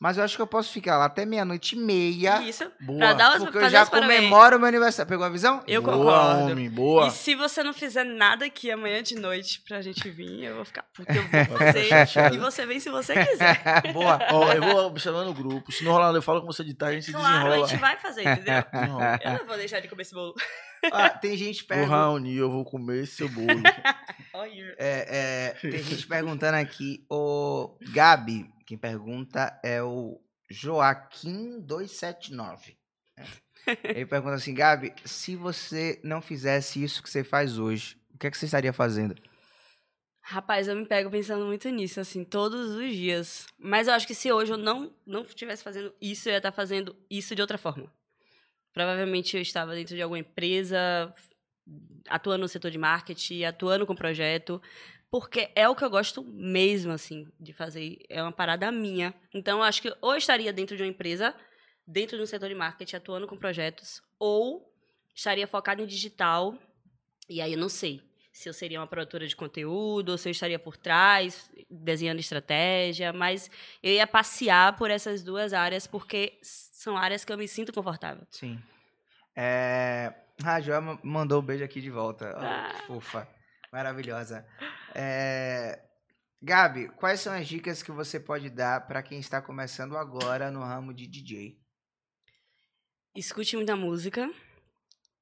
Mas 0.00 0.16
eu 0.16 0.24
acho 0.24 0.34
que 0.34 0.40
eu 0.40 0.46
posso 0.46 0.72
ficar 0.72 0.96
lá 0.96 1.04
até 1.04 1.26
meia-noite 1.26 1.76
e 1.76 1.78
meia. 1.78 2.40
Isso, 2.40 2.64
Boa. 2.80 2.98
pra 2.98 3.12
dar 3.12 3.36
os, 3.36 3.44
Porque 3.44 3.58
eu 3.58 3.68
já 3.68 3.84
comemoro 3.84 4.56
o 4.56 4.58
meu 4.58 4.66
aniversário. 4.68 5.06
Pegou 5.06 5.26
a 5.26 5.28
visão? 5.28 5.62
Eu 5.66 5.82
boa, 5.82 5.94
concordo. 5.94 6.52
homem. 6.52 6.70
Boa. 6.70 7.08
E 7.08 7.10
se 7.10 7.34
você 7.34 7.62
não 7.62 7.74
fizer 7.74 8.02
nada 8.04 8.46
aqui 8.46 8.70
amanhã 8.70 9.02
de 9.02 9.14
noite 9.16 9.60
pra 9.68 9.82
gente 9.82 10.08
vir, 10.08 10.44
eu 10.44 10.54
vou 10.56 10.64
ficar 10.64 10.84
puta, 10.94 11.12
eu 11.12 11.22
vou 11.46 11.58
fazer. 11.58 11.86
e 12.32 12.38
você 12.38 12.64
vem 12.64 12.80
se 12.80 12.88
você 12.88 13.12
quiser. 13.26 13.60
Boa. 13.92 14.18
Ó, 14.32 14.50
eu 14.54 14.62
vou 14.62 14.86
observando 14.86 15.26
no 15.26 15.34
grupo. 15.34 15.70
Se 15.70 15.84
não 15.84 15.92
rolar, 15.92 16.14
eu 16.14 16.22
falo 16.22 16.40
com 16.40 16.46
você 16.46 16.64
de 16.64 16.72
tarde, 16.72 16.96
a 16.96 17.00
gente 17.00 17.12
Claro, 17.12 17.26
a 17.28 17.38
desenrola. 17.40 17.68
gente 17.68 17.78
vai 17.80 17.96
fazer, 17.98 18.22
entendeu? 18.22 18.64
Desenrola. 18.72 19.20
Eu 19.22 19.32
não 19.32 19.46
vou 19.46 19.56
deixar 19.58 19.80
de 19.80 19.88
comer 19.88 20.02
esse 20.02 20.14
bolo. 20.14 20.34
Ó, 20.90 21.08
tem 21.20 21.36
gente 21.36 21.62
perguntando. 21.64 22.12
reunir, 22.12 22.38
eu 22.38 22.50
vou 22.50 22.64
comer 22.64 23.02
esse 23.02 23.16
seu 23.16 23.28
bolo. 23.28 23.46
Olha. 24.32 24.74
É, 24.78 25.54
é, 25.62 25.70
tem 25.70 25.82
gente 25.82 26.06
perguntando 26.06 26.56
aqui. 26.56 27.04
O 27.10 27.76
Gabi, 27.92 28.48
quem 28.70 28.78
pergunta 28.78 29.60
é 29.64 29.82
o 29.82 30.22
Joaquim279. 30.48 32.76
É. 33.16 33.24
Ele 33.82 34.06
pergunta 34.14 34.36
assim, 34.36 34.54
Gabi, 34.54 34.94
se 35.04 35.34
você 35.34 36.00
não 36.04 36.22
fizesse 36.22 36.80
isso 36.80 37.02
que 37.02 37.10
você 37.10 37.24
faz 37.24 37.58
hoje, 37.58 38.00
o 38.14 38.18
que, 38.18 38.28
é 38.28 38.30
que 38.30 38.38
você 38.38 38.44
estaria 38.44 38.72
fazendo? 38.72 39.20
Rapaz, 40.22 40.68
eu 40.68 40.76
me 40.76 40.86
pego 40.86 41.10
pensando 41.10 41.44
muito 41.46 41.68
nisso, 41.68 41.98
assim, 41.98 42.22
todos 42.22 42.76
os 42.76 42.94
dias. 42.94 43.48
Mas 43.58 43.88
eu 43.88 43.94
acho 43.94 44.06
que 44.06 44.14
se 44.14 44.30
hoje 44.30 44.52
eu 44.52 44.56
não 44.56 44.94
não 45.04 45.22
estivesse 45.22 45.64
fazendo 45.64 45.92
isso, 46.00 46.28
eu 46.28 46.34
ia 46.34 46.38
estar 46.38 46.52
fazendo 46.52 46.94
isso 47.10 47.34
de 47.34 47.42
outra 47.42 47.58
forma. 47.58 47.92
Provavelmente 48.72 49.36
eu 49.36 49.42
estava 49.42 49.74
dentro 49.74 49.96
de 49.96 50.02
alguma 50.02 50.20
empresa, 50.20 51.12
atuando 52.08 52.42
no 52.42 52.48
setor 52.48 52.70
de 52.70 52.78
marketing, 52.78 53.42
atuando 53.42 53.84
com 53.84 53.96
projeto, 53.96 54.62
porque 55.10 55.50
é 55.54 55.68
o 55.68 55.74
que 55.74 55.84
eu 55.84 55.90
gosto 55.90 56.22
mesmo, 56.22 56.92
assim, 56.92 57.26
de 57.38 57.52
fazer. 57.52 57.98
É 58.08 58.22
uma 58.22 58.32
parada 58.32 58.70
minha. 58.70 59.12
Então, 59.34 59.58
eu 59.58 59.64
acho 59.64 59.82
que 59.82 59.92
ou 60.00 60.12
eu 60.12 60.18
estaria 60.18 60.52
dentro 60.52 60.76
de 60.76 60.82
uma 60.82 60.88
empresa, 60.88 61.34
dentro 61.86 62.16
de 62.16 62.22
um 62.22 62.26
setor 62.26 62.48
de 62.48 62.54
marketing, 62.54 62.96
atuando 62.96 63.26
com 63.26 63.36
projetos, 63.36 64.00
ou 64.18 64.72
estaria 65.14 65.46
focado 65.46 65.82
em 65.82 65.86
digital, 65.86 66.56
e 67.28 67.40
aí 67.40 67.52
eu 67.52 67.58
não 67.58 67.68
sei 67.68 68.00
se 68.32 68.48
eu 68.48 68.52
seria 68.54 68.78
uma 68.80 68.86
produtora 68.86 69.26
de 69.26 69.34
conteúdo, 69.34 70.10
ou 70.10 70.18
se 70.18 70.28
eu 70.28 70.30
estaria 70.30 70.58
por 70.58 70.76
trás, 70.76 71.50
desenhando 71.68 72.20
estratégia, 72.20 73.12
mas 73.12 73.50
eu 73.82 73.92
ia 73.92 74.06
passear 74.06 74.76
por 74.76 74.90
essas 74.90 75.22
duas 75.22 75.52
áreas, 75.52 75.86
porque 75.86 76.38
são 76.40 76.96
áreas 76.96 77.24
que 77.24 77.32
eu 77.32 77.36
me 77.36 77.48
sinto 77.48 77.72
confortável. 77.72 78.24
Sim. 78.30 78.58
É... 79.36 80.14
Ah, 80.42 80.54
a 80.54 80.60
Joel 80.60 80.80
ma- 80.80 80.98
mandou 81.02 81.42
um 81.42 81.44
beijo 81.44 81.64
aqui 81.64 81.80
de 81.80 81.90
volta. 81.90 82.30
Ah. 82.38 82.72
que 82.80 82.86
fofa. 82.86 83.28
Maravilhosa. 83.72 84.46
É... 84.94 85.80
Gabi, 86.42 86.88
quais 86.96 87.20
são 87.20 87.32
as 87.32 87.46
dicas 87.46 87.82
que 87.82 87.92
você 87.92 88.18
pode 88.18 88.48
dar 88.48 88.86
para 88.86 89.02
quem 89.02 89.18
está 89.18 89.42
começando 89.42 89.96
agora 89.96 90.50
no 90.50 90.60
ramo 90.60 90.94
de 90.94 91.06
DJ? 91.06 91.58
Escute 93.14 93.56
muita 93.56 93.76
música, 93.76 94.30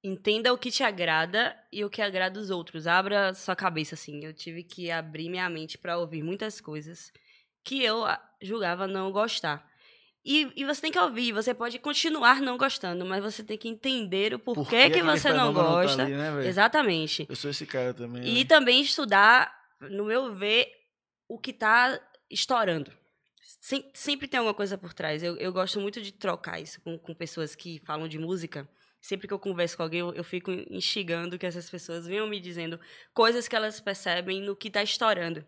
entenda 0.02 0.52
o 0.52 0.58
que 0.58 0.70
te 0.70 0.84
agrada 0.84 1.56
e 1.72 1.84
o 1.84 1.90
que 1.90 2.00
agrada 2.00 2.38
os 2.38 2.50
outros. 2.50 2.86
Abra 2.86 3.34
sua 3.34 3.56
cabeça, 3.56 3.94
assim. 3.94 4.24
Eu 4.24 4.32
tive 4.32 4.62
que 4.62 4.90
abrir 4.90 5.28
minha 5.28 5.48
mente 5.50 5.76
para 5.76 5.98
ouvir 5.98 6.22
muitas 6.22 6.60
coisas 6.60 7.10
que 7.64 7.82
eu 7.82 8.04
ah, 8.04 8.22
julgava 8.40 8.86
não 8.86 9.10
gostar. 9.10 9.68
E, 10.24 10.52
e 10.56 10.64
você 10.64 10.82
tem 10.82 10.92
que 10.92 10.98
ouvir, 10.98 11.32
você 11.32 11.54
pode 11.54 11.78
continuar 11.78 12.40
não 12.40 12.58
gostando, 12.58 13.04
mas 13.06 13.22
você 13.22 13.42
tem 13.42 13.56
que 13.56 13.68
entender 13.68 14.34
o 14.34 14.38
porquê 14.38 14.62
Por 14.62 14.68
que 14.68 14.90
que, 14.90 15.02
você 15.02 15.32
não 15.32 15.52
fenômeno 15.52 15.64
tá 15.64 15.82
gosta. 15.82 16.02
ali, 16.02 16.12
né? 16.12 16.46
Exatamente. 16.46 17.26
Eu 17.28 17.36
sou 17.36 17.50
esse 17.50 17.64
cara 17.64 17.94
também. 17.94 18.22
E 18.24 18.38
né? 18.40 18.44
também 18.44 18.82
estudar, 18.82 19.50
no 19.80 20.04
meu 20.04 20.34
ver, 20.34 20.70
o 21.28 21.38
que 21.38 21.52
tá 21.52 22.00
estourando. 22.30 22.92
Sem- 23.60 23.90
sempre 23.94 24.28
tem 24.28 24.38
alguma 24.38 24.54
coisa 24.54 24.76
por 24.76 24.92
trás. 24.92 25.22
Eu, 25.22 25.36
eu 25.36 25.52
gosto 25.52 25.80
muito 25.80 26.00
de 26.00 26.12
trocar 26.12 26.60
isso 26.60 26.80
com, 26.82 26.98
com 26.98 27.14
pessoas 27.14 27.54
que 27.54 27.80
falam 27.84 28.08
de 28.08 28.18
música. 28.18 28.68
Sempre 29.00 29.28
que 29.28 29.34
eu 29.34 29.38
converso 29.38 29.76
com 29.76 29.82
alguém, 29.84 30.00
eu, 30.00 30.12
eu 30.12 30.24
fico 30.24 30.50
instigando 30.70 31.38
que 31.38 31.46
essas 31.46 31.70
pessoas 31.70 32.06
venham 32.06 32.26
me 32.26 32.40
dizendo 32.40 32.80
coisas 33.14 33.46
que 33.46 33.54
elas 33.56 33.80
percebem 33.80 34.40
no 34.40 34.56
que 34.56 34.70
tá 34.70 34.82
estourando. 34.82 35.44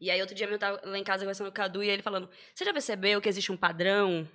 E 0.00 0.10
aí, 0.10 0.20
outro 0.20 0.34
dia, 0.34 0.46
eu 0.46 0.58
tava 0.58 0.80
lá 0.84 0.98
em 0.98 1.04
casa 1.04 1.24
conversando 1.24 1.48
com 1.48 1.50
o 1.50 1.54
Cadu 1.54 1.82
e 1.82 1.88
ele 1.90 2.02
falando: 2.02 2.28
Você 2.54 2.64
já 2.64 2.72
percebeu 2.72 3.20
que 3.20 3.28
existe 3.28 3.52
um 3.52 3.56
padrão? 3.56 4.26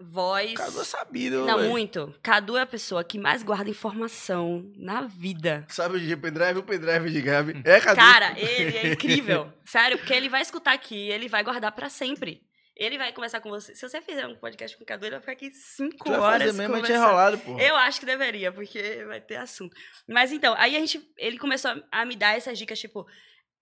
Voz. 0.00 0.54
Cadu 0.54 0.80
é 0.80 0.84
sabido, 0.84 1.44
Não, 1.44 1.58
velho. 1.58 1.70
muito. 1.70 2.14
Cadu 2.22 2.56
é 2.56 2.62
a 2.62 2.66
pessoa 2.66 3.02
que 3.04 3.18
mais 3.18 3.42
guarda 3.42 3.70
informação 3.70 4.70
na 4.76 5.02
vida. 5.02 5.64
Sabe 5.68 5.96
o 5.96 6.00
DJ 6.00 6.16
Pendrive? 6.16 6.58
O 6.58 6.62
Pendrive 6.62 7.10
de 7.10 7.20
Gabi. 7.22 7.62
É, 7.64 7.80
Cadu? 7.80 7.96
Cara, 7.96 8.38
ele 8.38 8.76
é 8.76 8.86
incrível. 8.92 9.52
Sério, 9.64 9.98
porque 9.98 10.12
ele 10.12 10.28
vai 10.28 10.42
escutar 10.42 10.72
aqui, 10.72 11.08
ele 11.10 11.28
vai 11.28 11.42
guardar 11.42 11.72
pra 11.72 11.88
sempre. 11.88 12.42
Ele 12.76 12.98
vai 12.98 13.12
conversar 13.12 13.40
com 13.40 13.50
você. 13.50 13.72
Se 13.74 13.88
você 13.88 14.02
fizer 14.02 14.26
um 14.26 14.34
podcast 14.34 14.76
com 14.76 14.82
o 14.82 14.86
Cadu, 14.86 15.04
ele 15.04 15.12
vai 15.12 15.20
ficar 15.20 15.32
aqui 15.32 15.50
cinco 15.52 16.04
Tu 16.04 16.10
vai 16.10 16.18
horas 16.20 16.46
fazer 16.48 16.58
mesmo, 16.58 16.74
é 16.74 16.76
conversando. 16.80 17.04
enrolado, 17.04 17.38
porra. 17.38 17.62
Eu 17.62 17.76
acho 17.76 18.00
que 18.00 18.06
deveria, 18.06 18.50
porque 18.50 19.04
vai 19.06 19.20
ter 19.20 19.36
assunto. 19.36 19.76
Mas 20.08 20.32
então, 20.32 20.54
aí 20.58 20.74
a 20.74 20.80
gente, 20.80 21.00
ele 21.16 21.38
começou 21.38 21.70
a- 21.70 22.00
a 22.00 22.04
me 22.04 22.16
dar 22.16 22.36
essas 22.36 22.58
dicas, 22.58 22.80
tipo, 22.80 23.06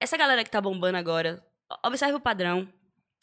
essa 0.01 0.17
galera 0.17 0.43
que 0.43 0.51
tá 0.51 0.63
bombando 0.63 0.97
agora, 0.97 1.43
observe 1.85 2.15
o 2.15 2.21
padrão. 2.21 2.67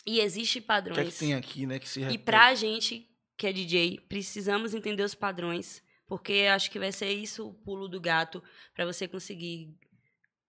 E 0.06 0.20
existe 0.20 0.60
O 0.60 0.62
que 0.62 0.68
padrões. 0.68 1.08
é 1.08 1.12
que 1.12 1.18
tem 1.18 1.34
aqui, 1.34 1.66
né? 1.66 1.80
Que 1.80 1.88
se 1.88 2.02
E 2.02 2.18
pra 2.18 2.54
gente, 2.56 3.08
que 3.38 3.48
é 3.48 3.54
DJ, 3.54 4.00
precisamos 4.08 4.74
entender 4.74 5.04
os 5.04 5.16
padrões, 5.16 5.82
porque 6.08 6.48
acho 6.52 6.72
que 6.72 6.80
vai 6.80 6.92
ser 6.92 7.12
isso 7.12 7.48
o 7.48 7.54
pulo 7.54 7.88
do 7.88 8.00
gato 8.02 8.42
para 8.74 8.86
você 8.86 9.08
conseguir 9.08 9.74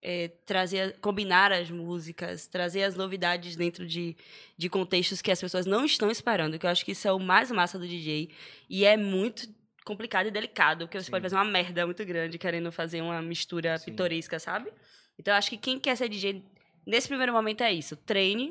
é, 0.02 0.28
trazer, 0.47 0.98
combinar 1.01 1.52
as 1.52 1.70
músicas, 1.70 2.47
trazer 2.47 2.85
as 2.85 2.94
novidades 2.94 3.55
dentro 3.56 3.86
de, 3.86 4.16
de 4.56 4.68
contextos 4.70 5.20
que 5.20 5.31
as 5.31 5.40
pessoas 5.40 5.66
não 5.66 5.85
estão 5.85 6.10
esperando, 6.10 6.59
que 6.59 6.64
eu 6.64 6.70
acho 6.70 6.85
que 6.85 6.93
isso 6.93 7.06
é 7.06 7.12
o 7.12 7.18
mais 7.18 7.51
massa 7.51 7.78
do 7.78 7.86
DJ. 7.86 8.31
E 8.68 8.85
é 8.85 8.97
muito 8.97 9.47
complicado 9.85 10.27
e 10.27 10.31
delicado, 10.31 10.86
porque 10.86 10.98
você 10.98 11.06
Sim. 11.06 11.10
pode 11.10 11.22
fazer 11.22 11.35
uma 11.35 11.44
merda 11.44 11.85
muito 11.85 12.05
grande 12.05 12.39
querendo 12.39 12.70
fazer 12.72 13.02
uma 13.02 13.20
mistura 13.20 13.77
Sim. 13.77 13.86
pitoresca, 13.90 14.39
sabe? 14.39 14.72
Então 15.18 15.35
eu 15.35 15.39
acho 15.39 15.51
que 15.51 15.59
quem 15.59 15.78
quer 15.78 15.97
ser 15.97 16.09
DJ 16.09 16.43
nesse 16.86 17.09
primeiro 17.09 17.32
momento 17.32 17.62
é 17.62 17.72
isso. 17.72 17.97
Treine, 17.97 18.51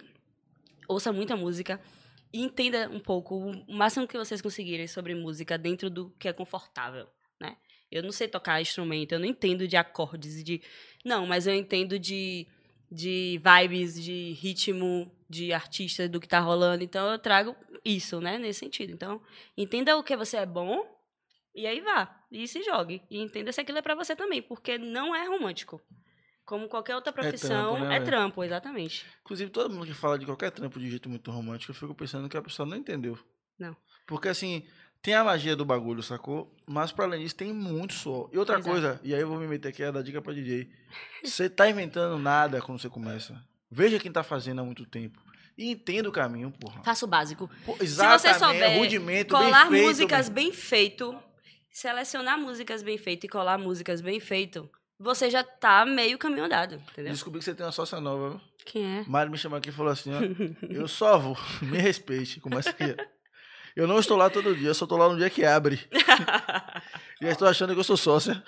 ouça 0.90 1.14
muita 1.14 1.38
música 1.38 1.80
e 2.34 2.42
entenda 2.42 2.90
um 2.90 3.00
pouco, 3.00 3.36
o 3.36 3.74
máximo 3.74 4.08
que 4.08 4.18
vocês 4.18 4.42
conseguirem 4.42 4.88
sobre 4.88 5.16
música 5.16 5.58
dentro 5.58 5.90
do 5.90 6.10
que 6.20 6.28
é 6.28 6.34
confortável, 6.34 7.08
né? 7.40 7.56
Eu 7.92 8.04
não 8.04 8.12
sei 8.12 8.28
tocar 8.28 8.62
instrumento, 8.62 9.14
eu 9.14 9.20
não 9.20 9.26
entendo 9.26 9.68
de 9.68 9.78
acordes 9.78 10.44
de... 10.44 10.62
Não, 11.06 11.26
mas 11.26 11.48
eu 11.48 11.56
entendo 11.56 11.98
de, 11.98 12.46
de 12.92 13.42
vibes, 13.44 14.02
de 14.02 14.34
ritmo, 14.34 15.12
de 15.30 15.54
artista, 15.54 16.08
do 16.08 16.20
que 16.20 16.28
tá 16.28 16.40
rolando. 16.40 16.84
Então 16.84 17.12
eu 17.12 17.18
trago 17.18 17.56
isso, 17.84 18.20
né? 18.20 18.38
Nesse 18.38 18.60
sentido. 18.60 18.92
Então, 18.92 19.22
entenda 19.58 19.98
o 19.98 20.04
que 20.04 20.16
você 20.16 20.38
é 20.38 20.46
bom 20.46 20.86
e 21.56 21.66
aí 21.66 21.82
vá. 21.82 22.24
E 22.32 22.48
se 22.48 22.62
jogue. 22.62 23.02
E 23.10 23.20
entenda 23.20 23.52
se 23.52 23.62
aquilo 23.62 23.80
é 23.80 23.82
pra 23.82 23.96
você 23.96 24.16
também, 24.16 24.42
porque 24.42 24.78
não 24.78 25.16
é 25.16 25.28
romântico. 25.28 25.82
Como 26.50 26.68
qualquer 26.68 26.96
outra 26.96 27.14
profissão, 27.14 27.76
trampo, 27.76 27.90
né, 27.90 27.98
é 27.98 28.00
trampo, 28.00 28.44
exatamente. 28.44 29.06
Inclusive, 29.22 29.52
todo 29.52 29.72
mundo 29.72 29.86
que 29.86 29.94
fala 29.94 30.18
de 30.18 30.26
qualquer 30.26 30.50
trampo 30.50 30.80
de 30.80 30.90
jeito 30.90 31.08
muito 31.08 31.30
romântico, 31.30 31.70
eu 31.70 31.76
fico 31.76 31.94
pensando 31.94 32.28
que 32.28 32.36
a 32.36 32.42
pessoa 32.42 32.66
não 32.68 32.76
entendeu. 32.76 33.20
Não. 33.60 33.78
Porque 34.08 34.30
assim, 34.30 34.66
tem 35.00 35.14
a 35.14 35.24
magia 35.24 35.56
do 35.56 35.64
bagulho, 35.64 36.02
sacou? 36.02 36.52
Mas 36.66 36.92
pra 36.92 37.06
além 37.06 37.22
disso, 37.22 37.36
tem 37.36 37.54
muito 37.54 37.94
suor. 37.94 38.32
E 38.34 38.38
outra 38.40 38.56
Exato. 38.56 38.68
coisa, 38.68 39.00
e 39.04 39.14
aí 39.14 39.22
eu 39.22 39.28
vou 39.28 39.40
me 39.40 39.46
meter 39.46 39.68
aqui, 39.68 39.84
é 39.84 39.92
dar 39.92 40.02
dica 40.02 40.24
pra 40.24 40.34
DJ. 40.34 40.68
Você 41.24 41.48
tá 41.48 41.70
inventando 41.70 42.18
nada 42.18 42.60
quando 42.64 42.82
você 42.82 42.90
começa. 42.90 43.40
Veja 43.70 44.00
quem 44.00 44.12
tá 44.12 44.24
fazendo 44.24 44.60
há 44.62 44.64
muito 44.64 44.88
tempo. 44.88 45.22
E 45.56 45.70
entenda 45.70 46.10
o 46.10 46.12
caminho, 46.12 46.50
porra. 46.50 46.82
Faça 46.82 47.06
o 47.06 47.08
básico. 47.08 47.48
Pô, 47.64 47.78
Se 47.78 47.84
exatamente, 47.84 48.22
você 48.22 48.34
souber 48.34 48.80
rudimento, 48.80 49.36
colar 49.36 49.70
bem 49.70 49.82
feito, 49.82 49.86
músicas 49.86 50.30
bem 50.30 50.52
feito, 50.52 51.24
selecionar 51.70 52.40
músicas 52.40 52.82
bem 52.82 52.98
feito 52.98 53.28
e 53.28 53.30
colar 53.30 53.60
músicas 53.60 54.02
bem 54.02 54.20
feito, 54.20 54.68
você 55.00 55.30
já 55.30 55.44
tá 55.44 55.86
meio 55.86 56.18
caminho 56.18 56.44
andado, 56.44 56.76
entendeu? 56.76 57.14
Descobri 57.14 57.40
que 57.40 57.46
você 57.46 57.56
tem 57.56 57.66
uma 57.66 57.72
sócia 57.72 58.02
nova, 58.02 58.32
viu? 58.32 58.42
Quem 58.66 59.00
é? 59.00 59.06
Mário 59.08 59.32
me 59.32 59.38
chamou 59.38 59.58
aqui 59.58 59.70
e 59.70 59.72
falou 59.72 59.92
assim, 59.92 60.12
ó, 60.14 60.20
eu 60.70 60.88
só 60.88 61.18
vou, 61.18 61.38
me 61.64 61.78
respeite, 61.78 62.42
começa 62.42 62.70
aqui. 62.70 62.96
Eu 63.76 63.88
não 63.88 63.98
estou 63.98 64.18
lá 64.18 64.30
todo 64.30 64.56
dia, 64.56 64.68
eu 64.68 64.74
só 64.74 64.84
estou 64.84 64.98
lá 64.98 65.08
no 65.08 65.18
dia 65.18 65.30
que 65.30 65.46
abre. 65.46 65.80
Já 67.22 67.30
estou 67.30 67.48
achando 67.48 67.74
que 67.74 67.80
eu 67.80 67.84
sou 67.84 67.96
sócia. 67.96 68.44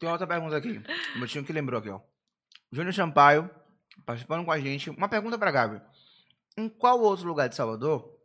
Tem 0.00 0.08
outra 0.10 0.26
pergunta 0.26 0.56
aqui. 0.56 0.82
O 1.14 1.18
meu 1.18 1.28
tio 1.28 1.44
que 1.44 1.52
lembrou 1.52 1.78
aqui, 1.78 1.90
ó. 1.90 2.00
Júnior 2.72 2.92
Sampaio, 2.92 3.48
participando 4.04 4.44
com 4.44 4.50
a 4.50 4.58
gente. 4.58 4.90
Uma 4.90 5.08
pergunta 5.08 5.38
pra 5.38 5.50
Gabi. 5.50 5.80
Em 6.56 6.68
qual 6.68 7.00
outro 7.00 7.26
lugar 7.26 7.48
de 7.48 7.54
Salvador 7.54 8.18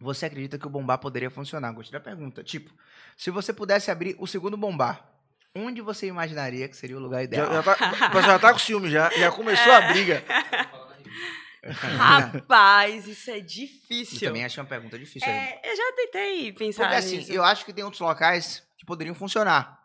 você 0.00 0.26
acredita 0.26 0.58
que 0.58 0.66
o 0.66 0.70
bombar 0.70 0.98
poderia 0.98 1.30
funcionar? 1.30 1.72
Gostei 1.72 1.98
da 1.98 2.04
pergunta. 2.04 2.42
Tipo, 2.42 2.72
se 3.16 3.30
você 3.30 3.52
pudesse 3.52 3.90
abrir 3.90 4.16
o 4.18 4.26
segundo 4.26 4.56
bombar, 4.56 5.11
onde 5.54 5.80
você 5.80 6.06
imaginaria 6.06 6.68
que 6.68 6.76
seria 6.76 6.96
o 6.96 7.00
lugar 7.00 7.18
Já, 7.18 7.24
ideal? 7.24 7.52
já, 7.52 7.62
tá, 7.62 7.72
o 8.08 8.10
pessoal 8.12 8.22
já 8.22 8.38
tá 8.38 8.52
com 8.52 8.58
ciúme 8.58 8.90
já, 8.90 9.10
já 9.10 9.30
começou 9.30 9.72
a 9.72 9.80
briga. 9.92 10.22
Rapaz, 11.64 13.06
isso 13.06 13.30
é 13.30 13.38
Eu 13.38 13.42
difícil. 13.42 14.28
também 14.28 14.44
achei 14.44 14.60
uma 14.60 14.68
pergunta 14.68 14.98
difícil. 14.98 15.28
aí. 15.28 15.34
É, 15.34 15.60
eu 15.64 15.76
já 15.76 15.92
tentei 15.96 16.52
pensar 16.52 16.82
Porque 16.84 16.96
assim, 16.96 17.16
nisso. 17.18 17.32
eu 17.32 17.44
acho 17.44 17.64
que 17.64 17.72
tem 17.72 17.84
outros 17.84 18.00
locais 18.00 18.62
que 18.76 18.84
poderiam 18.84 19.14
funcionar. 19.14 19.78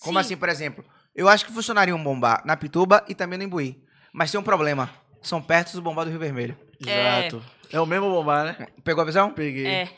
Como 0.00 0.18
Sim. 0.18 0.20
assim, 0.20 0.36
por 0.36 0.48
exemplo? 0.48 0.84
Eu 1.14 1.28
acho 1.28 1.46
que 1.46 1.52
funcionaria 1.52 1.94
um 1.94 2.02
bombar 2.02 2.42
na 2.44 2.56
Pituba 2.56 3.04
e 3.08 3.14
também 3.14 3.38
no 3.38 3.44
Imbuí. 3.44 3.80
Mas 4.12 4.30
tem 4.32 4.40
um 4.40 4.44
problema. 4.44 4.90
São 5.22 5.40
perto 5.40 5.72
do 5.72 5.80
bombar 5.82 6.04
do 6.04 6.10
Rio 6.10 6.18
Vermelho. 6.20 6.58
É. 6.84 7.20
Exato. 7.28 7.44
É 7.72 7.80
o 7.80 7.86
mesmo 7.86 8.10
bombar, 8.10 8.44
né? 8.44 8.66
Pegou 8.82 9.02
a 9.02 9.04
visão? 9.04 9.30
Peguei. 9.32 9.66
É. 9.66 9.88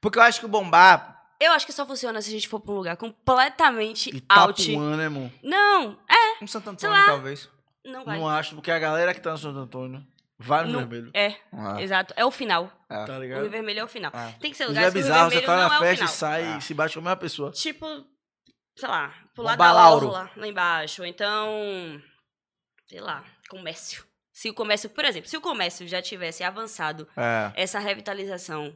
Porque 0.00 0.18
eu 0.18 0.22
acho 0.22 0.40
que 0.40 0.46
o 0.46 0.48
bombar. 0.48 1.13
Eu 1.40 1.52
acho 1.52 1.66
que 1.66 1.72
só 1.72 1.84
funciona 1.86 2.20
se 2.22 2.28
a 2.30 2.32
gente 2.32 2.48
for 2.48 2.60
pra 2.60 2.72
um 2.72 2.76
lugar 2.76 2.96
completamente 2.96 4.24
out. 4.28 4.62
Itapuã, 4.62 4.96
né, 4.96 5.04
irmão? 5.04 5.32
Não, 5.42 5.98
é, 6.08 6.42
Um 6.42 6.46
Santo 6.46 6.70
Antônio, 6.70 7.06
talvez. 7.06 7.48
não 7.84 8.04
vai. 8.04 8.18
Não 8.18 8.28
acho, 8.28 8.54
porque 8.54 8.70
a 8.70 8.78
galera 8.78 9.12
que 9.14 9.20
tá 9.20 9.32
no 9.32 9.38
Santo 9.38 9.58
Antônio 9.58 10.06
vai 10.38 10.64
no 10.64 10.72
Não- 10.72 10.78
vermelho. 10.80 11.10
É, 11.14 11.36
Ah, 11.52 11.80
exato. 11.82 12.14
É 12.16 12.24
o 12.24 12.30
final. 12.30 12.70
ah. 12.88 13.04
Tá 13.04 13.12
O 13.12 13.14
Rio 13.14 13.20
ligado? 13.22 13.50
Vermelho 13.50 13.80
é 13.80 13.84
o 13.84 13.88
final. 13.88 14.10
Ah. 14.14 14.32
Tem 14.40 14.50
que 14.50 14.56
ser 14.56 14.66
lugares 14.66 14.88
é 14.88 14.92
que 14.92 14.98
o 14.98 15.00
Rio 15.00 15.08
bizarro, 15.08 15.30
você 15.30 15.36
Vermelho 15.40 15.46
tá 15.46 15.62
não 15.62 15.68
na 15.68 15.74
é 15.74 15.78
o 15.78 15.80
festa 15.82 16.04
e 16.04 16.08
sai 16.08 16.44
Ah. 16.44 16.58
e 16.58 16.62
se 16.62 16.74
bate 16.74 16.94
com 16.94 17.00
a 17.00 17.02
mesma 17.02 17.16
pessoa. 17.16 17.50
Tipo, 17.52 17.86
sei 18.76 18.88
lá, 18.88 19.14
pro 19.34 19.44
lado 19.44 19.58
da 19.58 19.90
orla, 19.90 20.30
lá 20.36 20.46
embaixo. 20.48 21.02
Ou 21.02 21.06
então, 21.08 22.00
sei 22.88 23.00
lá, 23.00 23.24
comércio. 23.48 24.04
Se 24.32 24.50
o 24.50 24.54
comércio, 24.54 24.90
por 24.90 25.04
exemplo, 25.04 25.28
se 25.28 25.36
o 25.36 25.40
comércio 25.40 25.86
já 25.86 26.02
tivesse 26.02 26.42
avançado 26.42 27.06
É. 27.16 27.52
essa 27.54 27.78
revitalização 27.78 28.74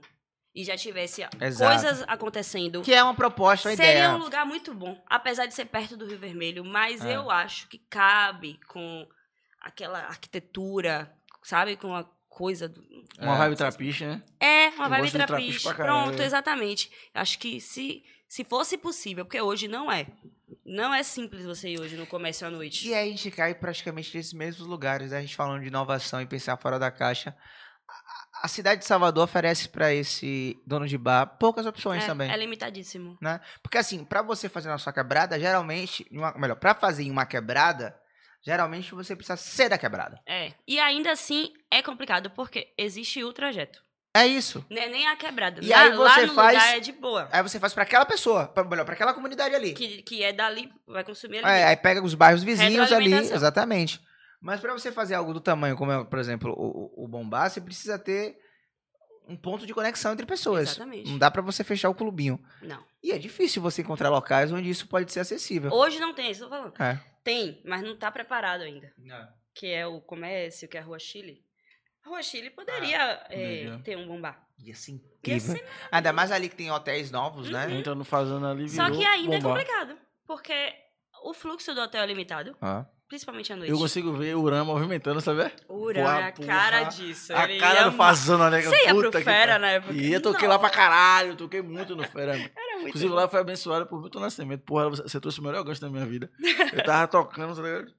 e 0.60 0.64
já 0.64 0.76
tivesse 0.76 1.24
Exato. 1.40 1.70
coisas 1.80 2.04
acontecendo, 2.08 2.82
Que 2.82 2.92
é 2.92 3.00
uma 3.00 3.14
proposta, 3.14 3.68
uma 3.68 3.76
seria 3.76 3.92
ideia. 3.92 4.10
um 4.14 4.18
lugar 4.18 4.44
muito 4.44 4.74
bom. 4.74 5.00
Apesar 5.06 5.46
de 5.46 5.54
ser 5.54 5.66
perto 5.66 5.96
do 5.96 6.04
Rio 6.04 6.18
Vermelho, 6.18 6.64
mas 6.64 7.04
É. 7.04 7.14
eu 7.16 7.30
acho 7.30 7.68
que 7.68 7.78
cabe 7.88 8.58
com 8.66 9.06
aquela 9.60 10.00
arquitetura, 10.00 11.14
sabe? 11.44 11.76
Com 11.76 11.94
a 11.94 12.04
coisa 12.28 12.68
do, 12.68 12.82
Uma 13.20 13.34
É. 13.34 13.38
vibe 13.38 13.56
trapiche, 13.56 14.04
né? 14.04 14.20
é, 14.40 14.68
uma 14.70 14.86
Eu 14.86 14.90
vibe 14.90 15.10
trapiche 15.12 15.74
Pronto, 15.74 16.20
exatamente. 16.20 16.90
Acho 17.14 17.38
que 17.38 17.60
se, 17.60 18.02
se 18.28 18.44
fosse 18.44 18.76
possível, 18.76 19.24
porque 19.24 19.40
hoje 19.40 19.68
não 19.68 19.90
é. 19.90 20.06
Não 20.64 20.92
é 20.92 21.02
simples 21.04 21.44
você 21.44 21.68
ir 21.70 21.80
hoje 21.80 21.96
no 21.96 22.06
comércio 22.06 22.46
à 22.46 22.50
noite. 22.50 22.88
E 22.88 22.94
aí 22.94 23.08
a 23.08 23.10
gente 23.10 23.30
cai 23.30 23.54
praticamente 23.54 24.16
nesses 24.16 24.32
mesmos 24.32 24.66
lugares, 24.66 25.12
né? 25.12 25.18
a 25.18 25.20
gente 25.20 25.36
falando 25.36 25.60
de 25.62 25.68
inovação 25.68 26.20
e 26.20 26.26
pensar 26.26 26.56
fora 26.56 26.78
da 26.80 26.90
caixa. 26.90 27.36
A- 28.42 28.48
cidade 28.48 28.80
de 28.80 28.86
Salvador 28.86 29.24
oferece 29.24 29.68
para 29.68 29.92
esse 29.92 30.60
dono 30.66 30.86
de 30.86 30.96
bar 30.98 31.26
poucas 31.38 31.66
opções 31.66 32.04
é, 32.04 32.06
também. 32.06 32.30
é 32.30 32.36
limitadíssimo. 32.36 33.16
né? 33.20 33.40
Porque 33.62 33.78
assim, 33.78 34.04
pra 34.04 34.22
você 34.22 34.48
fazer 34.48 34.68
na 34.68 34.78
sua 34.78 34.92
quebrada, 34.92 35.38
geralmente, 35.38 36.06
uma- 36.10 36.32
melhor, 36.34 36.56
pra 36.56 36.74
fazer 36.74 37.02
em 37.04 37.10
uma 37.10 37.26
quebrada, 37.26 37.94
geralmente 38.44 38.94
você 38.94 39.14
precisa 39.16 39.36
ser 39.36 39.68
da 39.68 39.78
quebrada. 39.78 40.20
É. 40.26 40.52
E 40.66 40.78
ainda 40.78 41.10
assim 41.12 41.52
é 41.70 41.82
complicado, 41.82 42.30
porque 42.30 42.72
existe 42.78 43.22
o 43.24 43.32
trajeto. 43.32 43.82
É 44.16 44.26
isso. 44.26 44.64
É 44.70 44.88
nem 44.88 45.06
a 45.06 45.14
quebrada. 45.16 45.60
E 45.62 45.68
Lá- 45.68 45.82
aí 45.82 45.92
lá 45.94 46.14
você 46.14 46.26
no 46.26 46.34
faz- 46.34 46.54
lugar 46.58 46.76
é 46.76 46.80
de 46.80 46.92
boa. 46.92 47.28
Aí 47.30 47.42
você 47.42 47.60
faz 47.60 47.74
pra 47.74 47.82
aquela 47.84 48.06
pessoa, 48.06 48.48
pra, 48.48 48.64
melhor, 48.64 48.84
pra 48.84 48.94
aquela 48.94 49.12
comunidade 49.14 49.54
ali. 49.54 49.74
Que, 49.74 50.02
que 50.02 50.22
é 50.24 50.32
dali, 50.32 50.72
vai 50.86 51.04
consumir 51.04 51.38
ali. 51.38 51.46
É, 51.60 51.64
aí 51.66 51.76
pega 51.76 52.02
os 52.02 52.14
bairros 52.14 52.42
vizinhos 52.42 52.90
ali, 52.90 53.12
exatamente. 53.12 54.00
Mas 54.40 54.60
pra 54.60 54.72
você 54.72 54.92
fazer 54.92 55.14
algo 55.14 55.32
do 55.34 55.40
tamanho 55.40 55.76
como 55.76 55.90
é, 55.92 56.04
por 56.04 56.18
exemplo, 56.18 56.52
o, 56.56 57.04
o- 57.04 57.08
Bombá, 57.08 57.48
você 57.48 57.60
precisa 57.60 57.98
ter 57.98 58.38
um 59.28 59.36
ponto 59.36 59.66
de 59.66 59.74
conexão 59.74 60.12
entre 60.12 60.24
pessoas. 60.24 60.70
Exatamente. 60.70 61.10
Não 61.10 61.18
dá 61.18 61.30
pra 61.30 61.42
você 61.42 61.62
fechar 61.64 61.90
o 61.90 61.94
clubinho. 61.94 62.42
Não. 62.62 62.82
E 63.02 63.12
é 63.12 63.18
difícil 63.18 63.60
você 63.60 63.82
encontrar 63.82 64.08
locais 64.10 64.52
onde 64.52 64.70
isso 64.70 64.86
pode 64.88 65.12
ser 65.12 65.20
acessível. 65.20 65.70
Hoje 65.72 65.98
não 65.98 66.14
tem, 66.14 66.30
isso 66.30 66.44
eu 66.44 66.48
tô 66.48 66.54
falando. 66.56 66.80
É. 66.82 67.00
Tem, 67.24 67.60
mas 67.64 67.82
não 67.82 67.96
tá 67.96 68.10
preparado 68.10 68.62
ainda. 68.62 68.92
Que 69.54 69.66
é 69.66 69.86
o 69.86 70.00
comércio, 70.00 70.68
que 70.68 70.76
é 70.76 70.80
a 70.80 70.84
Rua 70.84 70.98
Chile. 70.98 71.44
A 72.06 72.08
Rua 72.08 72.22
Chile 72.22 72.48
poderia 72.50 73.02
é, 73.02 73.16
poderia. 73.64 73.78
ter 73.80 73.96
um 73.98 74.06
bombá. 74.06 74.40
Ia 74.60 74.74
ser 74.74 74.92
Ia 74.92 74.96
incrível. 74.96 75.56
ser 75.56 75.66
Ainda 75.92 76.12
mais 76.12 76.30
ali 76.32 76.48
que 76.48 76.56
tem 76.56 76.70
hotéis 76.70 77.10
novos, 77.10 77.50
né? 77.50 77.70
Entra 77.72 77.94
no 77.94 78.04
fazenda 78.04 78.50
ali, 78.50 78.68
Só 78.68 78.84
virou 78.84 78.98
que 78.98 79.04
ainda 79.04 79.36
bombar. 79.40 79.60
é 79.60 79.64
complicado. 79.64 79.98
Porque 80.26 80.74
o 81.24 81.34
fluxo 81.34 81.74
do 81.74 81.80
hotel 81.80 82.02
é 82.02 82.06
limitado, 82.06 82.56
Ó. 82.62 82.84
principalmente 83.08 83.52
à 83.52 83.56
noite. 83.56 83.70
Eu 83.70 83.78
consigo 83.78 84.12
ver 84.12 84.36
o 84.36 84.40
Urã 84.40 84.64
movimentando, 84.64 85.20
sabe? 85.20 85.50
O 85.68 85.76
Urã 85.84 86.00
é 86.00 86.22
a 86.24 86.32
cara 86.32 86.78
porra. 86.80 86.90
disso. 86.90 87.32
A 87.34 87.44
ele 87.44 87.58
cara 87.58 87.88
do 87.88 87.96
fazenda, 87.96 88.50
né? 88.50 88.60
Você 88.62 88.84
ia 88.84 88.94
pro 88.94 89.10
que 89.10 89.20
Fera 89.22 89.58
na 89.58 89.68
época? 89.68 89.92
E 89.94 90.12
eu 90.12 90.20
toquei 90.20 90.46
lá 90.46 90.58
pra 90.58 90.70
caralho, 90.70 91.34
toquei 91.36 91.62
muito 91.62 91.96
no 91.96 92.04
Fera. 92.04 92.32
Era 92.36 92.74
muito 92.74 92.88
Inclusive 92.88 93.10
bom. 93.10 93.16
lá 93.16 93.28
foi 93.28 93.40
abençoado 93.40 93.86
por 93.86 94.00
Milton 94.00 94.20
Nascimento. 94.20 94.62
Porra, 94.64 94.90
você 94.90 95.20
trouxe 95.20 95.40
o 95.40 95.42
melhor 95.42 95.64
gancho 95.64 95.80
da 95.80 95.88
minha 95.90 96.06
vida. 96.06 96.30
Eu 96.72 96.84
tava 96.84 97.06
tocando, 97.08 97.56
tá 97.56 97.62
ligado? 97.62 97.92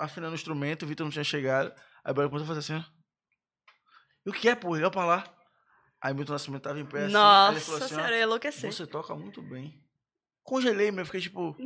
Afinando 0.00 0.32
o 0.32 0.34
instrumento, 0.34 0.82
o 0.82 0.86
Vitor 0.86 1.04
não 1.04 1.10
tinha 1.12 1.24
chegado. 1.24 1.72
Aí 2.04 2.10
o 2.10 2.14
Belo 2.14 2.28
começou 2.28 2.44
a 2.52 2.54
fazer 2.54 2.60
assim, 2.74 2.74
ó. 2.74 2.96
E 4.26 4.30
o 4.30 4.32
que 4.32 4.48
é, 4.48 4.54
porra? 4.56 4.78
Olha 4.80 4.90
pra 4.90 5.04
lá. 5.04 5.24
Aí 6.02 6.12
Milton 6.12 6.32
Nascimento 6.32 6.62
tava 6.62 6.78
em 6.80 6.84
pé 6.84 7.04
assim. 7.04 7.12
Nossa 7.12 7.52
ele 7.52 7.60
falou 7.60 7.80
assim, 7.80 7.94
senhora, 7.94 8.12
eu 8.12 8.18
ia 8.18 8.24
enlouquecer. 8.24 8.72
você 8.72 8.86
toca 8.86 9.14
muito 9.14 9.40
bem. 9.40 9.80
Congelei, 10.42 10.90
meu. 10.90 11.02
eu 11.02 11.06
Fiquei 11.06 11.20
tipo, 11.20 11.56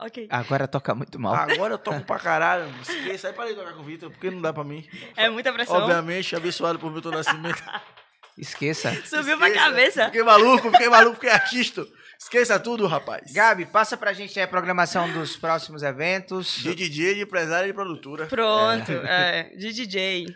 Ok. 0.00 0.26
Agora 0.30 0.66
toca 0.66 0.94
muito 0.94 1.18
mal. 1.18 1.34
agora 1.34 1.74
eu 1.74 1.78
toco 1.78 2.00
pra 2.04 2.18
caralho. 2.20 2.64
mano. 2.70 2.82
Esqueça. 2.82 3.28
Aí 3.28 3.34
parei 3.34 3.54
de 3.54 3.60
tocar 3.60 3.74
com 3.74 3.80
o 3.80 3.84
Vitor, 3.84 4.10
porque 4.10 4.30
não 4.30 4.40
dá 4.40 4.52
pra 4.52 4.64
mim. 4.64 4.86
É 5.16 5.28
muita 5.28 5.52
pressão. 5.52 5.76
Obviamente, 5.76 6.34
abençoado 6.34 6.78
por 6.78 6.90
Milton 6.92 7.10
Nascimento. 7.10 7.62
Esqueça. 8.38 8.90
Subiu 9.04 9.36
pra 9.36 9.48
Esqueça. 9.48 9.64
cabeça. 9.66 10.04
Fiquei 10.06 10.22
maluco, 10.22 10.70
fiquei 10.70 10.88
maluco, 10.88 11.14
fiquei 11.16 11.30
artista. 11.30 11.86
Esqueça 12.18 12.58
tudo, 12.60 12.86
rapaz. 12.86 13.32
Gabi, 13.32 13.66
passa 13.66 13.96
pra 13.96 14.12
gente 14.12 14.38
aí 14.38 14.44
a 14.44 14.48
programação 14.48 15.10
dos 15.12 15.36
próximos 15.36 15.82
eventos. 15.82 16.54
De 16.62 16.74
DJ, 16.74 17.14
de 17.16 17.20
empresária 17.22 17.64
e 17.66 17.68
de 17.70 17.74
produtora. 17.74 18.26
Pronto, 18.26 18.92
é. 18.92 19.50
De 19.56 19.72
DJ. 19.72 20.26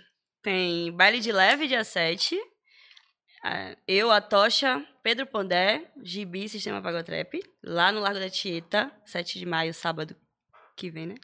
Tem 0.43 0.93
baile 0.95 1.21
de 1.21 1.33
leve 1.33 1.67
dia 1.67 1.85
7. 1.85 2.39
É, 3.45 3.77
eu, 3.87 4.11
a 4.11 4.23
Tocha, 4.23 4.83
Pedro 5.03 5.27
Pondé, 5.27 5.91
Gibi 6.03 6.49
Sistema 6.49 6.81
Pagotrap. 6.81 7.35
Lá 7.63 7.93
no 7.93 8.01
Largo 8.01 8.19
da 8.19 8.31
Tieta, 8.31 8.91
7 9.05 9.39
de 9.39 9.45
maio, 9.45 9.75
sábado 9.75 10.17
que 10.75 10.91
vem, 10.91 11.07
né? 11.07 11.15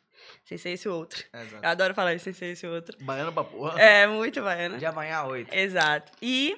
Sem 0.44 0.58
ser 0.58 0.70
esse 0.70 0.86
outro. 0.86 1.24
Eu 1.62 1.68
adoro 1.68 1.94
falar 1.94 2.14
isso, 2.14 2.24
sem 2.24 2.34
ser 2.34 2.46
esse 2.52 2.66
outro. 2.66 2.96
Baiano 3.02 3.32
pra 3.32 3.42
porra. 3.42 3.80
É, 3.80 4.06
muito 4.06 4.42
baiana. 4.42 4.76
De 4.76 4.84
amanhã 4.84 5.20
às 5.20 5.28
8. 5.28 5.54
Exato. 5.54 6.12
E, 6.20 6.56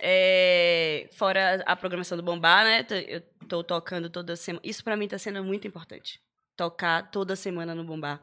é, 0.00 1.10
fora 1.12 1.62
a 1.66 1.76
programação 1.76 2.16
do 2.16 2.22
Bombar, 2.22 2.64
né? 2.64 2.86
Eu 3.06 3.20
tô 3.46 3.62
tocando 3.62 4.08
toda 4.08 4.34
semana. 4.34 4.62
Isso 4.64 4.82
pra 4.82 4.96
mim 4.96 5.06
tá 5.06 5.18
sendo 5.18 5.44
muito 5.44 5.68
importante. 5.68 6.20
Tocar 6.56 7.10
toda 7.10 7.36
semana 7.36 7.74
no 7.74 7.84
Bombar. 7.84 8.22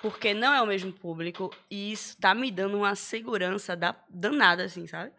Porque 0.00 0.32
não 0.32 0.52
é 0.52 0.62
o 0.62 0.66
mesmo 0.66 0.92
público 0.92 1.54
e 1.70 1.92
isso 1.92 2.18
tá 2.18 2.34
me 2.34 2.50
dando 2.50 2.78
uma 2.78 2.94
segurança 2.96 3.76
da, 3.76 3.94
danada, 4.08 4.64
assim, 4.64 4.86
sabe? 4.86 5.12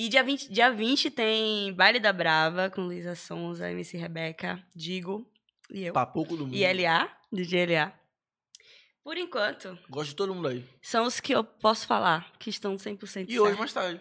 E 0.00 0.08
dia 0.08 0.22
20, 0.22 0.52
dia 0.52 0.70
20 0.70 1.10
tem 1.10 1.72
Baile 1.72 1.98
da 1.98 2.12
Brava 2.12 2.70
com 2.70 2.82
Luísa 2.82 3.16
Sonza, 3.16 3.68
MC 3.68 3.96
Rebeca, 3.96 4.62
Digo 4.72 5.28
e 5.72 5.86
eu. 5.86 5.92
Papuco 5.92 6.36
do 6.36 6.44
mundo. 6.46 6.54
E 6.54 6.62
LA, 6.72 7.10
DJ 7.32 7.66
LA. 7.66 7.92
Por 9.02 9.16
enquanto, 9.16 9.76
Gosto 9.90 10.10
de 10.10 10.14
todo 10.14 10.32
mundo 10.32 10.46
aí. 10.46 10.64
são 10.80 11.04
os 11.04 11.18
que 11.18 11.34
eu 11.34 11.42
posso 11.42 11.84
falar, 11.84 12.30
que 12.38 12.48
estão 12.48 12.76
100% 12.76 13.26
E 13.28 13.40
hoje, 13.40 13.56
certos. 13.56 13.58
mais 13.58 13.72
tarde. 13.72 14.00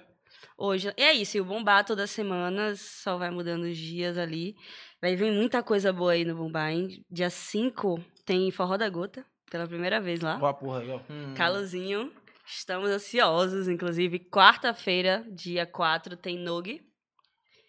Hoje. 0.56 0.94
E 0.96 1.02
é 1.02 1.14
isso, 1.14 1.36
e 1.36 1.42
o 1.42 1.46
Bombar 1.46 1.84
toda 1.84 2.06
semana, 2.06 2.76
só 2.76 3.18
vai 3.18 3.32
mudando 3.32 3.64
os 3.64 3.76
dias 3.76 4.20
ali. 4.20 4.56
Vai 5.02 5.16
vir 5.16 5.32
muita 5.32 5.64
coisa 5.64 5.92
boa 5.92 6.12
aí 6.12 6.24
no 6.24 6.36
Bombar, 6.36 6.74
hein? 6.74 7.04
Dia 7.10 7.32
5 7.32 8.00
tem 8.24 8.52
Forró 8.52 8.78
da 8.78 8.88
Gota, 8.88 9.26
pela 9.50 9.68
primeira 9.68 10.00
vez 10.00 10.20
lá. 10.22 10.38
Ó 10.40 10.46
a 10.46 10.54
porra 10.54 10.82
aí, 10.82 10.92
ó. 10.92 11.00
Hum. 11.10 11.34
Calozinho. 11.36 12.14
Estamos 12.50 12.90
ansiosos, 12.90 13.68
inclusive. 13.68 14.20
Quarta-feira, 14.20 15.26
dia 15.32 15.66
4, 15.66 16.16
tem 16.16 16.38
Nog, 16.40 16.82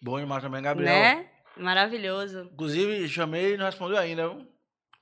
Bom 0.01 0.17
demais 0.17 0.41
também, 0.41 0.61
Gabriel. 0.61 0.93
né? 0.93 1.29
Maravilhoso. 1.57 2.49
Inclusive, 2.53 3.09
chamei 3.09 3.55
e 3.55 3.57
não 3.57 3.65
respondeu 3.65 3.97
ainda, 3.97 4.29
viu? 4.29 4.47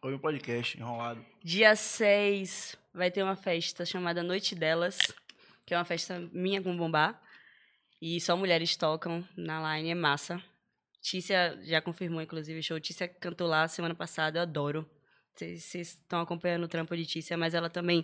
Ouvi 0.02 0.16
o 0.16 0.20
podcast 0.20 0.76
enrolado. 0.78 1.24
Dia 1.44 1.76
6 1.76 2.76
vai 2.94 3.12
ter 3.12 3.22
uma 3.22 3.36
festa 3.36 3.86
chamada 3.86 4.24
Noite 4.24 4.56
Delas, 4.56 4.98
que 5.66 5.76
é 5.76 5.78
uma 5.78 5.86
festa 5.86 6.20
minha 6.34 6.62
com 6.62 6.76
Bombá. 6.76 7.20
E 8.02 8.20
só 8.20 8.36
mulheres 8.36 8.76
tocam 8.76 9.24
na 9.36 9.78
line, 9.78 9.92
é 9.92 9.96
massa. 9.96 10.42
Tícia 11.02 11.60
já 11.64 11.80
confirmou, 11.82 12.22
inclusive, 12.22 12.60
o 12.60 12.64
show. 12.64 12.80
Tícia 12.80 13.08
cantou 13.08 13.48
lá 13.48 13.68
semana 13.68 13.94
passada, 13.94 14.40
eu 14.40 14.44
adoro. 14.44 14.90
Vocês 15.36 15.76
estão 15.76 16.22
acompanhando 16.22 16.64
o 16.64 16.68
trampo 16.68 16.98
de 16.98 17.06
Tícia, 17.06 17.38
mas 17.38 17.54
ela 17.54 17.70
também 17.70 18.04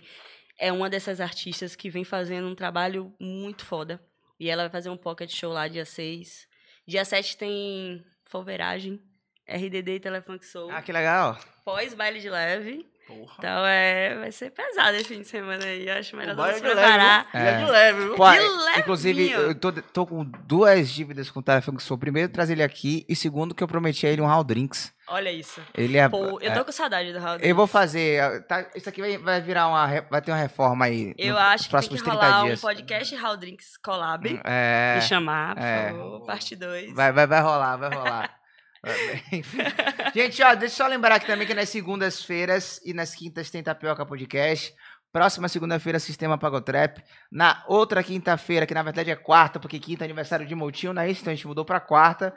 é 0.57 0.71
uma 0.71 0.89
dessas 0.89 1.19
artistas 1.19 1.75
que 1.75 1.89
vem 1.89 2.03
fazendo 2.03 2.47
um 2.47 2.55
trabalho 2.55 3.13
muito 3.19 3.65
foda. 3.65 4.01
E 4.39 4.49
ela 4.49 4.63
vai 4.63 4.71
fazer 4.71 4.89
um 4.89 4.97
pocket 4.97 5.31
show 5.31 5.51
lá 5.51 5.67
dia 5.67 5.85
6. 5.85 6.47
Dia 6.85 7.05
7 7.05 7.37
tem 7.37 8.05
Folveragem, 8.25 9.01
RDD 9.47 9.95
e 9.95 9.99
Telefunk 9.99 10.45
Soul. 10.45 10.71
Ah, 10.71 10.81
que 10.81 10.91
legal. 10.91 11.37
Pós 11.63 11.93
baile 11.93 12.19
de 12.19 12.29
leve. 12.29 12.85
Porra. 13.07 13.35
Então 13.37 13.65
é, 13.65 14.15
vai 14.17 14.31
ser 14.31 14.49
pesado 14.51 14.95
esse 14.95 15.05
fim 15.05 15.21
de 15.21 15.27
semana 15.27 15.63
aí. 15.65 15.87
Eu 15.87 15.97
acho 15.97 16.15
melhor 16.15 16.35
não 16.35 16.43
se 16.45 16.49
é 16.51 16.53
de 16.53 16.61
preparar. 16.61 17.27
leve, 17.33 17.37
viu? 17.37 17.43
E 17.43 17.47
é 17.47 17.57
de 17.57 17.63
É. 17.63 17.71
leve, 17.71 17.99
viu? 17.99 18.15
Pô, 18.15 18.29
levinho. 18.29 18.79
inclusive, 18.79 19.31
eu 19.31 19.55
tô, 19.55 19.71
tô 19.71 20.05
com 20.07 20.23
duas 20.23 20.89
dívidas 20.89 21.29
com 21.29 21.39
o 21.39 21.43
Telefone 21.43 21.77
que 21.77 21.83
sou. 21.83 21.97
Primeiro, 21.97 22.31
trazer 22.31 22.53
ele 22.53 22.63
aqui. 22.63 23.05
E 23.09 23.15
segundo, 23.15 23.53
que 23.53 23.63
eu 23.63 23.67
prometi 23.67 24.07
a 24.07 24.09
ele 24.09 24.21
um 24.21 24.25
Hall 24.25 24.43
Drinks. 24.43 24.93
Olha 25.07 25.29
isso. 25.31 25.61
Ele 25.75 25.97
é. 25.97 26.07
Pô, 26.07 26.39
eu 26.39 26.49
é, 26.49 26.55
tô 26.55 26.63
com 26.63 26.71
saudade 26.71 27.11
do 27.11 27.19
Raul. 27.19 27.37
eu 27.41 27.53
vou 27.53 27.67
fazer. 27.67 28.41
tá, 28.45 28.65
isso 28.73 28.87
aqui 28.87 29.01
vai, 29.01 29.17
vai 29.17 29.41
virar 29.41 29.67
uma. 29.67 29.85
Vai 30.09 30.21
ter 30.21 30.31
uma 30.31 30.37
reforma 30.37 30.85
aí. 30.85 31.13
Eu 31.17 31.33
no- 31.33 31.39
acho 31.39 31.69
nos 31.71 31.83
que 31.83 31.89
tem 31.89 31.97
que 31.97 32.03
30 32.05 32.11
rolar 32.25 32.41
um 32.43 32.45
dias. 32.45 32.61
podcast 32.61 33.15
Raul 33.15 33.37
Drinks 33.37 33.77
Collab. 33.77 34.41
É. 34.45 34.95
Me 34.95 35.01
chamar, 35.01 35.55
por 35.55 35.61
é. 35.63 35.89
favor. 35.89 36.25
Parte 36.25 36.55
2. 36.55 36.93
Vai, 36.93 37.11
vai, 37.11 37.27
vai 37.27 37.41
rolar, 37.41 37.75
vai 37.75 37.89
rolar. 37.93 38.35
Enfim. 39.31 39.57
Gente, 40.13 40.43
ó, 40.43 40.53
deixa 40.55 40.75
eu 40.75 40.85
só 40.85 40.87
lembrar 40.87 41.15
aqui 41.15 41.25
também 41.25 41.47
que 41.47 41.53
nas 41.53 41.69
segundas-feiras 41.69 42.81
e 42.83 42.93
nas 42.93 43.15
quintas 43.15 43.49
tem 43.49 43.63
Tapioca 43.63 44.05
Podcast. 44.05 44.73
Próxima 45.11 45.47
segunda-feira, 45.47 45.99
Sistema 45.99 46.39
Pagotrap. 46.39 46.97
Na 47.31 47.63
outra 47.67 48.03
quinta-feira, 48.03 48.65
que 48.65 48.73
na 48.73 48.81
verdade 48.81 49.11
é 49.11 49.15
quarta, 49.15 49.59
porque 49.59 49.79
quinta 49.79 50.03
é 50.03 50.05
aniversário 50.05 50.45
de 50.45 50.55
Moutinho, 50.55 50.91
não 50.91 51.03
é 51.03 51.09
isso? 51.09 51.21
Então 51.21 51.31
a 51.31 51.35
gente 51.35 51.47
mudou 51.47 51.63
pra 51.63 51.79
quarta. 51.79 52.33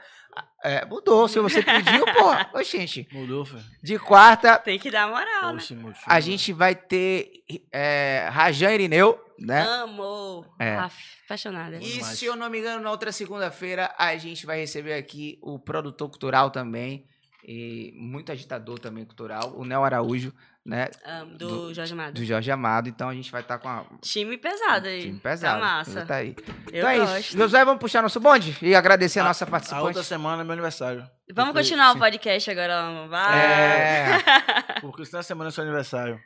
É, 0.67 0.85
mudou, 0.85 1.29
se 1.29 1.39
você 1.39 1.63
pediu, 1.63 2.05
pô. 2.07 2.33
Ô, 2.59 2.63
gente. 2.65 3.07
Mudou, 3.13 3.45
Fê. 3.45 3.59
De 3.81 3.99
quarta, 4.01 4.59
Tem 4.59 4.81
que 4.81 4.91
dar 4.91 5.09
moral, 5.09 5.53
né? 5.53 5.59
Oxe, 5.59 5.77
meu 5.77 5.93
tio. 5.93 6.03
a 6.05 6.19
gente 6.19 6.53
vai 6.53 6.75
ter 6.75 7.45
é, 7.71 8.29
Rajan 8.33 8.73
Irineu, 8.73 9.17
né? 9.39 9.63
Amo. 9.63 10.45
É. 10.59 10.75
Aff, 10.75 10.97
apaixonada. 11.25 11.77
E 11.77 12.03
se 12.03 12.25
eu 12.25 12.35
não 12.35 12.51
me 12.51 12.59
engano, 12.59 12.83
na 12.83 12.91
outra 12.91 13.13
segunda-feira 13.13 13.95
a 13.97 14.17
gente 14.17 14.45
vai 14.45 14.59
receber 14.59 14.95
aqui 14.95 15.39
o 15.41 15.57
produtor 15.57 16.09
cultural 16.11 16.51
também. 16.51 17.07
E 17.49 17.93
muito 17.95 18.33
agitador 18.33 18.81
também 18.81 19.05
cultural, 19.05 19.55
o 19.57 19.65
Nel 19.65 19.85
Araújo, 19.85 20.35
né? 20.67 20.89
Amo, 21.05 21.37
do, 21.39 21.49
do- 21.69 21.75
Jorge 21.75 21.93
Amado. 21.93 22.15
Do 22.15 22.25
Jorge 22.25 22.51
Amado. 22.51 22.89
Então 22.89 23.09
a 23.09 23.15
gente 23.15 23.31
vai 23.31 23.41
estar 23.41 23.59
com 23.59 23.69
a. 23.69 23.85
Time 24.03 24.37
pesado 24.37 24.89
aí. 24.89 25.03
Time 25.03 25.21
pesado. 25.21 25.61
Tá 25.61 25.67
massa. 25.67 26.05
Tá 26.05 26.17
aí. 26.17 26.35
Eu 26.73 26.79
então 26.79 26.89
é 26.91 26.99
gosto. 26.99 27.19
isso. 27.21 27.39
Josué, 27.39 27.65
vamos 27.65 27.81
puxar 27.81 28.03
nosso 28.03 28.19
bonde 28.21 28.57
e 28.61 28.75
agradecer 28.75 29.21
a, 29.21 29.25
nossa 29.25 29.45
A 29.45 29.49
participante. 29.49 29.85
outra 29.87 30.03
semana 30.03 30.43
é 30.43 30.45
meu 30.45 30.53
aniversário. 30.53 31.01
Vamos 31.33 31.53
Porque- 31.53 31.65
continuar 31.69 31.91
sim, 31.93 31.97
o 31.97 32.01
podcast 32.01 32.51
agora, 32.51 33.07
vai? 33.09 33.39
É. 33.39 34.19
Porque 34.83 35.05
se 35.05 35.13
na 35.13 35.23
semana 35.23 35.49
é 35.49 35.53
seu 35.53 35.63
aniversário 35.65 36.21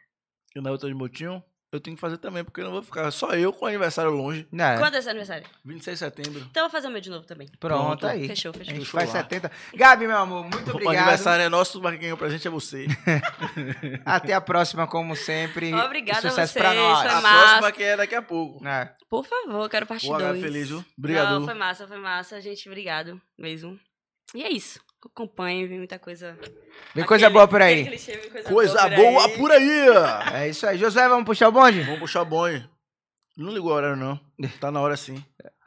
e 0.57 0.61
na 0.61 0.71
outra 0.71 0.89
de 0.89 0.95
motinho, 0.95 1.43
eu 1.73 1.79
tenho 1.81 1.97
que 1.97 2.01
fazer 2.01 2.19
também, 2.19 2.43
porque 2.43 2.61
eu 2.61 2.65
não 2.65 2.73
vou 2.73 2.83
ficar 2.83 3.11
só 3.13 3.31
eu 3.35 3.53
com 3.53 3.65
o 3.65 3.69
aniversário 3.69 4.11
longe. 4.11 4.47
Né? 4.51 4.77
Quando 4.79 4.97
é 4.97 5.01
seu 5.01 5.11
aniversário? 5.11 5.47
26 5.65 5.99
de 5.99 6.05
setembro. 6.05 6.41
Então 6.51 6.65
eu 6.65 6.69
vou 6.69 6.71
fazer 6.71 6.89
o 6.89 6.91
meu 6.91 7.01
de 7.01 7.11
novo 7.11 7.25
também. 7.27 7.49
Pronto, 7.61 8.01
Pronto. 8.01 8.07
aí. 8.07 8.27
Fechou, 8.27 8.51
A 8.51 8.55
fechou. 8.55 8.75
gente 8.75 8.85
Fechou 8.87 9.01
faz 9.01 9.13
lá. 9.15 9.21
70. 9.23 9.51
Gabi, 9.75 10.07
meu 10.07 10.17
amor, 10.17 10.43
muito 10.43 10.67
O 10.67 10.71
obrigado. 10.73 10.97
aniversário 10.97 11.45
é 11.45 11.49
nosso, 11.49 11.81
mas 11.81 11.93
quem 11.93 12.01
ganhou 12.03 12.17
o 12.17 12.19
presente 12.19 12.47
é 12.47 12.51
você. 12.51 12.87
Até 14.05 14.33
a 14.35 14.41
próxima, 14.41 14.87
como 14.87 15.15
sempre. 15.17 15.73
Obrigada 15.75 16.19
a 16.19 16.31
Sucesso 16.31 16.53
vocês, 16.53 16.65
pra 16.65 16.75
nós. 16.75 17.01
foi 17.03 17.11
A 17.11 17.21
massa. 17.21 17.39
próxima 17.49 17.73
que 17.73 17.83
é 17.83 17.97
daqui 17.97 18.15
a 18.15 18.23
pouco. 18.23 18.67
É. 18.67 18.93
Por 19.09 19.25
favor, 19.27 19.69
quero 19.69 19.87
parte 19.87 20.07
Boa, 20.07 20.19
Gabi, 20.19 20.41
2. 20.41 20.45
feliz, 20.53 20.69
viu? 20.69 20.79
Não, 20.79 20.85
Obrigado. 20.99 21.45
foi 21.45 21.55
massa, 21.55 21.87
foi 21.87 21.99
massa. 21.99 22.41
Gente, 22.41 22.69
obrigado 22.69 23.21
mesmo. 23.39 23.79
E 24.35 24.43
é 24.43 24.51
isso. 24.51 24.81
Acompanhe, 25.05 25.67
vem 25.67 25.79
muita 25.79 25.99
coisa. 25.99 26.39
Vem 26.95 27.05
coisa 27.05 27.27
Aquele- 27.27 27.33
boa 27.35 27.49
por 27.49 27.63
aí. 27.63 27.87
clichê, 27.87 28.17
coisa, 28.29 28.49
Coisa 28.49 28.89
boa 28.89 29.11
boa 29.11 29.27
aí. 29.27 29.37
por 29.39 29.51
aí! 29.51 29.89
ó. 29.91 30.37
É 30.37 30.49
isso 30.49 30.67
aí. 30.67 30.77
Josué, 30.79 31.09
vamos 31.09 31.25
puxar 31.25 31.49
o 31.49 31.53
bonde? 31.53 31.81
Vamos 31.83 32.01
puxar 32.01 32.23
o 32.23 32.27
bonde. 32.27 32.69
Não 33.37 33.51
ligou 33.53 33.73
a 33.73 33.77
hora, 33.77 33.97
não. 33.97 34.21
Tá 34.61 34.71
na 34.71 34.81
hora 34.81 34.97
sim. 34.97 35.25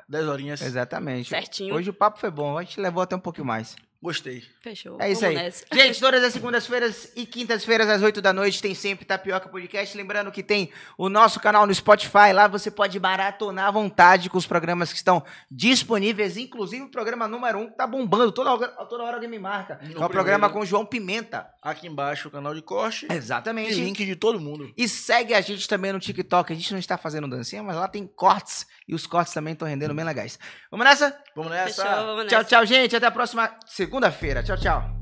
10 0.08 0.28
horinhas. 0.28 0.62
Exatamente. 0.62 1.30
Certinho. 1.30 1.74
Hoje 1.74 1.90
o 1.90 1.94
papo 1.94 2.20
foi 2.20 2.30
bom. 2.30 2.58
A 2.58 2.64
gente 2.64 2.80
levou 2.80 3.02
até 3.02 3.16
um 3.16 3.20
pouquinho 3.20 3.48
mais. 3.48 3.76
Gostei. 4.04 4.44
Fechou. 4.60 4.98
É 5.00 5.10
isso 5.10 5.22
Vamos 5.22 5.38
aí. 5.38 5.44
nessa. 5.46 5.66
Gente, 5.72 5.98
todas 5.98 6.22
as 6.22 6.34
segundas-feiras 6.34 7.14
e 7.16 7.26
quintas-feiras, 7.26 7.88
às 7.88 8.02
8 8.02 8.22
da 8.22 8.34
noite, 8.34 8.62
tem 8.62 8.76
sempre 8.76 9.06
Tapioca 9.06 9.48
Podcast. 9.48 9.96
Lembrando 9.96 10.30
que 10.30 10.44
tem 10.44 10.74
o 10.98 11.08
nosso 11.08 11.40
canal 11.40 11.66
no 11.66 11.74
Spotify. 11.74 12.34
Lá 12.34 12.50
você 12.50 12.70
pode 12.70 13.00
maratonar 13.00 13.68
à 13.68 13.72
vontade 13.72 14.30
com 14.30 14.38
os 14.38 14.46
programas 14.46 14.92
que 14.92 14.98
estão 14.98 15.24
disponíveis. 15.50 16.36
Inclusive 16.36 16.84
o 16.84 16.92
programa 16.92 17.30
número 17.30 17.60
1 17.60 17.62
um, 17.62 17.68
que 17.70 17.78
tá 17.78 17.88
bombando. 17.88 18.34
Toda 18.34 18.52
hora, 18.52 18.68
toda 18.68 19.06
hora 19.06 19.16
alguém 19.16 19.30
me 19.30 19.40
marca. 19.40 19.80
No 19.82 20.04
é 20.04 20.06
o 20.06 20.10
programa 20.10 20.50
primeiro. 20.50 20.54
com 20.54 20.60
o 20.60 20.66
João 20.66 20.86
Pimenta. 20.86 21.48
Aqui 21.62 21.88
embaixo 21.88 22.28
o 22.28 22.32
canal 22.32 22.54
de 22.54 22.62
corte. 22.62 23.08
E 23.10 23.14
Exatamente. 23.14 23.74
link 23.74 24.06
de 24.06 24.18
todo 24.18 24.38
mundo. 24.38 24.74
E 24.76 24.86
segue 24.86 25.34
a 25.34 25.40
gente 25.40 25.66
também 25.66 25.94
no 25.94 26.00
TikTok. 26.02 26.52
A 26.52 26.56
gente 26.58 26.74
não 26.74 26.80
está 26.80 26.98
fazendo 26.98 27.26
dancinha, 27.26 27.64
mas 27.64 27.78
lá 27.78 27.88
tem 27.88 28.06
cortes. 28.06 28.68
E 28.86 28.94
os 28.94 29.08
cortes 29.08 29.34
também 29.34 29.54
estão 29.54 29.66
rendendo 29.66 29.94
bem 29.94 30.04
legais. 30.04 30.38
Vamos 30.70 30.86
nessa? 30.86 31.18
Vamos 31.34 31.52
nessa. 31.54 31.84
Fechou, 31.86 32.06
vamos 32.06 32.26
Tchau, 32.28 32.40
nessa. 32.40 32.50
tchau, 32.50 32.66
gente. 32.66 32.94
Até 32.98 33.06
a 33.06 33.12
próxima 33.12 33.50
segunda-feira. 33.94 34.42
Tchau, 34.42 34.58
tchau. 34.58 34.98